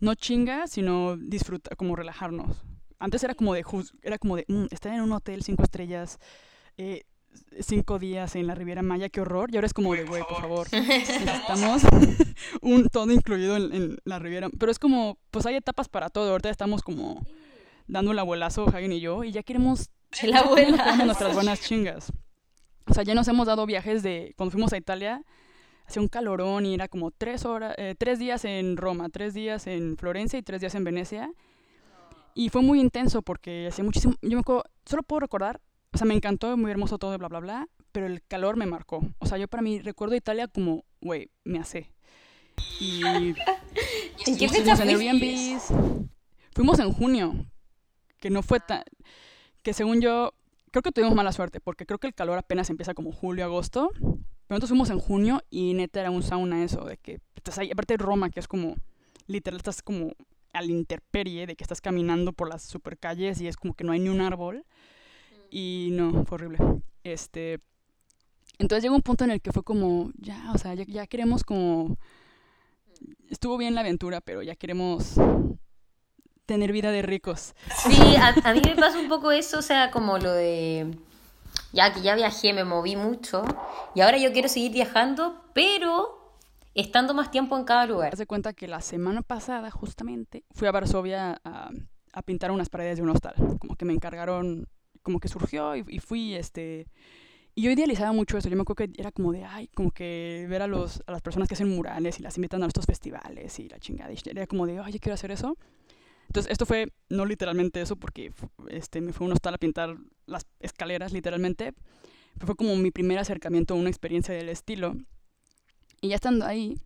no 0.01 0.15
chinga, 0.15 0.67
sino 0.67 1.17
disfrutar, 1.17 1.77
como 1.77 1.97
relajarnos. 1.97 2.65
Antes 2.99 3.23
era 3.25 3.35
como 3.35 3.55
de, 3.55 3.65
era 4.03 4.19
como 4.19 4.37
de 4.37 4.45
mm, 4.49 4.67
estar 4.71 4.93
en 4.93 5.01
un 5.03 5.13
hotel 5.13 5.43
cinco 5.43 5.63
estrellas, 5.63 6.19
eh, 6.77 7.05
cinco 7.61 7.99
días 7.99 8.35
en 8.37 8.47
la 8.47 8.55
Riviera 8.55 8.83
Maya, 8.83 9.09
qué 9.09 9.21
horror. 9.21 9.51
Y 9.53 9.57
ahora 9.57 9.67
es 9.67 9.75
como 9.75 9.95
de, 9.95 10.05
güey, 10.05 10.23
por 10.23 10.41
favor, 10.41 10.67
necesitamos 10.73 11.83
un 12.61 12.89
todo 12.89 13.11
incluido 13.13 13.57
en, 13.57 13.99
la 14.05 14.19
Riviera. 14.19 14.49
Pero 14.59 14.73
es 14.73 14.79
como, 14.79 15.19
pues 15.31 15.47
hay 15.47 15.57
etapas 15.57 15.89
para 15.89 16.11
todo. 16.11 16.31
Ahorita 16.31 16.51
estamos 16.51 16.83
como 16.83 17.27
dando 17.87 18.13
el 18.13 18.19
abuelazo, 18.19 18.69
Hagen 18.69 18.93
y 18.93 19.01
yo, 19.01 19.25
y 19.25 19.33
ya 19.33 19.43
queremos 19.43 19.91
el 20.23 20.33
nuestras 21.05 21.35
buenas 21.35 21.61
chingas. 21.61 22.13
O 22.87 22.95
sea, 22.95 23.03
ya 23.03 23.15
nos 23.15 23.29
hemos 23.29 23.47
dado 23.47 23.67
viajes 23.67 24.03
de, 24.03 24.35
cuando 24.37 24.53
fuimos 24.53 24.73
a 24.73 24.77
Italia, 24.77 25.23
hacía 25.87 26.03
un 26.03 26.09
calorón 26.09 26.67
y 26.67 26.75
era 26.75 26.89
como 26.89 27.11
tres 27.11 27.45
horas, 27.45 27.75
eh, 27.79 27.95
tres 27.99 28.19
días 28.19 28.45
en 28.45 28.77
Roma, 28.77 29.09
tres 29.09 29.33
días 29.35 29.67
en 29.67 29.97
Florencia 29.97 30.39
y 30.39 30.43
tres 30.43 30.61
días 30.61 30.75
en 30.75 30.85
Venecia. 30.85 31.31
Y 32.35 32.49
fue 32.49 32.63
muy 32.63 32.81
intenso 32.81 33.23
porque 33.23 33.69
hacía 33.69 33.85
muchísimo, 33.85 34.15
yo 34.21 34.37
me 34.37 34.41
acuerdo, 34.41 34.65
solo 34.85 35.03
puedo 35.03 35.21
recordar 35.21 35.61
o 35.95 35.97
sea, 35.97 36.07
me 36.07 36.15
encantó, 36.15 36.57
muy 36.57 36.73
hermoso 36.73 36.99
todo, 36.99 37.17
bla, 37.17 37.29
bla, 37.29 37.39
bla, 37.39 37.69
pero 37.93 38.07
el 38.07 38.21
calor 38.27 38.57
me 38.57 38.67
marcó. 38.67 39.01
O 39.21 39.27
sea, 39.27 39.39
yo 39.39 39.47
para 39.47 39.63
mí 39.63 39.79
recuerdo 39.81 40.17
Italia 40.17 40.49
como, 40.49 40.85
güey, 41.01 41.31
me 41.45 41.61
hace. 41.61 41.93
Y... 42.81 43.03
¿En 44.27 44.37
qué 44.37 44.49
fecha 44.49 44.75
en 44.83 45.61
Fuimos 46.53 46.79
en 46.81 46.93
junio, 46.93 47.47
que 48.19 48.31
no 48.31 48.43
fue 48.43 48.59
tan... 48.59 48.83
Que 49.63 49.73
según 49.73 50.01
yo, 50.01 50.35
creo 50.73 50.83
que 50.83 50.91
tuvimos 50.91 51.15
mala 51.15 51.33
suerte, 51.33 51.61
porque 51.61 51.87
creo 51.87 51.99
que 51.99 52.09
el 52.09 52.15
calor 52.15 52.39
apenas 52.39 52.71
empieza 52.71 52.95
como 52.95 53.13
julio, 53.13 53.45
agosto. 53.45 53.91
Pero 53.93 54.17
nosotros 54.49 54.71
fuimos 54.71 54.91
en 54.91 54.99
junio 54.99 55.43
y 55.49 55.75
neta 55.75 56.01
era 56.01 56.11
un 56.11 56.25
sauna 56.25 56.65
eso, 56.65 56.85
de 56.85 56.97
que 56.97 57.21
estás 57.37 57.59
ahí, 57.59 57.71
aparte 57.71 57.95
de 57.95 57.99
Roma, 57.99 58.31
que 58.31 58.41
es 58.41 58.49
como, 58.49 58.75
literal, 59.29 59.59
estás 59.59 59.81
como 59.81 60.13
al 60.53 60.71
interperie, 60.71 61.47
de 61.47 61.55
que 61.55 61.63
estás 61.63 61.81
caminando 61.81 62.33
por 62.33 62.49
las 62.49 62.63
super 62.63 62.99
calles 62.99 63.41
y 63.41 63.47
es 63.47 63.57
como 63.57 63.75
que 63.75 63.85
no 63.85 63.93
hay 63.93 64.01
ni 64.01 64.09
un 64.09 64.21
árbol. 64.21 64.65
Y 65.57 65.91
no, 65.93 66.25
fue 66.25 66.35
horrible. 66.35 66.59
Este, 67.05 67.61
entonces 68.59 68.83
llegó 68.83 68.97
un 68.97 69.03
punto 69.03 69.23
en 69.23 69.31
el 69.31 69.41
que 69.41 69.53
fue 69.53 69.63
como, 69.63 70.11
ya, 70.19 70.51
o 70.53 70.59
sea, 70.59 70.75
ya, 70.75 71.07
queremos 71.07 71.45
como... 71.45 71.97
Estuvo 73.31 73.57
bien 73.57 73.77
la 73.77 73.83
aventura, 73.83 74.21
pero 74.21 74.43
ya 74.43 74.57
queremos 74.57 75.15
tener 76.45 76.73
vida 76.73 76.91
de 76.91 77.03
ricos. 77.03 77.55
Sí, 77.77 78.17
a, 78.17 78.35
a, 78.43 78.53
mí 78.53 78.63
me 78.65 78.75
pasa 78.75 78.99
un 78.99 79.09
poco 79.09 79.31
eso, 79.31 79.61
o 79.61 79.63
sea, 79.63 79.93
como 79.93 80.19
lo 80.19 80.33
de... 80.33 80.99
Ya 81.73 81.93
que 81.93 82.03
ya 82.03 82.17
viajé, 82.17 82.53
me 82.53 82.65
moví 82.65 82.97
mucho, 82.97 83.45
y 83.95 84.01
ahora 84.01 84.19
yo 84.19 84.33
quiero 84.33 84.49
seguir 84.49 84.73
viajando, 84.73 85.41
pero 85.55 86.37
estando 86.75 87.15
más 87.15 87.31
tiempo 87.31 87.57
en 87.57 87.63
cada 87.63 87.87
lugar. 87.87 88.17
Se 88.17 88.27
cuenta 88.27 88.55
que 88.55 88.67
la 88.67 88.81
semana 88.81 89.23
pasada, 89.23 89.71
justamente, 89.71 90.43
fui 90.51 90.67
a 90.67 90.73
Varsovia 90.73 91.41
a, 91.45 91.71
a 92.13 92.23
pintar 92.23 92.51
unas 92.51 92.71
paredes 92.71 92.97
de 92.97 93.05
un 93.05 93.11
hostal. 93.11 93.37
Como 93.61 93.77
que 93.77 93.85
me 93.85 93.93
encargaron 93.93 94.67
como 95.05 95.21
que 95.21 95.29
surgió 95.29 95.77
y, 95.77 96.01
fui, 96.01 96.35
este... 96.35 96.89
Y 97.55 97.63
yo 97.63 97.71
idealizaba 97.71 98.11
mucho 98.11 98.37
eso. 98.37 98.49
Yo 98.49 98.57
me 98.57 98.63
acuerdo 98.63 98.87
que 98.87 99.01
era 99.01 99.13
como 99.13 99.31
de, 99.33 99.45
ay, 99.45 99.69
como 99.69 99.93
que 99.93 100.45
ver 100.51 100.63
a, 100.63 100.67
los, 100.67 101.05
a 101.07 101.13
las 101.13 101.23
personas 101.23 101.47
que 101.47 101.55
hacen 101.55 101.69
murales 101.69 102.19
y 102.19 102.23
las 102.25 102.37
invitan 102.37 102.65
a 102.65 102.67
estos 102.67 102.85
festivales 102.85 103.61
y 103.61 103.69
la 103.69 103.79
chingada. 103.79 104.13
Y 104.13 104.17
era 104.29 104.49
como 104.49 104.67
de, 104.67 104.75
yo 104.75 104.99
quiero 104.99 105.15
hacer 105.15 105.31
eso. 105.31 105.57
Entonces, 106.27 106.51
esto 106.51 106.67
fue 106.67 106.93
no 107.11 107.25
literalmente 107.27 107.81
eso, 107.81 107.95
porque 107.95 108.33
este, 108.71 109.01
me 109.01 109.13
fue 109.13 109.27
un 109.27 109.33
hostal 109.35 109.55
a 109.55 109.59
pintar 109.59 109.97
las 110.27 110.47
escaleras, 110.59 111.13
literalmente. 111.13 111.75
Pero 112.35 112.47
fue 112.47 112.57
como 112.57 112.75
mi 112.75 112.91
primer 112.91 113.19
acercamiento 113.19 113.75
a 113.75 113.77
una 113.77 113.91
experiencia 113.91 114.35
del 114.35 114.49
estilo. 114.49 114.97
Y 116.01 116.09
ya 116.09 116.17
estando 116.17 116.45
ahí, 116.45 116.77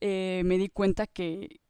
eh, 0.00 0.42
me 0.46 0.56
di 0.56 0.68
cuenta 0.68 1.06
que, 1.06 1.60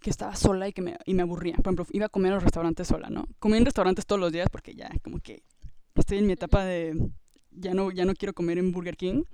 que, 0.00 0.10
estaba 0.10 0.34
sola 0.34 0.68
y 0.68 0.72
que 0.72 0.82
me, 0.82 0.96
y 1.04 1.14
me 1.14 1.22
aburría. 1.22 1.54
Por 1.56 1.68
ejemplo, 1.68 1.86
iba 1.92 2.06
a 2.06 2.08
comer 2.08 2.32
a 2.32 2.34
los 2.36 2.44
restaurantes 2.44 2.88
sola, 2.88 3.08
¿no? 3.10 3.26
Comí 3.38 3.56
en 3.56 3.64
restaurantes 3.64 4.06
todos 4.06 4.20
los 4.20 4.32
días 4.32 4.48
porque 4.50 4.74
ya 4.74 4.90
como 5.02 5.20
que 5.20 5.42
estoy 5.94 6.18
en 6.18 6.26
mi 6.26 6.32
etapa 6.32 6.64
de 6.64 7.10
ya 7.50 7.74
no, 7.74 7.90
ya 7.90 8.04
no 8.04 8.14
quiero 8.14 8.34
comer 8.34 8.58
en 8.58 8.72
Burger 8.72 8.96
King. 8.96 9.24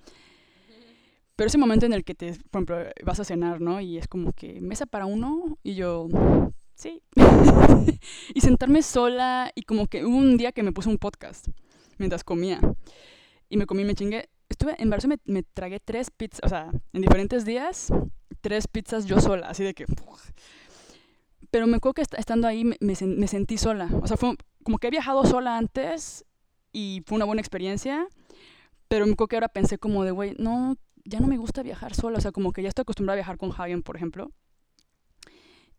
Pero 1.34 1.48
ese 1.48 1.58
momento 1.58 1.86
en 1.86 1.92
el 1.92 2.04
que 2.04 2.14
te, 2.14 2.32
por 2.50 2.62
ejemplo, 2.62 2.76
vas 3.04 3.18
a 3.18 3.24
cenar, 3.24 3.60
¿no? 3.60 3.80
Y 3.80 3.98
es 3.98 4.06
como 4.06 4.32
que 4.32 4.60
mesa 4.60 4.86
para 4.86 5.06
uno 5.06 5.58
y 5.62 5.74
yo, 5.74 6.08
sí. 6.74 7.02
y 8.34 8.40
sentarme 8.40 8.82
sola 8.82 9.50
y 9.54 9.62
como 9.62 9.86
que 9.86 10.04
hubo 10.04 10.16
un 10.16 10.36
día 10.36 10.52
que 10.52 10.62
me 10.62 10.72
puse 10.72 10.88
un 10.88 10.98
podcast 10.98 11.48
mientras 11.98 12.22
comía. 12.22 12.60
Y 13.48 13.56
me 13.56 13.66
comí, 13.66 13.84
me 13.84 13.94
chingué. 13.94 14.28
Estuve, 14.48 14.76
en 14.78 14.90
Barcelona 14.90 15.20
me, 15.24 15.34
me 15.34 15.42
tragué 15.42 15.80
tres 15.80 16.10
pizzas, 16.10 16.40
o 16.44 16.48
sea, 16.48 16.70
en 16.92 17.00
diferentes 17.00 17.46
días 17.46 17.90
tres 18.42 18.68
pizzas 18.68 19.06
yo 19.06 19.20
sola, 19.20 19.48
así 19.48 19.64
de 19.64 19.72
que... 19.72 19.86
Pero 21.50 21.66
me 21.66 21.76
acuerdo 21.76 21.94
que 21.94 22.02
estando 22.02 22.48
ahí 22.48 22.64
me, 22.64 22.94
sentí 23.26 23.58
sola. 23.58 23.88
O 24.02 24.06
sea, 24.06 24.16
como 24.62 24.78
que 24.78 24.86
he 24.86 24.90
viajado 24.90 25.24
sola 25.24 25.56
antes 25.56 26.24
y 26.72 27.02
fue 27.06 27.16
una 27.16 27.24
buena 27.24 27.40
experiencia. 27.40 28.06
Pero 28.88 29.06
me 29.06 29.12
acuerdo 29.12 29.28
que 29.28 29.36
ahora 29.36 29.48
pensé 29.48 29.78
como 29.78 30.04
de, 30.04 30.10
güey, 30.10 30.34
no, 30.38 30.76
ya 31.04 31.20
no 31.20 31.26
me 31.26 31.38
gusta 31.38 31.62
viajar 31.62 31.94
sola, 31.94 32.18
o 32.18 32.20
sea, 32.20 32.32
como 32.32 32.52
que 32.52 32.62
ya 32.62 32.68
estoy 32.68 32.82
acostumbrada 32.82 33.14
a 33.14 33.20
viajar 33.22 33.38
con 33.38 33.50
Javier, 33.50 33.82
por 33.82 33.96
ejemplo. 33.96 34.32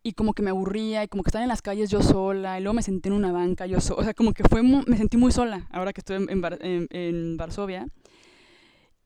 Y 0.02 0.12
como 0.12 0.34
que 0.34 0.42
me 0.42 0.50
aburría, 0.50 1.02
y 1.02 1.08
como 1.08 1.22
que 1.22 1.28
estaba 1.28 1.44
en 1.44 1.48
las 1.48 1.62
calles 1.62 1.90
yo 1.90 2.02
sola, 2.02 2.58
y 2.58 2.62
luego 2.62 2.74
me 2.74 2.82
senté 2.82 3.08
en 3.08 3.14
una 3.14 3.32
banca 3.32 3.66
yo 3.66 3.80
sola, 3.80 4.00
o 4.00 4.04
sea, 4.04 4.14
como 4.14 4.32
que 4.32 4.44
fue, 4.44 4.62
me 4.62 4.96
sentí 4.96 5.16
muy 5.16 5.32
sola 5.32 5.66
ahora 5.70 5.92
que 5.92 6.00
estoy 6.00 6.16
en, 6.28 6.88
en, 6.90 7.36
Varsovia. 7.36 7.86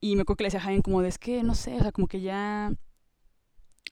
Y 0.00 0.16
me 0.16 0.22
acuerdo 0.22 0.38
que 0.38 0.44
le 0.44 0.46
decía 0.48 0.60
a 0.60 0.62
Javier 0.64 0.82
como 0.82 1.02
de, 1.02 1.08
es 1.08 1.18
que, 1.18 1.42
no 1.42 1.54
sé, 1.54 1.76
o 1.76 1.80
sea, 1.80 1.92
como 1.92 2.08
que 2.08 2.20
ya... 2.20 2.72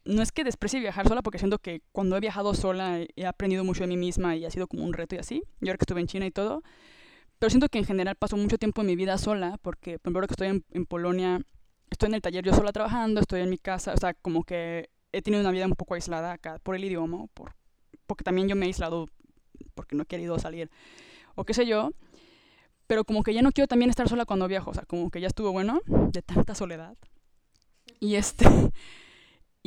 No 0.05 0.23
es 0.23 0.33
que 0.33 0.45
desprecie 0.45 0.81
viajar 0.81 1.09
sola, 1.09 1.23
porque 1.23 1.39
siento 1.39 1.59
que 1.59 1.83
cuando 1.93 2.17
he 2.17 2.21
viajado 2.21 2.55
sola 2.55 3.01
he 3.17 3.27
aprendido 3.27 3.65
mucho 3.65 3.83
de 3.83 3.89
mí 3.89 3.97
misma 3.97 4.37
y 4.37 4.45
ha 4.45 4.51
sido 4.51 4.69
como 4.69 4.85
un 4.85 4.93
reto 4.93 5.15
y 5.15 5.19
así. 5.19 5.43
Yo 5.61 5.69
ahora 5.69 5.79
que 5.79 5.83
estuve 5.83 6.01
en 6.01 6.07
China 6.07 6.27
y 6.27 6.31
todo. 6.31 6.63
Pero 7.39 7.51
siento 7.51 7.69
que 7.69 7.79
en 7.79 7.85
general 7.85 8.17
paso 8.17 8.37
mucho 8.37 8.59
tiempo 8.59 8.81
en 8.81 8.87
mi 8.87 8.97
vida 8.97 9.19
sola, 9.19 9.59
porque 9.63 9.99
por 9.99 10.11
ejemplo 10.11 10.27
que 10.27 10.35
estoy 10.35 10.65
en, 10.71 10.87
Polonia, 10.87 11.41
estoy 11.91 12.09
en 12.09 12.15
el 12.15 12.23
taller 12.23 12.45
yo 12.45 12.55
sola 12.55 12.73
trabajando, 12.73 13.21
estoy 13.21 13.43
en 13.43 13.51
mi 13.51 13.59
casa, 13.59 13.93
o 13.93 13.97
sea, 13.99 14.15
como 14.15 14.45
que 14.45 14.89
he 15.13 15.23
tenido 15.23 15.43
una 15.43 15.51
vida 15.51 15.67
un 15.67 15.75
poco 15.75 15.95
aislada 15.95 16.33
acá 16.33 16.59
por 16.63 16.75
el 16.77 16.85
idioma, 16.85 17.27
por, 17.35 17.55
porque 18.07 18.25
también 18.25 18.49
yo 18.49 18.57
me 18.57 18.65
he 18.65 18.69
aislado 18.69 19.09
porque 19.75 19.97
no 19.97 20.05
he 20.05 20.07
querido 20.07 20.39
salir, 20.39 20.71
o 21.35 21.45
qué 21.45 21.55
sé 21.55 21.67
yo. 21.67 21.91
Pero 22.87 23.05
como 23.05 23.23
que 23.25 23.35
ya 23.35 23.43
no 23.43 23.51
quiero 23.51 23.67
también 23.67 23.91
estar 23.91 24.09
sola 24.09 24.25
cuando 24.25 24.47
viajo, 24.47 24.71
o 24.71 24.75
sea, 24.75 24.85
como 24.85 25.11
que 25.11 25.21
ya 25.21 25.27
estuvo 25.27 25.51
bueno 25.53 25.81
de 25.87 26.23
tanta 26.23 26.55
soledad. 26.55 26.97
Y 27.99 28.15
este, 28.15 28.47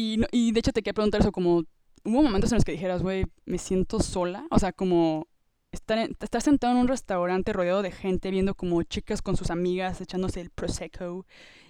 y, 0.02 0.52
de 0.54 0.60
hecho 0.60 0.72
te 0.72 0.82
quería 0.82 0.94
preguntar 0.94 1.20
eso, 1.20 1.34
como, 1.34 1.66
hubo 2.06 2.24
momentos 2.24 2.50
en 2.54 2.56
los 2.56 2.64
que 2.64 2.72
dijeras, 2.72 3.02
güey, 3.02 3.26
me 3.44 3.58
siento 3.58 4.00
sola, 4.00 4.48
o 4.50 4.58
sea, 4.58 4.72
como 4.72 5.28
estar, 5.74 5.98
estar 5.98 6.42
sentado 6.42 6.74
en 6.74 6.80
un 6.80 6.88
restaurante 6.88 7.52
rodeado 7.52 7.82
de 7.82 7.92
gente, 7.92 8.32
viendo 8.32 8.56
como 8.56 8.82
chicas 8.84 9.22
con 9.22 9.36
sus 9.36 9.52
amigas 9.52 10.00
echándose 10.00 10.40
el 10.40 10.52
prosecco 10.52 11.26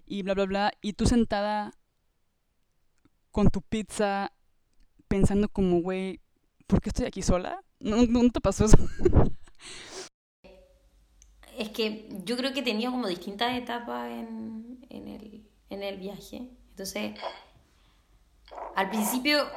y 0.06 0.22
bla, 0.22 0.36
bla, 0.36 0.46
bla, 0.46 0.72
y 0.80 0.94
tú 0.94 1.08
sentada 1.08 1.72
con 3.32 3.50
tu 3.50 3.64
pizza 3.64 4.32
pensando 5.08 5.50
como, 5.50 5.82
güey, 5.82 6.22
¿por 6.68 6.82
qué 6.82 6.90
estoy 6.90 7.08
aquí 7.08 7.24
sola? 7.24 7.64
¿No, 7.80 8.06
no 8.06 8.30
te 8.30 8.42
pasó 8.42 8.66
eso? 8.66 8.78
Es 11.58 11.70
que 11.72 12.08
yo 12.24 12.38
creo 12.38 12.54
que 12.54 12.62
tenía 12.62 12.90
como 12.90 13.06
distintas 13.06 13.58
etapas 13.58 14.10
en, 14.10 14.80
en, 14.90 15.08
el, 15.10 15.46
en 15.70 15.84
el 15.84 15.98
viaje. 15.98 16.48
Entonces, 16.70 17.16
al 18.76 18.90
principio 18.90 19.50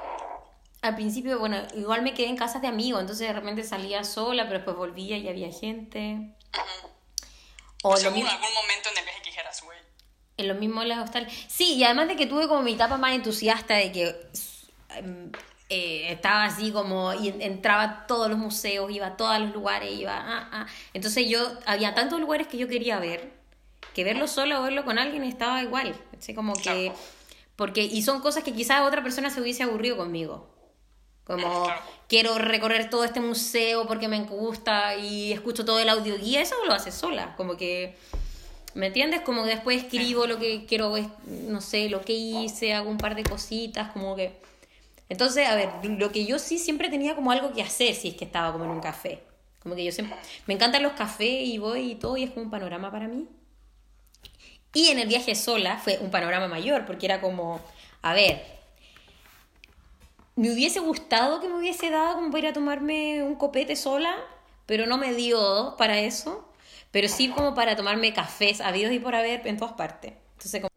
al 0.82 0.96
principio, 0.96 1.38
bueno, 1.38 1.56
igual 1.74 2.02
me 2.02 2.12
quedé 2.12 2.26
en 2.26 2.36
casas 2.36 2.60
de 2.60 2.66
amigos, 2.66 3.00
entonces 3.00 3.28
de 3.28 3.32
repente 3.32 3.62
salía 3.62 4.02
sola, 4.02 4.44
pero 4.44 4.58
después 4.58 4.76
volvía 4.76 5.16
y 5.16 5.28
había 5.28 5.50
gente. 5.52 6.34
O, 7.84 7.96
en 7.96 8.06
algún 8.06 8.24
momento 8.24 8.88
en 8.90 8.98
el 8.98 9.04
viaje 9.04 9.22
que 9.22 9.30
dijeras, 9.30 9.62
güey. 9.62 9.78
En 10.38 10.48
lo 10.48 10.54
mismo 10.56 10.82
en 10.82 10.88
las 10.88 10.98
hostales. 10.98 11.32
Sí, 11.46 11.74
y 11.74 11.84
además 11.84 12.08
de 12.08 12.16
que 12.16 12.26
tuve 12.26 12.48
como 12.48 12.62
mi 12.62 12.72
etapa 12.72 12.96
más 12.96 13.12
entusiasta 13.12 13.74
de 13.74 13.92
que 13.92 14.16
em, 14.96 15.30
eh, 15.68 16.12
estaba 16.12 16.44
así 16.44 16.72
como 16.72 17.14
y 17.14 17.28
entraba 17.28 17.82
a 17.82 18.06
todos 18.08 18.28
los 18.28 18.38
museos, 18.38 18.90
iba 18.90 19.06
a 19.06 19.16
todos 19.16 19.38
los 19.38 19.52
lugares, 19.52 19.92
iba 19.92 20.16
ah, 20.16 20.48
ah. 20.50 20.66
Entonces 20.94 21.28
yo, 21.28 21.46
había 21.64 21.94
tantos 21.94 22.18
lugares 22.18 22.48
que 22.48 22.58
yo 22.58 22.66
quería 22.66 22.98
ver, 22.98 23.32
que 23.94 24.02
verlo 24.02 24.26
solo 24.26 24.58
o 24.58 24.62
verlo 24.64 24.84
con 24.84 24.98
alguien 24.98 25.22
estaba 25.22 25.62
igual. 25.62 25.94
Así 26.18 26.34
como 26.34 26.54
que... 26.54 26.92
Porque, 27.56 27.82
y 27.84 28.02
son 28.02 28.20
cosas 28.20 28.44
que 28.44 28.52
quizás 28.52 28.82
otra 28.82 29.02
persona 29.02 29.30
se 29.30 29.40
hubiese 29.40 29.62
aburrido 29.62 29.96
conmigo. 29.96 30.48
Como 31.24 31.66
quiero 32.08 32.38
recorrer 32.38 32.90
todo 32.90 33.04
este 33.04 33.20
museo 33.20 33.86
porque 33.86 34.08
me 34.08 34.20
gusta 34.22 34.96
y 34.96 35.32
escucho 35.32 35.64
todo 35.64 35.78
el 35.78 35.88
audio 35.88 36.18
guía, 36.18 36.40
eso 36.40 36.56
lo 36.66 36.72
hace 36.72 36.90
sola, 36.90 37.34
como 37.36 37.56
que 37.56 37.96
¿me 38.74 38.86
entiendes? 38.86 39.20
Como 39.20 39.44
que 39.44 39.50
después 39.50 39.84
escribo 39.84 40.26
lo 40.26 40.38
que 40.38 40.64
quiero, 40.66 40.94
no 41.26 41.60
sé, 41.60 41.88
lo 41.88 42.00
que 42.00 42.14
hice, 42.14 42.74
hago 42.74 42.90
un 42.90 42.98
par 42.98 43.14
de 43.14 43.24
cositas, 43.24 43.92
como 43.92 44.16
que 44.16 44.40
entonces, 45.12 45.46
a 45.46 45.54
ver, 45.56 45.68
lo 45.84 46.10
que 46.10 46.24
yo 46.24 46.38
sí 46.38 46.58
siempre 46.58 46.88
tenía 46.88 47.14
como 47.14 47.32
algo 47.32 47.52
que 47.52 47.60
hacer 47.60 47.94
si 47.94 48.08
es 48.08 48.14
que 48.14 48.24
estaba 48.24 48.50
como 48.50 48.64
en 48.64 48.70
un 48.70 48.80
café. 48.80 49.20
Como 49.62 49.74
que 49.74 49.84
yo 49.84 49.92
siempre 49.92 50.16
me 50.46 50.54
encantan 50.54 50.82
los 50.82 50.94
cafés 50.94 51.46
y 51.48 51.58
voy 51.58 51.92
y 51.92 51.94
todo 51.96 52.16
y 52.16 52.22
es 52.22 52.30
como 52.30 52.46
un 52.46 52.50
panorama 52.50 52.90
para 52.90 53.08
mí. 53.08 53.28
Y 54.74 54.88
en 54.88 54.98
el 54.98 55.08
viaje 55.08 55.34
sola 55.34 55.78
fue 55.78 55.98
un 56.00 56.10
panorama 56.10 56.48
mayor 56.48 56.86
porque 56.86 57.06
era 57.06 57.20
como, 57.20 57.60
a 58.00 58.14
ver, 58.14 58.42
me 60.34 60.50
hubiese 60.52 60.80
gustado 60.80 61.40
que 61.40 61.48
me 61.48 61.58
hubiese 61.58 61.90
dado 61.90 62.14
como 62.14 62.30
para 62.30 62.44
ir 62.44 62.46
a 62.48 62.52
tomarme 62.52 63.22
un 63.22 63.34
copete 63.34 63.76
sola, 63.76 64.14
pero 64.66 64.86
no 64.86 64.96
me 64.96 65.14
dio 65.14 65.74
para 65.76 65.98
eso. 65.98 66.48
Pero 66.90 67.08
sí 67.08 67.28
como 67.28 67.54
para 67.54 67.74
tomarme 67.74 68.12
cafés 68.12 68.60
habidos 68.60 68.92
y 68.92 68.98
por 68.98 69.14
haber 69.14 69.46
en 69.46 69.56
todas 69.56 69.74
partes. 69.74 70.12
Entonces, 70.32 70.60
como, 70.60 70.70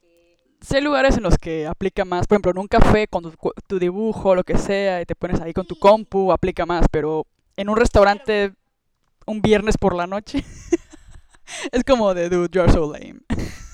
que... 0.00 0.38
Sé 0.62 0.80
lugares 0.80 1.16
en 1.18 1.22
los 1.22 1.36
que 1.36 1.66
aplica 1.66 2.06
más. 2.06 2.26
Por 2.26 2.36
ejemplo, 2.36 2.52
en 2.52 2.58
un 2.58 2.66
café 2.66 3.06
con 3.06 3.22
tu, 3.22 3.52
tu 3.66 3.78
dibujo, 3.78 4.34
lo 4.34 4.44
que 4.44 4.56
sea, 4.56 5.02
y 5.02 5.04
te 5.04 5.14
pones 5.14 5.40
ahí 5.42 5.52
con 5.52 5.66
tu 5.66 5.78
compu, 5.78 6.32
aplica 6.32 6.64
más. 6.64 6.86
Pero 6.90 7.26
en 7.56 7.68
un 7.68 7.76
restaurante 7.76 8.52
un 9.26 9.42
viernes 9.42 9.76
por 9.76 9.94
la 9.94 10.06
noche 10.06 10.44
es 11.72 11.84
como 11.84 12.14
de, 12.14 12.28
dude, 12.28 12.50
you're 12.52 12.72
so 12.72 12.92
lame 12.92 13.20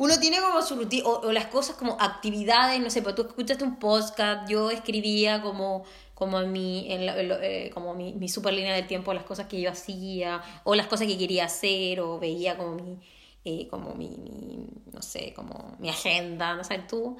uno 0.00 0.18
tiene 0.18 0.40
como 0.40 0.62
su 0.62 0.88
o, 1.04 1.30
las 1.30 1.46
cosas 1.48 1.76
como 1.76 1.98
actividades, 2.00 2.80
no 2.80 2.88
sé, 2.88 3.02
pues 3.02 3.14
tú 3.14 3.22
escuchaste 3.22 3.64
un 3.64 3.78
podcast, 3.78 4.48
yo 4.48 4.70
escribía 4.70 5.42
como, 5.42 5.84
como, 6.14 6.40
mi, 6.40 6.90
en 6.90 7.02
eh, 7.42 7.70
como 7.74 7.94
mi, 7.94 8.26
super 8.30 8.54
línea 8.54 8.74
del 8.74 8.86
tiempo, 8.86 9.12
las 9.12 9.24
cosas 9.24 9.46
que 9.46 9.60
yo 9.60 9.70
hacía, 9.70 10.40
o 10.64 10.74
las 10.74 10.86
cosas 10.86 11.06
que 11.06 11.18
quería 11.18 11.44
hacer, 11.44 12.00
o 12.00 12.18
veía 12.18 12.56
como 12.56 12.76
mi, 12.76 12.98
eh, 13.44 13.68
como 13.68 13.94
mi, 13.94 14.66
no 14.90 15.02
sé, 15.02 15.34
como 15.34 15.76
mi 15.78 15.90
agenda, 15.90 16.54
no 16.54 16.64
sé, 16.64 16.78
tú. 16.88 17.18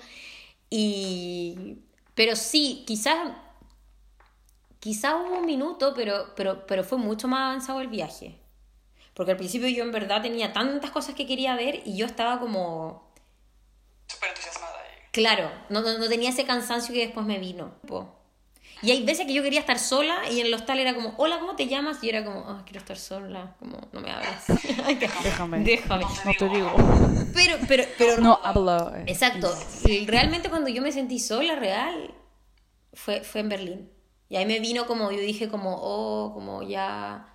Y, 0.70 1.76
pero 2.14 2.34
sí, 2.34 2.84
quizás, 2.86 3.32
quizás 4.78 5.16
hubo 5.16 5.38
un 5.38 5.44
minuto, 5.44 5.92
pero, 5.94 6.32
pero, 6.34 6.66
pero 6.66 6.82
fue 6.82 6.96
mucho 6.96 7.28
más 7.28 7.40
avanzado 7.40 7.82
el 7.82 7.88
viaje. 7.88 8.38
Porque 9.20 9.32
al 9.32 9.36
principio 9.36 9.68
yo 9.68 9.84
en 9.84 9.92
verdad 9.92 10.22
tenía 10.22 10.54
tantas 10.54 10.90
cosas 10.92 11.14
que 11.14 11.26
quería 11.26 11.54
ver 11.54 11.82
y 11.84 11.94
yo 11.94 12.06
estaba 12.06 12.40
como... 12.40 13.12
Súper 14.06 14.30
entusiasmada. 14.30 14.78
Claro, 15.12 15.50
no, 15.68 15.82
no, 15.82 16.08
tenía 16.08 16.30
ese 16.30 16.46
cansancio 16.46 16.94
que 16.94 17.00
después 17.00 17.26
me 17.26 17.38
vino. 17.38 17.74
Y 18.80 18.92
hay 18.92 19.04
veces 19.04 19.26
que 19.26 19.34
yo 19.34 19.42
quería 19.42 19.60
estar 19.60 19.78
sola 19.78 20.22
y 20.30 20.40
en 20.40 20.46
el 20.46 20.54
hostal 20.54 20.78
era 20.78 20.94
como, 20.94 21.12
hola, 21.18 21.38
¿cómo 21.38 21.54
te 21.54 21.66
llamas? 21.66 22.02
Y 22.02 22.06
yo 22.06 22.16
era 22.16 22.24
como, 22.24 22.40
oh, 22.40 22.62
quiero 22.64 22.78
estar 22.78 22.96
sola, 22.96 23.56
como, 23.58 23.78
no 23.92 24.00
me 24.00 24.10
hables. 24.10 24.42
déjame. 25.22 25.64
Déjame. 25.64 26.06
No 26.24 26.32
te 26.38 26.48
digo. 26.48 26.74
Pero, 27.34 27.58
pero, 27.68 27.84
pero... 27.98 28.22
No 28.22 28.40
hablo. 28.42 28.96
Eh. 28.96 29.04
Exacto. 29.06 29.54
Realmente 30.06 30.48
cuando 30.48 30.70
yo 30.70 30.80
me 30.80 30.92
sentí 30.92 31.18
sola, 31.18 31.56
real, 31.56 32.14
fue, 32.94 33.20
fue 33.20 33.42
en 33.42 33.50
Berlín. 33.50 33.90
Y 34.30 34.36
ahí 34.36 34.46
me 34.46 34.60
vino 34.60 34.86
como, 34.86 35.12
yo 35.12 35.20
dije 35.20 35.50
como, 35.50 35.76
oh, 35.78 36.32
como 36.32 36.62
ya 36.62 37.29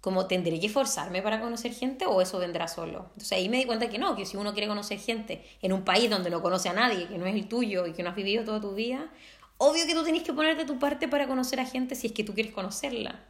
como 0.00 0.26
tendré 0.26 0.58
que 0.58 0.68
forzarme 0.68 1.22
para 1.22 1.40
conocer 1.40 1.72
gente 1.72 2.06
o 2.06 2.20
eso 2.20 2.38
vendrá 2.38 2.68
solo. 2.68 3.06
Entonces 3.10 3.32
ahí 3.32 3.48
me 3.48 3.58
di 3.58 3.64
cuenta 3.64 3.88
que 3.88 3.98
no, 3.98 4.16
que 4.16 4.24
si 4.24 4.36
uno 4.36 4.52
quiere 4.52 4.68
conocer 4.68 4.98
gente 4.98 5.44
en 5.60 5.72
un 5.72 5.84
país 5.84 6.08
donde 6.08 6.30
no 6.30 6.40
conoce 6.40 6.68
a 6.68 6.72
nadie, 6.72 7.06
que 7.06 7.18
no 7.18 7.26
es 7.26 7.34
el 7.34 7.48
tuyo 7.48 7.86
y 7.86 7.92
que 7.92 8.02
no 8.02 8.10
has 8.10 8.16
vivido 8.16 8.44
toda 8.44 8.60
tu 8.60 8.74
vida, 8.74 9.10
obvio 9.58 9.86
que 9.86 9.94
tú 9.94 10.02
tienes 10.02 10.22
que 10.22 10.32
poner 10.32 10.56
de 10.56 10.64
tu 10.64 10.78
parte 10.78 11.06
para 11.06 11.26
conocer 11.26 11.60
a 11.60 11.66
gente 11.66 11.94
si 11.94 12.06
es 12.06 12.12
que 12.12 12.24
tú 12.24 12.34
quieres 12.34 12.52
conocerla. 12.52 13.26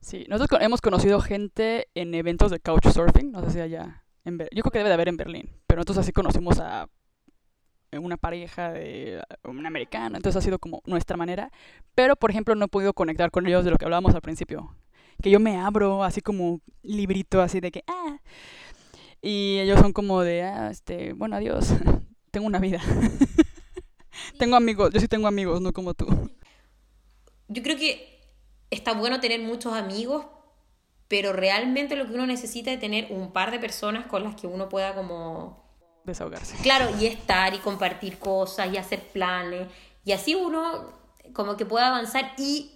Sí, 0.00 0.24
nosotros 0.28 0.60
hemos 0.62 0.80
conocido 0.80 1.20
gente 1.20 1.88
en 1.94 2.14
eventos 2.14 2.50
de 2.50 2.60
couchsurfing, 2.60 3.32
no 3.32 3.42
sé 3.44 3.50
si 3.50 3.60
allá, 3.60 4.04
yo 4.24 4.62
creo 4.62 4.70
que 4.70 4.78
debe 4.78 4.88
de 4.88 4.94
haber 4.94 5.08
en 5.08 5.16
Berlín, 5.16 5.50
pero 5.66 5.78
nosotros 5.78 5.98
así 5.98 6.12
conocimos 6.12 6.58
a 6.60 6.88
una 7.92 8.16
pareja 8.16 8.72
de 8.72 9.22
un 9.44 9.66
americano, 9.66 10.16
entonces 10.16 10.36
ha 10.36 10.44
sido 10.44 10.58
como 10.58 10.82
nuestra 10.86 11.16
manera, 11.16 11.50
pero 11.94 12.14
por 12.14 12.30
ejemplo 12.30 12.54
no 12.54 12.66
he 12.66 12.68
podido 12.68 12.92
conectar 12.92 13.30
con 13.30 13.46
ellos 13.46 13.64
de 13.64 13.70
lo 13.70 13.78
que 13.78 13.84
hablábamos 13.84 14.14
al 14.14 14.20
principio, 14.20 14.76
que 15.22 15.30
yo 15.30 15.40
me 15.40 15.56
abro 15.58 16.04
así 16.04 16.20
como 16.20 16.60
librito, 16.82 17.40
así 17.40 17.60
de 17.60 17.70
que, 17.70 17.84
ah. 17.86 18.18
Y 19.22 19.58
ellos 19.58 19.80
son 19.80 19.92
como 19.92 20.22
de, 20.22 20.42
ah, 20.42 20.70
este, 20.70 21.12
bueno, 21.12 21.36
adiós, 21.36 21.68
tengo 22.30 22.46
una 22.46 22.58
vida. 22.58 22.80
tengo 24.38 24.56
amigos, 24.56 24.90
yo 24.92 25.00
sí 25.00 25.08
tengo 25.08 25.26
amigos, 25.26 25.60
no 25.60 25.72
como 25.72 25.94
tú. 25.94 26.06
Yo 27.48 27.62
creo 27.62 27.76
que 27.76 28.20
está 28.70 28.92
bueno 28.92 29.20
tener 29.20 29.40
muchos 29.40 29.72
amigos, 29.72 30.26
pero 31.08 31.32
realmente 31.32 31.96
lo 31.96 32.06
que 32.06 32.14
uno 32.14 32.26
necesita 32.26 32.72
es 32.72 32.80
tener 32.80 33.08
un 33.10 33.32
par 33.32 33.50
de 33.50 33.58
personas 33.58 34.06
con 34.06 34.24
las 34.24 34.34
que 34.34 34.46
uno 34.46 34.68
pueda 34.68 34.94
como... 34.94 35.64
Desahogarse. 36.04 36.56
Claro, 36.62 36.88
y 37.00 37.06
estar 37.06 37.54
y 37.54 37.58
compartir 37.58 38.18
cosas 38.18 38.72
y 38.72 38.76
hacer 38.76 39.00
planes. 39.08 39.66
Y 40.04 40.12
así 40.12 40.34
uno 40.34 40.92
como 41.32 41.56
que 41.56 41.66
pueda 41.66 41.88
avanzar 41.88 42.32
y 42.38 42.75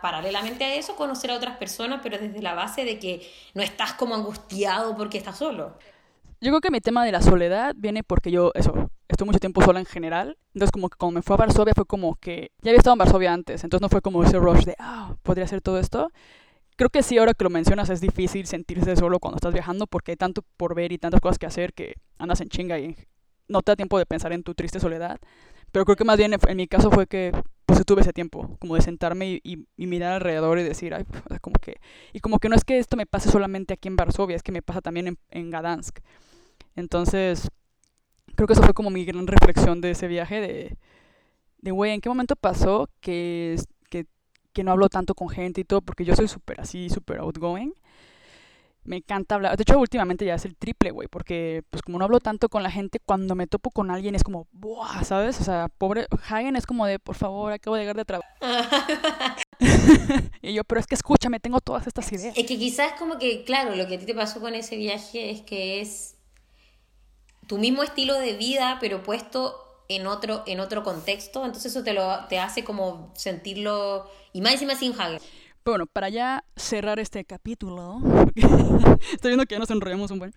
paralelamente 0.00 0.64
a 0.64 0.74
eso, 0.74 0.96
conocer 0.96 1.30
a 1.30 1.36
otras 1.36 1.56
personas, 1.56 2.00
pero 2.02 2.18
desde 2.18 2.40
la 2.40 2.54
base 2.54 2.84
de 2.84 2.98
que 2.98 3.28
no 3.54 3.62
estás 3.62 3.94
como 3.94 4.14
angustiado 4.14 4.96
porque 4.96 5.18
estás 5.18 5.38
solo. 5.38 5.76
Yo 6.40 6.50
creo 6.50 6.60
que 6.60 6.70
mi 6.70 6.80
tema 6.80 7.04
de 7.04 7.12
la 7.12 7.22
soledad 7.22 7.74
viene 7.76 8.02
porque 8.02 8.30
yo, 8.30 8.52
eso, 8.54 8.90
estoy 9.08 9.26
mucho 9.26 9.38
tiempo 9.38 9.62
sola 9.62 9.80
en 9.80 9.86
general. 9.86 10.36
Entonces, 10.54 10.72
como 10.72 10.88
que 10.88 10.96
cuando 10.98 11.18
me 11.18 11.22
fue 11.22 11.34
a 11.34 11.38
Varsovia 11.38 11.74
fue 11.74 11.86
como 11.86 12.16
que 12.16 12.52
ya 12.62 12.70
había 12.70 12.78
estado 12.78 12.94
en 12.94 12.98
Varsovia 12.98 13.32
antes. 13.32 13.64
Entonces, 13.64 13.82
no 13.82 13.88
fue 13.88 14.02
como 14.02 14.22
ese 14.22 14.38
rush 14.38 14.64
de, 14.64 14.76
ah, 14.78 15.16
podría 15.22 15.44
hacer 15.44 15.60
todo 15.60 15.78
esto. 15.78 16.10
creo 16.76 16.90
que 16.90 17.02
sí, 17.02 17.18
ahora 17.18 17.34
que 17.34 17.44
lo 17.44 17.50
mencionas, 17.50 17.90
es 17.90 18.00
difícil 18.00 18.46
sentirse 18.46 18.96
solo 18.96 19.20
cuando 19.20 19.36
estás 19.36 19.52
viajando 19.54 19.86
porque 19.86 20.12
hay 20.12 20.16
tanto 20.16 20.42
por 20.56 20.74
ver 20.74 20.92
y 20.92 20.98
tantas 20.98 21.20
cosas 21.20 21.38
que 21.38 21.46
hacer 21.46 21.72
que 21.72 21.94
andas 22.18 22.40
en 22.40 22.48
chinga 22.48 22.78
y 22.78 22.96
no 23.48 23.62
te 23.62 23.72
da 23.72 23.76
tiempo 23.76 23.98
de 23.98 24.06
pensar 24.06 24.32
en 24.32 24.42
tu 24.42 24.54
triste 24.54 24.80
soledad. 24.80 25.18
Pero 25.72 25.84
creo 25.84 25.96
que 25.96 26.04
más 26.04 26.18
bien 26.18 26.34
en 26.34 26.56
mi 26.56 26.68
caso 26.68 26.90
fue 26.90 27.06
que 27.06 27.32
pues 27.66 27.84
tuve 27.84 28.02
ese 28.02 28.12
tiempo, 28.12 28.56
como 28.58 28.74
de 28.74 28.82
sentarme 28.82 29.40
y, 29.42 29.66
mirar 29.76 30.12
alrededor 30.12 30.58
y 30.58 30.62
decir, 30.62 30.94
ay, 30.94 31.04
como 31.40 31.58
que, 31.60 31.80
y 32.12 32.20
como 32.20 32.38
que 32.38 32.48
no 32.48 32.56
es 32.56 32.64
que 32.64 32.78
esto 32.78 32.96
me 32.96 33.06
pase 33.06 33.30
solamente 33.30 33.74
aquí 33.74 33.88
en 33.88 33.96
Varsovia, 33.96 34.36
es 34.36 34.42
que 34.42 34.52
me 34.52 34.62
pasa 34.62 34.80
también 34.80 35.08
en, 35.08 35.18
en 35.30 35.50
Gdansk. 35.50 36.00
Entonces, 36.76 37.50
creo 38.34 38.46
que 38.46 38.54
eso 38.54 38.62
fue 38.62 38.74
como 38.74 38.90
mi 38.90 39.04
gran 39.04 39.26
reflexión 39.26 39.80
de 39.80 39.92
ese 39.92 40.08
viaje, 40.08 40.40
de, 40.40 40.76
de 41.58 41.70
güey, 41.70 41.92
¿en 41.92 42.00
qué 42.00 42.08
momento 42.08 42.36
pasó 42.36 42.90
que, 43.00 43.56
que, 43.90 44.06
que 44.52 44.64
no 44.64 44.72
hablo 44.72 44.88
tanto 44.88 45.14
con 45.14 45.28
gente 45.28 45.60
y 45.60 45.64
todo? 45.64 45.82
Porque 45.82 46.04
yo 46.04 46.14
soy 46.16 46.28
súper 46.28 46.60
así, 46.60 46.90
súper 46.90 47.20
outgoing 47.20 47.74
me 48.84 48.96
encanta 48.96 49.34
hablar. 49.34 49.56
De 49.56 49.62
hecho, 49.62 49.78
últimamente 49.78 50.24
ya 50.24 50.34
es 50.34 50.44
el 50.44 50.56
triple, 50.56 50.90
güey, 50.90 51.08
porque 51.08 51.62
pues 51.70 51.82
como 51.82 51.98
no 51.98 52.04
hablo 52.04 52.20
tanto 52.20 52.48
con 52.48 52.62
la 52.62 52.70
gente, 52.70 53.00
cuando 53.04 53.34
me 53.34 53.46
topo 53.46 53.70
con 53.70 53.90
alguien 53.90 54.14
es 54.14 54.22
como, 54.22 54.46
¡buah! 54.52 55.04
¿Sabes? 55.04 55.40
O 55.40 55.44
sea, 55.44 55.68
pobre 55.68 56.06
Hagen 56.28 56.56
es 56.56 56.66
como 56.66 56.86
de, 56.86 56.98
por 56.98 57.16
favor, 57.16 57.52
acabo 57.52 57.76
de 57.76 57.82
llegar 57.82 57.96
de 57.96 58.04
trabajo. 58.04 58.28
y 60.42 60.52
yo, 60.52 60.64
pero 60.64 60.80
es 60.80 60.86
que 60.86 60.94
escúchame, 60.94 61.40
tengo 61.40 61.60
todas 61.60 61.86
estas 61.86 62.10
ideas. 62.12 62.36
Es 62.36 62.46
que 62.46 62.58
quizás 62.58 62.92
como 62.98 63.18
que, 63.18 63.44
claro, 63.44 63.74
lo 63.74 63.86
que 63.86 63.96
a 63.96 63.98
ti 63.98 64.06
te 64.06 64.14
pasó 64.14 64.40
con 64.40 64.54
ese 64.54 64.76
viaje 64.76 65.30
es 65.30 65.40
que 65.42 65.80
es 65.80 66.16
tu 67.46 67.58
mismo 67.58 67.82
estilo 67.82 68.18
de 68.18 68.34
vida, 68.34 68.78
pero 68.80 69.02
puesto 69.02 69.60
en 69.88 70.06
otro, 70.06 70.42
en 70.46 70.60
otro 70.60 70.82
contexto, 70.82 71.44
entonces 71.44 71.72
eso 71.72 71.84
te, 71.84 71.92
lo, 71.92 72.24
te 72.28 72.38
hace 72.38 72.64
como 72.64 73.12
sentirlo, 73.14 74.10
y 74.32 74.40
más 74.40 74.54
encima 74.54 74.74
sin 74.74 74.98
Hagen. 74.98 75.20
Bueno, 75.64 75.86
para 75.86 76.10
ya 76.10 76.44
cerrar 76.56 77.00
este 77.00 77.24
capítulo, 77.24 77.98
estoy 79.12 79.30
viendo 79.30 79.46
que 79.46 79.54
ya 79.54 79.58
nos 79.58 79.70
enrollamos 79.70 80.10
un 80.10 80.18
buen. 80.18 80.34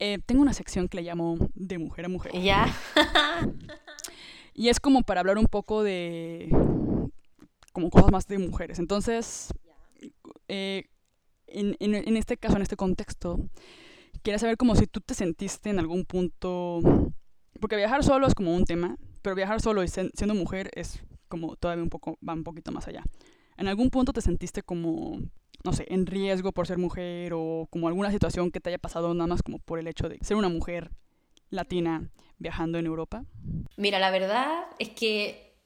Eh, 0.00 0.18
tengo 0.26 0.42
una 0.42 0.52
sección 0.52 0.88
que 0.88 0.96
le 0.96 1.04
llamo 1.04 1.38
de 1.54 1.78
mujer 1.78 2.06
a 2.06 2.08
mujer. 2.08 2.32
Ya. 2.42 2.66
y 4.54 4.68
es 4.68 4.80
como 4.80 5.02
para 5.02 5.20
hablar 5.20 5.38
un 5.38 5.46
poco 5.46 5.84
de. 5.84 6.48
como 7.72 7.88
cosas 7.88 8.10
más 8.10 8.26
de 8.26 8.38
mujeres. 8.38 8.80
Entonces, 8.80 9.54
eh, 10.48 10.86
en, 11.46 11.76
en, 11.78 11.94
en, 11.94 12.16
este 12.16 12.36
caso, 12.36 12.56
en 12.56 12.62
este 12.62 12.76
contexto, 12.76 13.38
quería 14.24 14.40
saber 14.40 14.56
como 14.56 14.74
si 14.74 14.88
tú 14.88 15.00
te 15.00 15.14
sentiste 15.14 15.70
en 15.70 15.78
algún 15.78 16.04
punto. 16.04 16.80
Porque 17.60 17.76
viajar 17.76 18.02
solo 18.02 18.26
es 18.26 18.34
como 18.34 18.52
un 18.56 18.64
tema, 18.64 18.96
pero 19.22 19.36
viajar 19.36 19.60
solo 19.60 19.84
y 19.84 19.88
siendo 19.88 20.34
mujer 20.34 20.68
es 20.74 21.00
como 21.28 21.54
todavía 21.54 21.84
un 21.84 21.90
poco, 21.90 22.18
va 22.28 22.32
un 22.32 22.42
poquito 22.42 22.72
más 22.72 22.88
allá. 22.88 23.04
¿En 23.58 23.66
algún 23.66 23.90
punto 23.90 24.12
te 24.12 24.20
sentiste 24.20 24.62
como, 24.62 25.20
no 25.64 25.72
sé, 25.72 25.84
en 25.88 26.06
riesgo 26.06 26.52
por 26.52 26.68
ser 26.68 26.78
mujer 26.78 27.32
o 27.34 27.66
como 27.70 27.88
alguna 27.88 28.12
situación 28.12 28.52
que 28.52 28.60
te 28.60 28.70
haya 28.70 28.78
pasado 28.78 29.12
nada 29.14 29.26
más 29.26 29.42
como 29.42 29.58
por 29.58 29.80
el 29.80 29.88
hecho 29.88 30.08
de 30.08 30.18
ser 30.22 30.36
una 30.36 30.48
mujer 30.48 30.92
latina 31.50 32.08
viajando 32.38 32.78
en 32.78 32.86
Europa? 32.86 33.24
Mira, 33.76 33.98
la 33.98 34.12
verdad 34.12 34.66
es 34.78 34.90
que 34.90 35.56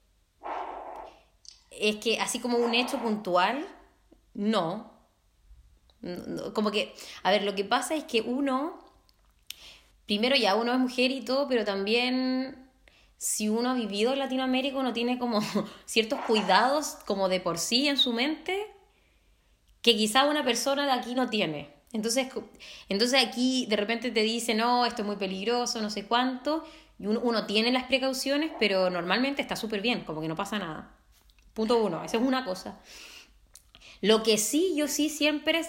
es 1.69 1.97
que 1.97 2.19
así 2.19 2.39
como 2.39 2.57
un 2.57 2.73
hecho 2.73 2.97
puntual, 2.97 3.63
no. 4.33 4.91
Como 6.53 6.71
que, 6.71 6.95
a 7.21 7.29
ver, 7.29 7.43
lo 7.43 7.53
que 7.53 7.63
pasa 7.63 7.95
es 7.95 8.05
que 8.05 8.21
uno, 8.21 8.79
primero 10.07 10.35
ya 10.35 10.55
uno 10.55 10.73
es 10.73 10.79
mujer 10.79 11.11
y 11.11 11.21
todo, 11.21 11.47
pero 11.47 11.63
también 11.63 12.62
si 13.23 13.47
uno 13.47 13.69
ha 13.69 13.73
vivido 13.73 14.11
en 14.11 14.19
Latinoamérica, 14.19 14.77
uno 14.77 14.91
tiene 14.91 15.17
como 15.17 15.39
ciertos 15.85 16.19
cuidados 16.27 16.97
como 17.05 17.29
de 17.29 17.39
por 17.39 17.57
sí 17.57 17.87
en 17.87 17.95
su 17.95 18.11
mente 18.11 18.67
que 19.81 19.95
quizá 19.95 20.25
una 20.25 20.43
persona 20.43 20.85
de 20.85 20.91
aquí 20.91 21.15
no 21.15 21.29
tiene. 21.29 21.73
Entonces, 21.93 22.27
entonces 22.89 23.25
aquí 23.25 23.65
de 23.69 23.77
repente 23.77 24.11
te 24.11 24.23
dice, 24.23 24.55
no, 24.55 24.85
esto 24.85 25.03
es 25.03 25.07
muy 25.07 25.15
peligroso, 25.15 25.81
no 25.81 25.89
sé 25.89 26.05
cuánto, 26.05 26.65
y 26.99 27.05
uno, 27.05 27.45
tiene 27.45 27.71
las 27.71 27.85
precauciones, 27.85 28.51
pero 28.59 28.89
normalmente 28.89 29.41
está 29.41 29.55
súper 29.55 29.79
bien, 29.79 30.03
como 30.03 30.19
que 30.19 30.27
no 30.27 30.35
pasa 30.35 30.59
nada. 30.59 30.93
Punto 31.53 31.81
uno, 31.81 32.03
esa 32.03 32.17
es 32.17 32.23
una 32.23 32.43
cosa. 32.43 32.77
Lo 34.01 34.21
que 34.23 34.37
sí, 34.37 34.73
yo 34.75 34.89
sí 34.89 35.07
siempre, 35.07 35.61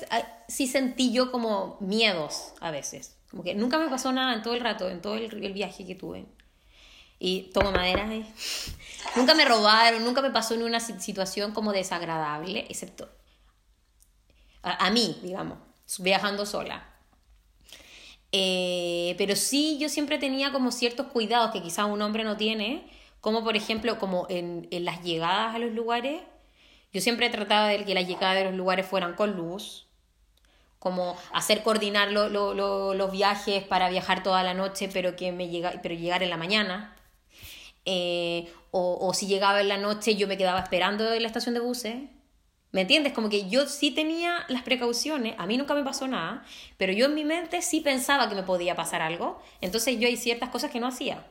sí 0.48 0.66
sentí 0.66 1.12
yo 1.12 1.30
como 1.30 1.76
miedos 1.80 2.52
a 2.60 2.72
veces. 2.72 3.16
Como 3.30 3.44
que 3.44 3.54
nunca 3.54 3.78
me 3.78 3.88
pasó 3.88 4.10
nada 4.10 4.34
en 4.34 4.42
todo 4.42 4.54
el 4.54 4.60
rato, 4.60 4.90
en 4.90 5.00
todo 5.00 5.14
el 5.14 5.52
viaje 5.52 5.86
que 5.86 5.94
tuve 5.94 6.26
y 7.18 7.50
tomo 7.52 7.72
madera. 7.72 8.12
Eh. 8.12 8.26
Nunca 9.16 9.34
me 9.34 9.44
robaron, 9.44 10.04
nunca 10.04 10.22
me 10.22 10.30
pasó 10.30 10.54
en 10.54 10.62
una 10.62 10.80
situación 10.80 11.52
como 11.52 11.72
desagradable, 11.72 12.66
excepto 12.68 13.08
a, 14.64 14.90
mí, 14.90 15.18
digamos, 15.22 15.58
viajando 15.98 16.46
sola. 16.46 16.86
Eh, 18.32 19.14
pero 19.18 19.36
sí, 19.36 19.78
yo 19.78 19.88
siempre 19.88 20.18
tenía 20.18 20.50
como 20.52 20.72
ciertos 20.72 21.06
cuidados 21.08 21.52
que 21.52 21.62
quizás 21.62 21.86
un 21.86 22.02
hombre 22.02 22.24
no 22.24 22.36
tiene, 22.36 22.90
como 23.20 23.44
por 23.44 23.56
ejemplo, 23.56 23.98
como 23.98 24.26
en, 24.30 24.66
en 24.70 24.84
las 24.84 25.02
llegadas 25.02 25.54
a 25.54 25.58
los 25.58 25.72
lugares. 25.72 26.22
Yo 26.92 27.00
siempre 27.00 27.28
trataba 27.28 27.68
de 27.68 27.84
que 27.84 27.94
las 27.94 28.08
llegadas 28.08 28.36
de 28.36 28.44
los 28.44 28.54
lugares 28.54 28.86
fueran 28.86 29.14
con 29.14 29.36
luz, 29.36 29.86
como 30.78 31.16
hacer 31.32 31.62
coordinar 31.62 32.10
los 32.12 33.10
viajes 33.10 33.64
para 33.64 33.88
viajar 33.88 34.22
toda 34.22 34.42
la 34.42 34.54
noche, 34.54 34.88
pero 34.92 35.16
que 35.16 35.32
me 35.32 35.48
llega, 35.48 35.80
pero 35.82 35.94
llegar 35.94 36.22
en 36.22 36.30
la 36.30 36.36
mañana. 36.36 36.93
Eh, 37.84 38.52
o, 38.70 39.12
si 39.14 39.26
llegaba 39.26 39.60
en 39.60 39.68
la 39.68 39.76
noche 39.76 40.16
yo 40.16 40.26
me 40.26 40.36
quedaba 40.36 40.58
esperando 40.58 41.12
en 41.12 41.22
la 41.22 41.28
estación 41.28 41.54
de 41.54 41.60
buses. 41.60 41.96
¿Me 42.72 42.80
entiendes? 42.80 43.12
Como 43.12 43.28
que 43.28 43.48
yo 43.48 43.68
sí 43.68 43.92
tenía 43.92 44.44
las 44.48 44.62
precauciones, 44.62 45.36
a 45.38 45.46
mí 45.46 45.56
nunca 45.56 45.74
me 45.74 45.84
pasó 45.84 46.08
nada, 46.08 46.44
pero 46.76 46.92
yo 46.92 47.06
en 47.06 47.14
mi 47.14 47.24
mente 47.24 47.62
sí 47.62 47.80
pensaba 47.80 48.28
que 48.28 48.34
me 48.34 48.42
podía 48.42 48.74
pasar 48.74 49.00
algo, 49.00 49.40
entonces 49.60 49.96
yo 50.00 50.08
hay 50.08 50.16
ciertas 50.16 50.48
cosas 50.48 50.72
que 50.72 50.80
no 50.80 50.88
hacía. 50.88 51.24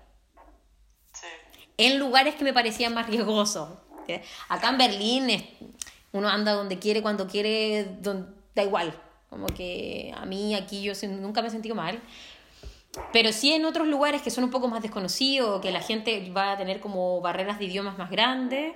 En 1.75 1.99
lugares 1.99 2.35
que 2.35 2.45
me 2.45 2.53
parecían 2.53 2.93
más 2.93 3.07
riesgosos. 3.07 3.67
Acá 4.47 4.69
en 4.69 4.77
Berlín 4.77 5.27
uno 6.13 6.29
anda 6.29 6.53
donde 6.53 6.79
quiere, 6.79 7.01
cuando 7.01 7.27
quiere, 7.27 7.97
da 8.55 8.63
igual. 8.63 8.97
Como 9.29 9.47
que 9.47 10.13
a 10.15 10.25
mí 10.25 10.53
aquí 10.55 10.81
yo 10.83 10.93
nunca 11.09 11.41
me 11.41 11.47
he 11.47 11.51
sentido 11.51 11.75
mal. 11.75 11.99
Pero 13.11 13.31
sí 13.31 13.53
en 13.53 13.65
otros 13.65 13.87
lugares 13.87 14.21
que 14.21 14.29
son 14.29 14.43
un 14.43 14.51
poco 14.51 14.67
más 14.67 14.81
desconocidos, 14.81 15.61
que 15.61 15.71
la 15.71 15.81
gente 15.81 16.31
va 16.31 16.51
a 16.51 16.57
tener 16.57 16.79
como 16.79 17.21
barreras 17.21 17.59
de 17.59 17.65
idiomas 17.65 17.97
más 17.97 18.11
grandes, 18.11 18.75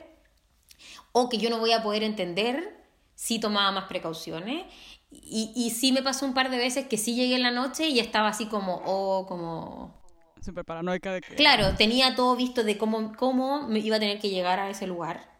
o 1.11 1.29
que 1.29 1.37
yo 1.37 1.49
no 1.49 1.59
voy 1.59 1.71
a 1.71 1.83
poder 1.83 2.03
entender, 2.03 2.83
sí 3.15 3.39
tomaba 3.39 3.71
más 3.71 3.85
precauciones. 3.85 4.65
Y, 5.11 5.53
y 5.55 5.69
sí 5.69 5.91
me 5.91 6.01
pasó 6.01 6.25
un 6.25 6.33
par 6.33 6.49
de 6.49 6.57
veces 6.57 6.87
que 6.87 6.97
sí 6.97 7.15
llegué 7.15 7.35
en 7.35 7.43
la 7.43 7.51
noche 7.51 7.87
y 7.87 7.99
estaba 7.99 8.27
así 8.29 8.47
como, 8.47 8.81
oh, 8.85 9.25
como... 9.27 9.95
Súper 10.43 10.65
paranoica 10.65 11.13
de 11.13 11.21
que... 11.21 11.35
Claro, 11.35 11.75
tenía 11.77 12.15
todo 12.15 12.35
visto 12.35 12.63
de 12.63 12.77
cómo, 12.77 13.13
cómo 13.15 13.67
me 13.67 13.79
iba 13.79 13.95
a 13.95 13.99
tener 13.99 14.19
que 14.19 14.29
llegar 14.29 14.59
a 14.59 14.69
ese 14.69 14.85
lugar 14.85 15.36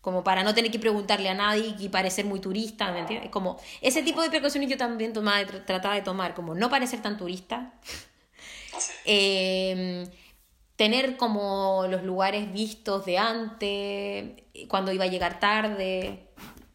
como 0.00 0.22
para 0.24 0.42
no 0.42 0.54
tener 0.54 0.70
que 0.70 0.78
preguntarle 0.78 1.28
a 1.28 1.34
nadie 1.34 1.74
y 1.78 1.88
parecer 1.88 2.24
muy 2.24 2.40
turista, 2.40 2.92
¿me 2.92 3.00
entiendes? 3.00 3.30
Como 3.30 3.58
ese 3.80 4.02
tipo 4.02 4.22
de 4.22 4.30
precauciones 4.30 4.70
yo 4.70 4.76
también 4.76 5.12
tomaba, 5.12 5.44
trataba 5.66 5.94
de 5.94 6.02
tomar, 6.02 6.34
como 6.34 6.54
no 6.54 6.70
parecer 6.70 7.02
tan 7.02 7.16
turista, 7.16 7.72
em, 9.04 10.06
tener 10.76 11.16
como 11.16 11.86
los 11.88 12.04
lugares 12.04 12.52
vistos 12.52 13.04
de 13.04 13.18
antes, 13.18 14.42
cuando 14.68 14.92
iba 14.92 15.04
a 15.04 15.08
llegar 15.08 15.40
tarde, 15.40 16.28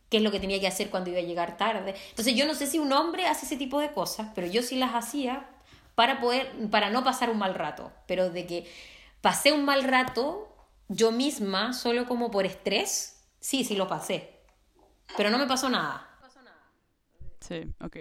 qué 0.09 0.17
es 0.17 0.23
lo 0.23 0.31
que 0.31 0.39
tenía 0.39 0.59
que 0.59 0.67
hacer 0.67 0.89
cuando 0.89 1.09
iba 1.09 1.19
a 1.19 1.23
llegar 1.23 1.57
tarde. 1.57 1.95
Entonces 2.09 2.35
yo 2.35 2.45
no 2.45 2.53
sé 2.53 2.67
si 2.67 2.77
un 2.77 2.91
hombre 2.91 3.25
hace 3.25 3.45
ese 3.45 3.57
tipo 3.57 3.79
de 3.79 3.93
cosas, 3.93 4.27
pero 4.35 4.45
yo 4.45 4.61
sí 4.61 4.75
las 4.75 4.93
hacía 4.93 5.49
para 5.95 6.19
poder, 6.19 6.51
para 6.69 6.89
no 6.89 7.03
pasar 7.03 7.29
un 7.29 7.37
mal 7.37 7.55
rato, 7.55 7.91
pero 8.05 8.29
de 8.29 8.45
que 8.45 8.71
pasé 9.21 9.53
un 9.53 9.65
mal 9.65 9.83
rato 9.83 10.53
yo 10.87 11.11
misma, 11.11 11.73
solo 11.73 12.05
como 12.05 12.29
por 12.29 12.45
estrés, 12.45 13.12
Sí, 13.43 13.65
sí 13.65 13.75
lo 13.75 13.89
pasé. 13.89 14.39
Pero 15.17 15.29
no 15.29 15.37
me 15.37 15.45
pasó 15.45 15.69
nada. 15.69 16.09
Sí, 17.41 17.61
ok. 17.81 17.97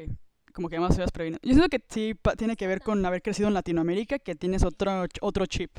Como 0.52 0.68
que 0.68 0.76
además 0.76 0.94
se 0.94 1.04
prevenido. 1.08 1.40
Yo 1.42 1.54
siento 1.54 1.68
que 1.68 1.82
sí 1.88 2.14
tiene 2.38 2.54
que 2.54 2.68
ver 2.68 2.80
con 2.80 3.04
haber 3.04 3.22
crecido 3.22 3.48
en 3.48 3.54
Latinoamérica, 3.54 4.20
que 4.20 4.36
tienes 4.36 4.62
otro, 4.62 5.04
otro 5.20 5.46
chip. 5.46 5.76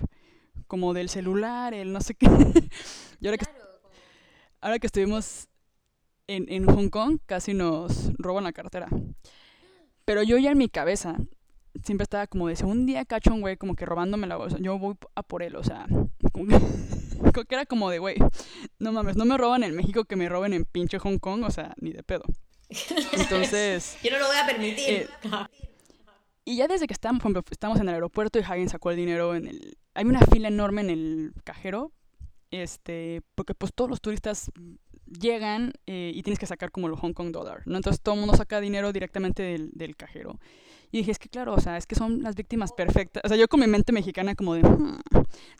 Como 0.68 0.94
del 0.94 1.08
celular, 1.08 1.74
el 1.74 1.94
no 1.94 2.02
sé 2.02 2.14
qué. 2.14 2.26
y 3.22 3.26
ahora 3.26 3.38
que, 3.38 3.46
ahora 4.60 4.80
que 4.80 4.88
estuvimos 4.88 5.48
en, 6.28 6.52
en 6.52 6.66
Hong 6.66 6.90
Kong, 6.90 7.20
casi 7.26 7.54
nos 7.54 8.12
roban 8.18 8.44
la 8.44 8.52
cartera. 8.52 8.90
Pero 10.04 10.24
yo 10.24 10.38
ya 10.40 10.52
en 10.52 10.58
mi 10.58 10.68
cabeza 10.68 11.16
siempre 11.86 12.04
estaba 12.04 12.28
como 12.28 12.50
de, 12.50 12.58
si 12.58 12.66
un 12.66 12.86
día 12.86 13.06
cacho 13.06 13.34
un 13.34 13.40
güey 13.40 13.56
como 13.56 13.76
que 13.76 13.86
robándome 13.86 14.28
la 14.28 14.36
bolsa, 14.36 14.58
yo 14.60 14.78
voy 14.78 14.98
a 15.16 15.24
por 15.24 15.42
él, 15.42 15.56
o 15.56 15.64
sea, 15.64 15.88
como 16.34 16.48
que, 17.48 17.56
era 17.56 17.66
como 17.66 17.90
de, 17.90 18.00
güey, 18.00 18.18
no 18.80 18.92
mames, 18.92 19.16
no 19.16 19.24
me 19.24 19.38
roban 19.38 19.64
en 19.64 19.76
México 19.76 20.04
que 20.04 20.18
me 20.18 20.28
roben 20.28 20.54
en 20.54 20.66
pinche 20.66 21.00
Hong 21.00 21.20
Kong, 21.20 21.44
o 21.44 21.52
sea, 21.52 21.74
ni 21.80 21.94
de 21.94 22.04
pedo. 22.04 22.24
Entonces... 23.14 23.98
yo 24.04 24.12
no 24.12 24.20
lo 24.20 24.28
voy 24.28 24.38
a 24.38 24.46
permitir. 24.46 24.90
Eh, 24.90 25.08
y 26.46 26.58
ya 26.58 26.68
desde 26.68 26.88
que 26.88 26.94
estamos, 26.94 27.24
estamos 27.52 27.80
en 27.80 27.88
el 27.88 27.94
aeropuerto 27.94 28.38
y 28.40 28.42
Hagen 28.42 28.68
sacó 28.68 28.92
el 28.92 28.98
dinero 28.98 29.36
en 29.36 29.48
el... 29.48 29.78
Hay 29.94 30.06
una 30.06 30.20
fila 30.20 30.50
enorme 30.50 30.82
en 30.82 30.90
el 30.90 31.34
cajero, 31.46 31.94
este, 32.52 33.22
porque 33.36 33.54
pues 33.54 33.74
todos 33.74 33.90
los 33.90 34.02
turistas 34.02 34.52
llegan 35.06 35.74
eh, 35.86 36.12
y 36.14 36.24
tienes 36.24 36.40
que 36.40 36.46
sacar 36.46 36.72
como 36.72 36.88
el 36.88 36.96
Hong 36.96 37.14
Kong 37.14 37.32
dollar, 37.32 37.62
¿no? 37.66 37.78
Entonces 37.78 38.02
todo 38.02 38.16
el 38.16 38.22
mundo 38.22 38.36
saca 38.36 38.60
dinero 38.60 38.92
directamente 38.92 39.44
del, 39.44 39.72
del, 39.74 39.96
cajero. 39.96 40.40
Y 40.94 40.98
dije, 40.98 41.10
es 41.10 41.18
que 41.18 41.28
claro, 41.28 41.56
o 41.56 41.60
sea, 41.60 41.76
es 41.76 41.88
que 41.88 41.96
son 41.96 42.22
las 42.22 42.36
víctimas 42.36 42.72
perfectas. 42.72 43.24
O 43.26 43.28
sea, 43.28 43.36
yo 43.36 43.48
con 43.48 43.60
mi 43.60 43.66
mente 43.66 43.92
mexicana 43.92 44.36
como 44.36 44.54
de, 44.54 44.62
hmm, 44.62 45.00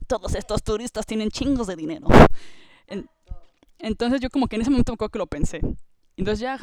todos 0.06 0.36
estos 0.36 0.62
turistas 0.62 1.06
tienen 1.06 1.28
chingos 1.30 1.66
de 1.66 1.74
dinero. 1.74 2.06
entonces 3.80 4.20
yo 4.20 4.30
como 4.30 4.46
que 4.46 4.54
en 4.54 4.62
ese 4.62 4.70
momento 4.70 4.92
me 4.92 4.94
acuerdo 4.94 5.10
que 5.10 5.18
lo 5.18 5.26
pensé. 5.26 5.60
Entonces 6.16 6.38
ya 6.38 6.56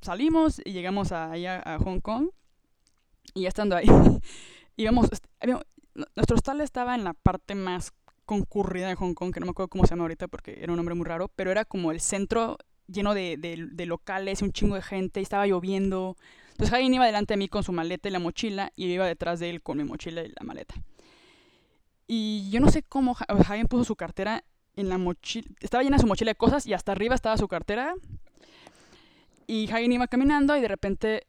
salimos 0.00 0.62
y 0.64 0.72
llegamos 0.72 1.12
a, 1.12 1.32
allá 1.32 1.62
a 1.66 1.78
Hong 1.80 2.00
Kong. 2.00 2.30
Y 3.34 3.42
ya 3.42 3.48
estando 3.48 3.76
ahí, 3.76 3.86
íbamos, 4.76 5.10
nuestro 6.16 6.36
hostal 6.36 6.62
estaba 6.62 6.94
en 6.94 7.04
la 7.04 7.12
parte 7.12 7.54
más 7.54 7.92
concurrida 8.24 8.88
de 8.88 8.94
Hong 8.94 9.12
Kong, 9.12 9.34
que 9.34 9.40
no 9.40 9.44
me 9.44 9.50
acuerdo 9.50 9.68
cómo 9.68 9.84
se 9.84 9.90
llama 9.90 10.04
ahorita 10.04 10.28
porque 10.28 10.62
era 10.62 10.72
un 10.72 10.78
nombre 10.78 10.94
muy 10.94 11.04
raro, 11.04 11.30
pero 11.36 11.50
era 11.50 11.66
como 11.66 11.92
el 11.92 12.00
centro 12.00 12.56
lleno 12.86 13.12
de, 13.12 13.36
de, 13.38 13.86
locales 13.86 14.40
y 14.40 14.46
un 14.46 14.52
chingo 14.52 14.76
de 14.76 14.82
gente, 14.82 15.20
y 15.20 15.24
estaba 15.24 15.46
lloviendo. 15.46 16.16
Entonces 16.54 16.72
Hagen 16.72 16.94
iba 16.94 17.04
delante 17.04 17.34
de 17.34 17.38
mí 17.38 17.48
con 17.48 17.64
su 17.64 17.72
maleta 17.72 18.08
y 18.08 18.12
la 18.12 18.20
mochila, 18.20 18.72
y 18.76 18.86
yo 18.86 18.94
iba 18.94 19.06
detrás 19.06 19.40
de 19.40 19.50
él 19.50 19.60
con 19.60 19.76
mi 19.76 19.84
mochila 19.84 20.22
y 20.22 20.28
la 20.28 20.44
maleta. 20.44 20.74
Y 22.06 22.48
yo 22.50 22.60
no 22.60 22.70
sé 22.70 22.82
cómo 22.82 23.16
Hagen 23.28 23.66
puso 23.66 23.82
su 23.82 23.96
cartera 23.96 24.44
en 24.76 24.88
la 24.88 24.98
mochila, 24.98 25.48
estaba 25.60 25.82
llena 25.82 25.98
su 25.98 26.06
mochila 26.06 26.30
de 26.30 26.36
cosas 26.36 26.66
y 26.66 26.72
hasta 26.72 26.92
arriba 26.92 27.16
estaba 27.16 27.36
su 27.36 27.48
cartera. 27.48 27.94
Y 29.48 29.68
Hagen 29.70 29.92
iba 29.92 30.06
caminando 30.06 30.56
y 30.56 30.60
de 30.60 30.68
repente 30.68 31.26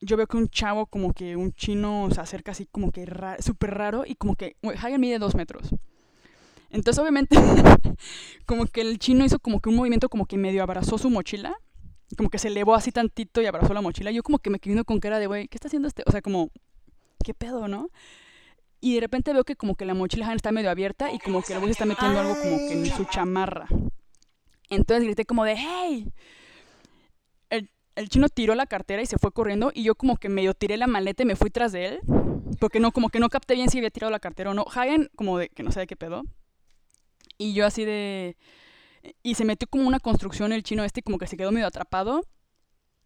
yo 0.00 0.16
veo 0.16 0.28
que 0.28 0.36
un 0.36 0.48
chavo 0.48 0.86
como 0.86 1.12
que 1.12 1.36
un 1.36 1.52
chino 1.52 2.08
se 2.12 2.20
acerca 2.20 2.52
así 2.52 2.66
como 2.66 2.92
que 2.92 3.06
súper 3.40 3.74
raro 3.74 4.04
y 4.06 4.14
como 4.14 4.36
que 4.36 4.56
Hagen 4.62 5.00
mide 5.00 5.18
dos 5.18 5.34
metros. 5.34 5.74
Entonces, 6.70 7.00
obviamente, 7.00 7.36
como 8.46 8.66
que 8.66 8.80
el 8.82 8.98
chino 8.98 9.24
hizo 9.24 9.40
como 9.40 9.60
que 9.60 9.68
un 9.68 9.76
movimiento 9.76 10.08
como 10.08 10.26
que 10.26 10.36
medio 10.36 10.62
abrazó 10.62 10.98
su 10.98 11.10
mochila. 11.10 11.56
Como 12.16 12.30
que 12.30 12.38
se 12.38 12.48
elevó 12.48 12.74
así 12.74 12.92
tantito 12.92 13.40
y 13.40 13.46
abrazó 13.46 13.72
la 13.72 13.80
mochila. 13.80 14.10
Yo 14.10 14.22
como 14.22 14.38
que 14.38 14.50
me 14.50 14.58
quedé 14.58 14.84
con 14.84 15.00
cara 15.00 15.18
de, 15.18 15.26
güey, 15.26 15.48
¿qué 15.48 15.56
está 15.56 15.68
haciendo 15.68 15.88
este? 15.88 16.02
O 16.06 16.10
sea, 16.10 16.22
como, 16.22 16.50
¿qué 17.24 17.34
pedo, 17.34 17.68
no? 17.68 17.90
Y 18.80 18.94
de 18.94 19.00
repente 19.00 19.32
veo 19.32 19.44
que 19.44 19.56
como 19.56 19.74
que 19.74 19.84
la 19.84 19.94
mochila 19.94 20.32
está 20.34 20.52
medio 20.52 20.70
abierta 20.70 21.12
y 21.12 21.18
como 21.18 21.42
que 21.42 21.52
el 21.52 21.60
güey 21.60 21.70
está 21.70 21.84
metiendo 21.84 22.18
algo 22.18 22.34
como 22.34 22.56
que 22.56 22.72
en 22.72 22.86
su 22.86 23.04
chamarra. 23.04 23.66
Entonces 24.70 25.04
grité 25.04 25.24
como 25.24 25.44
de, 25.44 25.56
hey. 25.56 26.12
El, 27.50 27.70
el 27.94 28.08
chino 28.08 28.28
tiró 28.28 28.54
la 28.54 28.66
cartera 28.66 29.02
y 29.02 29.06
se 29.06 29.18
fue 29.18 29.32
corriendo 29.32 29.70
y 29.74 29.82
yo 29.82 29.94
como 29.94 30.16
que 30.16 30.28
medio 30.28 30.54
tiré 30.54 30.76
la 30.76 30.86
maleta 30.86 31.22
y 31.22 31.26
me 31.26 31.36
fui 31.36 31.50
tras 31.50 31.72
de 31.72 31.86
él. 31.86 32.00
Porque 32.58 32.80
no, 32.80 32.90
como 32.92 33.10
que 33.10 33.20
no 33.20 33.28
capté 33.28 33.54
bien 33.54 33.70
si 33.70 33.78
había 33.78 33.90
tirado 33.90 34.10
la 34.10 34.18
cartera 34.18 34.50
o 34.50 34.54
no. 34.54 34.64
Hagen 34.74 35.10
como 35.14 35.38
de, 35.38 35.48
que 35.48 35.62
no 35.62 35.72
sé 35.72 35.80
de 35.80 35.86
qué 35.86 35.96
pedo, 35.96 36.24
y 37.40 37.54
yo 37.54 37.64
así 37.64 37.86
de... 37.86 38.36
Y 39.22 39.34
se 39.34 39.44
metió 39.44 39.68
como 39.68 39.86
una 39.86 40.00
construcción 40.00 40.52
el 40.52 40.62
chino 40.62 40.84
este, 40.84 41.02
como 41.02 41.18
que 41.18 41.26
se 41.26 41.36
quedó 41.36 41.52
medio 41.52 41.66
atrapado, 41.66 42.22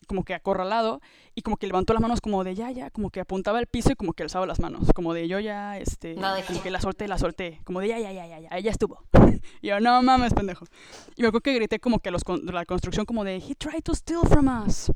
como 0.06 0.24
que 0.24 0.34
acorralado, 0.34 1.00
y 1.34 1.42
como 1.42 1.56
que 1.56 1.66
levantó 1.66 1.92
las 1.92 2.02
manos 2.02 2.20
como 2.20 2.44
de 2.44 2.54
ya, 2.54 2.70
ya, 2.70 2.90
como 2.90 3.10
que 3.10 3.20
apuntaba 3.20 3.58
al 3.58 3.66
piso 3.66 3.92
y 3.92 3.94
como 3.94 4.12
que 4.12 4.22
alzaba 4.22 4.46
las 4.46 4.60
manos, 4.60 4.88
como 4.94 5.14
de 5.14 5.28
yo 5.28 5.40
ya, 5.40 5.78
este, 5.78 6.16
como 6.46 6.62
que 6.62 6.70
la 6.70 6.80
solté, 6.80 7.08
la 7.08 7.18
solté, 7.18 7.60
como 7.64 7.80
de 7.80 7.88
ya, 7.88 7.98
ya, 7.98 8.12
ya, 8.12 8.26
ya, 8.26 8.40
ya, 8.40 8.58
ya 8.58 8.70
estuvo. 8.70 9.04
y 9.62 9.68
yo, 9.68 9.80
no 9.80 10.02
mames, 10.02 10.34
pendejo. 10.34 10.66
Y 11.16 11.22
me 11.22 11.28
acuerdo 11.28 11.42
que 11.42 11.54
grité 11.54 11.80
como 11.80 12.00
que 12.00 12.10
los 12.10 12.22
de 12.22 12.52
la 12.52 12.66
construcción 12.66 13.06
como 13.06 13.24
de, 13.24 13.36
he 13.36 13.54
tried 13.54 13.82
to 13.82 13.94
steal 13.94 14.22
from 14.28 14.48
us. 14.66 14.92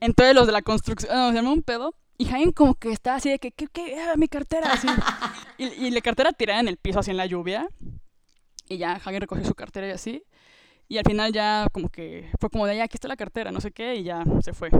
Entonces 0.00 0.34
los 0.34 0.46
de 0.46 0.52
la 0.52 0.62
construcción, 0.62 1.12
no, 1.14 1.30
se 1.30 1.34
llamó 1.34 1.52
un 1.52 1.62
pedo, 1.62 1.94
y 2.20 2.24
Jaime 2.24 2.52
como 2.52 2.74
que 2.74 2.90
estaba 2.90 3.16
así 3.16 3.30
de 3.30 3.38
que, 3.38 3.52
¿qué, 3.52 3.68
qué? 3.68 3.96
Ah, 4.00 4.14
mi 4.16 4.26
cartera, 4.26 4.72
así. 4.72 4.88
y, 5.58 5.86
y 5.86 5.90
la 5.90 6.00
cartera 6.00 6.32
tirada 6.32 6.58
en 6.60 6.66
el 6.66 6.76
piso, 6.76 6.98
así 6.98 7.12
en 7.12 7.16
la 7.16 7.26
lluvia. 7.26 7.68
Y 8.68 8.78
ya 8.78 8.92
Hagen 8.92 9.20
recogió 9.20 9.44
su 9.44 9.54
cartera 9.54 9.88
y 9.88 9.90
así. 9.90 10.24
Y 10.88 10.98
al 10.98 11.04
final 11.04 11.32
ya 11.32 11.68
como 11.72 11.90
que 11.90 12.30
fue 12.40 12.48
como 12.50 12.66
de, 12.66 12.76
ya, 12.76 12.84
aquí 12.84 12.96
está 12.96 13.08
la 13.08 13.16
cartera, 13.16 13.50
no 13.50 13.60
sé 13.60 13.72
qué, 13.72 13.96
y 13.96 14.04
ya 14.04 14.24
se 14.40 14.52
fue. 14.52 14.70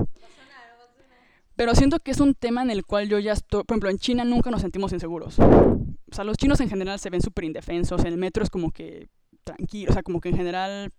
Pero 1.54 1.74
siento 1.74 1.98
que 1.98 2.12
es 2.12 2.20
un 2.20 2.34
tema 2.34 2.62
en 2.62 2.70
el 2.70 2.86
cual 2.86 3.08
yo 3.08 3.18
ya 3.18 3.32
estoy, 3.32 3.64
por 3.64 3.74
ejemplo, 3.74 3.90
en 3.90 3.98
China 3.98 4.24
nunca 4.24 4.50
nos 4.50 4.62
sentimos 4.62 4.92
inseguros. 4.92 5.38
O 5.38 6.14
sea, 6.14 6.24
los 6.24 6.36
chinos 6.36 6.60
en 6.60 6.70
general 6.70 6.98
se 6.98 7.10
ven 7.10 7.20
súper 7.20 7.44
indefensos, 7.44 8.00
en 8.00 8.06
el 8.06 8.16
metro 8.16 8.42
es 8.42 8.48
como 8.48 8.70
que 8.70 9.08
tranquilo, 9.44 9.90
o 9.90 9.92
sea, 9.92 10.02
como 10.02 10.20
que 10.20 10.30
en 10.30 10.36
general 10.36 10.92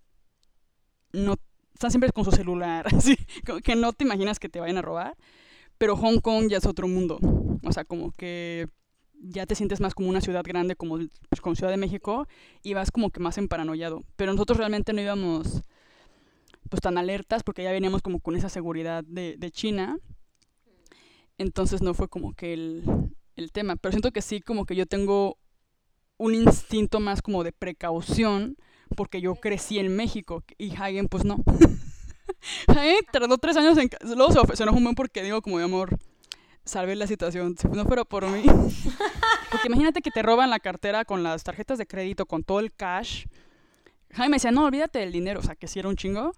no 1.13 1.35
están 1.73 1.91
siempre 1.91 2.11
con 2.11 2.25
su 2.25 2.31
celular, 2.31 2.87
así, 2.93 3.17
como 3.45 3.59
que 3.59 3.75
no 3.75 3.93
te 3.93 4.03
imaginas 4.03 4.37
que 4.37 4.49
te 4.49 4.59
vayan 4.59 4.77
a 4.77 4.81
robar. 4.81 5.15
Pero 5.77 5.95
Hong 5.95 6.19
Kong 6.19 6.49
ya 6.49 6.57
es 6.57 6.65
otro 6.65 6.87
mundo. 6.87 7.19
O 7.63 7.71
sea, 7.71 7.85
como 7.85 8.11
que 8.11 8.67
ya 9.19 9.45
te 9.45 9.55
sientes 9.55 9.81
más 9.81 9.93
como 9.93 10.09
una 10.09 10.21
ciudad 10.21 10.43
grande 10.45 10.75
como, 10.75 10.97
pues, 11.29 11.41
como 11.41 11.55
Ciudad 11.55 11.71
de 11.71 11.77
México 11.77 12.27
y 12.63 12.73
vas 12.73 12.91
como 12.91 13.09
que 13.11 13.19
más 13.19 13.37
emparanoiado. 13.37 14.01
Pero 14.15 14.31
nosotros 14.31 14.57
realmente 14.57 14.93
no 14.93 15.01
íbamos 15.01 15.63
pues 16.69 16.81
tan 16.81 16.97
alertas 16.97 17.43
porque 17.43 17.63
ya 17.63 17.71
veníamos 17.71 18.01
como 18.01 18.19
con 18.19 18.35
esa 18.35 18.49
seguridad 18.49 19.03
de, 19.03 19.35
de 19.37 19.51
China. 19.51 19.97
Entonces 21.37 21.81
no 21.81 21.93
fue 21.93 22.09
como 22.09 22.33
que 22.33 22.53
el, 22.53 22.83
el 23.35 23.51
tema. 23.51 23.75
Pero 23.75 23.91
siento 23.91 24.11
que 24.11 24.21
sí 24.21 24.41
como 24.41 24.65
que 24.65 24.75
yo 24.75 24.85
tengo 24.85 25.37
un 26.17 26.35
instinto 26.35 26.99
más 26.99 27.21
como 27.21 27.43
de 27.43 27.51
precaución 27.51 28.57
porque 28.95 29.21
yo 29.21 29.35
crecí 29.35 29.79
en 29.79 29.95
México 29.95 30.43
y 30.57 30.75
Hagen 30.75 31.07
pues 31.07 31.25
no. 31.25 31.37
Hagen 32.67 32.97
tardó 33.11 33.37
tres 33.37 33.57
años 33.57 33.77
en... 33.77 33.89
Luego 34.15 34.31
se, 34.53 34.63
enojó 34.63 34.77
un 34.77 34.95
porque 34.95 35.23
digo 35.23 35.41
como 35.41 35.57
de 35.57 35.65
amor 35.65 35.97
salvé 36.65 36.95
la 36.95 37.07
situación. 37.07 37.55
Si 37.57 37.67
no 37.67 37.85
fuera 37.85 38.05
por 38.05 38.27
mí. 38.27 38.43
Porque 39.51 39.67
imagínate 39.67 40.01
que 40.01 40.11
te 40.11 40.21
roban 40.21 40.49
la 40.49 40.59
cartera 40.59 41.05
con 41.05 41.23
las 41.23 41.43
tarjetas 41.43 41.77
de 41.77 41.87
crédito, 41.87 42.25
con 42.25 42.43
todo 42.43 42.59
el 42.59 42.73
cash. 42.73 43.25
Jaime 44.13 44.35
decía, 44.35 44.51
no, 44.51 44.65
olvídate 44.65 44.99
del 44.99 45.11
dinero. 45.11 45.39
O 45.39 45.43
sea, 45.43 45.55
que 45.55 45.67
si 45.67 45.79
era 45.79 45.89
un 45.89 45.95
chingo. 45.95 46.33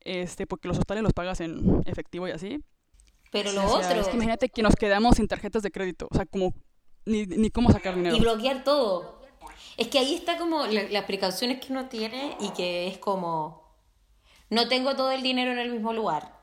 Este, 0.00 0.46
porque 0.46 0.66
los 0.66 0.78
hostales 0.78 1.02
los 1.02 1.12
pagas 1.12 1.40
en 1.40 1.82
efectivo 1.86 2.26
y 2.26 2.32
así. 2.32 2.60
Pero 3.30 3.52
lo 3.52 3.64
otro. 3.64 4.00
Es 4.00 4.08
que 4.08 4.14
imagínate 4.14 4.48
que 4.48 4.62
nos 4.62 4.74
quedamos 4.74 5.16
sin 5.16 5.28
tarjetas 5.28 5.62
de 5.62 5.70
crédito. 5.70 6.08
O 6.10 6.14
sea, 6.14 6.26
como. 6.26 6.54
Ni, 7.04 7.26
ni 7.26 7.50
cómo 7.50 7.70
sacar 7.72 7.96
dinero. 7.96 8.16
Y 8.16 8.20
bloquear 8.20 8.64
todo. 8.64 9.20
Es 9.76 9.88
que 9.88 9.98
ahí 9.98 10.14
está 10.14 10.38
como 10.38 10.66
las 10.66 11.04
precauciones 11.04 11.60
que 11.60 11.72
uno 11.72 11.88
tiene 11.88 12.36
y 12.40 12.50
que 12.50 12.88
es 12.88 12.98
como. 12.98 13.62
No 14.50 14.68
tengo 14.68 14.96
todo 14.96 15.10
el 15.10 15.22
dinero 15.22 15.52
en 15.52 15.58
el 15.58 15.72
mismo 15.72 15.92
lugar 15.92 16.41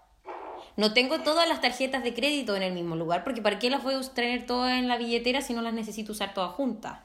no 0.79 0.93
tengo 0.93 1.19
todas 1.19 1.45
las 1.49 1.59
tarjetas 1.59 2.03
de 2.05 2.13
crédito 2.13 2.55
en 2.55 2.63
el 2.63 2.71
mismo 2.71 2.95
lugar, 2.95 3.25
porque 3.25 3.41
¿para 3.41 3.59
qué 3.59 3.69
las 3.69 3.83
voy 3.83 3.95
a 3.95 4.13
tener 4.13 4.45
todas 4.45 4.71
en 4.71 4.87
la 4.87 4.95
billetera 4.95 5.41
si 5.41 5.53
no 5.53 5.61
las 5.61 5.73
necesito 5.73 6.13
usar 6.13 6.33
todas 6.33 6.53
juntas? 6.53 6.99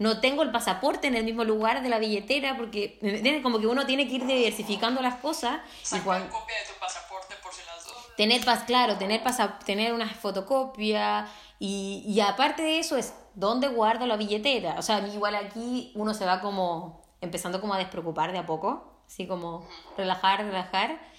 No 0.00 0.20
tengo 0.20 0.42
el 0.42 0.50
pasaporte 0.50 1.06
en 1.06 1.14
el 1.14 1.22
mismo 1.22 1.44
lugar 1.44 1.80
de 1.80 1.88
la 1.90 2.00
billetera, 2.00 2.56
porque 2.56 2.98
como 3.40 3.60
que 3.60 3.68
uno 3.68 3.86
tiene 3.86 4.08
que 4.08 4.14
ir 4.14 4.26
diversificando 4.26 5.00
las 5.00 5.14
cosas. 5.20 5.60
Igual, 5.92 6.28
copia 6.28 6.56
de 6.56 6.72
tu 6.72 6.80
pasaporte 6.80 7.36
por 7.40 7.52
si 7.52 7.60
las 7.66 7.86
dos. 7.86 8.16
Tener, 8.16 8.40
claro, 8.66 8.96
tener, 8.96 9.22
tener 9.64 9.92
una 9.92 10.08
fotocopia 10.08 11.28
y, 11.60 12.02
y 12.08 12.18
aparte 12.18 12.62
de 12.62 12.80
eso 12.80 12.96
es 12.96 13.14
dónde 13.36 13.68
guardo 13.68 14.08
la 14.08 14.16
billetera. 14.16 14.74
O 14.76 14.82
sea, 14.82 15.06
igual 15.06 15.36
aquí 15.36 15.92
uno 15.94 16.14
se 16.14 16.26
va 16.26 16.40
como 16.40 17.04
empezando 17.20 17.60
como 17.60 17.74
a 17.74 17.78
despreocupar 17.78 18.32
de 18.32 18.38
a 18.38 18.46
poco, 18.46 18.92
así 19.06 19.28
como 19.28 19.68
relajar, 19.96 20.44
relajar 20.44 21.09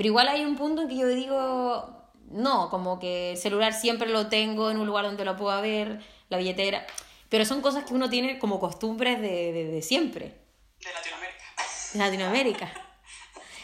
pero 0.00 0.08
igual 0.08 0.28
hay 0.28 0.46
un 0.46 0.56
punto 0.56 0.80
en 0.80 0.88
que 0.88 0.96
yo 0.96 1.06
digo, 1.08 1.94
no, 2.30 2.70
como 2.70 2.98
que 2.98 3.32
el 3.32 3.36
celular 3.36 3.74
siempre 3.74 4.08
lo 4.08 4.28
tengo 4.28 4.70
en 4.70 4.78
un 4.78 4.86
lugar 4.86 5.04
donde 5.04 5.26
lo 5.26 5.36
pueda 5.36 5.60
ver, 5.60 6.00
la 6.30 6.38
billetera. 6.38 6.86
Pero 7.28 7.44
son 7.44 7.60
cosas 7.60 7.84
que 7.84 7.92
uno 7.92 8.08
tiene 8.08 8.38
como 8.38 8.60
costumbres 8.60 9.20
de, 9.20 9.52
de, 9.52 9.82
siempre. 9.82 10.40
De 10.78 10.90
Latinoamérica. 10.90 11.44
De 11.92 11.98
Latinoamérica. 11.98 12.72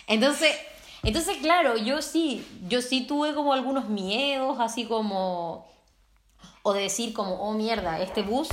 Entonces, 0.06 0.54
entonces, 1.02 1.38
claro, 1.38 1.78
yo 1.78 2.02
sí, 2.02 2.46
yo 2.68 2.82
sí 2.82 3.06
tuve 3.06 3.32
como 3.32 3.54
algunos 3.54 3.88
miedos, 3.88 4.58
así 4.60 4.84
como, 4.84 5.66
o 6.62 6.74
de 6.74 6.82
decir 6.82 7.14
como, 7.14 7.36
oh 7.36 7.54
mierda, 7.54 7.98
este 8.02 8.20
bus 8.20 8.48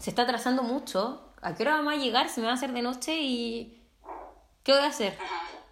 se 0.00 0.10
está 0.10 0.22
atrasando 0.22 0.62
mucho, 0.62 1.32
¿a 1.42 1.52
qué 1.56 1.64
hora 1.64 1.78
vamos 1.78 1.94
a 1.94 1.96
llegar? 1.96 2.28
Se 2.28 2.40
me 2.40 2.46
va 2.46 2.52
a 2.52 2.54
hacer 2.54 2.70
de 2.70 2.82
noche 2.82 3.18
y... 3.20 3.76
¿Qué 4.62 4.70
voy 4.70 4.82
a 4.82 4.86
hacer? 4.86 5.18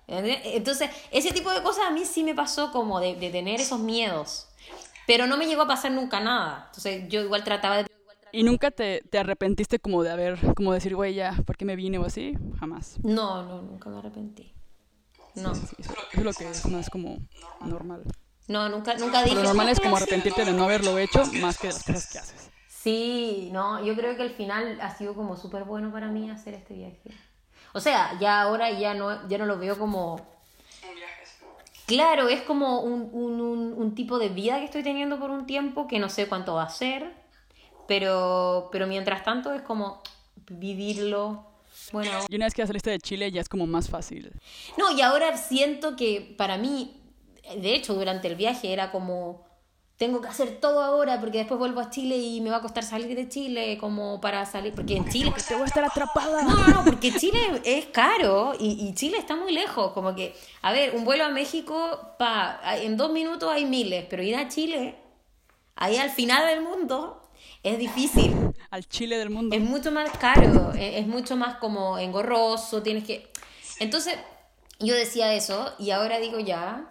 Entonces, 0.09 0.91
ese 1.11 1.33
tipo 1.33 1.51
de 1.53 1.63
cosas 1.63 1.87
a 1.87 1.91
mí 1.91 2.05
sí 2.07 2.25
me 2.25 2.35
pasó 2.35 2.73
como 2.73 2.99
de, 2.99 3.15
de, 3.17 3.31
tener 3.31 3.61
esos 3.61 3.79
miedos. 3.79 4.49
Pero 5.07 5.27
no 5.27 5.37
me 5.37 5.47
llegó 5.47 5.63
a 5.63 5.67
pasar 5.67 5.93
nunca 5.93 6.19
nada. 6.19 6.65
Entonces, 6.69 7.09
yo 7.09 7.21
igual 7.21 7.45
trataba 7.45 7.77
de... 7.79 7.87
¿Y 8.33 8.43
nunca 8.43 8.71
te, 8.71 9.03
te 9.11 9.19
arrepentiste 9.19 9.79
como 9.79 10.03
de 10.03 10.11
haber, 10.11 10.39
como 10.55 10.73
decir, 10.73 10.95
güey, 10.95 11.15
ya, 11.15 11.33
¿por 11.47 11.57
qué 11.57 11.65
me 11.65 11.77
vine 11.77 11.99
o 11.99 12.05
así? 12.05 12.35
Jamás. 12.59 12.97
No, 13.03 13.43
no, 13.43 13.63
nunca 13.63 13.89
me 13.91 13.99
arrepentí. 13.99 14.53
No. 15.35 15.53
eso, 15.53 15.67
es 16.13 16.23
lo 16.23 16.33
que 16.33 16.49
es 16.49 16.67
más 16.67 16.91
como 16.91 17.19
normal. 17.61 18.03
No, 18.49 18.69
nunca, 18.69 18.95
nunca 18.97 19.23
dije... 19.23 19.37
Lo 19.37 19.43
normal 19.45 19.69
es 19.69 19.79
como 19.81 19.97
arrepentirte 19.97 20.45
de 20.45 20.53
no 20.53 20.65
haberlo 20.65 20.99
hecho 20.99 21.23
más 21.41 21.59
que 21.59 21.69
las 21.69 21.85
cosas 21.85 22.11
que 22.11 22.19
haces. 22.19 22.51
Sí, 22.67 23.51
no, 23.53 23.85
yo 23.85 23.95
creo 23.95 24.17
que 24.17 24.23
al 24.23 24.31
final 24.31 24.81
ha 24.81 24.97
sido 24.97 25.15
como 25.15 25.37
súper 25.37 25.65
bueno 25.65 25.93
para 25.93 26.09
mí 26.09 26.31
hacer 26.31 26.55
este 26.55 26.75
viaje. 26.75 27.11
O 27.73 27.81
sea, 27.81 28.19
ya 28.21 28.43
ahora 28.43 28.71
ya 28.71 28.95
no, 28.95 29.29
ya 29.29 29.39
no 29.39 29.47
lo 29.47 29.59
veo 29.59 29.79
como... 29.79 30.27
Claro, 31.87 32.29
es 32.29 32.43
como 32.43 32.81
un, 32.81 33.09
un, 33.13 33.41
un, 33.75 33.95
tipo 33.95 34.19
de 34.19 34.29
vida 34.29 34.59
que 34.59 34.67
estoy 34.67 34.83
teniendo 34.83 35.19
por 35.19 35.31
un 35.31 35.47
tiempo 35.47 35.89
que 35.89 35.99
no 35.99 36.11
sé 36.11 36.29
cuánto 36.29 36.53
va 36.55 36.65
a 36.65 36.69
ser, 36.69 37.15
pero, 37.87 38.69
pero 38.71 38.87
mientras 38.87 39.25
tanto 39.25 39.55
es 39.55 39.63
como 39.63 40.03
vivirlo. 40.51 41.47
Bueno, 41.91 42.11
Y 42.29 42.37
una 42.37 42.45
vez 42.45 42.53
que 42.53 42.61
ya 42.61 42.67
saliste 42.67 42.91
de 42.91 42.99
Chile 42.99 43.33
ya 43.33 43.41
es 43.41 43.49
como 43.49 43.67
más 43.67 43.89
fácil. 43.89 44.33
No, 44.77 44.93
y 44.93 45.01
ahora 45.01 45.35
siento 45.39 45.97
que 45.97 46.35
para 46.37 46.59
mí, 46.59 47.01
de 47.57 47.75
hecho, 47.75 47.95
durante 47.95 48.29
el 48.29 48.37
viaje 48.37 48.71
era 48.71 48.93
como, 48.93 49.48
tengo 49.99 50.21
que 50.21 50.29
hacer 50.29 50.61
todo 50.61 50.81
ahora 50.81 51.19
porque 51.21 51.39
después 51.39 51.59
vuelvo 51.59 51.81
a 51.81 51.91
Chile 51.91 52.17
y 52.17 52.41
me 52.41 52.51
va 52.51 52.59
a 52.59 52.63
costar 52.63 52.85
salir 52.85 53.17
de 53.17 53.29
Chile 53.29 53.77
como 53.79 54.21
para 54.21 54.47
salir, 54.47 54.73
porque 54.73 54.97
en 54.97 55.09
Chile... 55.09 55.35
Te 55.47 55.55
voy 55.55 55.65
a 55.65 55.67
estar 55.67 55.85
atrapada. 55.85 56.43
No, 56.43 56.69
no, 56.69 56.85
porque 56.85 57.13
Chile 57.13 57.41
es 57.65 57.87
caro 57.87 58.55
y, 58.59 58.87
y 58.89 58.95
Chile 58.95 59.19
está 59.19 59.35
muy 59.35 59.53
lejos, 59.53 59.93
como 59.93 60.15
que, 60.15 60.37
a 60.63 60.73
ver, 60.73 60.95
un 60.95 61.05
vuelo 61.05 61.25
a 61.25 61.31
México, 61.31 62.15
pa, 62.17 62.61
en 62.77 62.97
dos 62.97 63.11
minutos 63.11 63.51
hay 63.53 63.65
miles, 63.65 64.07
pero 64.09 64.23
ir 64.23 64.37
a 64.37 64.49
Chile, 64.49 64.95
ahí 65.75 65.97
al 65.97 66.11
final 66.11 66.47
del 66.47 66.63
mundo, 66.63 67.21
es 67.65 67.77
difícil. 67.77 68.35
Al 68.71 68.87
Chile 68.89 69.19
del 69.19 69.31
mundo. 69.31 69.57
Es 69.57 69.63
mucho 69.63 69.91
más 69.91 70.17
caro, 70.17 70.73
e- 70.75 71.01
es 71.01 71.09
mucho 71.09 71.35
más 71.35 71.57
como 71.57 71.99
engorroso, 71.99 72.83
tienes 72.85 73.03
que... 73.03 73.29
Entonces, 73.81 74.15
yo 74.79 74.95
decía 74.95 75.35
eso 75.35 75.73
y 75.81 75.91
ahora 75.91 76.21
digo 76.21 76.39
ya, 76.39 76.89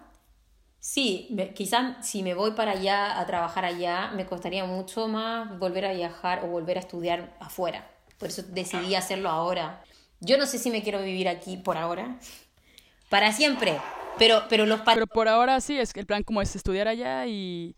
sí, 0.88 1.28
quizás 1.54 2.06
si 2.06 2.22
me 2.22 2.32
voy 2.32 2.52
para 2.52 2.72
allá 2.72 3.20
a 3.20 3.26
trabajar 3.26 3.66
allá, 3.66 4.10
me 4.14 4.24
costaría 4.24 4.64
mucho 4.64 5.06
más 5.06 5.58
volver 5.58 5.84
a 5.84 5.92
viajar 5.92 6.42
o 6.44 6.46
volver 6.46 6.78
a 6.78 6.80
estudiar 6.80 7.36
afuera. 7.40 7.90
Por 8.16 8.30
eso 8.30 8.42
decidí 8.42 8.94
hacerlo 8.94 9.28
ahora. 9.28 9.82
Yo 10.20 10.38
no 10.38 10.46
sé 10.46 10.58
si 10.58 10.70
me 10.70 10.82
quiero 10.82 11.02
vivir 11.02 11.28
aquí 11.28 11.58
por 11.58 11.76
ahora, 11.76 12.18
para 13.10 13.32
siempre, 13.32 13.78
pero, 14.18 14.44
pero 14.48 14.64
los 14.64 14.80
Pero 14.80 15.06
por 15.06 15.28
ahora 15.28 15.60
sí, 15.60 15.78
es 15.78 15.92
que 15.92 16.00
el 16.00 16.06
plan 16.06 16.22
como 16.22 16.40
es 16.40 16.56
estudiar 16.56 16.88
allá 16.88 17.26
y 17.26 17.76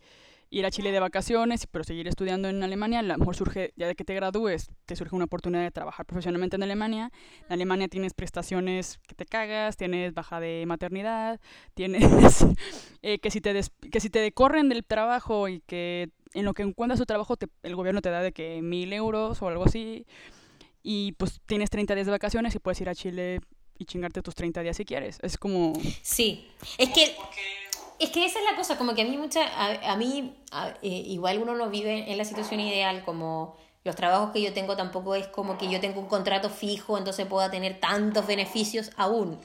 ir 0.52 0.66
a 0.66 0.70
Chile 0.70 0.90
de 0.90 0.98
vacaciones, 0.98 1.66
pero 1.68 1.84
seguir 1.84 2.08
estudiando 2.08 2.48
en 2.48 2.62
Alemania. 2.62 2.98
A 2.98 3.02
lo 3.02 3.16
mejor 3.18 3.36
surge, 3.36 3.72
ya 3.76 3.86
de 3.86 3.94
que 3.94 4.04
te 4.04 4.14
gradúes, 4.14 4.70
te 4.84 4.96
surge 4.96 5.14
una 5.14 5.26
oportunidad 5.26 5.62
de 5.62 5.70
trabajar 5.70 6.04
profesionalmente 6.06 6.56
en 6.56 6.64
Alemania. 6.64 7.12
En 7.46 7.52
Alemania 7.52 7.86
tienes 7.88 8.14
prestaciones 8.14 8.98
que 9.06 9.14
te 9.14 9.26
cagas, 9.26 9.76
tienes 9.76 10.12
baja 10.12 10.40
de 10.40 10.64
maternidad, 10.66 11.40
tienes 11.74 12.44
eh, 13.02 13.18
que, 13.20 13.30
si 13.30 13.40
te 13.40 13.52
des- 13.52 13.70
que 13.92 14.00
si 14.00 14.10
te 14.10 14.30
corren 14.32 14.68
del 14.68 14.84
trabajo 14.84 15.48
y 15.48 15.60
que 15.60 16.08
en 16.34 16.44
lo 16.44 16.52
que 16.52 16.62
encuentras 16.62 16.98
tu 16.98 17.06
trabajo 17.06 17.36
te- 17.36 17.46
el 17.62 17.76
gobierno 17.76 18.00
te 18.02 18.10
da 18.10 18.20
de 18.20 18.32
que 18.32 18.60
mil 18.60 18.92
euros 18.92 19.40
o 19.42 19.48
algo 19.48 19.64
así. 19.64 20.04
Y 20.82 21.12
pues 21.12 21.40
tienes 21.46 21.70
30 21.70 21.94
días 21.94 22.06
de 22.06 22.12
vacaciones 22.12 22.54
y 22.54 22.58
puedes 22.58 22.80
ir 22.80 22.88
a 22.88 22.94
Chile 22.94 23.40
y 23.78 23.84
chingarte 23.84 24.20
tus 24.22 24.34
30 24.34 24.62
días 24.62 24.76
si 24.76 24.84
quieres. 24.84 25.18
Es 25.22 25.38
como... 25.38 25.74
Sí, 26.02 26.48
es 26.78 26.88
que, 26.90 27.14
es 28.00 28.10
que 28.10 28.24
esa 28.24 28.38
es 28.38 28.44
la 28.50 28.56
cosa, 28.56 28.76
como 28.78 28.94
que 28.94 29.02
a 29.02 29.04
mí 29.04 29.16
mucha, 29.16 29.42
a, 29.46 29.92
a 29.92 29.96
mí 29.96 30.34
a- 30.52 30.70
eh, 30.82 30.88
igual 30.88 31.38
uno 31.38 31.54
no 31.54 31.70
vive 31.70 32.10
en 32.10 32.18
la 32.18 32.24
situación 32.24 32.60
ideal, 32.60 33.04
como 33.04 33.56
los 33.84 33.94
trabajos 33.96 34.30
que 34.32 34.42
yo 34.42 34.52
tengo 34.52 34.76
tampoco 34.76 35.14
es 35.14 35.26
como 35.28 35.56
que 35.56 35.68
yo 35.70 35.80
tengo 35.80 36.00
un 36.00 36.06
contrato 36.06 36.50
fijo, 36.50 36.98
entonces 36.98 37.26
pueda 37.26 37.50
tener 37.50 37.78
tantos 37.80 38.26
beneficios 38.26 38.90
aún. 38.96 39.38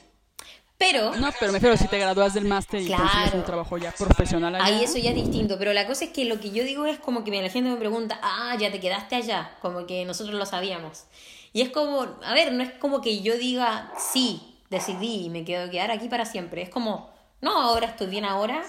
Pero 0.78 1.16
No, 1.16 1.30
pero 1.40 1.54
me 1.54 1.60
refiero 1.60 1.78
si 1.78 1.88
te 1.88 1.98
gradúas 1.98 2.34
del 2.34 2.44
máster 2.46 2.82
y 2.82 2.88
consigues 2.88 3.12
Claro. 3.32 3.38
un 3.38 3.46
trabajo 3.46 3.78
ya 3.78 3.92
profesional 3.94 4.56
allá. 4.56 4.66
ahí 4.66 4.84
eso 4.84 4.98
ya 4.98 5.12
es 5.12 5.16
distinto, 5.16 5.58
pero 5.58 5.72
la 5.72 5.88
cosa 5.88 6.04
es 6.06 6.12
que 6.12 6.26
lo 6.26 6.40
que 6.42 6.52
yo 6.52 6.66
digo 6.66 6.86
es 6.86 7.00
como 7.00 7.24
que 7.24 7.32
la 7.42 7.50
gente 7.50 7.70
me 7.70 7.78
pregunta, 7.78 8.20
ah, 8.22 8.58
ya 8.60 8.70
te 8.72 8.82
quedaste 8.82 9.16
allá, 9.16 9.52
como 9.62 9.86
que 9.88 10.04
nosotros 10.04 10.36
lo 10.36 10.46
sabíamos. 10.46 11.06
Y 11.54 11.62
es 11.62 11.70
como, 11.70 12.02
a 12.24 12.34
ver, 12.34 12.52
no 12.52 12.62
es 12.62 12.72
como 12.74 13.00
que 13.00 13.22
yo 13.22 13.38
diga, 13.38 13.94
sí, 13.98 14.42
decidí 14.70 15.26
y 15.26 15.30
me 15.30 15.46
quedo 15.46 15.70
quedar 15.72 15.92
aquí 15.92 16.10
para 16.10 16.26
siempre. 16.26 16.62
Es 16.62 16.70
como, 16.70 17.10
no, 17.46 17.62
ahora 17.62 17.86
estoy 17.86 18.08
bien 18.08 18.26
ahora, 18.26 18.64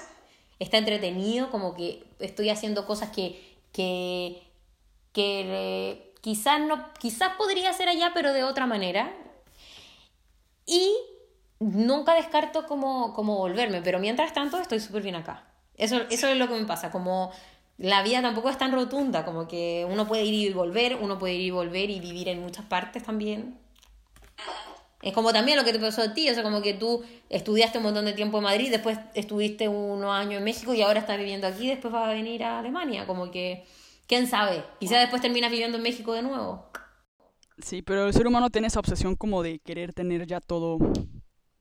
está 0.58 0.76
entretenido, 0.76 1.50
como 1.50 1.74
que 1.74 2.04
estoy 2.18 2.50
haciendo 2.50 2.86
cosas 2.86 3.08
que, 3.08 3.56
que, 3.72 4.42
que 5.12 5.44
eh, 5.46 6.14
quizás 6.20 6.60
no, 6.60 6.92
quizás 6.98 7.32
podría 7.38 7.70
hacer 7.70 7.88
allá, 7.88 8.10
pero 8.12 8.34
de 8.34 8.44
otra 8.44 8.66
manera. 8.66 9.10
Y 10.66 10.94
nunca 11.58 12.14
descarto 12.14 12.66
como, 12.66 13.14
como 13.14 13.38
volverme, 13.38 13.80
pero 13.80 13.98
mientras 13.98 14.34
tanto 14.34 14.58
estoy 14.60 14.78
súper 14.80 15.02
bien 15.02 15.14
acá. 15.14 15.44
Eso, 15.78 16.02
eso 16.10 16.28
es 16.28 16.36
lo 16.36 16.46
que 16.46 16.54
me 16.54 16.66
pasa, 16.66 16.90
como 16.90 17.32
la 17.78 18.02
vida 18.02 18.20
tampoco 18.20 18.50
es 18.50 18.58
tan 18.58 18.72
rotunda, 18.72 19.24
como 19.24 19.48
que 19.48 19.86
uno 19.90 20.06
puede 20.06 20.24
ir 20.24 20.50
y 20.50 20.52
volver, 20.52 20.98
uno 21.00 21.18
puede 21.18 21.32
ir 21.32 21.40
y 21.40 21.50
volver 21.50 21.88
y 21.88 22.00
vivir 22.00 22.28
en 22.28 22.42
muchas 22.42 22.66
partes 22.66 23.02
también. 23.04 23.58
Es 25.06 25.12
como 25.12 25.32
también 25.32 25.56
lo 25.56 25.62
que 25.62 25.72
te 25.72 25.78
pasó 25.78 26.02
a 26.02 26.14
ti, 26.14 26.28
o 26.28 26.34
sea, 26.34 26.42
como 26.42 26.60
que 26.62 26.74
tú 26.74 27.04
estudiaste 27.28 27.78
un 27.78 27.84
montón 27.84 28.06
de 28.06 28.12
tiempo 28.12 28.38
en 28.38 28.42
Madrid, 28.42 28.70
después 28.72 28.98
estuviste 29.14 29.68
unos 29.68 30.10
años 30.12 30.38
en 30.38 30.44
México 30.44 30.74
y 30.74 30.82
ahora 30.82 30.98
estás 30.98 31.16
viviendo 31.16 31.46
aquí, 31.46 31.68
después 31.68 31.92
vas 31.92 32.08
a 32.08 32.12
venir 32.12 32.42
a 32.42 32.58
Alemania, 32.58 33.06
como 33.06 33.30
que, 33.30 33.64
quién 34.08 34.26
sabe, 34.26 34.64
quizás 34.80 34.98
después 34.98 35.22
terminas 35.22 35.52
viviendo 35.52 35.76
en 35.76 35.84
México 35.84 36.12
de 36.12 36.22
nuevo. 36.22 36.66
Sí, 37.58 37.82
pero 37.82 38.08
el 38.08 38.12
ser 38.14 38.26
humano 38.26 38.50
tiene 38.50 38.66
esa 38.66 38.80
obsesión 38.80 39.14
como 39.14 39.44
de 39.44 39.60
querer 39.60 39.92
tener 39.94 40.26
ya 40.26 40.40
todo. 40.40 40.78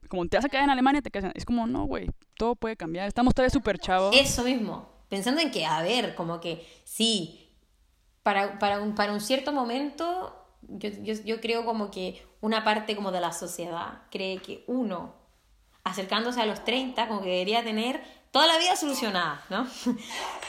Como 0.08 0.26
te 0.26 0.36
vas 0.36 0.44
a 0.44 0.48
quedar 0.48 0.64
en 0.64 0.70
Alemania, 0.70 1.00
te 1.00 1.10
quedas 1.12 1.26
en- 1.26 1.32
Es 1.36 1.44
como, 1.44 1.68
no, 1.68 1.84
güey, 1.84 2.08
todo 2.36 2.56
puede 2.56 2.76
cambiar. 2.76 3.06
Estamos 3.06 3.32
todavía 3.32 3.50
súper 3.50 3.78
chavos. 3.78 4.14
Eso 4.16 4.42
mismo. 4.42 4.88
Pensando 5.08 5.40
en 5.40 5.52
que, 5.52 5.64
a 5.64 5.82
ver, 5.82 6.14
como 6.16 6.40
que 6.40 6.66
sí, 6.84 7.48
para, 8.24 8.58
para, 8.58 8.80
un, 8.80 8.94
para 8.96 9.12
un 9.12 9.20
cierto 9.20 9.52
momento, 9.52 10.45
yo, 10.68 10.90
yo, 11.02 11.14
yo 11.24 11.40
creo 11.40 11.64
como 11.64 11.90
que 11.90 12.22
una 12.40 12.64
parte 12.64 12.96
como 12.96 13.12
de 13.12 13.20
la 13.20 13.32
sociedad 13.32 14.02
cree 14.10 14.38
que 14.38 14.64
uno, 14.66 15.14
acercándose 15.84 16.40
a 16.40 16.46
los 16.46 16.64
30, 16.64 17.08
como 17.08 17.22
que 17.22 17.30
debería 17.30 17.62
tener 17.62 18.02
toda 18.36 18.48
la 18.48 18.58
vida 18.58 18.76
solucionada, 18.76 19.42
¿no? 19.48 19.66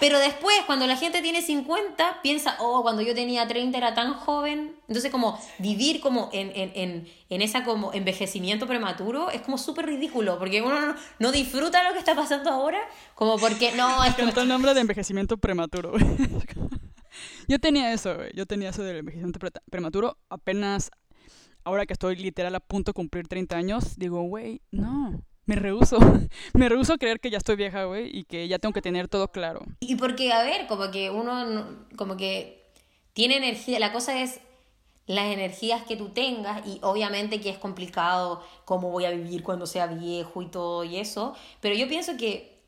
Pero 0.02 0.20
después, 0.20 0.56
cuando 0.66 0.86
la 0.88 0.98
gente 0.98 1.22
tiene 1.22 1.42
50, 1.42 2.22
piensa, 2.22 2.58
oh, 2.60 2.82
cuando 2.82 3.02
yo 3.02 3.16
tenía 3.16 3.48
30 3.48 3.78
era 3.78 3.94
tan 3.94 4.14
joven. 4.14 4.76
Entonces, 4.90 5.10
como 5.10 5.40
vivir 5.60 6.02
como 6.02 6.30
en, 6.34 6.52
en, 6.54 6.72
en, 6.76 7.08
en 7.30 7.42
esa 7.42 7.64
como 7.64 7.94
envejecimiento 7.94 8.68
prematuro 8.68 9.30
es 9.30 9.42
como 9.42 9.58
súper 9.58 9.86
ridículo, 9.86 10.38
porque 10.38 10.62
uno 10.62 10.82
no, 10.82 10.96
no 11.20 11.32
disfruta 11.32 11.82
lo 11.84 11.94
que 11.94 12.00
está 12.00 12.14
pasando 12.14 12.50
ahora, 12.50 12.80
como 13.16 13.38
porque, 13.38 13.72
no, 13.72 14.04
es 14.04 14.18
me 14.18 14.32
el 14.32 14.48
nombre 14.50 14.74
de 14.74 14.82
envejecimiento 14.82 15.38
prematuro. 15.38 15.94
Yo 17.48 17.60
tenía 17.60 17.94
eso, 17.94 18.16
güey. 18.16 18.32
Yo 18.36 18.46
tenía 18.46 18.70
eso 18.70 18.84
del 18.84 18.98
envejecimiento 18.98 19.40
pre- 19.40 19.52
prematuro. 19.70 20.18
Apenas 20.30 20.92
ahora 21.64 21.86
que 21.86 21.94
estoy 21.94 22.16
literal 22.16 22.56
a 22.56 22.60
punto 22.60 22.92
de 22.92 22.94
cumplir 22.94 23.28
30 23.28 23.58
años, 23.58 23.98
digo, 23.98 24.22
güey, 24.24 24.62
no. 24.72 25.22
Me 25.46 25.56
rehuso. 25.56 25.98
Me 26.54 26.68
rehuso 26.68 26.94
a 26.94 26.98
creer 26.98 27.20
que 27.20 27.30
ya 27.30 27.38
estoy 27.38 27.56
vieja, 27.56 27.86
güey, 27.86 28.10
y 28.18 28.26
que 28.26 28.48
ya 28.48 28.60
tengo 28.60 28.74
que 28.74 28.82
tener 28.82 29.08
todo 29.08 29.30
claro. 29.32 29.62
Y 29.80 29.96
porque, 29.96 30.34
a 30.34 30.44
ver, 30.44 30.68
como 30.68 30.92
que 30.92 31.10
uno, 31.10 31.46
no- 31.46 31.86
como 31.96 32.18
que 32.18 32.66
tiene 33.14 33.38
energía, 33.38 33.80
la 33.80 33.92
cosa 33.94 34.22
es 34.22 34.40
las 35.06 35.28
energías 35.28 35.84
que 35.84 35.96
tú 35.96 36.10
tengas 36.10 36.68
y 36.68 36.80
obviamente 36.82 37.40
que 37.40 37.50
es 37.50 37.58
complicado 37.58 38.44
cómo 38.66 38.92
voy 38.92 39.06
a 39.06 39.12
vivir 39.12 39.42
cuando 39.42 39.66
sea 39.66 39.88
viejo 39.88 40.42
y 40.42 40.48
todo 40.48 40.84
y 40.84 40.98
eso, 40.98 41.34
pero 41.62 41.74
yo 41.76 41.88
pienso 41.88 42.18
que, 42.18 42.60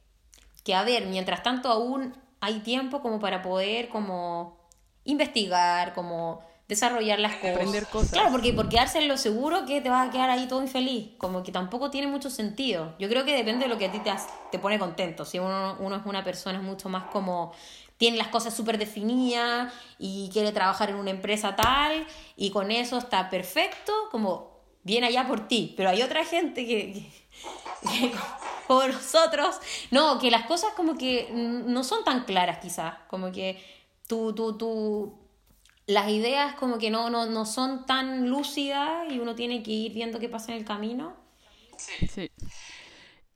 que 0.64 0.74
a 0.74 0.84
ver, 0.86 1.08
mientras 1.08 1.44
tanto 1.44 1.68
aún 1.68 2.14
hay 2.41 2.60
tiempo 2.60 3.02
como 3.02 3.20
para 3.20 3.41
poder 3.41 3.90
como 3.90 4.57
investigar, 5.03 5.94
como 5.94 6.41
desarrollar 6.68 7.20
las 7.20 7.36
cosas. 7.36 7.56
Aprender 7.56 7.86
cosas. 7.88 8.11
Claro, 8.11 8.32
porque 8.32 8.53
por 8.53 8.70
quedarse 8.70 8.99
en 8.99 9.07
lo 9.07 9.18
seguro 9.18 9.66
que 9.66 9.82
te 9.82 9.90
vas 9.90 10.07
a 10.07 10.11
quedar 10.11 10.30
ahí 10.30 10.48
todo 10.48 10.61
infeliz, 10.61 11.10
como 11.18 11.41
que 11.41 11.52
tampoco 11.52 11.90
tiene 11.90 12.07
mucho 12.07 12.30
sentido. 12.30 12.95
Yo 12.99 13.10
creo 13.10 13.26
que 13.26 13.36
depende 13.36 13.66
de 13.66 13.70
lo 13.70 13.78
que 13.78 13.88
a 13.88 13.91
ti 13.91 13.99
te, 13.99 14.11
te 14.52 14.60
pone 14.60 14.78
contento. 14.78 15.26
Si 15.26 15.40
uno, 15.40 15.78
uno 15.80 15.95
es 15.95 16.06
una 16.06 16.24
persona 16.24 16.61
mucho 16.61 16.88
más 16.88 17.06
como 17.06 17.53
tiene 17.98 18.18
las 18.18 18.28
cosas 18.28 18.53
súper 18.53 18.78
definidas 18.78 19.74
y 19.98 20.30
quiere 20.32 20.52
trabajar 20.52 20.90
en 20.90 20.95
una 20.95 21.10
empresa 21.10 21.56
tal 21.56 22.06
y 22.38 22.52
con 22.52 22.72
eso 22.72 22.98
está 22.98 23.30
perfecto, 23.30 23.91
como 24.11 24.60
viene 24.84 25.07
allá 25.07 25.28
por 25.28 25.48
ti. 25.48 25.74
Pero 25.76 25.90
hay 25.90 26.03
otra 26.03 26.24
gente 26.24 26.66
que 26.66 27.11
como 28.68 28.88
nosotros, 28.88 29.60
no, 29.91 30.20
que 30.20 30.32
las 30.32 30.45
cosas 30.45 30.74
como 30.76 30.98
que 30.98 31.30
no 31.32 31.84
son 31.84 32.03
tan 32.03 32.26
claras 32.26 32.60
quizás, 32.60 32.95
como 33.07 33.32
que 33.32 33.64
tú, 34.07 34.34
tú, 34.34 34.57
tú, 34.57 35.20
las 35.88 36.10
ideas 36.10 36.56
como 36.56 36.78
que 36.78 36.90
no, 36.90 37.10
no, 37.10 37.26
no 37.26 37.45
son 37.45 37.86
tan 37.86 38.30
lúcidas 38.30 39.11
y 39.11 39.20
uno 39.20 39.36
tiene 39.36 39.64
que 39.64 39.72
ir 39.72 39.94
viendo 39.94 40.20
qué 40.20 40.30
pasa 40.30 40.52
en 40.52 40.60
el 40.60 40.66
camino. 40.66 41.16
Sí. 41.78 42.32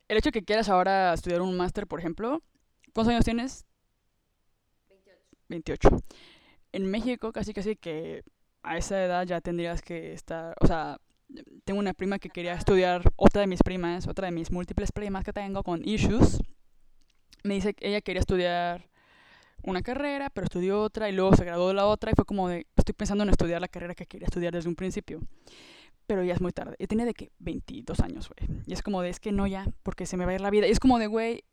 El 0.06 0.18
hecho 0.18 0.28
de 0.28 0.32
que 0.32 0.44
quieras 0.44 0.68
ahora 0.68 1.14
estudiar 1.14 1.40
un 1.40 1.56
máster, 1.56 1.86
por 1.86 1.98
ejemplo, 1.98 2.42
¿cuántos 2.92 3.12
años 3.12 3.24
tienes? 3.24 3.64
28. 5.48 5.88
En 6.72 6.90
México 6.90 7.32
casi 7.32 7.52
casi 7.52 7.76
que 7.76 8.22
a 8.62 8.76
esa 8.76 9.02
edad 9.04 9.26
ya 9.26 9.40
tendrías 9.40 9.82
que 9.82 10.12
estar, 10.12 10.54
o 10.60 10.66
sea, 10.66 10.98
tengo 11.64 11.80
una 11.80 11.94
prima 11.94 12.18
que 12.18 12.28
quería 12.28 12.54
estudiar, 12.54 13.02
otra 13.16 13.40
de 13.40 13.46
mis 13.46 13.62
primas, 13.62 14.06
otra 14.06 14.26
de 14.26 14.32
mis 14.32 14.50
múltiples 14.50 14.92
primas 14.92 15.24
que 15.24 15.32
tengo 15.32 15.62
con 15.62 15.86
issues, 15.86 16.38
me 17.42 17.54
dice 17.54 17.74
que 17.74 17.88
ella 17.88 18.00
quería 18.00 18.20
estudiar 18.20 18.88
una 19.62 19.82
carrera, 19.82 20.30
pero 20.30 20.44
estudió 20.44 20.80
otra 20.80 21.08
y 21.08 21.12
luego 21.12 21.34
se 21.36 21.44
graduó 21.44 21.68
de 21.68 21.74
la 21.74 21.86
otra 21.86 22.10
y 22.10 22.14
fue 22.14 22.24
como 22.24 22.48
de, 22.48 22.66
estoy 22.76 22.94
pensando 22.94 23.24
en 23.24 23.30
estudiar 23.30 23.60
la 23.60 23.68
carrera 23.68 23.94
que 23.94 24.06
quería 24.06 24.26
estudiar 24.26 24.52
desde 24.52 24.68
un 24.68 24.76
principio. 24.76 25.20
Pero 26.06 26.22
ya 26.22 26.34
es 26.34 26.40
muy 26.42 26.52
tarde. 26.52 26.76
Y 26.78 26.86
tenía 26.86 27.06
de 27.06 27.14
que 27.14 27.32
22 27.38 28.00
años, 28.00 28.28
güey. 28.28 28.60
Y 28.66 28.74
es 28.74 28.82
como 28.82 29.00
de, 29.00 29.08
es 29.08 29.20
que 29.20 29.32
no 29.32 29.46
ya, 29.46 29.66
porque 29.82 30.04
se 30.04 30.18
me 30.18 30.26
va 30.26 30.32
a 30.32 30.34
ir 30.34 30.40
la 30.42 30.50
vida. 30.50 30.66
Y 30.66 30.70
es 30.70 30.78
como 30.78 30.98
de, 30.98 31.06
güey, 31.06 31.44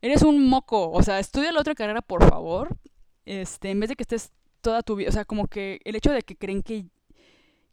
eres 0.00 0.22
un 0.22 0.48
moco. 0.48 0.90
O 0.92 1.02
sea, 1.02 1.18
estudia 1.18 1.50
la 1.50 1.60
otra 1.60 1.74
carrera, 1.74 2.02
por 2.02 2.28
favor. 2.28 2.76
Este, 3.24 3.70
en 3.70 3.80
vez 3.80 3.88
de 3.88 3.96
que 3.96 4.04
estés 4.04 4.32
toda 4.60 4.84
tu 4.84 4.94
vida. 4.94 5.08
O 5.08 5.12
sea, 5.12 5.24
como 5.24 5.48
que 5.48 5.80
el 5.84 5.96
hecho 5.96 6.12
de 6.12 6.22
que 6.22 6.36
creen 6.36 6.62
que, 6.62 6.86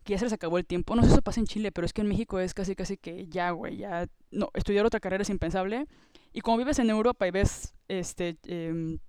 que 0.03 0.13
ya 0.13 0.19
se 0.19 0.25
les 0.25 0.33
acabó 0.33 0.57
el 0.57 0.65
tiempo. 0.65 0.95
No 0.95 1.01
sé 1.01 1.09
si 1.09 1.13
eso 1.13 1.21
pasa 1.21 1.39
en 1.39 1.47
Chile, 1.47 1.71
pero 1.71 1.85
es 1.85 1.93
que 1.93 2.01
en 2.01 2.07
México 2.07 2.39
es 2.39 2.53
casi, 2.53 2.75
casi 2.75 2.97
que 2.97 3.27
ya, 3.27 3.51
güey, 3.51 3.77
ya, 3.77 4.07
no, 4.31 4.49
estudiar 4.53 4.85
otra 4.85 4.99
carrera 4.99 5.21
es 5.21 5.29
impensable. 5.29 5.87
Y 6.33 6.41
como 6.41 6.57
vives 6.57 6.79
en 6.79 6.89
Europa 6.89 7.27
y 7.27 7.31
ves, 7.31 7.73
este, 7.87 8.37
em, 8.45 8.99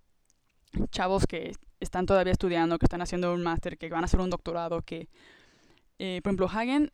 chavos 0.90 1.26
que 1.26 1.52
están 1.80 2.06
todavía 2.06 2.32
estudiando, 2.32 2.78
que 2.78 2.86
están 2.86 3.02
haciendo 3.02 3.32
un 3.32 3.42
máster, 3.42 3.78
que 3.78 3.88
van 3.88 4.04
a 4.04 4.06
hacer 4.06 4.20
un 4.20 4.30
doctorado, 4.30 4.82
que, 4.82 5.08
eh, 5.98 6.20
por 6.22 6.30
ejemplo, 6.30 6.46
Hagen, 6.46 6.92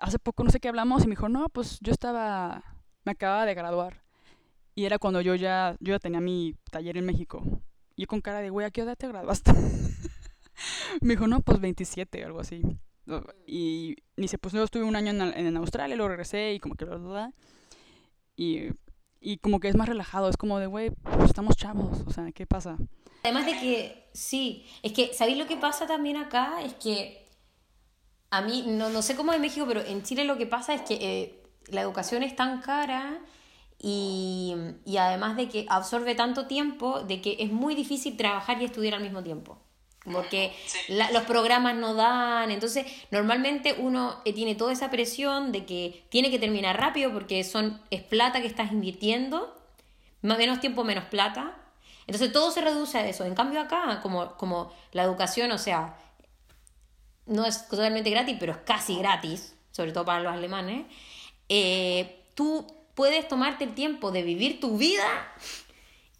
hace 0.00 0.18
poco 0.18 0.44
no 0.44 0.50
sé 0.50 0.60
qué 0.60 0.68
hablamos 0.68 1.04
y 1.04 1.06
me 1.06 1.12
dijo, 1.12 1.28
no, 1.28 1.48
pues 1.48 1.78
yo 1.80 1.92
estaba, 1.92 2.62
me 3.04 3.12
acababa 3.12 3.46
de 3.46 3.54
graduar. 3.54 4.02
Y 4.74 4.84
era 4.86 4.98
cuando 4.98 5.20
yo 5.20 5.34
ya, 5.34 5.76
yo 5.80 5.94
ya 5.94 5.98
tenía 5.98 6.20
mi 6.20 6.54
taller 6.70 6.96
en 6.96 7.04
México. 7.04 7.42
Y 7.94 8.06
con 8.06 8.20
cara 8.20 8.40
de, 8.40 8.50
güey, 8.50 8.66
¿a 8.66 8.70
qué 8.70 8.82
edad 8.82 8.96
te 8.96 9.08
graduaste? 9.08 9.52
me 11.00 11.14
dijo, 11.14 11.26
no, 11.26 11.40
pues 11.40 11.60
27, 11.60 12.24
algo 12.24 12.40
así. 12.40 12.62
Y 13.46 13.96
dice, 14.16 14.38
pues 14.38 14.54
yo 14.54 14.62
estuve 14.62 14.84
un 14.84 14.96
año 14.96 15.10
en, 15.10 15.20
en 15.22 15.56
Australia, 15.56 15.96
lo 15.96 16.08
regresé 16.08 16.54
y 16.54 16.60
como 16.60 16.76
que 16.76 16.84
bla, 16.84 17.32
Y, 18.36 18.68
y 19.20 19.38
como 19.38 19.60
que 19.60 19.68
es 19.68 19.76
más 19.76 19.88
relajado, 19.88 20.28
es 20.28 20.36
como 20.36 20.58
de, 20.58 20.66
güey, 20.66 20.90
pues 20.90 21.24
estamos 21.24 21.56
chavos, 21.56 22.00
o 22.06 22.12
sea, 22.12 22.30
¿qué 22.32 22.46
pasa? 22.46 22.78
Además 23.24 23.46
de 23.46 23.52
que, 23.52 24.08
sí, 24.12 24.66
es 24.82 24.92
que, 24.92 25.14
¿sabéis 25.14 25.38
lo 25.38 25.46
que 25.46 25.56
pasa 25.56 25.86
también 25.86 26.16
acá? 26.16 26.62
Es 26.62 26.74
que 26.74 27.28
a 28.30 28.40
mí, 28.42 28.64
no, 28.66 28.88
no 28.90 29.02
sé 29.02 29.16
cómo 29.16 29.32
en 29.32 29.40
México, 29.40 29.66
pero 29.66 29.80
en 29.80 30.02
Chile 30.02 30.24
lo 30.24 30.38
que 30.38 30.46
pasa 30.46 30.74
es 30.74 30.82
que 30.82 30.94
eh, 30.94 31.42
la 31.68 31.82
educación 31.82 32.22
es 32.22 32.34
tan 32.34 32.62
cara 32.62 33.20
y, 33.78 34.54
y 34.84 34.96
además 34.96 35.36
de 35.36 35.48
que 35.48 35.66
absorbe 35.68 36.14
tanto 36.14 36.46
tiempo, 36.46 37.00
de 37.02 37.20
que 37.20 37.36
es 37.40 37.50
muy 37.50 37.74
difícil 37.74 38.16
trabajar 38.16 38.60
y 38.62 38.64
estudiar 38.64 38.94
al 38.94 39.02
mismo 39.02 39.22
tiempo 39.22 39.61
porque 40.10 40.52
los 40.88 41.22
programas 41.24 41.76
no 41.76 41.94
dan, 41.94 42.50
entonces 42.50 42.86
normalmente 43.10 43.74
uno 43.78 44.20
eh, 44.24 44.32
tiene 44.32 44.54
toda 44.54 44.72
esa 44.72 44.90
presión 44.90 45.52
de 45.52 45.64
que 45.64 46.04
tiene 46.08 46.30
que 46.30 46.38
terminar 46.38 46.78
rápido 46.78 47.12
porque 47.12 47.44
son, 47.44 47.80
es 47.90 48.02
plata 48.02 48.40
que 48.40 48.48
estás 48.48 48.72
invirtiendo, 48.72 49.56
menos 50.22 50.60
tiempo, 50.60 50.82
menos 50.84 51.04
plata, 51.04 51.56
entonces 52.06 52.32
todo 52.32 52.50
se 52.50 52.60
reduce 52.60 52.98
a 52.98 53.06
eso, 53.06 53.24
en 53.24 53.34
cambio 53.34 53.60
acá, 53.60 54.00
como, 54.02 54.36
como 54.36 54.72
la 54.92 55.04
educación, 55.04 55.52
o 55.52 55.58
sea, 55.58 55.96
no 57.26 57.46
es 57.46 57.68
totalmente 57.68 58.10
gratis, 58.10 58.36
pero 58.40 58.52
es 58.52 58.58
casi 58.58 58.96
gratis, 58.96 59.54
sobre 59.70 59.92
todo 59.92 60.04
para 60.04 60.20
los 60.20 60.32
alemanes, 60.32 60.86
eh, 61.48 62.24
tú 62.34 62.66
puedes 62.94 63.28
tomarte 63.28 63.64
el 63.64 63.74
tiempo 63.74 64.10
de 64.10 64.22
vivir 64.22 64.60
tu 64.60 64.76
vida 64.76 65.32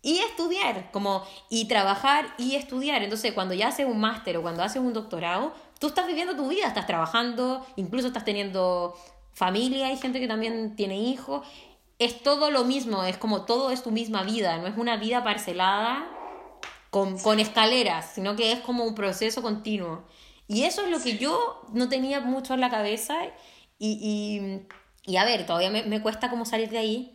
y 0.02 0.18
estudiar, 0.18 0.90
como 0.90 1.24
y 1.48 1.66
trabajar 1.66 2.34
y 2.36 2.56
estudiar. 2.56 3.02
Entonces, 3.02 3.32
cuando 3.32 3.54
ya 3.54 3.68
haces 3.68 3.86
un 3.86 4.00
máster 4.00 4.36
o 4.36 4.42
cuando 4.42 4.62
haces 4.62 4.82
un 4.82 4.92
doctorado, 4.92 5.54
tú 5.78 5.86
estás 5.86 6.06
viviendo 6.06 6.36
tu 6.36 6.48
vida, 6.48 6.66
estás 6.66 6.86
trabajando, 6.86 7.64
incluso 7.76 8.08
estás 8.08 8.24
teniendo 8.24 8.96
familia, 9.32 9.86
hay 9.86 9.96
gente 9.96 10.20
que 10.20 10.28
también 10.28 10.74
tiene 10.74 10.98
hijos. 10.98 11.46
Es 12.00 12.22
todo 12.22 12.50
lo 12.50 12.64
mismo, 12.64 13.04
es 13.04 13.16
como 13.16 13.44
todo 13.44 13.70
es 13.70 13.84
tu 13.84 13.92
misma 13.92 14.24
vida, 14.24 14.58
no 14.58 14.66
es 14.66 14.76
una 14.76 14.96
vida 14.96 15.22
parcelada 15.22 16.08
con, 16.90 17.16
con 17.18 17.38
escaleras, 17.38 18.12
sino 18.14 18.34
que 18.34 18.52
es 18.52 18.60
como 18.60 18.84
un 18.84 18.96
proceso 18.96 19.40
continuo. 19.40 20.04
Y 20.48 20.64
eso 20.64 20.82
es 20.82 20.90
lo 20.90 21.00
que 21.00 21.16
yo 21.16 21.62
no 21.72 21.88
tenía 21.88 22.20
mucho 22.20 22.54
en 22.54 22.60
la 22.60 22.70
cabeza 22.70 23.14
y, 23.78 23.92
y, 23.92 24.66
y 25.10 25.16
a 25.16 25.24
ver, 25.24 25.46
todavía 25.46 25.70
me, 25.70 25.84
me 25.84 26.02
cuesta 26.02 26.28
como 26.28 26.44
salir 26.44 26.70
de 26.70 26.78
ahí, 26.78 27.14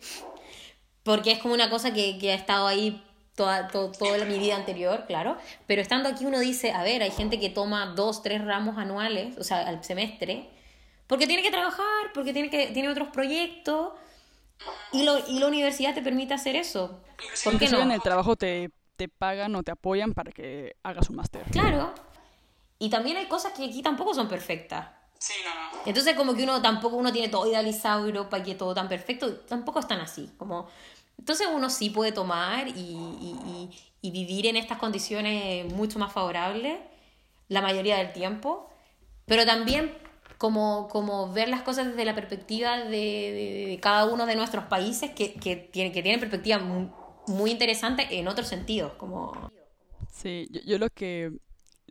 porque 1.08 1.32
es 1.32 1.40
como 1.40 1.54
una 1.54 1.70
cosa 1.70 1.94
que, 1.94 2.18
que 2.20 2.34
ha 2.34 2.36
estado 2.36 2.68
ahí 2.68 3.02
toda, 3.34 3.70
toda 3.70 4.26
mi 4.26 4.40
vida 4.40 4.58
anterior, 4.58 5.06
claro, 5.08 5.38
pero 5.66 5.82
estando 5.82 6.10
aquí 6.10 6.26
uno 6.26 6.38
dice, 6.38 6.74
a 6.74 6.84
ver, 6.84 7.02
hay 7.02 7.12
gente 7.12 7.40
que 7.40 7.50
toma 7.50 7.94
dos, 7.96 8.22
tres 8.22 8.44
ramos 8.44 8.78
anuales, 8.78 9.38
o 9.38 9.44
sea, 9.46 9.66
al 9.66 9.82
semestre, 9.86 10.50
porque 11.08 11.26
tiene 11.26 11.44
que 11.44 11.50
trabajar, 11.50 12.12
porque 12.14 12.34
tiene, 12.34 12.50
que, 12.50 12.68
tiene 12.68 12.90
otros 12.90 13.08
proyectos, 13.08 13.94
y, 14.92 15.06
lo, 15.06 15.18
y 15.30 15.40
la 15.40 15.48
universidad 15.48 15.96
te 15.96 16.02
permite 16.02 16.34
hacer 16.34 16.58
eso. 16.58 17.00
¿Por 17.46 17.58
qué 17.58 17.70
no? 17.70 17.80
en 17.80 17.92
el 17.92 18.02
trabajo 18.02 18.36
te, 18.36 18.70
te 18.98 19.08
pagan 19.08 19.56
o 19.56 19.64
te 19.64 19.72
apoyan 19.72 20.14
para 20.14 20.34
que 20.34 20.76
hagas 20.84 21.10
un 21.10 21.16
máster. 21.16 21.44
Claro. 21.52 21.94
Y 22.80 22.90
también 22.90 23.16
hay 23.16 23.28
cosas 23.28 23.54
que 23.54 23.64
aquí 23.64 23.82
tampoco 23.82 24.14
son 24.14 24.28
perfectas. 24.28 24.90
Sí, 25.20 25.34
no, 25.44 25.54
no. 25.54 25.82
Entonces 25.86 26.16
como 26.16 26.36
que 26.36 26.44
uno 26.44 26.62
tampoco 26.62 26.96
uno 26.96 27.12
tiene 27.12 27.30
todo 27.30 27.48
idealizado 27.48 28.06
Europa 28.06 28.40
y 28.40 28.44
que 28.44 28.56
todo 28.56 28.74
tan 28.74 28.88
perfecto, 28.88 29.36
tampoco 29.48 29.80
es 29.80 29.88
tan 29.88 30.00
así, 30.00 30.32
como 30.38 30.68
entonces 31.18 31.48
uno 31.54 31.70
sí 31.70 31.90
puede 31.90 32.12
tomar 32.12 32.68
y, 32.70 33.70
vivir 34.02 34.46
en 34.48 34.56
estas 34.56 34.78
condiciones 34.78 35.70
mucho 35.74 36.00
más 36.00 36.14
favorables 36.14 36.80
la 37.50 37.62
mayoría 37.62 37.98
del 37.98 38.14
tiempo, 38.14 38.70
pero 39.26 39.46
también 39.46 39.92
como, 40.38 40.88
como 40.88 41.34
ver 41.34 41.50
las 41.50 41.62
cosas 41.62 41.88
desde 41.88 42.06
la 42.06 42.16
perspectiva 42.16 42.78
de, 42.86 43.78
cada 43.82 44.06
uno 44.06 44.26
de 44.26 44.38
nuestros 44.38 44.64
países 44.66 45.12
que, 45.12 45.34
que, 45.34 45.58
tiene, 45.58 45.92
que 45.92 46.02
tienen 46.02 46.22
perspectivas 46.22 46.62
muy, 46.62 46.90
muy 47.28 47.52
interesantes 47.52 48.08
en 48.12 48.28
otros 48.28 48.48
sentidos. 48.48 48.94
Como... 48.94 49.52
Sí, 50.12 50.48
yo, 50.66 50.78
lo 50.78 50.90
que 50.90 51.32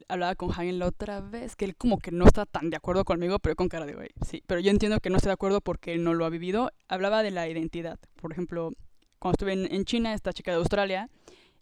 hablaba 0.08 0.34
con 0.34 0.50
Hagen 0.50 0.78
la 0.78 0.86
otra 0.86 1.20
vez, 1.20 1.56
que 1.56 1.64
él 1.64 1.76
como 1.76 1.98
que 1.98 2.10
no 2.10 2.26
está 2.26 2.46
tan 2.46 2.70
de 2.70 2.76
acuerdo 2.76 3.04
conmigo, 3.04 3.38
pero 3.38 3.56
con 3.56 3.68
cara 3.68 3.86
de 3.86 3.94
güey, 3.94 4.10
sí, 4.26 4.42
pero 4.46 4.60
yo 4.60 4.70
entiendo 4.70 5.00
que 5.00 5.10
no 5.10 5.16
está 5.16 5.28
de 5.28 5.34
acuerdo 5.34 5.60
porque 5.60 5.92
él 5.92 6.02
no 6.02 6.14
lo 6.14 6.24
ha 6.24 6.30
vivido. 6.30 6.72
Hablaba 6.88 7.22
de 7.22 7.30
la 7.30 7.48
identidad, 7.48 7.98
por 8.20 8.32
ejemplo, 8.32 8.72
cuando 9.18 9.34
estuve 9.34 9.74
en, 9.74 9.84
China, 9.84 10.14
esta 10.14 10.32
chica 10.32 10.50
de 10.50 10.58
Australia, 10.58 11.08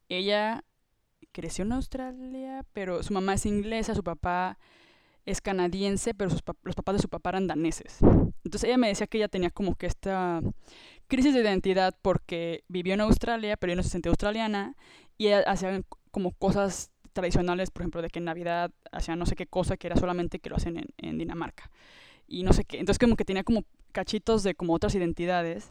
ella 0.08 0.64
creció 1.32 1.64
en 1.64 1.72
Australia, 1.72 2.64
pero 2.72 3.02
su 3.02 3.12
mamá 3.12 3.34
es 3.34 3.46
inglesa, 3.46 3.94
su 3.94 4.04
papá 4.04 4.58
es 5.26 5.40
canadiense, 5.40 6.14
pero 6.14 6.30
los 6.30 6.74
papás 6.74 6.94
de 6.96 7.02
su 7.02 7.08
papá 7.08 7.30
eran 7.30 7.46
daneses. 7.46 7.98
Entonces 8.44 8.64
ella 8.64 8.76
me 8.76 8.88
decía 8.88 9.06
que 9.06 9.18
ella 9.18 9.28
tenía 9.28 9.50
como 9.50 9.74
que 9.74 9.86
esta 9.86 10.40
crisis 11.06 11.34
de 11.34 11.40
identidad 11.40 11.96
porque 12.02 12.64
vivió 12.68 12.94
en 12.94 13.00
Australia, 13.00 13.56
pero 13.56 13.72
ella 13.72 13.78
no 13.78 13.82
se 13.82 13.88
sentía 13.90 14.10
australiana 14.10 14.76
y 15.16 15.28
hacía 15.28 15.82
como 16.10 16.32
cosas 16.32 16.90
tradicionales, 17.12 17.70
por 17.70 17.82
ejemplo, 17.82 18.02
de 18.02 18.10
que 18.10 18.18
en 18.18 18.26
Navidad 18.26 18.70
hacían 18.92 19.18
no 19.18 19.26
sé 19.26 19.36
qué 19.36 19.46
cosa 19.46 19.76
que 19.76 19.86
era 19.86 19.96
solamente 19.96 20.40
que 20.40 20.50
lo 20.50 20.56
hacen 20.56 20.76
en, 20.76 20.86
en 20.98 21.18
Dinamarca. 21.18 21.70
Y 22.26 22.42
no 22.42 22.52
sé 22.52 22.64
qué. 22.64 22.78
Entonces 22.78 22.98
como 22.98 23.16
que 23.16 23.24
tenía 23.24 23.44
como 23.44 23.64
cachitos 23.92 24.42
de 24.42 24.54
como 24.54 24.74
otras 24.74 24.94
identidades 24.94 25.70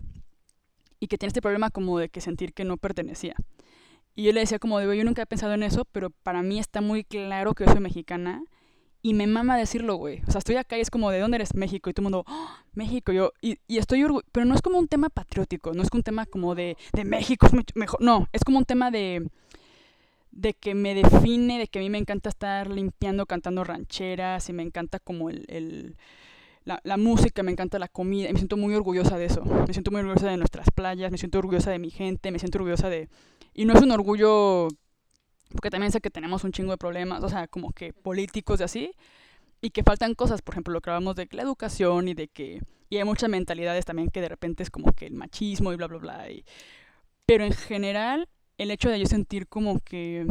y 1.03 1.07
que 1.07 1.17
tiene 1.17 1.31
este 1.31 1.41
problema 1.41 1.69
como 1.69 1.99
de 1.99 2.07
que 2.07 2.21
sentir 2.21 2.53
que 2.53 2.63
no 2.63 2.77
pertenecía. 2.77 3.35
Y 4.15 4.23
yo 4.23 4.31
le 4.31 4.39
decía 4.39 4.57
como 4.57 4.79
de, 4.79 4.97
yo 4.97 5.03
nunca 5.03 5.23
he 5.23 5.25
pensado 5.25 5.53
en 5.53 5.61
eso, 5.61 5.83
pero 5.91 6.11
para 6.11 6.41
mí 6.43 6.59
está 6.59 6.79
muy 6.79 7.03
claro 7.03 7.53
que 7.53 7.65
yo 7.65 7.73
soy 7.73 7.81
mexicana 7.81 8.41
y 9.01 9.13
me 9.13 9.27
mama 9.27 9.57
decirlo, 9.57 9.97
güey. 9.97 10.21
O 10.25 10.31
sea, 10.31 10.39
estoy 10.39 10.55
acá 10.55 10.77
y 10.77 10.81
es 10.81 10.89
como, 10.89 11.11
¿de 11.11 11.19
dónde 11.19 11.35
eres 11.35 11.55
México? 11.55 11.89
Y 11.89 11.93
todo 11.93 12.03
el 12.03 12.11
mundo, 12.13 12.23
¡Oh, 12.25 12.49
México, 12.71 13.11
yo, 13.11 13.33
y, 13.41 13.57
estoy 13.67 14.01
orgulloso, 14.05 14.25
pero 14.31 14.45
no 14.45 14.55
es 14.55 14.61
como 14.61 14.79
un 14.79 14.87
tema 14.87 15.09
patriótico, 15.09 15.73
no 15.73 15.83
es 15.83 15.89
un 15.91 16.03
tema 16.03 16.25
como 16.25 16.55
de, 16.55 16.77
de 16.93 17.03
México 17.03 17.47
es 17.47 17.53
mejor, 17.75 18.01
no, 18.01 18.29
es 18.31 18.45
como 18.45 18.59
un 18.59 18.65
tema 18.65 18.89
de, 18.89 19.29
de 20.31 20.53
que 20.53 20.73
me 20.73 20.95
define, 20.95 21.59
de 21.59 21.67
que 21.67 21.79
a 21.79 21.81
mí 21.81 21.89
me 21.89 21.97
encanta 21.97 22.29
estar 22.29 22.69
limpiando, 22.69 23.25
cantando 23.25 23.65
rancheras 23.65 24.47
y 24.47 24.53
me 24.53 24.63
encanta 24.63 24.99
como 24.99 25.29
el 25.29 25.97
la, 26.65 26.79
la, 26.83 26.97
música, 26.97 27.43
me 27.43 27.51
encanta 27.51 27.79
la 27.79 27.87
comida, 27.87 28.29
me 28.31 28.37
siento 28.37 28.57
muy 28.57 28.73
orgullosa 28.73 29.17
de 29.17 29.25
eso. 29.25 29.43
Me 29.43 29.73
siento 29.73 29.91
muy 29.91 30.01
orgullosa 30.01 30.29
de 30.29 30.37
nuestras 30.37 30.69
playas, 30.71 31.11
me 31.11 31.17
siento 31.17 31.39
orgullosa 31.39 31.71
de 31.71 31.79
mi 31.79 31.89
gente, 31.89 32.31
me 32.31 32.39
siento 32.39 32.57
orgullosa 32.57 32.89
de... 32.89 33.09
Y 33.53 33.65
no 33.65 33.73
es 33.73 33.81
un 33.81 33.91
orgullo, 33.91 34.67
porque 35.51 35.69
también 35.69 35.91
sé 35.91 36.01
que 36.01 36.09
tenemos 36.09 36.43
un 36.43 36.51
chingo 36.51 36.71
de 36.71 36.77
problemas, 36.77 37.23
o 37.23 37.29
sea, 37.29 37.47
como 37.47 37.71
que 37.71 37.93
políticos 37.93 38.59
y 38.59 38.63
así, 38.63 38.91
y 39.61 39.69
que 39.69 39.83
faltan 39.83 40.15
cosas, 40.15 40.41
por 40.41 40.55
ejemplo, 40.55 40.73
lo 40.73 40.81
que 40.81 40.89
hablamos 40.89 41.15
de 41.15 41.27
la 41.31 41.43
educación 41.43 42.07
y 42.07 42.13
de 42.13 42.27
que... 42.27 42.61
Y 42.89 42.97
hay 42.97 43.03
muchas 43.05 43.29
mentalidades 43.29 43.85
también 43.85 44.09
que 44.09 44.21
de 44.21 44.29
repente 44.29 44.61
es 44.63 44.69
como 44.69 44.93
que 44.93 45.07
el 45.07 45.13
machismo 45.13 45.73
y 45.73 45.75
bla, 45.75 45.87
bla, 45.87 45.97
bla. 45.97 46.31
Y, 46.31 46.45
pero 47.25 47.43
en 47.43 47.53
general, 47.53 48.29
el 48.57 48.71
hecho 48.71 48.89
de 48.89 48.99
yo 48.99 49.05
sentir 49.05 49.47
como 49.47 49.79
que, 49.79 50.25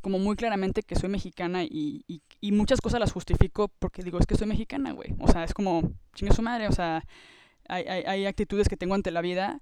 como 0.00 0.18
muy 0.18 0.36
claramente 0.36 0.82
que 0.82 0.96
soy 0.96 1.08
mexicana 1.08 1.64
y, 1.64 2.04
y, 2.40 2.52
muchas 2.52 2.80
cosas 2.80 3.00
las 3.00 3.12
justifico 3.12 3.68
porque 3.78 4.02
digo, 4.02 4.18
es 4.18 4.26
que 4.26 4.36
soy 4.36 4.46
mexicana, 4.46 4.92
güey. 4.92 5.14
O 5.20 5.28
sea, 5.28 5.44
es 5.44 5.54
como, 5.54 5.92
chingue 6.14 6.34
su 6.34 6.42
madre, 6.42 6.68
o 6.68 6.72
sea, 6.72 7.04
hay, 7.68 7.84
hay, 7.84 8.26
actitudes 8.26 8.68
que 8.68 8.76
tengo 8.76 8.94
ante 8.94 9.10
la 9.10 9.20
vida 9.20 9.60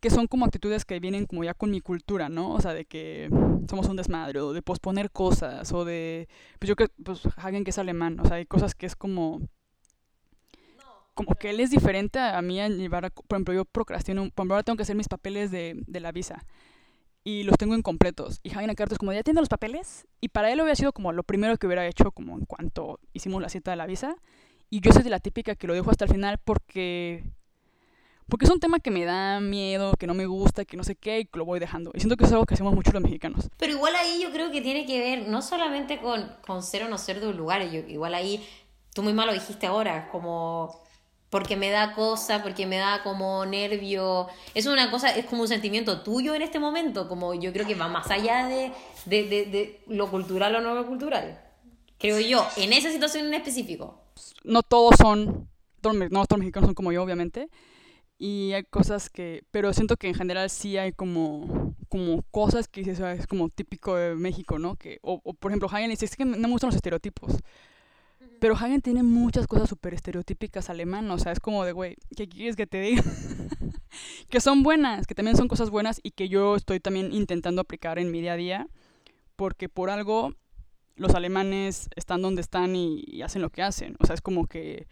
que 0.00 0.10
son 0.10 0.28
como 0.28 0.44
actitudes 0.44 0.84
que 0.84 1.00
vienen 1.00 1.26
como 1.26 1.42
ya 1.44 1.54
con 1.54 1.70
mi 1.70 1.80
cultura, 1.80 2.28
¿no? 2.28 2.52
O 2.52 2.60
sea, 2.60 2.72
de 2.72 2.84
que 2.84 3.28
somos 3.68 3.88
un 3.88 3.96
desmadre, 3.96 4.40
o 4.40 4.52
de 4.52 4.62
posponer 4.62 5.10
cosas, 5.10 5.72
o 5.72 5.84
de, 5.84 6.28
pues 6.60 6.68
yo 6.68 6.76
que, 6.76 6.88
pues 7.04 7.22
alguien 7.36 7.64
que 7.64 7.70
es 7.70 7.78
alemán, 7.78 8.20
o 8.20 8.24
sea, 8.24 8.36
hay 8.36 8.46
cosas 8.46 8.74
que 8.74 8.86
es 8.86 8.96
como 8.96 9.40
como 11.14 11.34
que 11.34 11.50
él 11.50 11.58
es 11.58 11.70
diferente 11.70 12.20
a 12.20 12.40
mí 12.42 12.60
en 12.60 12.78
llevar, 12.78 13.10
por 13.12 13.36
ejemplo, 13.36 13.52
yo 13.52 13.64
procrastino, 13.64 14.22
por 14.30 14.42
ejemplo, 14.42 14.54
ahora 14.54 14.62
tengo 14.62 14.76
que 14.76 14.84
hacer 14.84 14.94
mis 14.94 15.08
papeles 15.08 15.50
de, 15.50 15.74
de 15.88 15.98
la 15.98 16.12
visa 16.12 16.46
y 17.28 17.42
los 17.42 17.58
tengo 17.58 17.74
incompletos. 17.74 18.40
Y 18.42 18.48
Jaime 18.48 18.74
Carter 18.74 18.94
es 18.94 18.98
como, 18.98 19.12
¿ya 19.12 19.22
tiene 19.22 19.40
los 19.40 19.50
papeles? 19.50 20.06
Y 20.18 20.28
para 20.28 20.50
él 20.50 20.62
hubiera 20.62 20.74
sido 20.74 20.94
como 20.94 21.12
lo 21.12 21.24
primero 21.24 21.58
que 21.58 21.66
hubiera 21.66 21.86
hecho 21.86 22.10
como 22.10 22.38
en 22.38 22.46
cuanto 22.46 23.00
hicimos 23.12 23.42
la 23.42 23.50
cita 23.50 23.70
de 23.70 23.76
la 23.76 23.84
visa. 23.84 24.16
Y 24.70 24.80
yo 24.80 24.92
soy 24.92 25.02
de 25.02 25.10
la 25.10 25.20
típica 25.20 25.54
que 25.54 25.66
lo 25.66 25.74
dejo 25.74 25.90
hasta 25.90 26.06
el 26.06 26.10
final 26.10 26.38
porque... 26.42 27.24
Porque 28.30 28.46
es 28.46 28.50
un 28.50 28.60
tema 28.60 28.78
que 28.78 28.90
me 28.90 29.04
da 29.04 29.40
miedo, 29.40 29.92
que 29.98 30.06
no 30.06 30.14
me 30.14 30.24
gusta, 30.24 30.64
que 30.64 30.78
no 30.78 30.84
sé 30.84 30.96
qué, 30.96 31.20
y 31.20 31.24
que 31.26 31.38
lo 31.38 31.44
voy 31.44 31.60
dejando. 31.60 31.90
Y 31.94 32.00
siento 32.00 32.16
que 32.16 32.24
es 32.24 32.32
algo 32.32 32.46
que 32.46 32.54
hacemos 32.54 32.74
mucho 32.74 32.92
los 32.92 33.02
mexicanos. 33.02 33.50
Pero 33.58 33.72
igual 33.72 33.94
ahí 33.96 34.22
yo 34.22 34.30
creo 34.32 34.50
que 34.50 34.62
tiene 34.62 34.86
que 34.86 34.98
ver 34.98 35.28
no 35.28 35.42
solamente 35.42 36.00
con, 36.00 36.34
con 36.46 36.62
ser 36.62 36.84
o 36.84 36.88
no 36.88 36.96
ser 36.96 37.20
de 37.20 37.28
un 37.28 37.36
lugar, 37.36 37.62
igual 37.62 38.14
ahí 38.14 38.42
tú 38.94 39.02
misma 39.02 39.26
lo 39.26 39.34
dijiste 39.34 39.66
ahora, 39.66 40.08
como 40.10 40.82
porque 41.30 41.56
me 41.56 41.70
da 41.70 41.94
cosa, 41.94 42.42
porque 42.42 42.66
me 42.66 42.76
da 42.78 43.02
como 43.02 43.44
nervio. 43.46 44.28
Es 44.54 44.66
una 44.66 44.90
cosa, 44.90 45.14
es 45.14 45.26
como 45.26 45.42
un 45.42 45.48
sentimiento 45.48 46.02
tuyo 46.02 46.34
en 46.34 46.42
este 46.42 46.58
momento, 46.58 47.08
como 47.08 47.34
yo 47.34 47.52
creo 47.52 47.66
que 47.66 47.74
va 47.74 47.88
más 47.88 48.10
allá 48.10 48.46
de, 48.46 48.72
de, 49.06 49.24
de, 49.28 49.44
de 49.46 49.80
lo 49.88 50.10
cultural 50.10 50.54
o 50.56 50.60
no 50.60 50.74
lo 50.74 50.86
cultural. 50.86 51.40
Creo 51.98 52.18
yo, 52.20 52.46
en 52.56 52.72
esa 52.72 52.90
situación 52.90 53.26
en 53.26 53.34
específico. 53.34 54.00
No 54.44 54.62
todos 54.62 54.94
son, 54.96 55.26
no 55.26 55.46
todos 55.82 56.28
los 56.30 56.38
mexicanos 56.38 56.68
son 56.68 56.74
como 56.74 56.92
yo, 56.92 57.02
obviamente. 57.02 57.48
Y 58.18 58.52
hay 58.52 58.64
cosas 58.64 59.10
que, 59.10 59.44
pero 59.50 59.72
siento 59.72 59.96
que 59.96 60.08
en 60.08 60.14
general 60.14 60.50
sí 60.50 60.76
hay 60.76 60.92
como, 60.92 61.74
como 61.88 62.22
cosas 62.30 62.66
que 62.68 62.82
"Ah, 63.02 63.12
es 63.12 63.26
como 63.28 63.48
típico 63.48 63.94
de 63.94 64.14
México, 64.16 64.58
¿no? 64.58 64.76
Que, 64.76 64.98
o, 65.02 65.20
o, 65.24 65.34
por 65.34 65.50
ejemplo, 65.52 65.68
Hagen 65.70 65.90
dice, 65.90 66.04
es 66.06 66.16
que 66.16 66.24
no 66.24 66.36
me 66.36 66.48
gustan 66.50 66.68
los 66.68 66.76
estereotipos. 66.76 67.32
Pero 68.40 68.54
Hagen 68.54 68.82
tiene 68.82 69.02
muchas 69.02 69.46
cosas 69.46 69.68
súper 69.68 69.94
estereotípicas 69.94 70.70
alemanas, 70.70 71.20
o 71.20 71.22
sea, 71.22 71.32
es 71.32 71.40
como 71.40 71.64
de, 71.64 71.72
güey, 71.72 71.96
¿qué 72.16 72.28
quieres 72.28 72.56
que 72.56 72.66
te 72.66 72.80
diga? 72.80 73.02
que 74.30 74.40
son 74.40 74.62
buenas, 74.62 75.06
que 75.06 75.14
también 75.14 75.36
son 75.36 75.48
cosas 75.48 75.70
buenas 75.70 76.00
y 76.02 76.12
que 76.12 76.28
yo 76.28 76.56
estoy 76.56 76.80
también 76.80 77.12
intentando 77.12 77.60
aplicar 77.60 77.98
en 77.98 78.10
mi 78.10 78.20
día 78.20 78.34
a 78.34 78.36
día, 78.36 78.68
porque 79.36 79.68
por 79.68 79.90
algo 79.90 80.34
los 80.96 81.14
alemanes 81.14 81.88
están 81.96 82.22
donde 82.22 82.40
están 82.40 82.76
y, 82.76 83.04
y 83.06 83.22
hacen 83.22 83.42
lo 83.42 83.50
que 83.50 83.62
hacen. 83.62 83.96
O 84.00 84.06
sea, 84.06 84.14
es 84.14 84.20
como 84.20 84.46
que, 84.46 84.86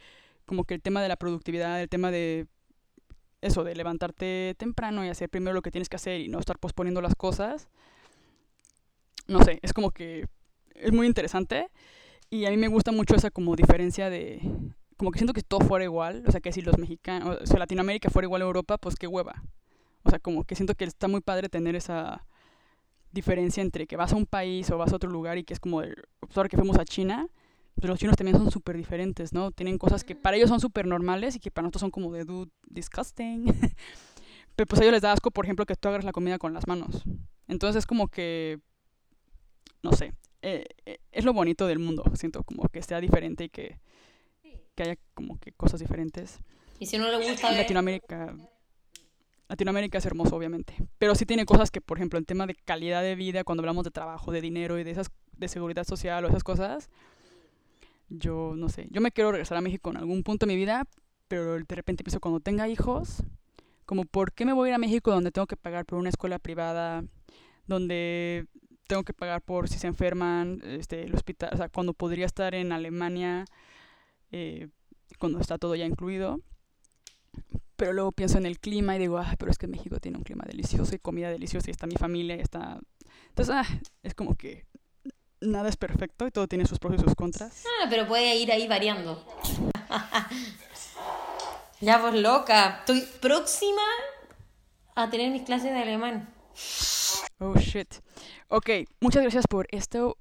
como 0.44 0.64
que 0.64 0.74
el 0.74 0.82
tema 0.82 1.02
de 1.02 1.08
la 1.08 1.16
productividad, 1.16 1.80
el 1.80 1.88
tema 1.88 2.10
de 2.10 2.46
eso, 3.40 3.64
de 3.64 3.74
levantarte 3.74 4.54
temprano 4.58 5.04
y 5.04 5.08
hacer 5.08 5.28
primero 5.28 5.54
lo 5.54 5.62
que 5.62 5.70
tienes 5.70 5.88
que 5.88 5.96
hacer 5.96 6.20
y 6.20 6.28
no 6.28 6.38
estar 6.38 6.58
posponiendo 6.58 7.02
las 7.02 7.14
cosas, 7.14 7.68
no 9.26 9.42
sé, 9.42 9.58
es 9.62 9.72
como 9.72 9.90
que 9.90 10.26
es 10.74 10.92
muy 10.92 11.06
interesante 11.06 11.68
y 12.30 12.44
a 12.46 12.50
mí 12.50 12.56
me 12.56 12.68
gusta 12.68 12.92
mucho 12.92 13.14
esa 13.14 13.30
como 13.30 13.56
diferencia 13.56 14.10
de, 14.10 14.40
como 14.96 15.10
que 15.10 15.18
siento 15.18 15.32
que 15.32 15.42
todo 15.42 15.60
fuera 15.60 15.84
igual, 15.84 16.24
o 16.26 16.30
sea, 16.32 16.40
que 16.40 16.52
si 16.52 16.62
los 16.62 16.78
mexicanos, 16.78 17.38
o 17.42 17.46
sea, 17.46 17.58
Latinoamérica 17.58 18.10
fuera 18.10 18.26
igual 18.26 18.42
a 18.42 18.46
Europa, 18.46 18.78
pues 18.78 18.96
qué 18.96 19.06
hueva. 19.06 19.42
O 20.02 20.10
sea, 20.10 20.18
como 20.18 20.44
que 20.44 20.54
siento 20.54 20.74
que 20.74 20.84
está 20.84 21.08
muy 21.08 21.20
padre 21.20 21.48
tener 21.48 21.76
esa 21.76 22.24
diferencia 23.12 23.62
entre 23.62 23.86
que 23.86 23.96
vas 23.96 24.12
a 24.12 24.16
un 24.16 24.26
país 24.26 24.70
o 24.70 24.78
vas 24.78 24.92
a 24.92 24.96
otro 24.96 25.10
lugar 25.10 25.38
y 25.38 25.44
que 25.44 25.54
es 25.54 25.60
como, 25.60 25.82
el, 25.82 25.94
pues 26.20 26.36
ahora 26.36 26.48
que 26.48 26.56
fuimos 26.56 26.78
a 26.78 26.84
China, 26.84 27.28
pues 27.74 27.88
los 27.88 27.98
chinos 27.98 28.16
también 28.16 28.38
son 28.38 28.50
súper 28.50 28.76
diferentes, 28.76 29.32
¿no? 29.32 29.50
Tienen 29.50 29.78
cosas 29.78 30.04
que 30.04 30.14
para 30.14 30.36
ellos 30.36 30.48
son 30.48 30.60
súper 30.60 30.86
normales 30.86 31.36
y 31.36 31.40
que 31.40 31.50
para 31.50 31.64
nosotros 31.64 31.80
son 31.80 31.90
como 31.90 32.12
de, 32.12 32.24
dude, 32.24 32.50
disgusting. 32.68 33.46
Pero 34.56 34.66
pues 34.66 34.80
a 34.80 34.84
ellos 34.84 34.94
les 34.94 35.02
da 35.02 35.12
asco, 35.12 35.30
por 35.30 35.44
ejemplo, 35.44 35.66
que 35.66 35.74
tú 35.76 35.88
agarres 35.88 36.06
la 36.06 36.12
comida 36.12 36.38
con 36.38 36.54
las 36.54 36.66
manos. 36.66 37.04
Entonces 37.48 37.80
es 37.80 37.86
como 37.86 38.08
que, 38.08 38.60
no 39.82 39.92
sé, 39.92 40.14
eh, 40.48 40.64
eh, 40.84 40.98
es 41.10 41.24
lo 41.24 41.32
bonito 41.32 41.66
del 41.66 41.80
mundo, 41.80 42.04
siento, 42.14 42.44
como 42.44 42.68
que 42.68 42.80
sea 42.82 43.00
diferente 43.00 43.44
y 43.44 43.48
que, 43.48 43.78
que 44.76 44.82
haya 44.84 44.96
como 45.14 45.40
que 45.40 45.50
cosas 45.50 45.80
diferentes. 45.80 46.38
Y 46.78 46.86
si 46.86 46.98
no 46.98 47.08
le 47.10 47.16
gusta 47.16 47.48
ver- 47.48 47.58
Latinoamérica, 47.58 48.36
Latinoamérica 49.48 49.98
es 49.98 50.06
hermoso, 50.06 50.36
obviamente. 50.36 50.74
Pero 50.98 51.14
sí 51.16 51.26
tiene 51.26 51.46
cosas 51.46 51.70
que, 51.70 51.80
por 51.80 51.98
ejemplo, 51.98 52.18
en 52.18 52.24
tema 52.26 52.46
de 52.46 52.54
calidad 52.54 53.02
de 53.02 53.16
vida, 53.16 53.42
cuando 53.42 53.62
hablamos 53.62 53.84
de 53.84 53.90
trabajo, 53.90 54.30
de 54.30 54.40
dinero 54.40 54.78
y 54.78 54.84
de 54.84 54.92
esas 54.92 55.10
de 55.36 55.48
seguridad 55.48 55.84
social 55.84 56.24
o 56.24 56.28
esas 56.28 56.44
cosas, 56.44 56.88
yo 58.08 58.54
no 58.56 58.68
sé. 58.68 58.86
Yo 58.90 59.00
me 59.00 59.10
quiero 59.10 59.32
regresar 59.32 59.58
a 59.58 59.60
México 59.60 59.90
en 59.90 59.96
algún 59.96 60.22
punto 60.22 60.46
de 60.46 60.52
mi 60.52 60.56
vida, 60.56 60.84
pero 61.28 61.54
de 61.54 61.74
repente 61.74 62.04
pienso 62.04 62.20
cuando 62.20 62.40
tenga 62.40 62.68
hijos, 62.68 63.24
como 63.84 64.04
por 64.04 64.32
qué 64.32 64.44
me 64.44 64.52
voy 64.52 64.68
a 64.68 64.70
ir 64.70 64.74
a 64.74 64.78
México 64.78 65.10
donde 65.10 65.32
tengo 65.32 65.46
que 65.46 65.56
pagar 65.56 65.84
por 65.84 65.98
una 65.98 66.08
escuela 66.08 66.38
privada, 66.38 67.04
donde 67.66 68.46
tengo 68.86 69.04
que 69.04 69.12
pagar 69.12 69.42
por 69.42 69.68
si 69.68 69.78
se 69.78 69.86
enferman, 69.86 70.60
este, 70.64 71.02
el 71.02 71.14
hospital, 71.14 71.50
o 71.52 71.56
sea, 71.56 71.68
cuando 71.68 71.92
podría 71.92 72.26
estar 72.26 72.54
en 72.54 72.72
Alemania, 72.72 73.44
eh, 74.32 74.68
cuando 75.18 75.40
está 75.40 75.58
todo 75.58 75.74
ya 75.74 75.84
incluido. 75.84 76.40
Pero 77.76 77.92
luego 77.92 78.12
pienso 78.12 78.38
en 78.38 78.46
el 78.46 78.58
clima 78.58 78.96
y 78.96 78.98
digo, 78.98 79.18
ah, 79.18 79.34
pero 79.38 79.50
es 79.50 79.58
que 79.58 79.66
México 79.66 80.00
tiene 80.00 80.16
un 80.16 80.24
clima 80.24 80.44
delicioso 80.46 80.94
y 80.94 80.98
comida 80.98 81.30
deliciosa 81.30 81.68
y 81.68 81.72
está 81.72 81.86
mi 81.86 81.96
familia 81.96 82.36
y 82.36 82.40
está... 82.40 82.80
Entonces, 83.28 83.54
ah, 83.54 83.66
es 84.02 84.14
como 84.14 84.34
que 84.34 84.64
nada 85.40 85.68
es 85.68 85.76
perfecto 85.76 86.26
y 86.26 86.30
todo 86.30 86.48
tiene 86.48 86.66
sus 86.66 86.78
pros 86.78 86.94
y 86.94 87.02
sus 87.02 87.14
contras. 87.14 87.64
Ah, 87.66 87.86
pero 87.90 88.08
puede 88.08 88.34
ir 88.36 88.50
ahí 88.50 88.66
variando. 88.66 89.22
ya 91.80 91.98
vos 91.98 92.14
loca. 92.14 92.78
Estoy 92.78 93.02
próxima 93.20 93.82
a 94.94 95.10
tener 95.10 95.30
mis 95.30 95.42
clases 95.42 95.72
de 95.72 95.78
alemán. 95.82 96.32
Oh, 97.38 97.54
shit. 97.56 97.96
Ok, 98.48 98.70
muchas 99.00 99.22
gracias 99.22 99.46
por 99.48 99.66
esto. 99.70 100.16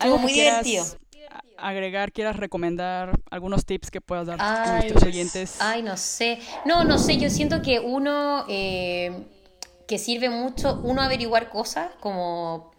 ¿algo 0.00 0.18
muy 0.18 0.32
quieras 0.32 0.64
divertido. 0.64 0.98
a- 1.30 1.68
agregar, 1.68 2.12
quieras 2.12 2.36
recomendar, 2.36 3.12
algunos 3.30 3.64
tips 3.64 3.90
que 3.90 4.00
puedas 4.00 4.26
dar 4.26 4.40
a 4.40 4.62
Ay, 4.64 4.72
nuestros 4.90 5.02
oyentes. 5.04 5.58
ay, 5.60 5.82
no 5.82 5.96
sé. 5.96 6.38
No, 6.64 6.84
no 6.84 6.98
sé, 6.98 7.18
yo 7.18 7.30
siento 7.30 7.62
que 7.62 7.78
uno, 7.80 8.44
eh, 8.48 9.12
que 9.86 9.98
sirve 9.98 10.28
mucho, 10.28 10.80
uno 10.82 11.02
averiguar 11.02 11.50
cosas, 11.50 11.90
como 12.00 12.72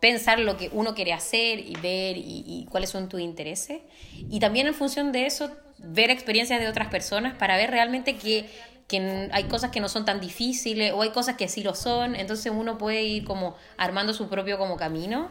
pensar 0.00 0.38
lo 0.40 0.56
que 0.56 0.68
uno 0.72 0.94
quiere 0.94 1.12
hacer 1.12 1.60
y 1.60 1.74
ver 1.80 2.16
y, 2.16 2.44
y 2.46 2.66
cuáles 2.70 2.90
son 2.90 3.08
tus 3.08 3.20
intereses. 3.20 3.80
Y 4.28 4.40
también 4.40 4.66
en 4.66 4.74
función 4.74 5.12
de 5.12 5.26
eso, 5.26 5.50
ver 5.78 6.10
experiencias 6.10 6.60
de 6.60 6.68
otras 6.68 6.88
personas 6.88 7.34
para 7.36 7.56
ver 7.56 7.70
realmente 7.70 8.16
que, 8.16 8.48
que 8.92 9.30
hay 9.32 9.44
cosas 9.44 9.70
que 9.70 9.80
no 9.80 9.88
son 9.88 10.04
tan 10.04 10.20
difíciles 10.20 10.92
o 10.92 11.02
hay 11.02 11.10
cosas 11.10 11.36
que 11.36 11.48
sí 11.48 11.62
lo 11.62 11.74
son. 11.74 12.14
Entonces 12.14 12.52
uno 12.54 12.78
puede 12.78 13.02
ir 13.02 13.24
como 13.24 13.56
armando 13.78 14.12
su 14.12 14.28
propio 14.28 14.58
como 14.58 14.76
camino. 14.76 15.30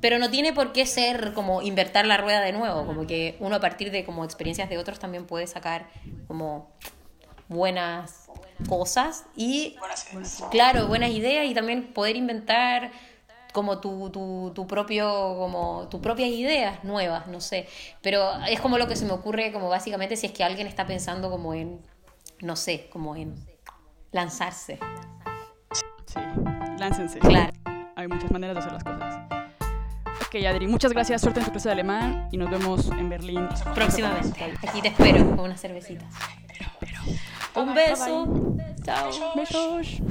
Pero 0.00 0.18
no 0.18 0.30
tiene 0.30 0.52
por 0.52 0.72
qué 0.72 0.84
ser 0.84 1.32
como 1.32 1.62
invertir 1.62 2.04
la 2.06 2.16
rueda 2.16 2.40
de 2.40 2.52
nuevo, 2.52 2.86
como 2.86 3.06
que 3.06 3.36
uno 3.38 3.56
a 3.56 3.60
partir 3.60 3.92
de 3.92 4.04
como 4.04 4.24
experiencias 4.24 4.68
de 4.68 4.76
otros 4.76 4.98
también 4.98 5.26
puede 5.26 5.46
sacar 5.46 5.88
como 6.26 6.68
buenas 7.48 8.28
cosas 8.68 9.24
y 9.36 9.76
claro, 10.50 10.88
buenas 10.88 11.10
ideas 11.10 11.46
y 11.46 11.54
también 11.54 11.92
poder 11.92 12.16
inventar 12.16 12.90
como 13.52 13.78
tu, 13.78 14.10
tu, 14.10 14.50
tu 14.54 14.66
propio 14.66 15.36
como 15.38 15.86
tus 15.88 16.00
propias 16.00 16.30
ideas 16.30 16.82
nuevas, 16.82 17.28
no 17.28 17.40
sé, 17.40 17.68
pero 18.00 18.28
es 18.48 18.60
como 18.60 18.78
lo 18.78 18.88
que 18.88 18.96
se 18.96 19.04
me 19.04 19.12
ocurre 19.12 19.52
como 19.52 19.68
básicamente 19.68 20.16
si 20.16 20.26
es 20.26 20.32
que 20.32 20.42
alguien 20.42 20.66
está 20.66 20.86
pensando 20.86 21.30
como 21.30 21.54
en 21.54 21.80
no 22.42 22.56
sé, 22.56 22.88
como 22.90 23.16
en 23.16 23.34
lanzarse. 24.10 24.78
Sí, 26.06 26.20
láncense. 26.78 27.18
Claro. 27.20 27.52
Hay 27.96 28.08
muchas 28.08 28.30
maneras 28.30 28.56
de 28.56 28.60
hacer 28.60 28.72
las 28.72 28.84
cosas. 28.84 29.42
Ok, 30.26 30.44
Adri, 30.46 30.66
muchas 30.66 30.92
gracias. 30.92 31.20
Suerte 31.22 31.40
en 31.40 31.46
tu 31.46 31.52
clase 31.52 31.68
de 31.68 31.72
alemán 31.74 32.28
y 32.32 32.36
nos 32.36 32.50
vemos 32.50 32.90
en 32.90 33.08
Berlín 33.08 33.48
Próximamente. 33.74 34.54
Aquí 34.66 34.80
te 34.80 34.88
espero 34.88 35.24
con 35.36 35.40
unas 35.40 35.60
cervecitas. 35.60 36.12
Un 37.54 37.74
beso. 37.74 38.56
Chao. 38.84 39.10
Besos. 39.36 40.02